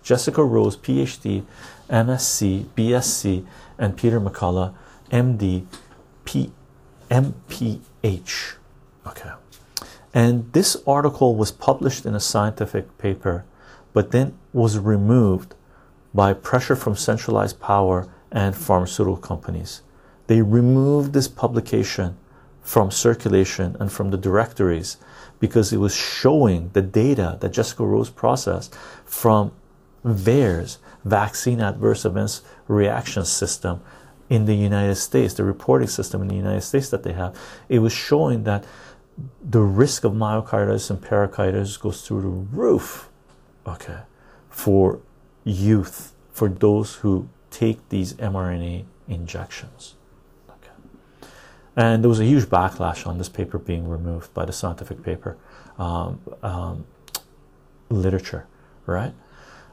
Jessica 0.07 0.41
Rose, 0.41 0.77
PhD, 0.77 1.43
MSc, 1.89 2.63
BSc, 2.77 3.45
and 3.77 3.97
Peter 3.97 4.21
McCullough, 4.21 4.73
MD, 5.11 5.65
P, 6.23 6.53
MPH. 7.11 8.53
Okay. 9.05 9.31
And 10.13 10.53
this 10.53 10.77
article 10.87 11.35
was 11.35 11.51
published 11.51 12.05
in 12.05 12.15
a 12.15 12.21
scientific 12.21 12.97
paper, 12.97 13.43
but 13.91 14.11
then 14.11 14.37
was 14.53 14.79
removed 14.79 15.55
by 16.13 16.31
pressure 16.31 16.77
from 16.77 16.95
centralized 16.95 17.59
power 17.59 18.07
and 18.31 18.55
pharmaceutical 18.55 19.17
companies. 19.17 19.81
They 20.27 20.41
removed 20.41 21.11
this 21.11 21.27
publication 21.27 22.17
from 22.61 22.91
circulation 22.91 23.75
and 23.77 23.91
from 23.91 24.11
the 24.11 24.17
directories 24.17 24.95
because 25.41 25.73
it 25.73 25.77
was 25.77 25.93
showing 25.93 26.69
the 26.71 26.81
data 26.81 27.37
that 27.41 27.51
Jessica 27.51 27.85
Rose 27.85 28.09
processed 28.09 28.73
from 29.03 29.51
VAERS, 30.07 30.77
Vaccine 31.05 31.61
Adverse 31.61 32.05
Events 32.05 32.41
Reaction 32.67 33.25
System, 33.25 33.81
in 34.29 34.45
the 34.45 34.55
United 34.55 34.95
States, 34.95 35.33
the 35.33 35.43
reporting 35.43 35.87
system 35.87 36.21
in 36.21 36.27
the 36.27 36.35
United 36.35 36.61
States 36.61 36.89
that 36.89 37.03
they 37.03 37.13
have. 37.13 37.37
It 37.69 37.79
was 37.79 37.93
showing 37.93 38.43
that 38.43 38.65
the 39.41 39.61
risk 39.61 40.03
of 40.03 40.13
myocarditis 40.13 40.89
and 40.89 41.01
pericarditis 41.01 41.77
goes 41.77 42.05
through 42.05 42.21
the 42.21 42.27
roof. 42.27 43.09
Okay, 43.65 43.99
for 44.49 44.99
youth 45.43 46.13
for 46.31 46.49
those 46.49 46.95
who 46.95 47.27
take 47.49 47.89
these 47.89 48.13
mRNA 48.13 48.85
injections. 49.07 49.95
Okay. 50.49 51.29
And 51.75 52.03
there 52.03 52.09
was 52.09 52.19
a 52.19 52.25
huge 52.25 52.45
backlash 52.45 53.07
on 53.07 53.17
this 53.17 53.29
paper 53.29 53.57
being 53.57 53.87
removed 53.87 54.33
by 54.33 54.45
the 54.45 54.53
scientific 54.53 55.01
paper 55.01 55.37
um, 55.79 56.21
um, 56.43 56.85
literature, 57.89 58.45
right? 58.85 59.13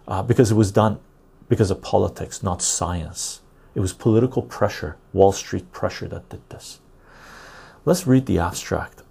Uh, 0.06 0.22
because 0.22 0.51
it 0.51 0.55
was 0.55 0.70
done 0.70 1.01
because 1.48 1.70
of 1.70 1.81
politics, 1.82 2.43
not 2.43 2.62
science. 2.62 3.40
It 3.74 3.81
was 3.81 3.93
political 3.93 4.43
pressure, 4.43 4.97
Wall 5.12 5.32
Street 5.32 5.72
pressure 5.72 6.09
that 6.09 6.28
did 6.28 6.48
this. 6.51 6.81
Let's 7.85 8.06
read 8.06 8.26
the 8.26 8.39
abstract. 8.39 9.02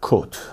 Quote 0.00 0.48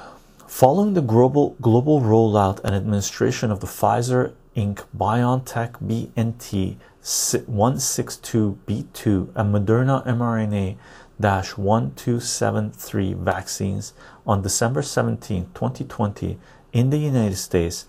Following 0.47 0.93
the 0.93 1.01
global, 1.01 1.55
global 1.61 2.01
rollout 2.01 2.61
and 2.63 2.75
administration 2.75 3.51
of 3.51 3.59
the 3.59 3.67
Pfizer 3.67 4.33
Inc. 4.55 4.85
BioNTech 4.97 5.73
BNT 5.83 6.77
162b2 7.03 9.29
and 9.35 9.53
Moderna 9.53 10.05
mRNA 10.05 10.77
1273 11.19 13.13
vaccines 13.13 13.93
on 14.25 14.41
December 14.41 14.81
17, 14.81 15.51
2020, 15.53 16.39
in 16.77 16.91
the 16.91 16.99
United 16.99 17.37
States, 17.37 17.87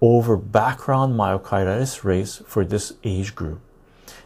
over 0.00 0.36
background 0.36 1.18
myocarditis 1.18 2.04
rates 2.04 2.42
for 2.46 2.64
this 2.64 2.92
age 3.04 3.34
group. 3.34 3.60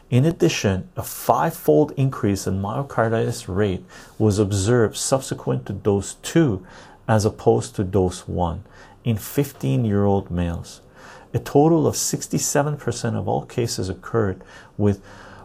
In 0.09 0.24
addition, 0.24 0.89
a 0.97 1.03
five-fold 1.03 1.91
increase 1.97 2.47
in 2.47 2.62
myocarditis 2.62 3.49
rate 3.49 3.85
was 4.19 4.39
observed 4.39 4.97
subsequent 4.97 5.66
to 5.66 5.73
dose 5.73 6.15
2 6.23 6.65
as 7.09 7.24
opposed 7.24 7.74
to 7.74 7.83
dose 7.83 8.28
1 8.28 8.62
in 9.03 9.16
15-year-old 9.16 10.31
males. 10.31 10.81
A 11.35 11.41
total 11.41 11.89
of 11.89 11.97
67% 11.97 13.16
of 13.16 13.27
all 13.27 13.47
cases 13.47 13.89
occurred 13.89 14.45
with 14.78 15.03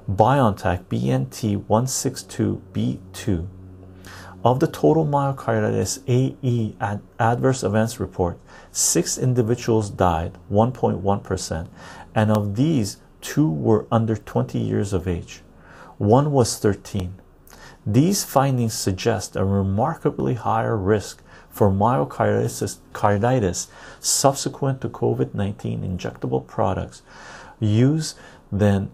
BioNTech 0.09 0.85
BNT162b2. 0.85 3.47
Of 4.43 4.59
the 4.59 4.65
total 4.67 5.05
myocarditis 5.05 5.99
AE 6.07 6.75
ad 6.79 7.01
adverse 7.19 7.61
events 7.63 7.99
report, 7.99 8.37
six 8.71 9.17
individuals 9.17 9.89
died, 9.89 10.37
1.1%, 10.51 11.67
and 12.13 12.31
of 12.31 12.55
these, 12.55 12.97
two 13.21 13.49
were 13.49 13.87
under 13.91 14.15
20 14.15 14.59
years 14.59 14.93
of 14.93 15.07
age. 15.07 15.41
One 15.97 16.31
was 16.31 16.57
13. 16.57 17.13
These 17.85 18.23
findings 18.23 18.73
suggest 18.73 19.35
a 19.35 19.45
remarkably 19.45 20.35
higher 20.35 20.77
risk 20.77 21.23
for 21.49 21.69
myocarditis 21.69 23.67
subsequent 23.99 24.81
to 24.81 24.89
COVID 24.89 25.33
19 25.33 25.81
injectable 25.81 26.45
products 26.45 27.01
used 27.59 28.17
than 28.51 28.91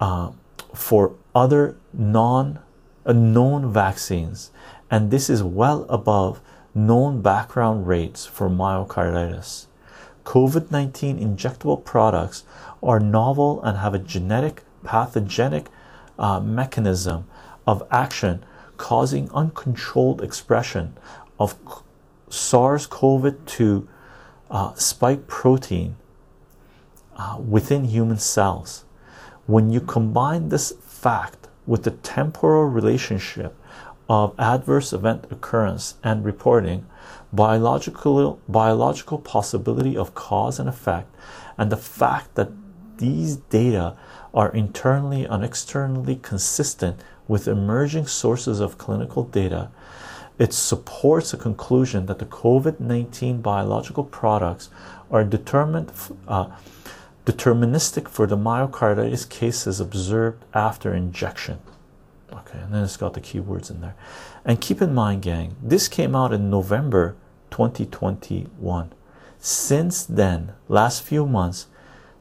uh, 0.00 0.30
for 0.74 1.14
other 1.34 1.76
non 1.92 2.58
uh, 3.06 3.12
vaccines, 3.68 4.50
and 4.90 5.10
this 5.10 5.28
is 5.28 5.42
well 5.42 5.84
above 5.88 6.40
known 6.74 7.22
background 7.22 7.86
rates 7.86 8.26
for 8.26 8.48
myocarditis. 8.48 9.66
COVID 10.24 10.70
19 10.70 11.18
injectable 11.18 11.84
products 11.84 12.44
are 12.84 13.00
novel 13.00 13.62
and 13.62 13.78
have 13.78 13.94
a 13.94 13.98
genetic 13.98 14.62
pathogenic 14.84 15.68
uh, 16.18 16.40
mechanism 16.40 17.26
of 17.66 17.82
action 17.90 18.44
causing 18.76 19.30
uncontrolled 19.32 20.22
expression 20.22 20.94
of 21.38 21.56
SARS-CoV-2 22.28 23.86
uh, 24.50 24.74
spike 24.74 25.26
protein 25.26 25.96
uh, 27.16 27.38
within 27.38 27.84
human 27.84 28.18
cells. 28.18 28.84
When 29.46 29.70
you 29.70 29.80
combine 29.80 30.48
this 30.48 30.72
fact 30.80 31.48
with 31.66 31.84
the 31.84 31.92
temporal 31.92 32.64
relationship 32.64 33.56
of 34.08 34.34
adverse 34.38 34.92
event 34.92 35.26
occurrence 35.30 35.94
and 36.02 36.24
reporting, 36.24 36.86
biological 37.32 38.40
biological 38.48 39.18
possibility 39.18 39.96
of 39.96 40.14
cause 40.14 40.58
and 40.58 40.68
effect, 40.68 41.14
and 41.56 41.70
the 41.70 41.76
fact 41.76 42.34
that 42.34 42.50
these 42.98 43.36
data 43.36 43.96
are 44.32 44.52
internally 44.52 45.24
and 45.24 45.44
externally 45.44 46.16
consistent 46.16 47.00
with 47.28 47.48
emerging 47.48 48.06
sources 48.06 48.60
of 48.60 48.78
clinical 48.78 49.24
data, 49.24 49.70
it 50.38 50.52
supports 50.52 51.32
a 51.32 51.36
conclusion 51.36 52.06
that 52.06 52.18
the 52.18 52.26
COVID 52.26 52.80
19 52.80 53.40
biological 53.40 54.04
products 54.04 54.68
are 55.10 55.24
determined, 55.24 55.92
uh, 56.26 56.48
deterministic 57.24 58.08
for 58.08 58.26
the 58.26 58.36
myocarditis 58.36 59.28
cases 59.28 59.80
observed 59.80 60.44
after 60.52 60.92
injection. 60.92 61.60
Okay, 62.32 62.58
and 62.58 62.74
then 62.74 62.82
it's 62.82 62.96
got 62.96 63.14
the 63.14 63.20
keywords 63.20 63.70
in 63.70 63.80
there. 63.80 63.94
And 64.44 64.60
keep 64.60 64.82
in 64.82 64.92
mind, 64.92 65.22
gang, 65.22 65.54
this 65.62 65.86
came 65.86 66.16
out 66.16 66.32
in 66.32 66.50
November 66.50 67.14
2021. 67.50 68.92
Since 69.38 70.04
then, 70.04 70.52
last 70.68 71.02
few 71.02 71.26
months, 71.26 71.68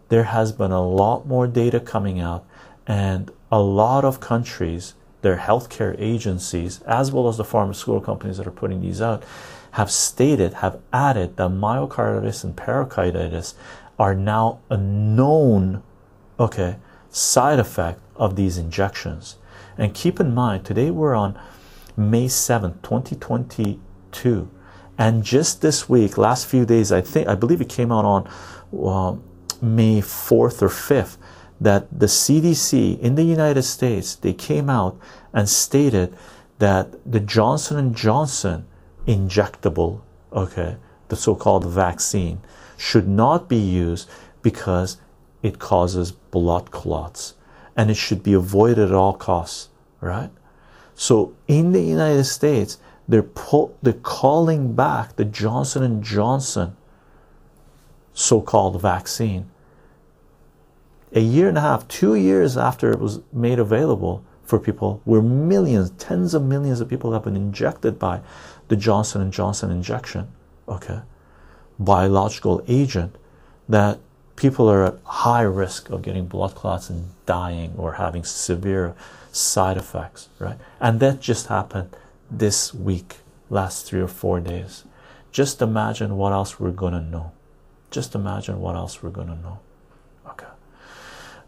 there 0.10 0.26
has 0.26 0.52
been 0.52 0.72
a 0.72 0.86
lot 0.86 1.28
more 1.28 1.48
data 1.48 1.80
coming 1.80 2.20
out, 2.20 2.46
and 2.86 3.32
a 3.52 3.60
lot 3.60 4.04
of 4.04 4.20
countries 4.20 4.96
their 5.22 5.38
healthcare 5.38 5.96
agencies, 5.98 6.82
as 6.82 7.12
well 7.12 7.28
as 7.28 7.38
the 7.38 7.44
pharmaceutical 7.46 8.02
companies 8.02 8.38
that 8.38 8.46
are 8.46 8.52
putting 8.52 8.82
these 8.82 9.02
out, 9.02 9.24
have 9.72 9.90
stated, 9.90 10.56
have 10.56 10.80
added 10.92 11.38
that 11.38 11.50
myocarditis 11.50 12.44
and 12.44 12.56
pericarditis 12.56 13.56
are 13.98 14.14
now 14.14 14.60
a 14.70 14.78
known, 14.78 15.82
okay, 16.40 16.76
side 17.10 17.58
effect 17.58 18.00
of 18.16 18.36
these 18.36 18.58
injections. 18.58 19.38
And 19.78 19.94
keep 19.94 20.20
in 20.20 20.34
mind, 20.36 20.66
today 20.66 20.92
we're 20.92 21.16
on 21.16 21.40
May 21.96 22.26
7th, 22.26 22.82
2022. 22.84 24.50
And 24.98 25.24
just 25.24 25.62
this 25.62 25.90
week, 25.90 26.18
last 26.18 26.46
few 26.46 26.66
days, 26.66 26.92
I 26.92 27.02
think, 27.02 27.28
I 27.28 27.36
believe 27.36 27.62
it 27.62 27.70
came 27.70 27.92
out 27.92 28.06
on 28.06 28.28
uh, 28.78 29.16
May 29.64 30.02
4th 30.02 30.62
or 30.62 30.68
5th 30.68 31.18
that 31.62 31.88
the 31.98 32.08
CDC 32.08 33.00
in 33.00 33.16
the 33.16 33.24
United 33.24 33.64
States 33.64 34.16
they 34.16 34.34
came 34.34 34.70
out 34.70 35.00
and 35.32 35.48
stated 35.48 36.14
that 36.60 36.94
the 37.10 37.22
Johnson 37.22 37.78
and 37.78 37.96
Johnson 37.96 38.66
injectable, 39.08 40.02
okay, 40.34 40.76
the 41.08 41.16
so-called 41.16 41.66
vaccine, 41.66 42.42
should 42.78 43.08
not 43.08 43.48
be 43.48 43.58
used 43.58 44.10
because 44.42 44.98
it 45.42 45.60
causes 45.60 46.12
blood 46.12 46.72
clots 46.72 47.36
and 47.76 47.90
it 47.90 47.96
should 47.96 48.22
be 48.22 48.34
avoided 48.34 48.90
at 48.90 48.92
all 48.92 49.14
costs, 49.14 49.70
right? 50.02 50.30
So 50.96 51.36
in 51.48 51.72
the 51.72 51.82
United 51.82 52.26
States, 52.26 52.78
they're 53.08 53.26
they're 53.82 53.94
calling 53.94 54.74
back 54.74 55.16
the 55.16 55.26
Johnson 55.26 55.84
and 55.84 56.04
Johnson 56.04 56.76
so 58.14 58.42
called 58.42 58.82
vaccine, 58.82 59.50
a 61.14 61.20
year 61.20 61.48
and 61.48 61.58
a 61.58 61.62
half, 61.62 61.88
two 61.88 62.16
years 62.16 62.58
after 62.58 62.92
it 62.92 63.00
was 63.00 63.22
made 63.32 63.60
available 63.60 64.24
for 64.44 64.60
people, 64.60 65.02
where 65.06 65.22
millions, 65.22 65.92
tens 65.92 66.34
of 66.34 66.44
millions 66.44 66.82
of 66.82 66.90
people 66.90 67.14
have 67.14 67.24
been 67.24 67.36
injected 67.36 67.98
by 67.98 68.20
the 68.68 68.76
Johnson 68.76 69.22
and 69.22 69.32
Johnson 69.32 69.72
injection, 69.72 70.28
okay, 70.68 71.02
biological 71.80 72.64
agent, 72.68 73.16
that 73.70 74.00
people 74.36 74.70
are 74.70 74.86
at 74.86 74.98
high 75.06 75.42
risk 75.42 75.90
of 75.90 76.02
getting 76.02 76.26
blood 76.26 76.56
clots 76.56 76.90
and 76.90 77.10
dying 77.26 77.74
or 77.78 77.94
having 77.94 78.24
severe 78.24 78.96
side 79.32 79.78
effects, 79.78 80.30
right? 80.40 80.58
And 80.80 81.00
that 81.00 81.22
just 81.22 81.48
happened 81.48 81.96
this 82.30 82.74
week, 82.74 83.18
last 83.50 83.86
three 83.86 84.02
or 84.02 84.08
four 84.08 84.40
days. 84.40 84.84
Just 85.32 85.62
imagine 85.62 86.18
what 86.18 86.34
else 86.34 86.60
we're 86.60 86.72
gonna 86.72 87.02
know. 87.02 87.32
Just 87.94 88.16
imagine 88.16 88.60
what 88.60 88.76
else 88.76 89.04
we're 89.04 89.12
gonna 89.12 89.36
know. 89.36 89.60
Okay. 90.30 90.48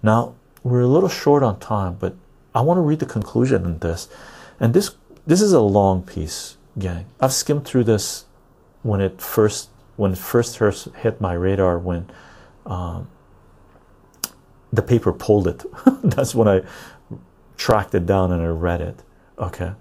Now 0.04 0.36
we're 0.64 0.82
a 0.82 0.88
little 0.88 1.10
short 1.10 1.42
on 1.42 1.60
time, 1.60 1.96
but 1.96 2.16
I 2.54 2.62
want 2.62 2.78
to 2.78 2.82
read 2.82 3.00
the 3.00 3.08
conclusion 3.08 3.66
in 3.66 3.80
this. 3.80 4.08
And 4.60 4.76
this 4.76 4.96
this 5.26 5.42
is 5.42 5.54
a 5.54 5.60
long 5.60 6.04
piece, 6.04 6.58
gang. 6.78 7.08
I've 7.20 7.34
skimmed 7.34 7.66
through 7.66 7.86
this 7.86 8.26
when 8.84 9.02
it 9.02 9.20
first 9.20 9.70
when 9.96 10.12
it 10.12 10.20
first 10.20 10.60
hit 10.98 11.20
my 11.20 11.34
radar 11.34 11.80
when 11.80 12.12
um, 12.68 13.10
the 14.72 14.84
paper 14.84 15.14
pulled 15.14 15.48
it. 15.48 15.66
That's 16.04 16.36
when 16.36 16.48
I 16.48 16.62
tracked 17.58 17.96
it 17.96 18.06
down 18.06 18.32
and 18.32 18.44
I 18.44 18.50
read 18.50 18.82
it. 18.82 19.02
Okay. 19.40 19.72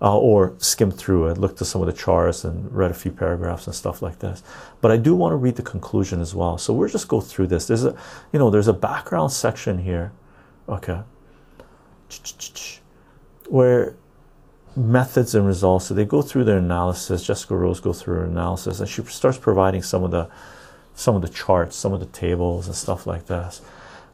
Uh, 0.00 0.16
or 0.16 0.54
skimmed 0.58 0.96
through 0.96 1.26
it, 1.26 1.38
looked 1.38 1.60
at 1.60 1.66
some 1.66 1.80
of 1.82 1.86
the 1.86 1.92
charts 1.92 2.44
and 2.44 2.72
read 2.72 2.88
a 2.88 2.94
few 2.94 3.10
paragraphs 3.10 3.66
and 3.66 3.74
stuff 3.74 4.00
like 4.00 4.20
this. 4.20 4.44
But 4.80 4.92
I 4.92 4.96
do 4.96 5.12
want 5.12 5.32
to 5.32 5.36
read 5.36 5.56
the 5.56 5.62
conclusion 5.62 6.20
as 6.20 6.36
well. 6.36 6.56
So 6.56 6.72
we'll 6.72 6.88
just 6.88 7.08
go 7.08 7.20
through 7.20 7.48
this. 7.48 7.66
There's 7.66 7.84
a, 7.84 7.96
you 8.32 8.38
know, 8.38 8.48
there's 8.48 8.68
a 8.68 8.72
background 8.72 9.32
section 9.32 9.78
here, 9.78 10.12
okay, 10.68 11.00
where 13.48 13.96
methods 14.76 15.34
and 15.34 15.46
results. 15.46 15.86
So 15.86 15.94
they 15.94 16.04
go 16.04 16.22
through 16.22 16.44
their 16.44 16.58
analysis. 16.58 17.26
Jessica 17.26 17.56
Rose 17.56 17.80
goes 17.80 18.00
through 18.00 18.18
her 18.18 18.24
analysis, 18.24 18.80
and 18.80 18.88
she 18.88 19.02
starts 19.02 19.38
providing 19.38 19.82
some 19.82 20.04
of 20.04 20.10
the 20.10 20.28
some 20.94 21.14
of 21.14 21.22
the 21.22 21.28
charts, 21.28 21.76
some 21.76 21.92
of 21.92 22.00
the 22.00 22.06
tables, 22.06 22.66
and 22.66 22.74
stuff 22.74 23.06
like 23.06 23.26
this. 23.26 23.62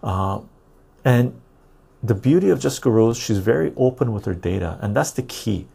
Uh, 0.02 0.40
and 1.05 1.40
the 2.02 2.15
beauty 2.15 2.51
of 2.51 2.61
Jessica 2.61 2.90
Rose, 2.90 3.16
she's 3.16 3.39
very 3.39 3.73
open 3.77 4.12
with 4.12 4.27
her 4.27 4.35
data, 4.35 4.78
and 4.82 4.94
that's 4.94 5.11
the 5.12 5.23
key, 5.23 5.66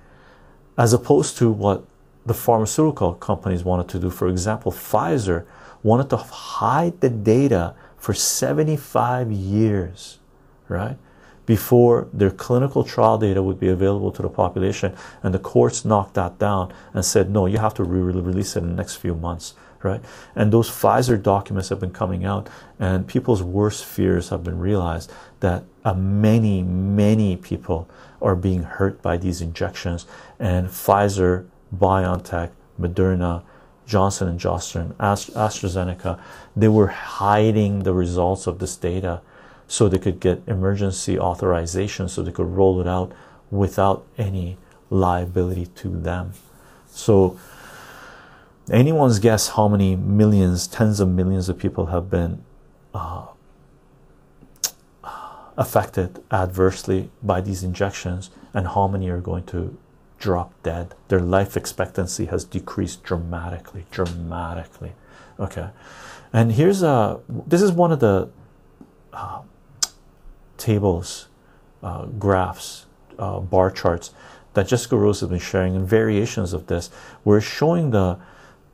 as 0.77 0.93
opposed 0.93 1.37
to 1.37 1.51
what 1.51 1.85
the 2.25 2.33
pharmaceutical 2.33 3.13
companies 3.15 3.63
wanted 3.63 3.87
to 3.89 3.99
do. 3.99 4.09
For 4.09 4.27
example, 4.27 4.71
Pfizer 4.71 5.45
wanted 5.83 6.09
to 6.09 6.17
hide 6.17 6.99
the 7.01 7.09
data 7.09 7.75
for 7.97 8.13
75 8.13 9.31
years, 9.31 10.19
right? 10.67 10.97
Before 11.45 12.07
their 12.13 12.29
clinical 12.29 12.83
trial 12.83 13.17
data 13.17 13.41
would 13.41 13.59
be 13.59 13.69
available 13.69 14.11
to 14.11 14.21
the 14.21 14.29
population, 14.29 14.95
and 15.23 15.33
the 15.33 15.39
courts 15.39 15.83
knocked 15.83 16.13
that 16.13 16.37
down 16.37 16.71
and 16.93 17.03
said, 17.03 17.29
no, 17.29 17.47
you 17.47 17.57
have 17.57 17.73
to 17.75 17.83
re 17.83 17.99
release 17.99 18.55
it 18.55 18.63
in 18.63 18.69
the 18.69 18.75
next 18.75 18.97
few 18.97 19.15
months 19.15 19.55
right? 19.83 20.01
And 20.35 20.51
those 20.51 20.69
Pfizer 20.69 21.21
documents 21.21 21.69
have 21.69 21.79
been 21.79 21.91
coming 21.91 22.25
out, 22.25 22.49
and 22.79 23.07
people's 23.07 23.41
worst 23.41 23.85
fears 23.85 24.29
have 24.29 24.43
been 24.43 24.59
realized 24.59 25.11
that 25.39 25.63
uh, 25.85 25.93
many, 25.93 26.61
many 26.63 27.37
people 27.37 27.89
are 28.21 28.35
being 28.35 28.63
hurt 28.63 29.01
by 29.01 29.17
these 29.17 29.41
injections. 29.41 30.05
And 30.39 30.67
Pfizer, 30.67 31.47
BioNTech, 31.75 32.51
Moderna, 32.79 33.43
Johnson 33.85 34.27
and 34.27 34.39
Johnson, 34.39 34.93
AstraZeneca, 34.99 36.19
they 36.55 36.67
were 36.67 36.87
hiding 36.87 37.83
the 37.83 37.93
results 37.93 38.45
of 38.45 38.59
this 38.59 38.75
data 38.75 39.21
so 39.67 39.89
they 39.89 39.97
could 39.97 40.19
get 40.19 40.41
emergency 40.47 41.17
authorization, 41.19 42.07
so 42.07 42.21
they 42.21 42.31
could 42.31 42.47
roll 42.47 42.79
it 42.81 42.87
out 42.87 43.11
without 43.51 44.05
any 44.17 44.57
liability 44.89 45.65
to 45.67 45.89
them. 45.89 46.33
So 46.87 47.39
anyone's 48.71 49.19
guess 49.19 49.49
how 49.49 49.67
many 49.67 49.95
millions, 49.95 50.67
tens 50.67 50.99
of 50.99 51.09
millions 51.09 51.49
of 51.49 51.57
people 51.57 51.87
have 51.87 52.09
been 52.09 52.43
uh, 52.93 53.25
affected 55.59 56.23
adversely 56.31 57.11
by 57.21 57.41
these 57.41 57.63
injections, 57.63 58.31
and 58.53 58.69
how 58.69 58.87
many 58.87 59.09
are 59.09 59.21
going 59.21 59.43
to 59.43 59.77
drop 60.17 60.51
dead. 60.63 60.95
Their 61.09 61.19
life 61.19 61.55
expectancy 61.55 62.25
has 62.25 62.43
decreased 62.45 63.03
dramatically, 63.03 63.85
dramatically. 63.91 64.93
Okay, 65.39 65.69
and 66.33 66.53
here's 66.53 66.81
a 66.81 67.19
this 67.27 67.61
is 67.61 67.71
one 67.71 67.91
of 67.91 67.99
the 67.99 68.29
uh, 69.13 69.41
tables, 70.57 71.27
uh, 71.83 72.05
graphs, 72.05 72.85
uh, 73.19 73.39
bar 73.39 73.69
charts 73.69 74.13
that 74.53 74.67
Jessica 74.67 74.97
Rose 74.97 75.19
has 75.19 75.29
been 75.29 75.39
sharing, 75.39 75.75
and 75.75 75.87
variations 75.87 76.53
of 76.53 76.67
this. 76.67 76.89
We're 77.23 77.41
showing 77.41 77.91
the 77.91 78.17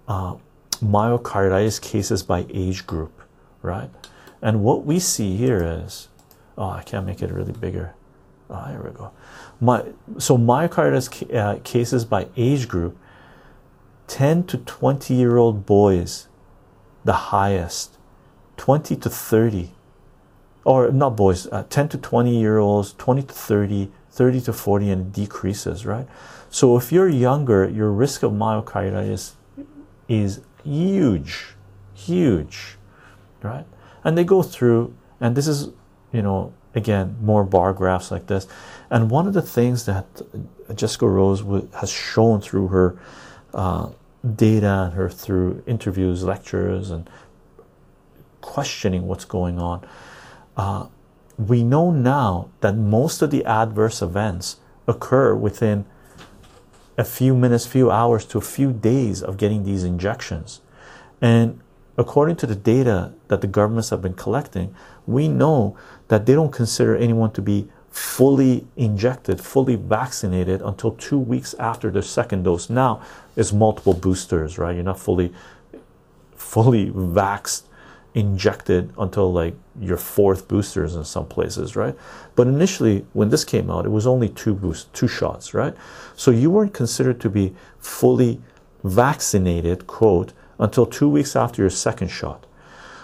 uh, 0.08 0.36
myocarditis 0.82 1.82
cases 1.82 2.24
by 2.24 2.46
age 2.54 2.86
group, 2.86 3.22
right? 3.62 3.90
And 4.42 4.64
what 4.64 4.86
we 4.86 5.00
see 5.00 5.36
here 5.36 5.64
is, 5.64 6.10
oh, 6.58 6.70
I 6.70 6.84
can't 6.84 7.06
make 7.06 7.22
it 7.22 7.32
really 7.32 7.54
bigger. 7.54 7.94
Oh, 8.50 8.64
here 8.66 8.82
we 8.84 8.92
go. 8.92 9.12
My 9.60 9.84
so 10.18 10.38
myocarditis 10.38 11.10
ca 11.10 11.38
uh, 11.38 11.60
cases 11.64 12.06
by 12.06 12.28
age 12.38 12.68
group, 12.68 12.98
10 14.08 14.44
to 14.46 14.58
20 14.58 15.14
year 15.14 15.38
old 15.38 15.66
boys, 15.66 16.28
the 17.04 17.14
highest, 17.14 17.98
20 18.58 18.96
to 18.98 19.10
30, 19.10 19.72
or 20.64 20.92
not 20.92 21.16
boys, 21.16 21.48
uh, 21.48 21.64
10 21.70 21.90
to 21.90 21.98
20 21.98 22.38
year 22.38 22.58
olds, 22.58 22.94
20 22.94 23.24
to 23.24 23.34
30, 23.34 23.92
30 24.12 24.42
to 24.42 24.54
40, 24.54 24.90
and 24.90 25.14
decreases, 25.14 25.86
right? 25.86 26.08
So 26.50 26.78
if 26.78 26.92
you're 26.92 27.10
younger, 27.10 27.68
your 27.68 27.92
risk 27.92 28.24
of 28.24 28.32
myocarditis 28.32 29.34
is 30.08 30.42
huge, 30.64 31.56
huge, 31.94 32.78
right? 33.42 33.66
And 34.04 34.18
they 34.18 34.24
go 34.24 34.42
through, 34.42 34.96
and 35.20 35.36
this 35.36 35.48
is, 35.48 35.70
you 36.16 36.22
know, 36.22 36.54
again, 36.74 37.18
more 37.22 37.44
bar 37.44 37.74
graphs 37.74 38.12
like 38.12 38.28
this. 38.28 38.48
And 38.90 39.10
one 39.12 39.28
of 39.28 39.34
the 39.34 39.42
things 39.42 39.86
that 39.86 40.06
Jessica 40.74 41.08
Rose 41.08 41.44
has 41.80 41.90
shown 41.90 42.42
through 42.42 42.68
her 42.70 43.00
uh, 43.54 43.90
data 44.36 44.86
and 44.86 44.94
her 44.94 45.10
through 45.10 45.64
interviews, 45.68 46.24
lectures, 46.24 46.92
and 46.92 47.10
questioning 48.42 49.08
what's 49.08 49.26
going 49.26 49.60
on, 49.60 49.86
uh, 50.56 50.88
we 51.38 51.64
know 51.64 51.92
now 51.92 52.50
that 52.62 52.76
most 52.76 53.22
of 53.22 53.30
the 53.32 53.44
adverse 53.46 54.02
events 54.02 54.58
occur 54.88 55.36
within 55.36 55.86
a 56.98 57.04
few 57.04 57.36
minutes, 57.36 57.66
few 57.66 57.92
hours 57.92 58.26
to 58.26 58.38
a 58.38 58.42
few 58.42 58.72
days 58.72 59.22
of 59.22 59.38
getting 59.38 59.64
these 59.64 59.84
injections. 59.84 60.62
And 61.22 61.60
according 61.98 62.36
to 62.38 62.48
the 62.48 62.56
data 62.56 63.14
that 63.28 63.42
the 63.42 63.48
governments 63.48 63.90
have 63.90 64.02
been 64.02 64.14
collecting, 64.14 64.76
we 65.06 65.28
know 65.28 65.78
that 66.08 66.26
they 66.26 66.34
don't 66.34 66.52
consider 66.52 66.96
anyone 66.96 67.32
to 67.32 67.42
be 67.42 67.68
fully 67.90 68.68
injected, 68.76 69.40
fully 69.40 69.76
vaccinated 69.76 70.62
until 70.62 70.92
two 70.92 71.18
weeks 71.18 71.54
after 71.56 71.90
their 71.90 72.02
second 72.02 72.44
dose. 72.44 72.70
Now 72.70 73.02
it's 73.38 73.54
multiple 73.54 73.94
boosters, 73.94 74.58
right? 74.58 74.76
You're 74.76 74.84
not 74.84 75.00
fully 75.00 75.34
fully 76.36 76.92
vaxxed 76.92 77.64
injected 78.14 78.94
until 78.98 79.32
like 79.32 79.54
your 79.80 79.98
fourth 79.98 80.48
boosters 80.48 80.96
in 80.96 81.04
some 81.04 81.26
places, 81.26 81.76
right? 81.76 81.96
But 82.36 82.48
initially, 82.48 83.06
when 83.14 83.30
this 83.30 83.44
came 83.44 83.70
out, 83.70 83.86
it 83.86 83.90
was 83.90 84.08
only 84.08 84.30
two 84.30 84.54
boosts, 84.54 84.90
two 84.94 85.08
shots, 85.08 85.54
right? 85.54 85.76
So 86.16 86.32
you 86.32 86.50
weren't 86.50 86.74
considered 86.74 87.20
to 87.22 87.30
be 87.30 87.54
fully 87.80 88.42
vaccinated, 88.84 89.88
quote, 89.88 90.34
until 90.60 90.86
two 90.86 91.10
weeks 91.10 91.36
after 91.36 91.62
your 91.62 91.70
second 91.70 92.10
shot. 92.10 92.46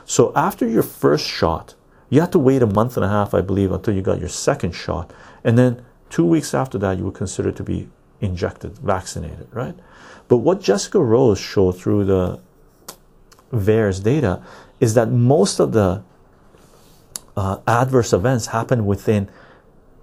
So 0.05 0.31
after 0.35 0.67
your 0.67 0.83
first 0.83 1.27
shot, 1.27 1.75
you 2.09 2.19
had 2.19 2.31
to 2.33 2.39
wait 2.39 2.61
a 2.61 2.67
month 2.67 2.97
and 2.97 3.05
a 3.05 3.09
half, 3.09 3.33
I 3.33 3.41
believe, 3.41 3.71
until 3.71 3.93
you 3.93 4.01
got 4.01 4.19
your 4.19 4.29
second 4.29 4.73
shot, 4.73 5.11
and 5.43 5.57
then 5.57 5.83
two 6.09 6.25
weeks 6.25 6.53
after 6.53 6.77
that, 6.79 6.97
you 6.97 7.05
were 7.05 7.11
considered 7.11 7.55
to 7.55 7.63
be 7.63 7.89
injected, 8.19 8.77
vaccinated, 8.79 9.47
right? 9.51 9.75
But 10.27 10.37
what 10.37 10.61
Jessica 10.61 10.99
Rose 10.99 11.39
showed 11.39 11.77
through 11.77 12.05
the 12.05 12.39
VAERS 13.51 14.03
data 14.03 14.41
is 14.79 14.93
that 14.93 15.09
most 15.09 15.59
of 15.59 15.71
the 15.71 16.03
uh, 17.35 17.57
adverse 17.67 18.13
events 18.13 18.47
happen 18.47 18.85
within 18.85 19.29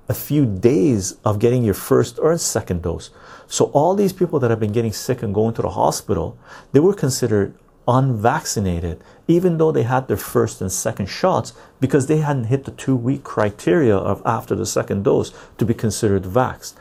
a 0.08 0.14
few 0.14 0.46
days 0.46 1.16
of 1.24 1.38
getting 1.38 1.62
your 1.62 1.74
first 1.74 2.18
or 2.18 2.36
second 2.38 2.82
dose. 2.82 3.10
So 3.48 3.66
all 3.66 3.94
these 3.94 4.12
people 4.12 4.38
that 4.38 4.50
have 4.50 4.60
been 4.60 4.72
getting 4.72 4.92
sick 4.92 5.22
and 5.22 5.34
going 5.34 5.54
to 5.54 5.62
the 5.62 5.70
hospital, 5.70 6.38
they 6.72 6.80
were 6.80 6.94
considered 6.94 7.54
unvaccinated, 7.88 9.02
even 9.26 9.56
though 9.56 9.72
they 9.72 9.82
had 9.82 10.06
their 10.06 10.16
first 10.16 10.60
and 10.60 10.70
second 10.70 11.06
shots, 11.06 11.54
because 11.80 12.06
they 12.06 12.18
hadn't 12.18 12.44
hit 12.44 12.64
the 12.64 12.70
two-week 12.70 13.24
criteria 13.24 13.96
of 13.96 14.22
after 14.24 14.54
the 14.54 14.66
second 14.66 15.02
dose 15.02 15.32
to 15.56 15.64
be 15.64 15.74
considered 15.74 16.22
vaxxed. 16.22 16.74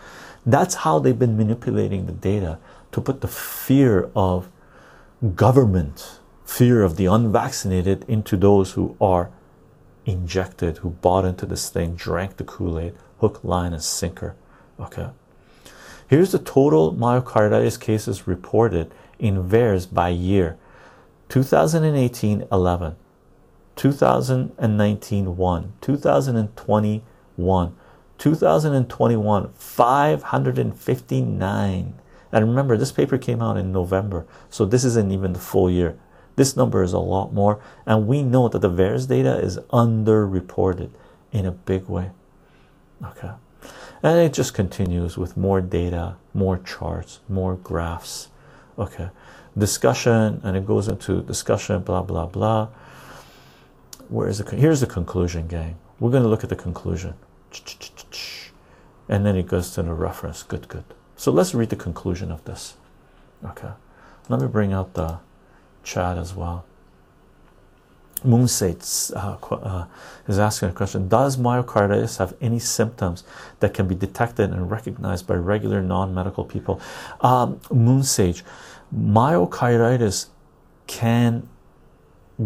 That's 0.46 0.76
how 0.76 1.00
they've 1.00 1.18
been 1.18 1.38
manipulating 1.38 2.06
the 2.06 2.12
data 2.12 2.60
to 2.92 3.02
put 3.02 3.22
the 3.22 3.28
fear 3.28 4.10
of 4.16 4.50
government 5.36 6.20
fear 6.48 6.82
of 6.82 6.96
the 6.96 7.06
unvaccinated 7.06 8.06
into 8.08 8.38
those 8.38 8.72
who 8.72 8.96
are 9.02 9.30
injected, 10.06 10.78
who 10.78 10.90
bought 10.90 11.26
into 11.26 11.46
this 11.46 11.70
thing, 11.70 11.94
drank 11.96 12.38
the 12.38 12.44
Kool 12.46 12.80
Aid, 12.80 12.96
hook, 13.20 13.44
line, 13.44 13.74
and 13.74 13.84
sinker. 13.84 14.36
Okay. 14.80 15.10
Here's 16.08 16.32
the 16.32 16.40
total 16.40 16.94
myocarditis 16.94 17.78
cases 17.78 18.28
reported 18.28 18.94
in 19.20 19.44
VAERS 19.44 19.94
by 19.94 20.08
year 20.08 20.58
2018 21.28 22.48
11, 22.50 22.96
2019 23.76 25.36
1, 25.36 25.74
2020 25.82 27.04
1, 27.36 27.76
2021 28.18 29.50
559. 29.54 31.94
And 32.32 32.48
remember, 32.48 32.78
this 32.78 32.94
paper 32.94 33.18
came 33.18 33.42
out 33.42 33.58
in 33.58 33.74
November, 33.74 34.26
so 34.50 34.64
this 34.64 34.86
isn't 34.86 35.12
even 35.12 35.34
the 35.34 35.40
full 35.40 35.70
year. 35.70 35.98
This 36.38 36.56
number 36.56 36.84
is 36.84 36.94
a 36.94 37.00
lot 37.00 37.34
more, 37.34 37.60
and 37.86 38.08
we 38.08 38.24
know 38.24 38.48
that 38.48 38.60
the 38.60 38.70
VAERS 38.70 39.10
data 39.10 39.38
is 39.40 39.58
underreported 39.74 40.92
in 41.34 41.46
a 41.46 41.52
big 41.52 41.90
way. 41.90 42.12
Okay, 43.04 43.32
and 44.08 44.20
it 44.20 44.32
just 44.32 44.54
continues 44.54 45.18
with 45.18 45.36
more 45.36 45.60
data, 45.60 46.16
more 46.34 46.58
charts, 46.60 47.20
more 47.28 47.56
graphs. 47.56 48.30
Okay, 48.80 49.10
discussion, 49.58 50.40
and 50.46 50.56
it 50.56 50.66
goes 50.66 50.88
into 50.88 51.22
discussion, 51.24 51.82
blah 51.82 52.04
blah 52.04 52.26
blah. 52.26 52.70
Where 54.08 54.30
is 54.30 54.38
the 54.38 54.56
here's 54.56 54.80
the 54.80 54.88
conclusion, 54.88 55.48
gang? 55.48 55.76
We're 56.00 56.12
going 56.12 56.24
to 56.24 56.30
look 56.30 56.44
at 56.44 56.50
the 56.50 56.56
conclusion, 56.56 57.16
and 59.10 59.26
then 59.26 59.36
it 59.36 59.48
goes 59.48 59.72
to 59.72 59.84
the 59.84 59.94
reference. 59.94 60.42
Good, 60.44 60.70
good. 60.70 60.86
So 61.18 61.32
let's 61.32 61.54
read 61.54 61.70
the 61.70 61.76
conclusion 61.76 62.32
of 62.32 62.46
this. 62.46 62.76
Okay, 63.44 63.72
let 64.30 64.40
me 64.40 64.48
bring 64.48 64.72
out 64.72 64.94
the 64.94 65.20
chat 65.84 66.18
as 66.18 66.34
well. 66.34 66.64
Moonsate 68.24 69.12
uh, 69.16 69.38
uh, 69.54 69.86
is 70.28 70.40
asking 70.40 70.70
a 70.70 70.74
question 70.74 71.08
Does 71.08 71.38
myocarditis 71.38 72.18
have 72.18 72.36
any 72.42 72.60
symptoms 72.60 73.24
that 73.60 73.74
can 73.74 73.88
be 73.88 73.96
detected 73.96 74.52
and 74.52 74.70
recognized 74.70 75.28
by 75.28 75.36
regular 75.36 75.82
non 75.82 76.14
medical 76.14 76.44
people? 76.44 76.82
Um, 77.22 77.60
Moonsage, 77.70 78.44
myocarditis 78.96 80.28
can 80.88 81.48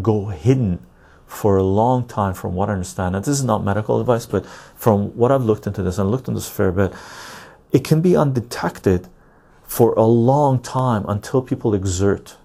go 0.01 0.27
hidden 0.27 0.85
for 1.27 1.55
a 1.55 1.63
long 1.63 2.05
time, 2.07 2.33
from 2.33 2.55
what 2.55 2.69
I 2.69 2.73
understand. 2.73 3.15
And 3.15 3.23
this 3.23 3.39
is 3.39 3.43
not 3.43 3.63
medical 3.63 4.01
advice, 4.01 4.25
but 4.25 4.45
from 4.75 5.15
what 5.15 5.31
I've 5.31 5.43
looked 5.43 5.65
into 5.65 5.81
this 5.81 5.97
and 5.97 6.11
looked 6.11 6.27
into 6.27 6.39
this 6.39 6.49
fair 6.49 6.71
bit, 6.71 6.93
it 7.71 7.85
can 7.85 8.01
be 8.01 8.17
undetected 8.17 9.07
for 9.63 9.93
a 9.93 10.03
long 10.03 10.59
time 10.59 11.05
until 11.07 11.41
people 11.41 11.73
exert 11.73 12.35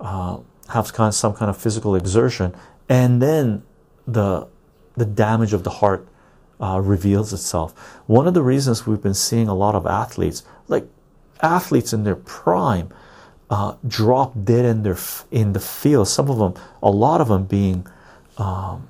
uh, 0.00 0.38
have 0.68 0.92
kind 0.92 1.08
of 1.08 1.14
some 1.14 1.34
kind 1.34 1.50
of 1.50 1.56
physical 1.56 1.94
exertion, 1.94 2.54
and 2.88 3.20
then 3.20 3.62
the 4.06 4.48
the 4.96 5.04
damage 5.04 5.52
of 5.52 5.64
the 5.64 5.70
heart 5.70 6.06
uh, 6.60 6.80
reveals 6.80 7.32
itself. 7.32 7.72
One 8.06 8.26
of 8.26 8.34
the 8.34 8.42
reasons 8.42 8.86
we've 8.86 9.02
been 9.02 9.14
seeing 9.14 9.48
a 9.48 9.54
lot 9.54 9.74
of 9.74 9.86
athletes, 9.86 10.44
like 10.68 10.86
athletes 11.42 11.92
in 11.92 12.04
their 12.04 12.16
prime, 12.16 12.90
uh, 13.50 13.74
drop 13.86 14.32
dead 14.44 14.64
in 14.64 14.82
their 14.82 14.96
in 15.30 15.52
the 15.52 15.60
field. 15.60 16.08
Some 16.08 16.30
of 16.30 16.38
them, 16.38 16.54
a 16.82 16.90
lot 16.90 17.20
of 17.20 17.28
them, 17.28 17.44
being 17.44 17.86
um, 18.38 18.88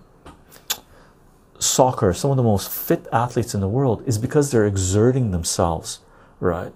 soccer. 1.58 2.12
Some 2.12 2.30
of 2.30 2.36
the 2.36 2.42
most 2.42 2.70
fit 2.70 3.06
athletes 3.12 3.54
in 3.54 3.60
the 3.60 3.68
world 3.68 4.02
is 4.06 4.18
because 4.18 4.50
they're 4.50 4.66
exerting 4.66 5.30
themselves, 5.30 6.00
right? 6.40 6.72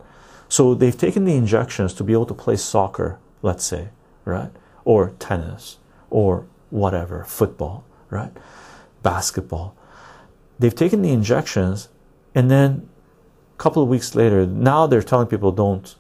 So 0.48 0.74
they've 0.74 0.96
taken 0.96 1.24
the 1.24 1.34
injections 1.34 1.92
to 1.94 2.04
be 2.04 2.12
able 2.14 2.26
to 2.26 2.34
play 2.34 2.56
soccer, 2.56 3.18
let's 3.42 3.64
say, 3.64 3.88
right? 4.24 4.50
Or 4.88 5.00
tennis 5.18 5.78
or 6.08 6.46
whatever, 6.70 7.24
football, 7.24 7.84
right? 8.08 8.32
Basketball. 9.02 9.76
They've 10.58 10.74
taken 10.74 11.02
the 11.02 11.12
injections 11.12 11.88
and 12.34 12.50
then 12.50 12.88
a 13.54 13.62
couple 13.62 13.82
of 13.82 13.88
weeks 13.88 14.14
later, 14.14 14.46
now 14.46 14.86
they're 14.86 15.02
telling 15.02 15.26
people 15.26 15.52
don't 15.52 15.94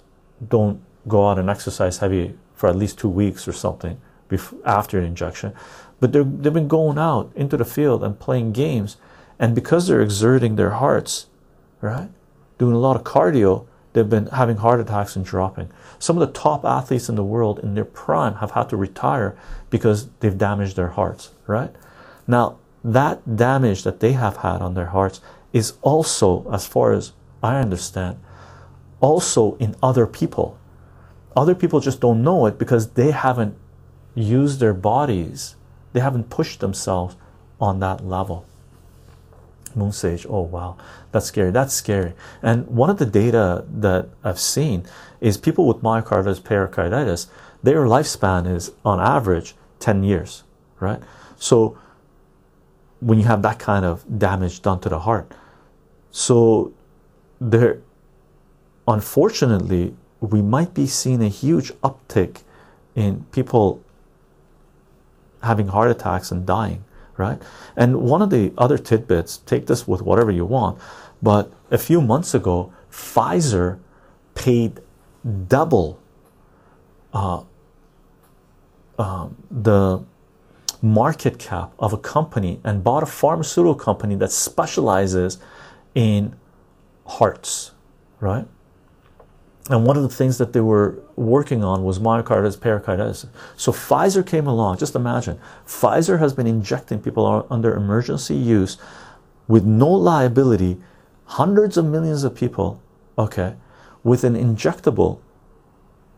don't 0.48 0.80
go 1.06 1.28
out 1.28 1.38
and 1.38 1.50
exercise 1.50 1.98
heavy 1.98 2.34
for 2.54 2.68
at 2.68 2.76
least 2.76 2.98
two 2.98 3.08
weeks 3.08 3.46
or 3.48 3.52
something 3.52 4.00
before, 4.28 4.58
after 4.64 4.98
an 4.98 5.04
injection. 5.04 5.52
But 6.00 6.12
they've 6.12 6.52
been 6.60 6.68
going 6.68 6.98
out 6.98 7.32
into 7.34 7.56
the 7.56 7.64
field 7.64 8.04
and 8.04 8.18
playing 8.18 8.52
games, 8.52 8.96
and 9.38 9.54
because 9.54 9.86
they're 9.86 10.00
exerting 10.00 10.56
their 10.56 10.74
hearts, 10.82 11.26
right, 11.80 12.10
doing 12.58 12.74
a 12.74 12.78
lot 12.78 12.96
of 12.96 13.04
cardio, 13.04 13.66
they've 13.98 14.08
been 14.08 14.26
having 14.26 14.58
heart 14.58 14.78
attacks 14.78 15.16
and 15.16 15.24
dropping. 15.24 15.70
Some 15.98 16.16
of 16.16 16.26
the 16.26 16.38
top 16.38 16.64
athletes 16.64 17.08
in 17.08 17.16
the 17.16 17.24
world 17.24 17.58
in 17.58 17.74
their 17.74 17.84
prime 17.84 18.36
have 18.36 18.52
had 18.52 18.68
to 18.68 18.76
retire 18.76 19.36
because 19.70 20.08
they've 20.20 20.38
damaged 20.38 20.76
their 20.76 20.88
hearts, 20.88 21.32
right? 21.48 21.74
Now, 22.28 22.58
that 22.84 23.36
damage 23.36 23.82
that 23.82 23.98
they 23.98 24.12
have 24.12 24.38
had 24.38 24.62
on 24.62 24.74
their 24.74 24.86
hearts 24.86 25.20
is 25.52 25.74
also, 25.82 26.48
as 26.52 26.64
far 26.64 26.92
as 26.92 27.12
I 27.42 27.58
understand, 27.58 28.20
also 29.00 29.56
in 29.56 29.74
other 29.82 30.06
people. 30.06 30.56
Other 31.36 31.56
people 31.56 31.80
just 31.80 32.00
don't 32.00 32.22
know 32.22 32.46
it 32.46 32.56
because 32.56 32.90
they 32.90 33.10
haven't 33.10 33.56
used 34.14 34.60
their 34.60 34.74
bodies, 34.74 35.56
they 35.92 36.00
haven't 36.00 36.30
pushed 36.30 36.60
themselves 36.60 37.16
on 37.60 37.80
that 37.80 38.06
level. 38.06 38.46
Moon 39.78 39.92
oh 40.28 40.40
wow, 40.42 40.76
that's 41.12 41.26
scary. 41.26 41.50
That's 41.50 41.74
scary. 41.74 42.14
And 42.42 42.66
one 42.66 42.90
of 42.90 42.98
the 42.98 43.06
data 43.06 43.64
that 43.68 44.08
I've 44.24 44.38
seen 44.38 44.84
is 45.20 45.36
people 45.36 45.66
with 45.66 45.78
myocarditis, 45.78 46.42
pericarditis, 46.42 47.28
their 47.62 47.86
lifespan 47.86 48.52
is 48.52 48.72
on 48.84 49.00
average 49.00 49.54
10 49.80 50.02
years, 50.02 50.44
right? 50.80 51.00
So 51.36 51.78
when 53.00 53.18
you 53.18 53.24
have 53.24 53.42
that 53.42 53.58
kind 53.58 53.84
of 53.84 54.04
damage 54.18 54.62
done 54.62 54.80
to 54.80 54.88
the 54.88 55.00
heart, 55.00 55.32
so 56.10 56.72
there, 57.40 57.80
unfortunately, 58.86 59.94
we 60.20 60.42
might 60.42 60.74
be 60.74 60.86
seeing 60.86 61.22
a 61.22 61.28
huge 61.28 61.72
uptick 61.82 62.42
in 62.96 63.24
people 63.30 63.82
having 65.42 65.68
heart 65.68 65.90
attacks 65.90 66.32
and 66.32 66.44
dying 66.44 66.84
right? 67.18 67.42
And 67.76 68.00
one 68.00 68.22
of 68.22 68.30
the 68.30 68.52
other 68.56 68.78
tidbits, 68.78 69.38
take 69.38 69.66
this 69.66 69.86
with 69.86 70.00
whatever 70.00 70.30
you 70.30 70.46
want, 70.46 70.78
but 71.20 71.52
a 71.70 71.76
few 71.76 72.00
months 72.00 72.32
ago, 72.32 72.72
Pfizer 72.90 73.78
paid 74.34 74.80
double 75.48 76.00
uh, 77.12 77.42
uh, 78.98 79.28
the 79.50 80.04
market 80.80 81.38
cap 81.38 81.72
of 81.78 81.92
a 81.92 81.98
company 81.98 82.60
and 82.64 82.84
bought 82.84 83.02
a 83.02 83.06
pharmaceutical 83.06 83.74
company 83.74 84.14
that 84.14 84.30
specializes 84.30 85.38
in 85.94 86.36
hearts, 87.06 87.72
right? 88.20 88.46
And 89.68 89.84
one 89.84 89.96
of 89.96 90.02
the 90.02 90.08
things 90.08 90.38
that 90.38 90.52
they 90.52 90.60
were 90.60 91.02
working 91.16 91.62
on 91.62 91.84
was 91.84 91.98
myocarditis 91.98 92.58
pericarditis. 92.58 93.26
So 93.56 93.70
pfizer 93.70 94.26
came 94.26 94.46
along. 94.46 94.78
Just 94.78 94.94
imagine. 94.94 95.38
Pfizer 95.66 96.18
has 96.18 96.32
been 96.32 96.46
injecting 96.46 97.00
people 97.00 97.46
under 97.50 97.74
emergency 97.74 98.34
use 98.34 98.78
with 99.46 99.64
no 99.64 99.88
liability. 99.90 100.78
Hundreds 101.24 101.76
of 101.76 101.84
millions 101.84 102.24
of 102.24 102.34
people 102.34 102.82
okay 103.18 103.56
with 104.02 104.24
an 104.24 104.34
injectable 104.34 105.20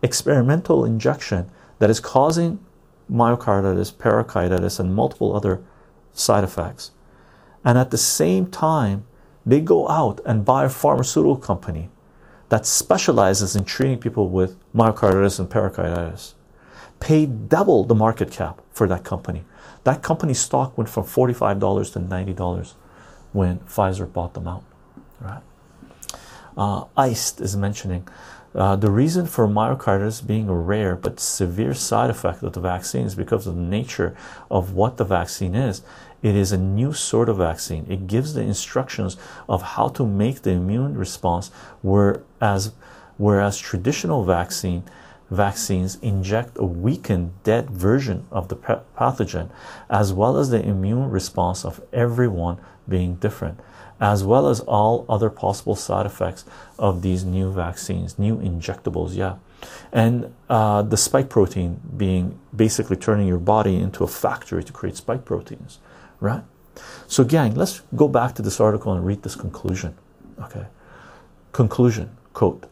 experimental 0.02 0.84
injection 0.84 1.50
that 1.80 1.90
is 1.90 1.98
causing 1.98 2.64
myocarditis 3.10 3.96
pericarditis 3.96 4.78
and 4.78 4.94
multiple 4.94 5.34
other 5.34 5.60
side 6.12 6.44
effects. 6.44 6.92
And 7.64 7.76
at 7.76 7.90
the 7.90 7.98
same 7.98 8.46
time 8.46 9.04
they 9.44 9.60
go 9.60 9.88
out 9.88 10.20
and 10.24 10.44
buy 10.44 10.66
a 10.66 10.68
pharmaceutical 10.68 11.36
company 11.36 11.90
that 12.50 12.66
specializes 12.66 13.56
in 13.56 13.64
treating 13.64 13.98
people 13.98 14.28
with 14.28 14.56
myocarditis 14.74 15.38
and 15.38 15.48
pericarditis 15.48 16.34
paid 16.98 17.48
double 17.48 17.84
the 17.84 17.94
market 17.94 18.30
cap 18.30 18.60
for 18.72 18.86
that 18.86 19.04
company. 19.04 19.44
That 19.84 20.02
company's 20.02 20.40
stock 20.40 20.76
went 20.76 20.90
from 20.90 21.04
$45 21.04 21.92
to 21.94 22.00
$90 22.00 22.74
when 23.32 23.60
Pfizer 23.60 24.12
bought 24.12 24.34
them 24.34 24.46
out. 24.46 24.64
Right? 25.20 25.42
Uh, 26.56 26.84
ICE 26.96 27.40
is 27.40 27.56
mentioning 27.56 28.06
uh, 28.54 28.74
the 28.74 28.90
reason 28.90 29.26
for 29.26 29.46
myocarditis 29.46 30.26
being 30.26 30.48
a 30.48 30.54
rare 30.54 30.96
but 30.96 31.20
severe 31.20 31.72
side 31.72 32.10
effect 32.10 32.42
of 32.42 32.52
the 32.52 32.60
vaccine 32.60 33.06
is 33.06 33.14
because 33.14 33.46
of 33.46 33.54
the 33.54 33.62
nature 33.62 34.16
of 34.50 34.72
what 34.72 34.96
the 34.96 35.04
vaccine 35.04 35.54
is. 35.54 35.82
It 36.22 36.36
is 36.36 36.52
a 36.52 36.58
new 36.58 36.92
sort 36.92 37.28
of 37.28 37.38
vaccine. 37.38 37.86
It 37.88 38.06
gives 38.06 38.34
the 38.34 38.42
instructions 38.42 39.16
of 39.48 39.62
how 39.62 39.88
to 39.88 40.06
make 40.06 40.42
the 40.42 40.50
immune 40.50 40.96
response, 40.96 41.50
whereas 41.82 42.72
whereas 43.16 43.58
traditional 43.58 44.24
vaccine 44.24 44.82
vaccines 45.30 45.96
inject 46.02 46.56
a 46.58 46.64
weakened 46.64 47.30
dead 47.44 47.70
version 47.70 48.26
of 48.30 48.48
the 48.48 48.56
pathogen 48.56 49.48
as 49.88 50.12
well 50.12 50.36
as 50.36 50.50
the 50.50 50.60
immune 50.60 51.08
response 51.08 51.64
of 51.64 51.80
everyone 51.92 52.58
being 52.88 53.14
different 53.16 53.60
as 54.00 54.24
well 54.24 54.48
as 54.48 54.60
all 54.60 55.04
other 55.08 55.28
possible 55.28 55.76
side 55.76 56.06
effects 56.06 56.44
of 56.78 57.02
these 57.02 57.24
new 57.24 57.52
vaccines, 57.52 58.18
new 58.18 58.36
injectables. 58.38 59.14
Yeah, 59.14 59.36
and 59.92 60.34
uh, 60.48 60.82
the 60.82 60.96
spike 60.96 61.28
protein 61.28 61.80
being 61.96 62.38
basically 62.56 62.96
turning 62.96 63.28
your 63.28 63.38
body 63.38 63.76
into 63.76 64.02
a 64.02 64.08
factory 64.08 64.64
to 64.64 64.72
create 64.72 64.96
spike 64.96 65.24
proteins, 65.24 65.78
right? 66.20 66.44
So, 67.06 67.24
gang, 67.24 67.54
let's 67.54 67.82
go 67.96 68.08
back 68.08 68.34
to 68.36 68.42
this 68.42 68.60
article 68.60 68.92
and 68.92 69.04
read 69.04 69.22
this 69.22 69.34
conclusion. 69.34 69.96
Okay, 70.42 70.66
conclusion 71.52 72.16
quote 72.32 72.66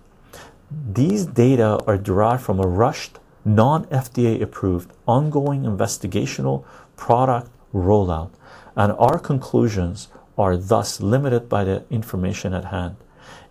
These 0.71 1.27
data 1.27 1.81
are 1.87 1.99
derived 1.99 2.43
from 2.43 2.61
a 2.61 2.67
rushed, 2.67 3.19
non 3.45 3.85
FDA 3.87 4.41
approved, 4.41 4.93
ongoing 5.07 5.63
investigational 5.65 6.65
product 6.97 7.51
rollout, 7.75 8.31
and 8.77 8.93
our 8.93 9.19
conclusions 9.19 10.09
are 10.37 10.57
thus 10.57 11.01
limited 11.01 11.49
by 11.49 11.65
the 11.65 11.85
information 11.91 12.55
at 12.55 12.67
hand. 12.67 12.97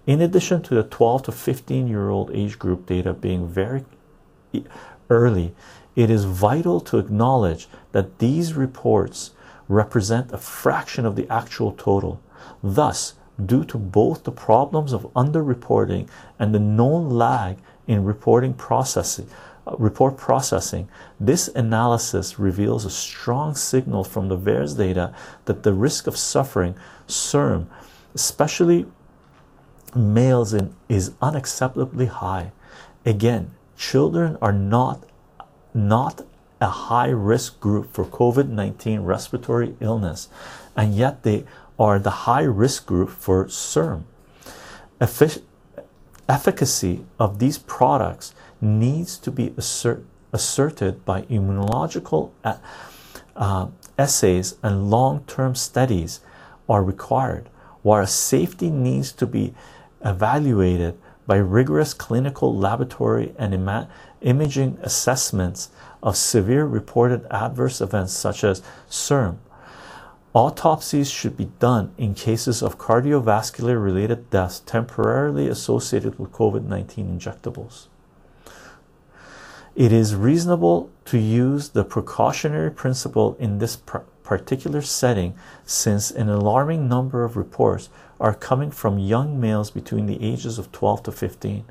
In 0.06 0.22
addition 0.22 0.62
to 0.64 0.76
the 0.76 0.84
12 0.84 1.24
to 1.24 1.32
15 1.34 1.88
year 1.88 2.10
old 2.10 2.32
age 2.32 2.58
group 2.58 2.86
data 2.86 3.14
being 3.14 3.48
very 3.48 3.84
early, 5.10 5.54
it 5.96 6.10
is 6.10 6.24
vital 6.24 6.80
to 6.80 6.98
acknowledge 6.98 7.68
that 7.92 8.20
these 8.20 8.54
reports 8.54 9.32
represent 9.68 10.32
a 10.32 10.38
fraction 10.38 11.06
of 11.06 11.16
the 11.16 11.28
actual 11.32 11.72
total. 11.74 12.22
Thus, 12.64 13.16
due 13.44 13.64
to 13.66 13.78
both 13.78 14.24
the 14.24 14.32
problems 14.32 14.94
of 14.94 15.12
underreporting 15.14 16.10
and 16.40 16.54
the 16.54 16.60
known 16.60 17.10
lag 17.10 17.58
in 17.86 18.04
reporting 18.04 18.54
processing, 18.54 19.30
uh, 19.66 19.76
report 19.78 20.18
processing, 20.18 20.88
this 21.20 21.48
analysis 21.50 22.40
reveals 22.40 22.86
a 22.86 22.90
strong 22.90 23.54
signal 23.56 24.04
from 24.04 24.28
the 24.28 24.38
VAERS 24.38 24.78
data 24.78 25.14
that 25.46 25.64
the 25.64 25.74
risk 25.74 26.08
of 26.08 26.18
suffering 26.18 26.76
CIRM, 27.08 27.68
especially 28.16 28.86
males, 29.96 30.54
in, 30.54 30.74
is 30.90 31.12
unacceptably 31.22 32.08
high. 32.08 32.52
Again, 33.06 33.52
children 33.78 34.38
are 34.42 34.54
not 34.54 35.04
not 35.74 36.26
a 36.60 36.68
high 36.68 37.10
risk 37.10 37.60
group 37.60 37.94
for 37.94 38.06
COVID 38.06 38.50
19 38.50 39.02
respiratory 39.02 39.76
illness, 39.80 40.30
and 40.76 40.96
yet 40.96 41.24
they 41.24 41.46
are 41.80 42.00
the 42.00 42.26
high 42.26 42.44
risk 42.44 42.86
group 42.86 43.10
for 43.10 43.46
CIRM. 43.46 44.04
Effic 45.00 45.42
efficacy 46.28 47.06
of 47.20 47.40
these 47.40 47.58
products 47.58 48.34
needs 48.60 49.18
to 49.18 49.32
be 49.32 49.54
assert 49.58 50.04
asserted 50.34 51.06
by 51.06 51.22
immunological 51.24 52.32
uh, 52.44 52.58
uh, 53.36 53.68
assays 53.98 54.56
and 54.62 54.90
long 54.90 55.24
term 55.26 55.56
studies 55.56 56.20
are 56.68 56.84
required, 56.84 57.50
while 57.82 58.06
safety 58.06 58.70
needs 58.70 59.12
to 59.12 59.26
be 59.26 59.54
evaluated 60.04 60.98
by 61.28 61.36
rigorous 61.36 61.94
clinical 61.94 62.56
laboratory 62.56 63.36
and 63.38 63.54
ima 63.54 63.90
imaging 64.22 64.80
assessments 64.82 65.70
of 66.02 66.18
severe 66.18 66.66
reported 66.66 67.28
adverse 67.30 67.82
events 67.82 68.14
such 68.14 68.44
as 68.44 68.64
CIRM. 68.90 69.38
Autopsies 70.34 71.10
should 71.10 71.36
be 71.36 71.52
done 71.60 71.94
in 71.98 72.16
cases 72.16 72.64
of 72.64 72.78
cardiovascular 72.78 73.82
related 73.84 74.30
deaths 74.30 74.62
temporarily 74.62 75.48
associated 75.48 76.18
with 76.18 76.32
COVID 76.32 76.64
19 76.64 77.20
injectables. 77.20 77.88
It 79.76 79.92
is 79.92 80.16
reasonable 80.16 80.90
to 81.06 81.20
use 81.20 81.70
the 81.70 81.84
precautionary 81.84 82.72
principle 82.72 83.36
in 83.40 83.60
this 83.60 83.78
particular 84.24 84.82
setting 84.82 85.36
since 85.66 86.10
an 86.10 86.30
alarming 86.30 86.88
number 86.88 87.24
of 87.24 87.38
reports 87.38 87.90
are 88.20 88.34
coming 88.34 88.72
from 88.72 88.98
young 89.00 89.40
males 89.40 89.72
between 89.72 90.06
the 90.06 90.24
ages 90.24 90.58
of 90.58 90.72
12 90.72 91.04
to 91.04 91.12
15. 91.12 91.66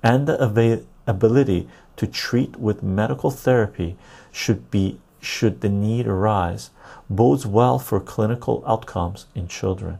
and 0.02 0.26
the 0.26 0.82
ability 1.06 1.68
to 1.96 2.06
treat 2.06 2.56
with 2.56 2.82
medical 2.82 3.30
therapy 3.30 3.98
should 4.32 4.70
be 4.70 4.98
should 5.26 5.60
the 5.60 5.68
need 5.68 6.06
arise 6.06 6.70
bodes 7.10 7.44
well 7.46 7.78
for 7.78 7.98
clinical 8.00 8.62
outcomes 8.66 9.26
in 9.34 9.48
children. 9.48 9.98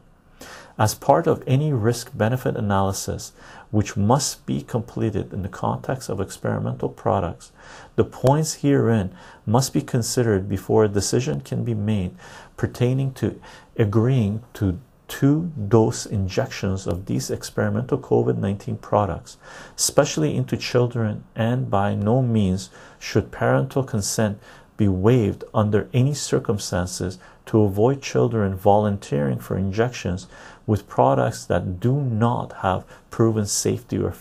As 0.78 0.94
part 0.94 1.26
of 1.26 1.42
any 1.46 1.72
risk 1.72 2.16
benefit 2.16 2.56
analysis 2.56 3.32
which 3.70 3.96
must 3.96 4.46
be 4.46 4.62
completed 4.62 5.32
in 5.32 5.42
the 5.42 5.48
context 5.48 6.08
of 6.08 6.20
experimental 6.20 6.88
products 6.88 7.50
the 7.96 8.04
points 8.04 8.54
herein 8.62 9.10
must 9.44 9.72
be 9.72 9.82
considered 9.82 10.48
before 10.48 10.84
a 10.84 10.88
decision 10.88 11.40
can 11.40 11.64
be 11.64 11.74
made 11.74 12.14
pertaining 12.56 13.12
to 13.14 13.40
agreeing 13.76 14.44
to 14.54 14.78
two 15.08 15.52
dose 15.68 16.04
injections 16.06 16.86
of 16.86 17.06
these 17.06 17.30
experimental 17.30 17.98
COVID 17.98 18.36
19 18.38 18.76
products, 18.78 19.36
especially 19.76 20.36
into 20.36 20.56
children, 20.56 21.24
and 21.34 21.70
by 21.70 21.94
no 21.94 22.22
means 22.22 22.70
should 22.98 23.30
parental 23.30 23.84
consent 23.84 24.38
be 24.76 24.88
waived 24.88 25.44
under 25.54 25.88
any 25.92 26.14
circumstances 26.14 27.18
to 27.46 27.62
avoid 27.62 28.02
children 28.02 28.54
volunteering 28.54 29.38
for 29.38 29.56
injections 29.56 30.26
with 30.66 30.88
products 30.88 31.44
that 31.44 31.80
do 31.80 32.00
not 32.00 32.52
have 32.62 32.84
proven 33.10 33.46
safety 33.46 33.98
or 33.98 34.14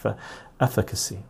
efficacy. 0.59 1.23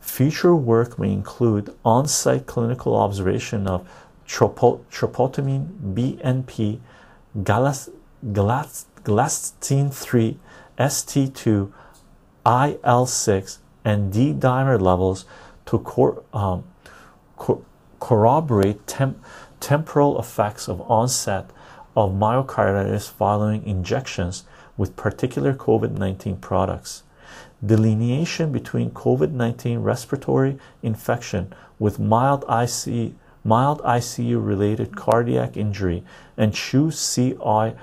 Future 0.00 0.54
work 0.54 0.98
may 0.98 1.12
include 1.12 1.74
on 1.84 2.08
site 2.08 2.46
clinical 2.46 2.96
observation 2.96 3.66
of 3.66 3.86
tropotamine 4.26 5.68
BNP, 5.94 6.80
galas 7.42 7.90
galactine 8.24 9.92
3, 9.92 10.38
ST2, 10.78 11.72
IL6, 12.44 13.58
and 13.84 14.12
D 14.12 14.32
dimer 14.32 14.80
levels 14.80 15.24
to 15.66 15.78
cor 15.78 16.22
um, 16.32 16.64
cor 17.36 17.62
corroborate 18.00 18.86
temp 18.86 19.22
temporal 19.60 20.18
effects 20.18 20.68
of 20.68 20.80
onset 20.90 21.50
of 21.94 22.10
myocarditis 22.12 23.10
following 23.10 23.64
injections 23.66 24.44
with 24.76 24.96
particular 24.96 25.52
COVID 25.52 25.92
19 25.92 26.38
products. 26.38 27.02
Delineation 27.64 28.52
between 28.52 28.90
COVID 28.90 29.32
19 29.32 29.80
respiratory 29.80 30.58
infection 30.82 31.52
with 31.78 31.98
mild 31.98 32.42
IC, 32.48 33.12
mild 33.44 33.82
ICU 33.82 34.44
related 34.44 34.96
cardiac 34.96 35.56
injury 35.56 36.02
and 36.36 36.54
true 36.54 36.88
CIRM. 36.88 37.76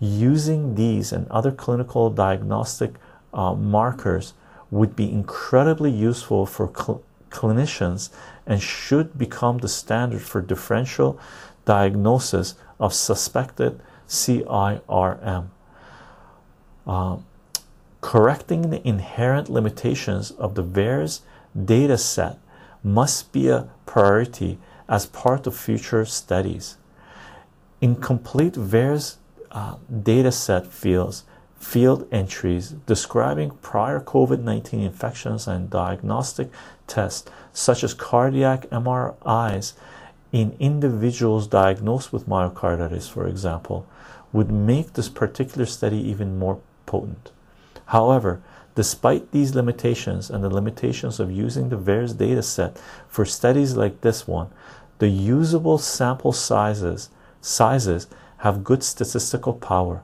Using 0.00 0.74
these 0.74 1.12
and 1.12 1.28
other 1.28 1.52
clinical 1.52 2.10
diagnostic 2.10 2.94
uh, 3.32 3.54
markers 3.54 4.34
would 4.70 4.96
be 4.96 5.10
incredibly 5.10 5.90
useful 5.90 6.44
for 6.46 6.70
cl 6.74 7.02
clinicians 7.30 8.10
and 8.48 8.60
should 8.60 9.16
become 9.16 9.58
the 9.58 9.68
standard 9.68 10.22
for 10.22 10.40
differential 10.40 11.20
diagnosis 11.64 12.56
of 12.80 12.92
suspected 12.92 13.80
CIRM. 14.08 15.48
Uh, 16.86 17.18
correcting 18.00 18.70
the 18.70 18.88
inherent 18.88 19.48
limitations 19.48 20.32
of 20.32 20.56
the 20.56 20.64
VAERS 20.64 21.20
data 21.64 21.98
set 21.98 22.38
must 22.82 23.30
be 23.30 23.48
a 23.48 23.68
priority 23.86 24.58
as 24.88 25.06
part 25.06 25.46
of 25.46 25.54
future 25.56 26.04
studies 26.04 26.78
incomplete 27.80 28.54
VAERS 28.54 29.16
uh, 29.50 29.76
data 30.02 30.32
set 30.32 30.66
fields 30.66 31.24
field 31.58 32.06
entries 32.12 32.70
describing 32.86 33.50
prior 33.62 34.00
COVID-19 34.00 34.84
infections 34.84 35.48
and 35.48 35.68
diagnostic 35.70 36.50
tests 36.86 37.30
such 37.58 37.82
as 37.82 37.92
cardiac 37.92 38.70
MRIs 38.70 39.72
in 40.30 40.54
individuals 40.60 41.48
diagnosed 41.48 42.12
with 42.12 42.28
myocarditis, 42.28 43.10
for 43.10 43.26
example, 43.26 43.84
would 44.32 44.48
make 44.48 44.92
this 44.92 45.08
particular 45.08 45.66
study 45.66 45.96
even 45.96 46.38
more 46.38 46.60
potent. 46.86 47.32
However, 47.86 48.40
despite 48.76 49.32
these 49.32 49.56
limitations 49.56 50.30
and 50.30 50.44
the 50.44 50.48
limitations 50.48 51.18
of 51.18 51.32
using 51.32 51.68
the 51.68 51.76
VAERS 51.76 52.16
data 52.16 52.44
set 52.44 52.80
for 53.08 53.24
studies 53.24 53.74
like 53.74 54.02
this 54.02 54.28
one, 54.28 54.50
the 55.00 55.08
usable 55.08 55.78
sample 55.78 56.32
sizes 56.32 57.10
sizes 57.40 58.06
have 58.38 58.62
good 58.62 58.84
statistical 58.84 59.52
power. 59.52 60.02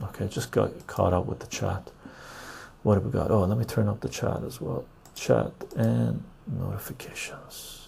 Okay, 0.02 0.28
just 0.28 0.50
got 0.50 0.86
caught 0.86 1.12
up 1.12 1.26
with 1.26 1.40
the 1.40 1.46
chat. 1.46 1.90
What 2.82 2.94
have 2.94 3.04
we 3.04 3.10
got? 3.10 3.30
Oh, 3.30 3.44
let 3.44 3.56
me 3.56 3.64
turn 3.64 3.88
up 3.88 4.00
the 4.00 4.08
chat 4.08 4.42
as 4.44 4.60
well. 4.60 4.84
Chat 5.14 5.52
and 5.76 6.22
notifications. 6.46 7.81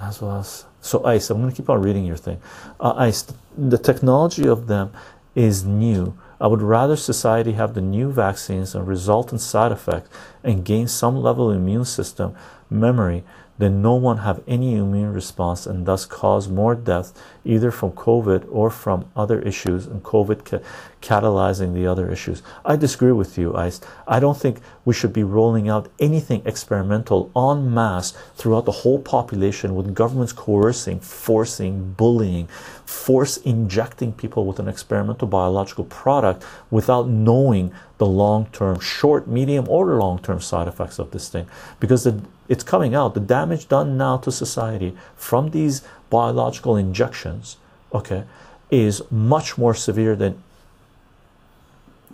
As 0.00 0.22
well 0.22 0.38
as 0.38 0.64
so 0.80 1.04
ice. 1.04 1.30
I'm 1.30 1.38
going 1.40 1.50
to 1.50 1.56
keep 1.56 1.68
on 1.68 1.82
reading 1.82 2.04
your 2.04 2.16
thing. 2.16 2.40
Uh, 2.78 2.94
ice. 2.96 3.26
The 3.56 3.78
technology 3.78 4.46
of 4.46 4.66
them 4.66 4.92
is 5.34 5.64
new 5.64 6.16
I 6.40 6.46
would 6.46 6.62
rather 6.62 6.96
society 6.96 7.52
have 7.52 7.74
the 7.74 7.80
new 7.80 8.12
vaccines 8.12 8.74
and 8.74 8.86
resultant 8.86 9.40
side 9.40 9.72
effects 9.72 10.08
and 10.44 10.64
gain 10.64 10.86
some 10.86 11.16
level 11.16 11.50
of 11.50 11.56
immune 11.56 11.84
system 11.84 12.34
memory 12.70 13.24
than 13.58 13.82
no 13.82 13.94
one 13.94 14.18
have 14.18 14.42
any 14.46 14.76
immune 14.76 15.12
response 15.12 15.66
and 15.66 15.84
thus 15.84 16.06
cause 16.06 16.48
more 16.48 16.74
death 16.74 17.12
either 17.44 17.70
from 17.70 17.90
COVID 17.92 18.46
or 18.50 18.70
from 18.70 19.10
other 19.16 19.40
issues 19.40 19.86
and 19.86 20.02
COVID 20.02 20.44
ca 20.44 20.60
catalyzing 21.00 21.74
the 21.74 21.86
other 21.86 22.10
issues. 22.10 22.42
I 22.64 22.74
disagree 22.74 23.12
with 23.12 23.38
you, 23.38 23.54
Ice. 23.56 23.80
I 24.08 24.18
don't 24.18 24.36
think 24.36 24.58
we 24.84 24.92
should 24.92 25.12
be 25.12 25.22
rolling 25.22 25.68
out 25.68 25.88
anything 26.00 26.42
experimental 26.44 27.30
en 27.36 27.72
masse 27.72 28.12
throughout 28.34 28.64
the 28.64 28.80
whole 28.82 28.98
population 28.98 29.76
with 29.76 29.94
governments 29.94 30.32
coercing, 30.32 30.98
forcing, 30.98 31.92
bullying, 31.92 32.48
force 32.84 33.36
injecting 33.38 34.12
people 34.12 34.44
with 34.44 34.58
an 34.58 34.66
experimental 34.66 35.28
biological 35.28 35.84
product 35.84 36.44
without 36.70 37.08
knowing 37.08 37.72
the 37.98 38.06
long 38.06 38.46
term, 38.46 38.80
short, 38.80 39.28
medium, 39.28 39.68
or 39.68 39.86
long 39.98 40.18
term 40.18 40.40
side 40.40 40.66
effects 40.66 40.98
of 40.98 41.10
this 41.12 41.28
thing 41.28 41.46
because 41.80 42.04
the, 42.04 42.20
it's 42.48 42.64
coming 42.64 42.94
out. 42.94 43.14
The 43.14 43.20
damage 43.20 43.68
done 43.68 43.96
now 43.96 44.16
to 44.18 44.32
society 44.32 44.96
from 45.16 45.50
these 45.50 45.82
biological 46.10 46.76
injections, 46.76 47.56
okay, 47.92 48.24
is 48.70 49.02
much 49.10 49.58
more 49.58 49.74
severe 49.74 50.16
than 50.16 50.42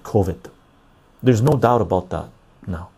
COVID. 0.02 0.50
There's 1.22 1.42
no 1.42 1.56
doubt 1.56 1.80
about 1.80 2.10
that 2.10 2.28
now. 2.66 2.90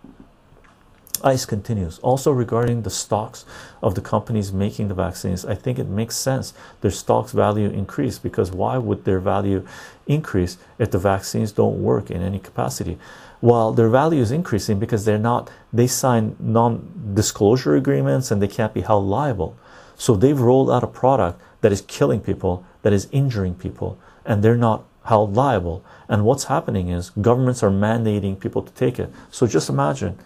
ICE 1.22 1.44
continues. 1.46 1.98
Also, 2.00 2.30
regarding 2.30 2.82
the 2.82 2.90
stocks 2.90 3.44
of 3.82 3.94
the 3.94 4.00
companies 4.00 4.52
making 4.52 4.88
the 4.88 4.94
vaccines, 4.94 5.44
I 5.44 5.54
think 5.54 5.78
it 5.78 5.88
makes 5.88 6.16
sense 6.16 6.52
their 6.82 6.90
stocks 6.90 7.32
value 7.32 7.68
increase 7.70 8.18
because 8.18 8.50
why 8.50 8.78
would 8.78 9.04
their 9.04 9.18
value 9.18 9.66
increase 10.06 10.58
if 10.78 10.90
the 10.90 10.98
vaccines 10.98 11.52
don't 11.52 11.82
work 11.82 12.10
in 12.10 12.22
any 12.22 12.38
capacity? 12.38 12.98
Well, 13.40 13.72
their 13.72 13.88
value 13.88 14.20
is 14.20 14.30
increasing 14.30 14.78
because 14.78 15.04
they're 15.04 15.18
not, 15.18 15.50
they 15.72 15.86
sign 15.86 16.36
non 16.38 17.12
disclosure 17.14 17.76
agreements 17.76 18.30
and 18.30 18.40
they 18.40 18.48
can't 18.48 18.74
be 18.74 18.80
held 18.80 19.04
liable. 19.04 19.56
So 19.96 20.14
they've 20.14 20.38
rolled 20.38 20.70
out 20.70 20.82
a 20.82 20.86
product 20.86 21.40
that 21.60 21.72
is 21.72 21.82
killing 21.82 22.20
people, 22.20 22.64
that 22.82 22.92
is 22.92 23.08
injuring 23.12 23.54
people, 23.54 23.98
and 24.24 24.42
they're 24.42 24.56
not 24.56 24.84
held 25.04 25.34
liable. 25.34 25.84
And 26.08 26.24
what's 26.24 26.44
happening 26.44 26.88
is 26.88 27.10
governments 27.10 27.62
are 27.62 27.70
mandating 27.70 28.38
people 28.38 28.62
to 28.62 28.72
take 28.72 28.98
it. 28.98 29.12
So 29.30 29.46
just 29.46 29.68
imagine 29.68 30.18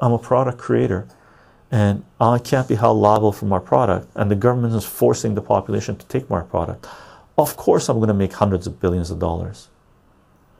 I'm 0.00 0.12
a 0.12 0.18
product 0.18 0.58
creator 0.58 1.06
and 1.70 2.04
I 2.20 2.38
can't 2.38 2.68
be 2.68 2.74
held 2.76 2.98
liable 2.98 3.32
for 3.32 3.46
my 3.46 3.58
product, 3.58 4.08
and 4.14 4.30
the 4.30 4.36
government 4.36 4.74
is 4.74 4.84
forcing 4.84 5.34
the 5.34 5.42
population 5.42 5.96
to 5.96 6.06
take 6.06 6.30
my 6.30 6.40
product. 6.40 6.86
Of 7.36 7.56
course, 7.56 7.88
I'm 7.88 7.96
going 7.96 8.08
to 8.08 8.14
make 8.14 8.32
hundreds 8.32 8.68
of 8.68 8.78
billions 8.78 9.10
of 9.10 9.18
dollars, 9.18 9.70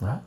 right? 0.01 0.22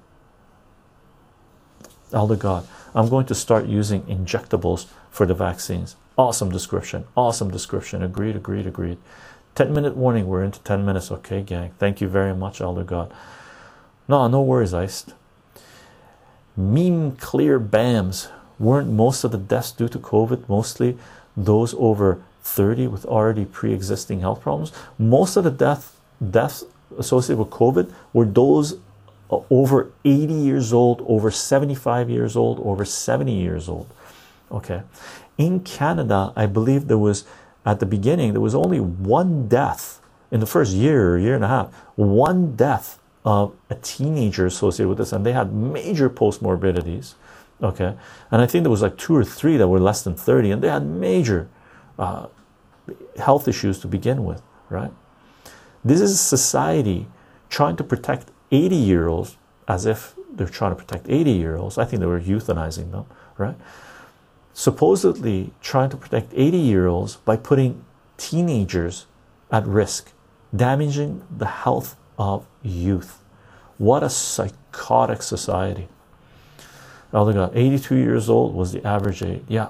Elder 2.13 2.35
God, 2.35 2.67
I'm 2.95 3.09
going 3.09 3.25
to 3.27 3.35
start 3.35 3.65
using 3.65 4.03
injectables 4.03 4.87
for 5.11 5.25
the 5.25 5.33
vaccines. 5.33 5.95
Awesome 6.17 6.49
description, 6.51 7.05
awesome 7.15 7.51
description. 7.51 8.01
Agreed, 8.01 8.35
agreed, 8.35 8.65
agreed. 8.65 8.97
10 9.55 9.73
minute 9.73 9.95
warning, 9.95 10.27
we're 10.27 10.43
into 10.43 10.59
10 10.59 10.85
minutes. 10.85 11.11
Okay, 11.11 11.41
gang. 11.41 11.71
Thank 11.79 11.99
you 12.01 12.07
very 12.07 12.35
much, 12.35 12.61
Elder 12.61 12.83
God. 12.83 13.13
No, 14.07 14.27
no 14.27 14.41
worries, 14.41 14.73
Iced. 14.73 15.13
Meme 16.55 17.15
clear 17.17 17.59
BAMs 17.59 18.29
weren't 18.57 18.89
most 18.89 19.23
of 19.23 19.31
the 19.31 19.37
deaths 19.37 19.71
due 19.71 19.87
to 19.89 19.99
COVID 19.99 20.47
mostly 20.49 20.97
those 21.35 21.75
over 21.77 22.23
30 22.41 22.87
with 22.87 23.05
already 23.05 23.45
pre-existing 23.45 24.21
health 24.21 24.41
problems? 24.41 24.71
Most 24.97 25.37
of 25.37 25.43
the 25.43 25.51
death 25.51 25.99
deaths 26.31 26.63
associated 26.97 27.37
with 27.37 27.49
COVID 27.49 27.93
were 28.13 28.25
those 28.25 28.77
over 29.29 29.91
80 30.05 30.33
years 30.33 30.73
old, 30.73 31.03
over 31.07 31.31
75 31.31 32.09
years 32.09 32.35
old, 32.35 32.59
over 32.59 32.85
70 32.85 33.33
years 33.33 33.67
old. 33.67 33.87
Okay, 34.51 34.83
in 35.37 35.59
Canada, 35.61 36.31
I 36.35 36.45
believe 36.45 36.87
there 36.87 36.97
was 36.97 37.25
at 37.65 37.79
the 37.79 37.85
beginning 37.85 38.31
there 38.31 38.41
was 38.41 38.55
only 38.55 38.79
one 38.79 39.47
death 39.47 39.99
in 40.31 40.39
the 40.39 40.45
first 40.45 40.73
year 40.73 41.17
year 41.17 41.35
and 41.35 41.43
a 41.43 41.47
half, 41.49 41.73
one 41.95 42.55
death 42.55 42.99
of 43.25 43.53
a 43.69 43.75
teenager 43.75 44.45
associated 44.45 44.87
with 44.87 44.97
this, 44.99 45.11
and 45.11 45.25
they 45.25 45.33
had 45.33 45.53
major 45.53 46.09
post 46.09 46.41
morbidities 46.41 47.15
okay? 47.61 47.95
And 48.31 48.41
i 48.41 48.45
think 48.45 48.63
there 48.63 48.71
was 48.71 48.81
like 48.81 48.97
two 48.97 49.15
or 49.15 49.23
three 49.23 49.57
that 49.57 49.67
were 49.67 49.79
less 49.79 50.03
than 50.03 50.15
30 50.15 50.51
and 50.51 50.61
they 50.61 50.69
had 50.69 50.85
major 50.85 51.49
uh, 51.97 52.27
health 53.17 53.47
issues 53.47 53.79
to 53.79 53.87
begin 53.87 54.23
with 54.23 54.41
right? 54.69 54.91
This 55.83 56.01
is 56.01 56.19
society 56.19 57.07
trying 57.49 57.77
to 57.77 57.83
protect 57.83 58.29
80 58.51 58.75
year 58.75 59.07
olds 59.07 59.37
as 59.67 59.85
if 59.85 60.15
they're 60.31 60.47
trying 60.47 60.71
to 60.71 60.75
protect 60.75 61.09
80 61.09 61.31
year 61.31 61.55
olds 61.55 61.77
i 61.77 61.85
think 61.85 61.99
they 61.99 62.05
were 62.05 62.19
euthanizing 62.19 62.91
them 62.91 63.05
right 63.37 63.55
supposedly 64.53 65.51
trying 65.61 65.89
to 65.89 65.97
protect 65.97 66.33
80 66.35 66.57
year 66.57 66.87
olds 66.87 67.15
by 67.17 67.37
putting 67.37 67.83
teenagers 68.17 69.05
at 69.51 69.65
risk 69.65 70.11
damaging 70.55 71.23
the 71.35 71.45
health 71.45 71.95
of 72.17 72.45
youth 72.63 73.19
what 73.77 74.03
a 74.03 74.09
psychotic 74.09 75.21
society 75.21 75.87
Elder 77.13 77.33
God, 77.33 77.51
82 77.55 77.95
years 77.95 78.29
old 78.29 78.53
was 78.53 78.73
the 78.73 78.85
average 78.85 79.23
age. 79.23 79.43
Yeah. 79.47 79.69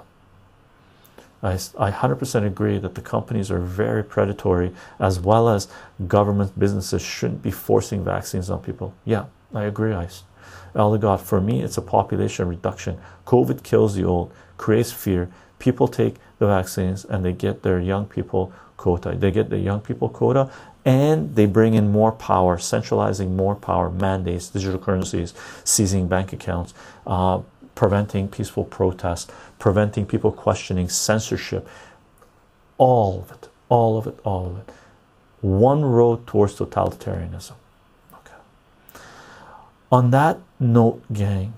I, 1.43 1.53
I 1.77 1.91
100% 1.91 2.45
agree 2.45 2.79
that 2.79 2.95
the 2.95 3.01
companies 3.01 3.51
are 3.51 3.59
very 3.59 4.03
predatory 4.03 4.73
as 4.99 5.19
well 5.19 5.49
as 5.49 5.67
government 6.07 6.57
businesses 6.57 7.01
shouldn't 7.01 7.43
be 7.43 7.51
forcing 7.51 8.03
vaccines 8.03 8.49
on 8.49 8.61
people. 8.61 8.93
Yeah, 9.05 9.25
I 9.53 9.63
agree, 9.63 9.93
Ice. 9.93 10.23
Elder 10.75 10.97
God, 10.97 11.21
for 11.21 11.39
me, 11.41 11.61
it's 11.61 11.77
a 11.77 11.81
population 11.81 12.47
reduction. 12.47 12.99
COVID 13.25 13.63
kills 13.63 13.95
the 13.95 14.03
old, 14.03 14.31
creates 14.57 14.91
fear. 14.91 15.29
People 15.59 15.87
take 15.87 16.15
the 16.39 16.47
vaccines 16.47 17.05
and 17.05 17.25
they 17.25 17.33
get 17.33 17.63
their 17.63 17.79
young 17.79 18.05
people 18.05 18.51
quota. 18.77 19.15
They 19.17 19.31
get 19.31 19.49
the 19.49 19.57
young 19.57 19.81
people 19.81 20.09
quota 20.09 20.51
and 20.85 21.35
they 21.35 21.45
bring 21.45 21.73
in 21.73 21.91
more 21.91 22.13
power, 22.13 22.57
centralizing 22.57 23.35
more 23.35 23.55
power, 23.55 23.89
mandates, 23.89 24.47
digital 24.47 24.79
currencies, 24.79 25.33
seizing 25.65 26.07
bank 26.07 26.31
accounts, 26.31 26.73
uh, 27.05 27.41
preventing 27.77 28.27
peaceful 28.27 28.63
protest, 28.63 29.31
preventing 29.59 30.03
people 30.03 30.31
questioning 30.31 30.89
censorship. 30.89 31.69
All 32.79 33.19
of 33.19 33.31
it, 33.31 33.49
all 33.69 33.99
of 33.99 34.07
it, 34.07 34.19
all 34.23 34.47
of 34.47 34.57
it. 34.57 34.73
One 35.41 35.85
road 35.85 36.25
towards 36.25 36.55
totalitarianism. 36.55 37.53
Okay. 38.13 38.33
On 39.91 40.09
that 40.09 40.39
note, 40.59 41.03
gang, 41.13 41.53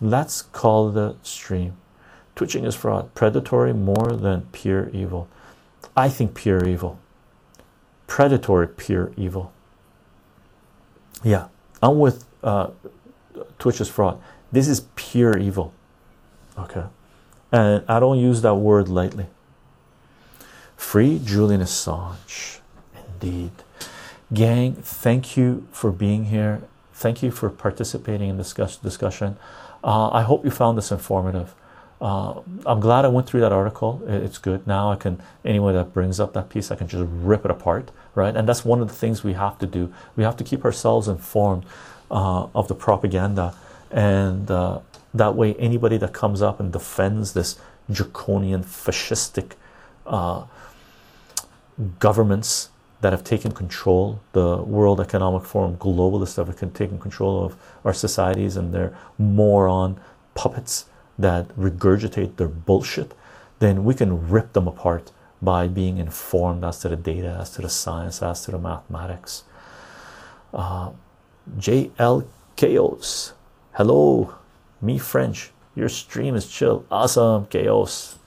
let's 0.00 0.42
call 0.42 0.90
the 0.90 1.14
stream. 1.22 1.76
Twitching 2.34 2.64
is 2.64 2.74
fraud, 2.74 3.14
predatory 3.14 3.72
more 3.72 4.16
than 4.16 4.48
pure 4.50 4.88
evil. 4.88 5.28
I 5.96 6.08
think 6.08 6.34
pure 6.34 6.66
evil, 6.66 6.98
predatory, 8.08 8.66
pure 8.66 9.12
evil. 9.16 9.52
Yeah, 11.22 11.46
I'm 11.80 12.00
with 12.00 12.24
uh, 12.42 12.70
Twitch 13.60 13.80
is 13.80 13.88
fraud. 13.88 14.20
This 14.52 14.68
is 14.68 14.86
pure 14.94 15.36
evil. 15.38 15.72
Okay, 16.58 16.84
and 17.50 17.82
I 17.88 17.98
don't 17.98 18.18
use 18.18 18.42
that 18.42 18.54
word 18.54 18.88
lightly. 18.88 19.26
Free 20.76 21.18
Julian 21.24 21.62
Assange, 21.62 22.60
indeed. 22.94 23.52
Gang, 24.32 24.74
thank 24.74 25.36
you 25.36 25.66
for 25.72 25.90
being 25.90 26.26
here. 26.26 26.62
Thank 26.92 27.22
you 27.22 27.30
for 27.30 27.50
participating 27.50 28.28
in 28.28 28.36
this 28.36 28.52
discussion. 28.52 29.36
Uh, 29.82 30.10
I 30.10 30.22
hope 30.22 30.44
you 30.44 30.50
found 30.50 30.78
this 30.78 30.92
informative. 30.92 31.54
Uh, 32.00 32.40
I'm 32.66 32.80
glad 32.80 33.04
I 33.04 33.08
went 33.08 33.28
through 33.28 33.40
that 33.40 33.52
article. 33.52 34.02
It's 34.06 34.38
good. 34.38 34.66
Now 34.66 34.90
I 34.90 34.96
can, 34.96 35.20
anyone 35.44 35.74
that 35.74 35.92
brings 35.92 36.18
up 36.18 36.32
that 36.32 36.48
piece, 36.48 36.70
I 36.70 36.74
can 36.74 36.88
just 36.88 37.06
rip 37.08 37.44
it 37.44 37.50
apart, 37.50 37.90
right? 38.14 38.34
And 38.34 38.48
that's 38.48 38.64
one 38.64 38.80
of 38.80 38.88
the 38.88 38.94
things 38.94 39.22
we 39.22 39.34
have 39.34 39.58
to 39.58 39.66
do. 39.66 39.92
We 40.16 40.24
have 40.24 40.36
to 40.38 40.44
keep 40.44 40.64
ourselves 40.64 41.06
informed 41.06 41.64
uh, 42.10 42.48
of 42.54 42.66
the 42.68 42.74
propaganda, 42.74 43.54
and 43.92 44.50
uh, 44.50 44.80
that 45.14 45.34
way, 45.34 45.54
anybody 45.54 45.98
that 45.98 46.12
comes 46.12 46.40
up 46.42 46.58
and 46.58 46.72
defends 46.72 47.34
this 47.34 47.58
draconian, 47.90 48.64
fascistic 48.64 49.52
uh, 50.06 50.44
governments 51.98 52.70
that 53.02 53.12
have 53.12 53.24
taken 53.24 53.52
control, 53.52 54.20
the 54.32 54.58
World 54.62 55.00
Economic 55.00 55.44
Forum 55.44 55.76
globalists 55.76 56.36
that 56.36 56.46
have 56.46 56.72
taken 56.72 56.98
control 56.98 57.44
of 57.44 57.56
our 57.84 57.92
societies, 57.92 58.56
and 58.56 58.72
they're 58.72 58.96
moron 59.18 60.00
puppets 60.34 60.86
that 61.18 61.48
regurgitate 61.48 62.36
their 62.36 62.48
bullshit, 62.48 63.12
then 63.58 63.84
we 63.84 63.94
can 63.94 64.28
rip 64.28 64.52
them 64.54 64.66
apart 64.66 65.12
by 65.42 65.66
being 65.66 65.98
informed 65.98 66.64
as 66.64 66.78
to 66.78 66.88
the 66.88 66.96
data, 66.96 67.36
as 67.40 67.50
to 67.50 67.62
the 67.62 67.68
science, 67.68 68.22
as 68.22 68.44
to 68.44 68.52
the 68.52 68.58
mathematics. 68.58 69.44
Uh, 70.54 70.90
JL 71.58 72.26
Chaos, 72.54 73.32
hello, 73.74 74.34
me 74.80 74.98
French. 74.98 75.50
Your 75.74 75.88
stream 75.88 76.34
is 76.34 76.46
chill, 76.46 76.84
awesome, 76.90 77.46
Chaos. 77.46 78.18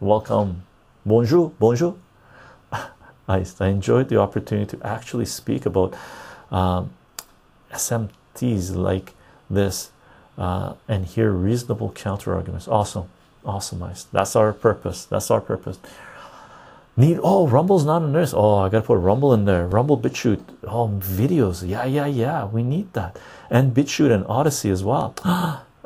Welcome, 0.00 0.62
bonjour, 1.04 1.50
bonjour. 1.58 1.96
I, 2.72 3.44
I 3.60 3.66
enjoyed 3.66 4.08
the 4.08 4.18
opportunity 4.18 4.76
to 4.76 4.86
actually 4.86 5.24
speak 5.24 5.66
about 5.66 5.94
um, 6.50 6.92
SMTs 7.72 8.76
like 8.76 9.14
this 9.50 9.90
uh, 10.38 10.74
and 10.86 11.06
hear 11.06 11.32
reasonable 11.32 11.90
counter 11.90 12.34
arguments. 12.34 12.68
Awesome, 12.68 13.08
awesome. 13.44 13.82
That's 14.12 14.36
our 14.36 14.52
purpose. 14.52 15.04
That's 15.04 15.30
our 15.30 15.40
purpose. 15.40 15.78
Need 16.94 17.20
oh, 17.22 17.48
Rumble's 17.48 17.86
not 17.86 18.02
a 18.02 18.06
nurse. 18.06 18.34
Oh, 18.36 18.58
I 18.58 18.68
gotta 18.68 18.84
put 18.84 18.98
Rumble 18.98 19.32
in 19.32 19.46
there. 19.46 19.66
Rumble, 19.66 19.98
BitChute, 19.98 20.42
oh, 20.64 20.88
videos. 21.00 21.66
Yeah, 21.66 21.86
yeah, 21.86 22.06
yeah. 22.06 22.44
We 22.44 22.62
need 22.62 22.92
that, 22.92 23.18
and 23.48 23.74
BitChute 23.74 24.12
and 24.12 24.26
Odysee 24.26 24.70
as 24.70 24.84
well. 24.84 25.14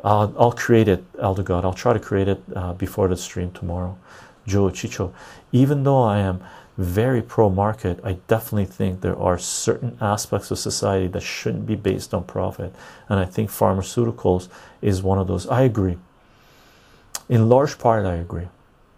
I'll, 0.03 0.33
I'll 0.37 0.51
create 0.51 0.87
it, 0.87 1.03
Elder 1.19 1.43
God. 1.43 1.65
I'll 1.65 1.73
try 1.73 1.93
to 1.93 1.99
create 1.99 2.27
it 2.27 2.41
uh, 2.55 2.73
before 2.73 3.07
the 3.07 3.17
stream 3.17 3.51
tomorrow. 3.51 3.97
Joe 4.45 4.69
Chycho, 4.69 5.13
even 5.51 5.83
though 5.83 6.03
I 6.03 6.19
am 6.19 6.41
very 6.77 7.21
pro 7.21 7.49
market, 7.49 7.99
I 8.03 8.13
definitely 8.27 8.65
think 8.65 9.01
there 9.01 9.17
are 9.17 9.37
certain 9.37 9.97
aspects 9.99 10.51
of 10.51 10.59
society 10.59 11.07
that 11.07 11.21
shouldn't 11.21 11.65
be 11.65 11.75
based 11.75 12.13
on 12.13 12.23
profit. 12.23 12.73
And 13.09 13.19
I 13.19 13.25
think 13.25 13.49
pharmaceuticals 13.49 14.47
is 14.81 15.01
one 15.01 15.17
of 15.17 15.27
those. 15.27 15.47
I 15.47 15.63
agree. 15.63 15.97
In 17.27 17.49
large 17.49 17.79
part, 17.79 18.05
I 18.05 18.15
agree. 18.15 18.47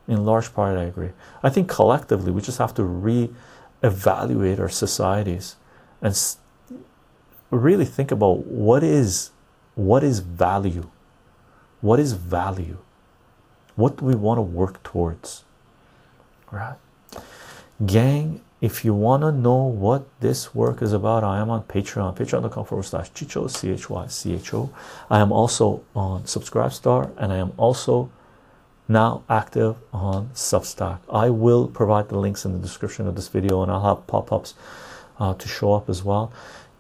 In 0.10 0.26
large 0.26 0.54
part, 0.56 0.76
I 0.76 0.86
agree. 0.86 1.12
I 1.44 1.50
think 1.50 1.70
collectively, 1.70 2.32
we 2.32 2.42
just 2.42 2.58
have 2.58 2.74
to 2.74 2.84
re-evaluate 2.84 4.60
our 4.60 4.68
societies 4.68 5.56
and 6.02 6.18
really 7.52 7.86
think 7.86 8.12
about 8.12 8.48
what 8.48 8.84
is 8.84 9.30
what 9.76 10.04
is 10.04 10.20
value. 10.20 10.90
What 11.82 12.00
is 12.00 12.14
value? 12.14 12.80
What 13.76 13.98
do 13.98 14.06
we 14.06 14.16
want 14.16 14.40
to 14.40 14.42
work 14.42 14.82
towards? 14.84 15.46
Right? 16.52 16.76
Gang, 17.86 18.42
if 18.62 18.84
you 18.84 18.94
want 18.96 19.22
to 19.22 19.32
know 19.32 19.64
what 19.64 20.06
this 20.20 20.54
work 20.56 20.82
is 20.82 20.92
about, 20.92 21.24
I 21.24 21.40
am 21.40 21.52
on 21.52 21.64
Patreon, 21.64 22.18
patreon.com 22.18 22.66
forward 22.66 22.84
slash 22.84 23.12
Chycho, 23.12 23.48
C 23.48 23.70
H 23.70 23.90
Y 23.90 24.08
C 24.08 24.34
H 24.34 24.54
O. 24.56 24.72
I 25.10 25.20
am 25.20 25.32
also 25.32 25.84
on 25.96 26.24
Subscribestar 26.24 27.12
and 27.18 27.32
I 27.32 27.38
am 27.38 27.54
also 27.58 28.10
now 28.90 29.24
active 29.30 29.78
on 29.94 30.30
Substack. 30.34 31.00
I 31.10 31.30
will 31.30 31.68
provide 31.68 32.10
the 32.10 32.18
links 32.18 32.44
in 32.44 32.54
the 32.54 32.60
description 32.60 33.08
of 33.08 33.16
this 33.16 33.28
video 33.28 33.62
and 33.62 33.72
I'll 33.72 33.96
have 33.96 34.08
pop 34.08 34.34
ups 34.34 34.56
uh, 35.20 35.36
to 35.36 35.48
show 35.48 35.74
up 35.74 35.90
as 35.90 36.04
well. 36.04 36.34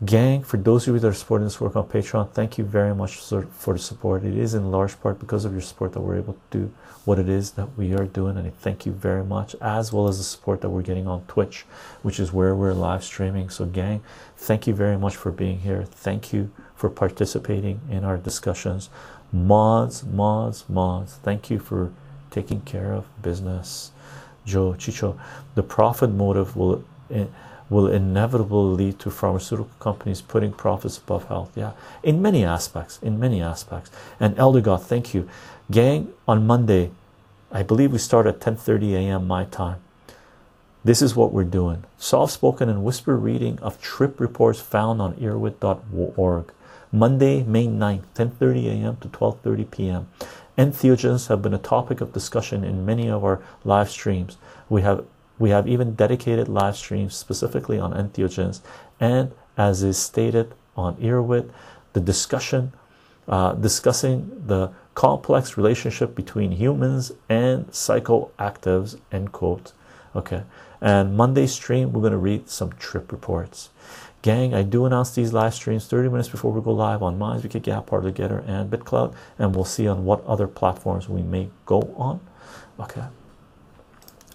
Gang, 0.04 0.44
for 0.44 0.56
those 0.56 0.88
of 0.88 0.94
you 0.94 1.00
that 1.02 1.08
are 1.08 1.14
supporting 1.14 1.46
this 1.46 1.60
work 1.60 1.76
on 1.76 1.86
Patreon, 1.86 2.32
thank 2.32 2.58
you 2.58 2.64
very 2.64 2.96
much 2.96 3.16
for 3.18 3.74
the 3.74 3.80
support. 3.80 4.24
It 4.24 4.38
is 4.38 4.54
in 4.54 4.72
large 4.72 5.00
part 5.02 5.20
because 5.20 5.44
of 5.44 5.52
your 5.52 5.62
support 5.62 5.92
that 5.92 6.00
we're 6.00 6.16
able 6.16 6.34
to 6.34 6.40
do 6.58 6.74
what 7.04 7.20
it 7.20 7.28
is 7.28 7.52
that 7.52 7.78
we 7.78 7.94
are 7.94 8.06
doing, 8.06 8.38
and 8.38 8.48
I 8.48 8.52
thank 8.52 8.86
you 8.86 8.94
very 8.94 9.26
much, 9.26 9.56
as 9.62 9.92
well 9.92 10.08
as 10.08 10.18
the 10.18 10.24
support 10.24 10.62
that 10.62 10.70
we're 10.70 10.84
getting 10.84 11.08
on 11.08 11.26
Twitch, 11.26 11.66
which 12.02 12.18
is 12.18 12.32
where 12.32 12.56
we're 12.56 12.74
live 12.74 13.04
streaming. 13.04 13.50
So, 13.50 13.66
gang, 13.66 14.02
thank 14.38 14.68
you 14.68 14.74
very 14.74 14.98
much 14.98 15.18
for 15.18 15.32
being 15.32 15.60
here. 15.60 15.84
Thank 15.84 16.32
you 16.32 16.52
for 16.76 16.90
participating 16.90 17.82
in 17.90 18.06
our 18.06 18.16
discussions. 18.16 18.90
Mods, 19.32 20.04
mods, 20.04 20.66
mods, 20.68 21.16
thank 21.24 21.50
you 21.50 21.60
for 21.60 21.92
taking 22.32 22.62
care 22.62 22.94
of 22.94 23.06
business. 23.22 23.92
Joe 24.46 24.74
Chycho, 24.74 25.20
the 25.56 25.64
profit 25.64 26.10
motive 26.10 26.56
will. 26.56 26.84
Eh, 27.12 27.26
will 27.70 27.88
inevitably 27.88 28.86
lead 28.86 29.00
to 29.00 29.12
pharmaceutical 29.12 29.72
companies 29.80 30.22
putting 30.22 30.52
profits 30.52 30.98
above 30.98 31.28
health. 31.28 31.52
Yeah, 31.56 31.74
in 32.04 32.22
many 32.22 32.44
aspects, 32.44 33.00
in 33.02 33.20
many 33.20 33.42
aspects. 33.42 33.92
And 34.20 34.38
Elder 34.40 34.62
God, 34.62 34.82
thank 34.82 35.14
you, 35.14 35.30
gang. 35.70 36.12
On 36.28 36.48
Monday, 36.48 36.92
I 37.52 37.64
believe 37.64 37.92
we 37.92 38.00
start 38.00 38.26
at 38.26 38.40
10:30 38.40 38.94
a.m. 38.96 39.28
my 39.28 39.46
time. 39.46 39.80
This 40.84 41.02
is 41.02 41.16
what 41.16 41.32
we're 41.32 41.44
doing: 41.44 41.84
soft-spoken 41.98 42.70
and 42.70 42.84
whisper 42.84 43.16
reading 43.16 43.60
of 43.60 43.82
trip 43.82 44.20
reports 44.20 44.60
found 44.60 45.02
on 45.02 45.14
erowid.org. 45.16 46.52
Monday, 46.92 47.44
May 47.44 47.68
9th, 47.68 48.06
10:30 48.16 48.66
a.m. 48.66 48.98
to 48.98 49.08
12:30 49.10 49.72
p.m. 49.72 50.08
Entheogens 50.58 51.28
have 51.28 51.42
been 51.42 51.54
a 51.54 51.60
topic 51.60 52.02
of 52.02 52.14
discussion 52.14 52.64
in 52.64 52.86
many 52.86 53.08
of 53.08 53.24
our 53.24 53.42
live 53.64 53.90
streams. 53.92 54.38
We 54.70 54.82
have 54.82 55.06
we 55.38 55.52
have 55.52 55.68
even 55.68 55.94
dedicated 55.94 56.48
live 56.48 56.76
streams 56.76 57.16
specifically 57.16 57.80
on 57.80 57.94
entheogens, 57.94 58.62
and 59.00 59.32
as 59.56 59.84
is 59.84 59.98
stated 59.98 60.54
on 60.76 60.96
Erowid, 60.96 61.52
the 61.94 62.00
discussion 62.00 62.74
uh, 63.28 63.54
discussing 63.54 64.44
the 64.48 64.72
complex 64.96 65.58
relationship 65.58 66.16
between 66.16 66.52
humans 66.52 67.12
and 67.30 67.68
psychoactives. 67.68 68.98
End 69.12 69.32
quote. 69.32 69.74
Okay, 70.16 70.42
and 70.82 71.16
Monday 71.16 71.46
stream 71.46 71.94
we're 71.94 72.02
going 72.02 72.14
to 72.14 72.18
read 72.18 72.50
some 72.50 72.74
trip 72.74 73.12
reports. 73.12 73.70
Gang, 74.22 74.54
I 74.54 74.64
do 74.64 74.86
announce 74.86 75.12
these 75.12 75.32
live 75.32 75.54
streams 75.54 75.88
30 75.88 76.10
minutes 76.10 76.28
before 76.28 76.52
we 76.52 76.62
go 76.62 76.74
live 76.74 77.02
on 77.02 77.18
Minds, 77.18 77.42
We 77.42 77.50
Kick 77.50 77.64
Gab, 77.64 77.86
Parler 77.86 78.12
Gettr, 78.12 78.48
and 78.48 78.70
BitCloud, 78.70 79.16
and 79.38 79.56
we'll 79.56 79.64
see 79.64 79.88
on 79.88 80.04
what 80.04 80.26
other 80.26 80.48
platforms 80.48 81.08
we 81.08 81.22
may 81.22 81.50
go 81.66 81.94
on. 81.96 82.20
Okay. 82.80 83.04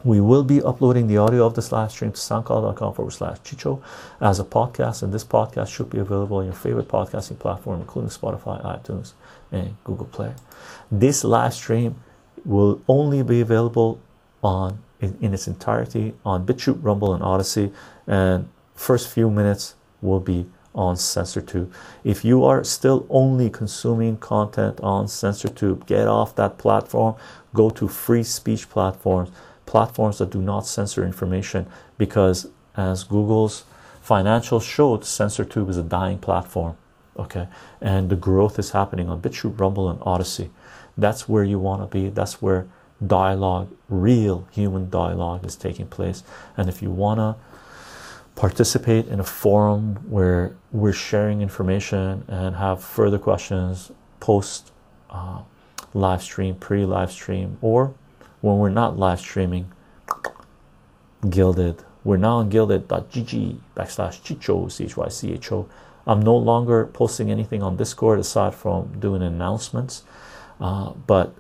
We 0.03 0.21
will 0.21 0.45
be 0.45 0.63
uploading 0.63 1.07
the 1.07 1.19
audio 1.19 1.47
of 1.47 1.55
this 1.55 1.71
live 1.73 1.91
stream 1.91 2.13
to 2.13 2.19
soundcloud.com 2.19 2.95
forward 2.95 3.11
slash 3.11 3.39
chycho 3.41 3.83
as 4.21 4.41
a 4.41 4.45
podcast, 4.45 5.03
and 5.03 5.13
this 5.13 5.25
podcast 5.25 5.69
should 5.69 5.91
be 5.91 5.99
available 5.99 6.39
on 6.39 6.47
your 6.47 6.55
favorite 6.55 6.89
podcasting 6.89 7.39
platform, 7.39 7.81
including 7.81 8.11
Spotify, 8.11 8.63
iTunes, 8.65 9.13
and 9.53 9.77
Google 9.85 10.07
Play. 10.07 10.35
This 10.91 11.25
live 11.25 11.55
stream 11.55 11.97
will 12.45 12.81
only 12.89 13.23
be 13.23 13.41
available 13.41 14.01
on 14.43 14.79
in, 15.01 15.17
in 15.21 15.35
its 15.35 15.47
entirety 15.47 16.15
on 16.25 16.47
BitChute, 16.47 16.79
Rumble, 16.83 17.15
and 17.15 17.23
Odysee, 17.23 17.73
and 18.07 18.49
first 18.75 19.09
few 19.09 19.31
minutes 19.31 19.75
will 20.01 20.21
be 20.21 20.47
on 20.75 20.97
CensorTube. 20.97 21.73
If 22.03 22.25
you 22.25 22.45
are 22.45 22.65
still 22.65 23.07
only 23.09 23.49
consuming 23.49 24.17
content 24.17 24.81
on 24.81 25.07
CensorTube, 25.07 25.87
get 25.87 26.09
off 26.09 26.35
that 26.35 26.59
platform, 26.59 27.15
go 27.55 27.71
to 27.71 27.87
free 27.87 28.25
speech 28.25 28.69
platforms 28.69 29.31
platforms 29.67 30.19
that 30.19 30.31
do 30.31 30.41
not 30.41 30.67
censor 30.67 31.05
information 31.05 31.67
because 31.99 32.49
as 32.77 33.05
Google's 33.05 33.65
financials 34.07 34.63
showed 34.63 35.03
CensorTube 35.03 35.71
is 35.71 35.77
a 35.77 35.83
dying 35.83 36.19
platform 36.19 36.77
okay 37.19 37.49
and 37.81 38.11
the 38.11 38.17
growth 38.17 38.59
is 38.59 38.73
happening 38.73 39.09
on 39.09 39.21
BitChute, 39.21 39.59
Rumble 39.59 39.89
and 39.89 39.99
Odysee. 40.01 40.51
that's 40.99 41.29
where 41.29 41.45
you 41.45 41.59
want 41.59 41.83
to 41.83 41.87
be 41.87 42.09
that's 42.11 42.43
where 42.43 42.67
dialogue 43.05 43.69
real 43.89 44.47
human 44.51 44.91
dialogue 44.91 45.45
is 45.45 45.57
taking 45.57 45.87
place 45.87 46.23
and 46.57 46.69
if 46.69 46.83
you 46.83 46.91
want 46.91 47.19
to 47.19 47.35
participate 48.37 49.07
in 49.07 49.21
a 49.21 49.25
forum 49.25 49.97
where 50.09 50.57
we're 50.73 50.93
sharing 50.93 51.41
information 51.41 52.25
and 52.29 52.57
have 52.57 52.83
further 52.83 53.19
questions 53.19 53.93
post 54.21 54.73
uh, 55.11 55.43
live 55.93 56.23
stream, 56.23 56.55
pre 56.57 56.85
live 56.85 57.13
stream, 57.13 57.59
or 57.61 57.95
when 58.41 58.59
we're 58.59 58.69
not 58.69 58.99
live 58.99 59.21
streaming, 59.21 59.71
Guilded. 61.29 61.83
We're 62.03 62.19
now 62.19 62.37
on 62.37 62.51
guilded.gg 62.51 63.57
backslash 63.75 64.21
chycho, 64.21 64.71
c 64.71 64.85
h 64.85 64.97
y 64.97 65.09
c 65.09 65.33
h 65.33 65.53
o. 65.53 65.67
I'm 66.07 66.21
no 66.21 66.37
longer 66.37 66.85
posting 66.85 67.31
anything 67.31 67.63
on 67.63 67.77
Discord 67.77 68.19
aside 68.19 68.55
from 68.55 69.01
doing 69.01 69.23
announcements, 69.23 70.03
uh, 70.61 70.91
but 71.07 71.35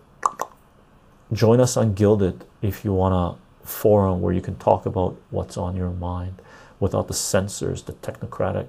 join 1.32 1.60
us 1.60 1.76
on 1.76 1.92
Guilded 1.92 2.46
if 2.62 2.82
you 2.82 2.94
want 2.94 3.14
a 3.14 3.66
forum 3.66 4.22
where 4.22 4.32
you 4.32 4.40
can 4.40 4.56
talk 4.56 4.86
about 4.86 5.16
what's 5.30 5.58
on 5.58 5.76
your 5.76 5.90
mind 5.90 6.40
without 6.80 7.08
the 7.08 7.14
censors, 7.14 7.82
the 7.82 7.92
technocratic 7.94 8.66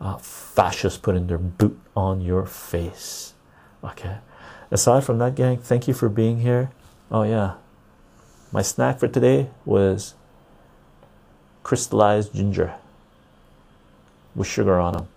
uh, 0.00 0.16
fascists 0.18 0.98
putting 0.98 1.26
their 1.26 1.38
boot 1.38 1.78
on 1.96 2.20
your 2.20 2.46
face. 2.46 3.34
Okay. 3.82 4.18
Aside 4.70 5.04
from 5.04 5.18
that, 5.18 5.34
gang, 5.34 5.58
thank 5.58 5.86
you 5.86 5.94
for 5.94 6.08
being 6.08 6.40
here. 6.40 6.70
Oh, 7.10 7.22
yeah. 7.22 7.54
My 8.52 8.62
snack 8.62 8.98
for 8.98 9.08
today 9.08 9.48
was 9.64 10.14
crystallized 11.62 12.34
ginger 12.34 12.74
with 14.34 14.46
sugar 14.46 14.78
on 14.78 14.92
them. 14.92 15.08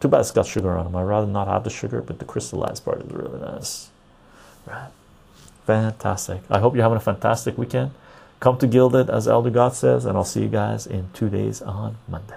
Too 0.00 0.08
bad 0.08 0.20
it's 0.20 0.30
got 0.30 0.46
sugar 0.46 0.76
on 0.76 0.84
them. 0.84 0.96
I'd 0.96 1.02
rather 1.02 1.26
not 1.26 1.48
have 1.48 1.64
the 1.64 1.70
sugar, 1.70 2.02
but 2.02 2.18
the 2.18 2.24
crystallized 2.24 2.84
part 2.84 3.00
is 3.00 3.10
really 3.10 3.40
nice. 3.40 3.88
Right. 4.66 4.90
Fantastic. 5.64 6.42
I 6.50 6.58
hope 6.58 6.74
you're 6.74 6.82
having 6.82 6.98
a 6.98 7.00
fantastic 7.00 7.56
weekend. 7.56 7.92
Come 8.40 8.58
to 8.58 8.66
Guilded, 8.66 9.08
as 9.08 9.26
Elder 9.26 9.50
God 9.50 9.74
says, 9.74 10.04
and 10.04 10.16
I'll 10.16 10.24
see 10.24 10.42
you 10.42 10.48
guys 10.48 10.86
in 10.86 11.10
two 11.12 11.30
days 11.30 11.62
on 11.62 11.96
Monday. 12.06 12.36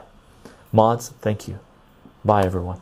Mods, 0.71 1.09
thank 1.21 1.47
you. 1.47 1.59
Bye, 2.23 2.43
everyone. 2.43 2.81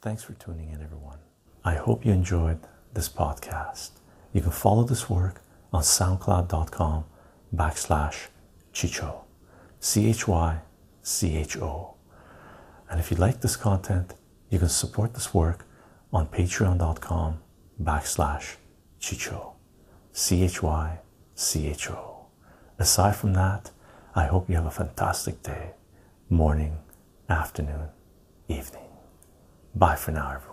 Thanks 0.00 0.22
for 0.22 0.32
tuning 0.32 0.70
in, 0.70 0.82
everyone. 0.82 1.18
I 1.64 1.74
hope 1.74 2.04
you 2.04 2.12
enjoyed 2.12 2.58
this 2.92 3.08
podcast. 3.08 3.90
You 4.32 4.40
can 4.40 4.50
follow 4.50 4.82
this 4.82 5.08
work 5.08 5.42
on 5.72 5.82
soundcloud.com 5.82 7.04
backslash 7.54 8.28
Chycho, 8.72 9.22
C 9.78 10.08
H 10.08 10.26
Y 10.26 10.58
C 11.02 11.36
H 11.36 11.56
O. 11.58 11.94
And 12.90 12.98
if 12.98 13.10
you 13.10 13.16
like 13.16 13.40
this 13.40 13.56
content, 13.56 14.14
you 14.50 14.58
can 14.58 14.68
support 14.68 15.14
this 15.14 15.32
work 15.32 15.66
on 16.12 16.26
patreon.com 16.26 17.40
backslash 17.82 18.56
Chycho, 19.00 19.54
C 20.12 20.42
H 20.44 20.62
Y 20.62 20.98
C 21.34 21.68
H 21.68 21.90
O. 21.90 22.26
Aside 22.78 23.16
from 23.16 23.32
that, 23.34 23.70
I 24.14 24.26
hope 24.26 24.48
you 24.48 24.56
have 24.56 24.66
a 24.66 24.70
fantastic 24.70 25.42
day, 25.42 25.72
morning, 26.28 26.78
afternoon, 27.28 27.88
evening. 28.48 28.82
Bye 29.74 29.96
for 29.96 30.12
now, 30.12 30.32
everyone. 30.34 30.51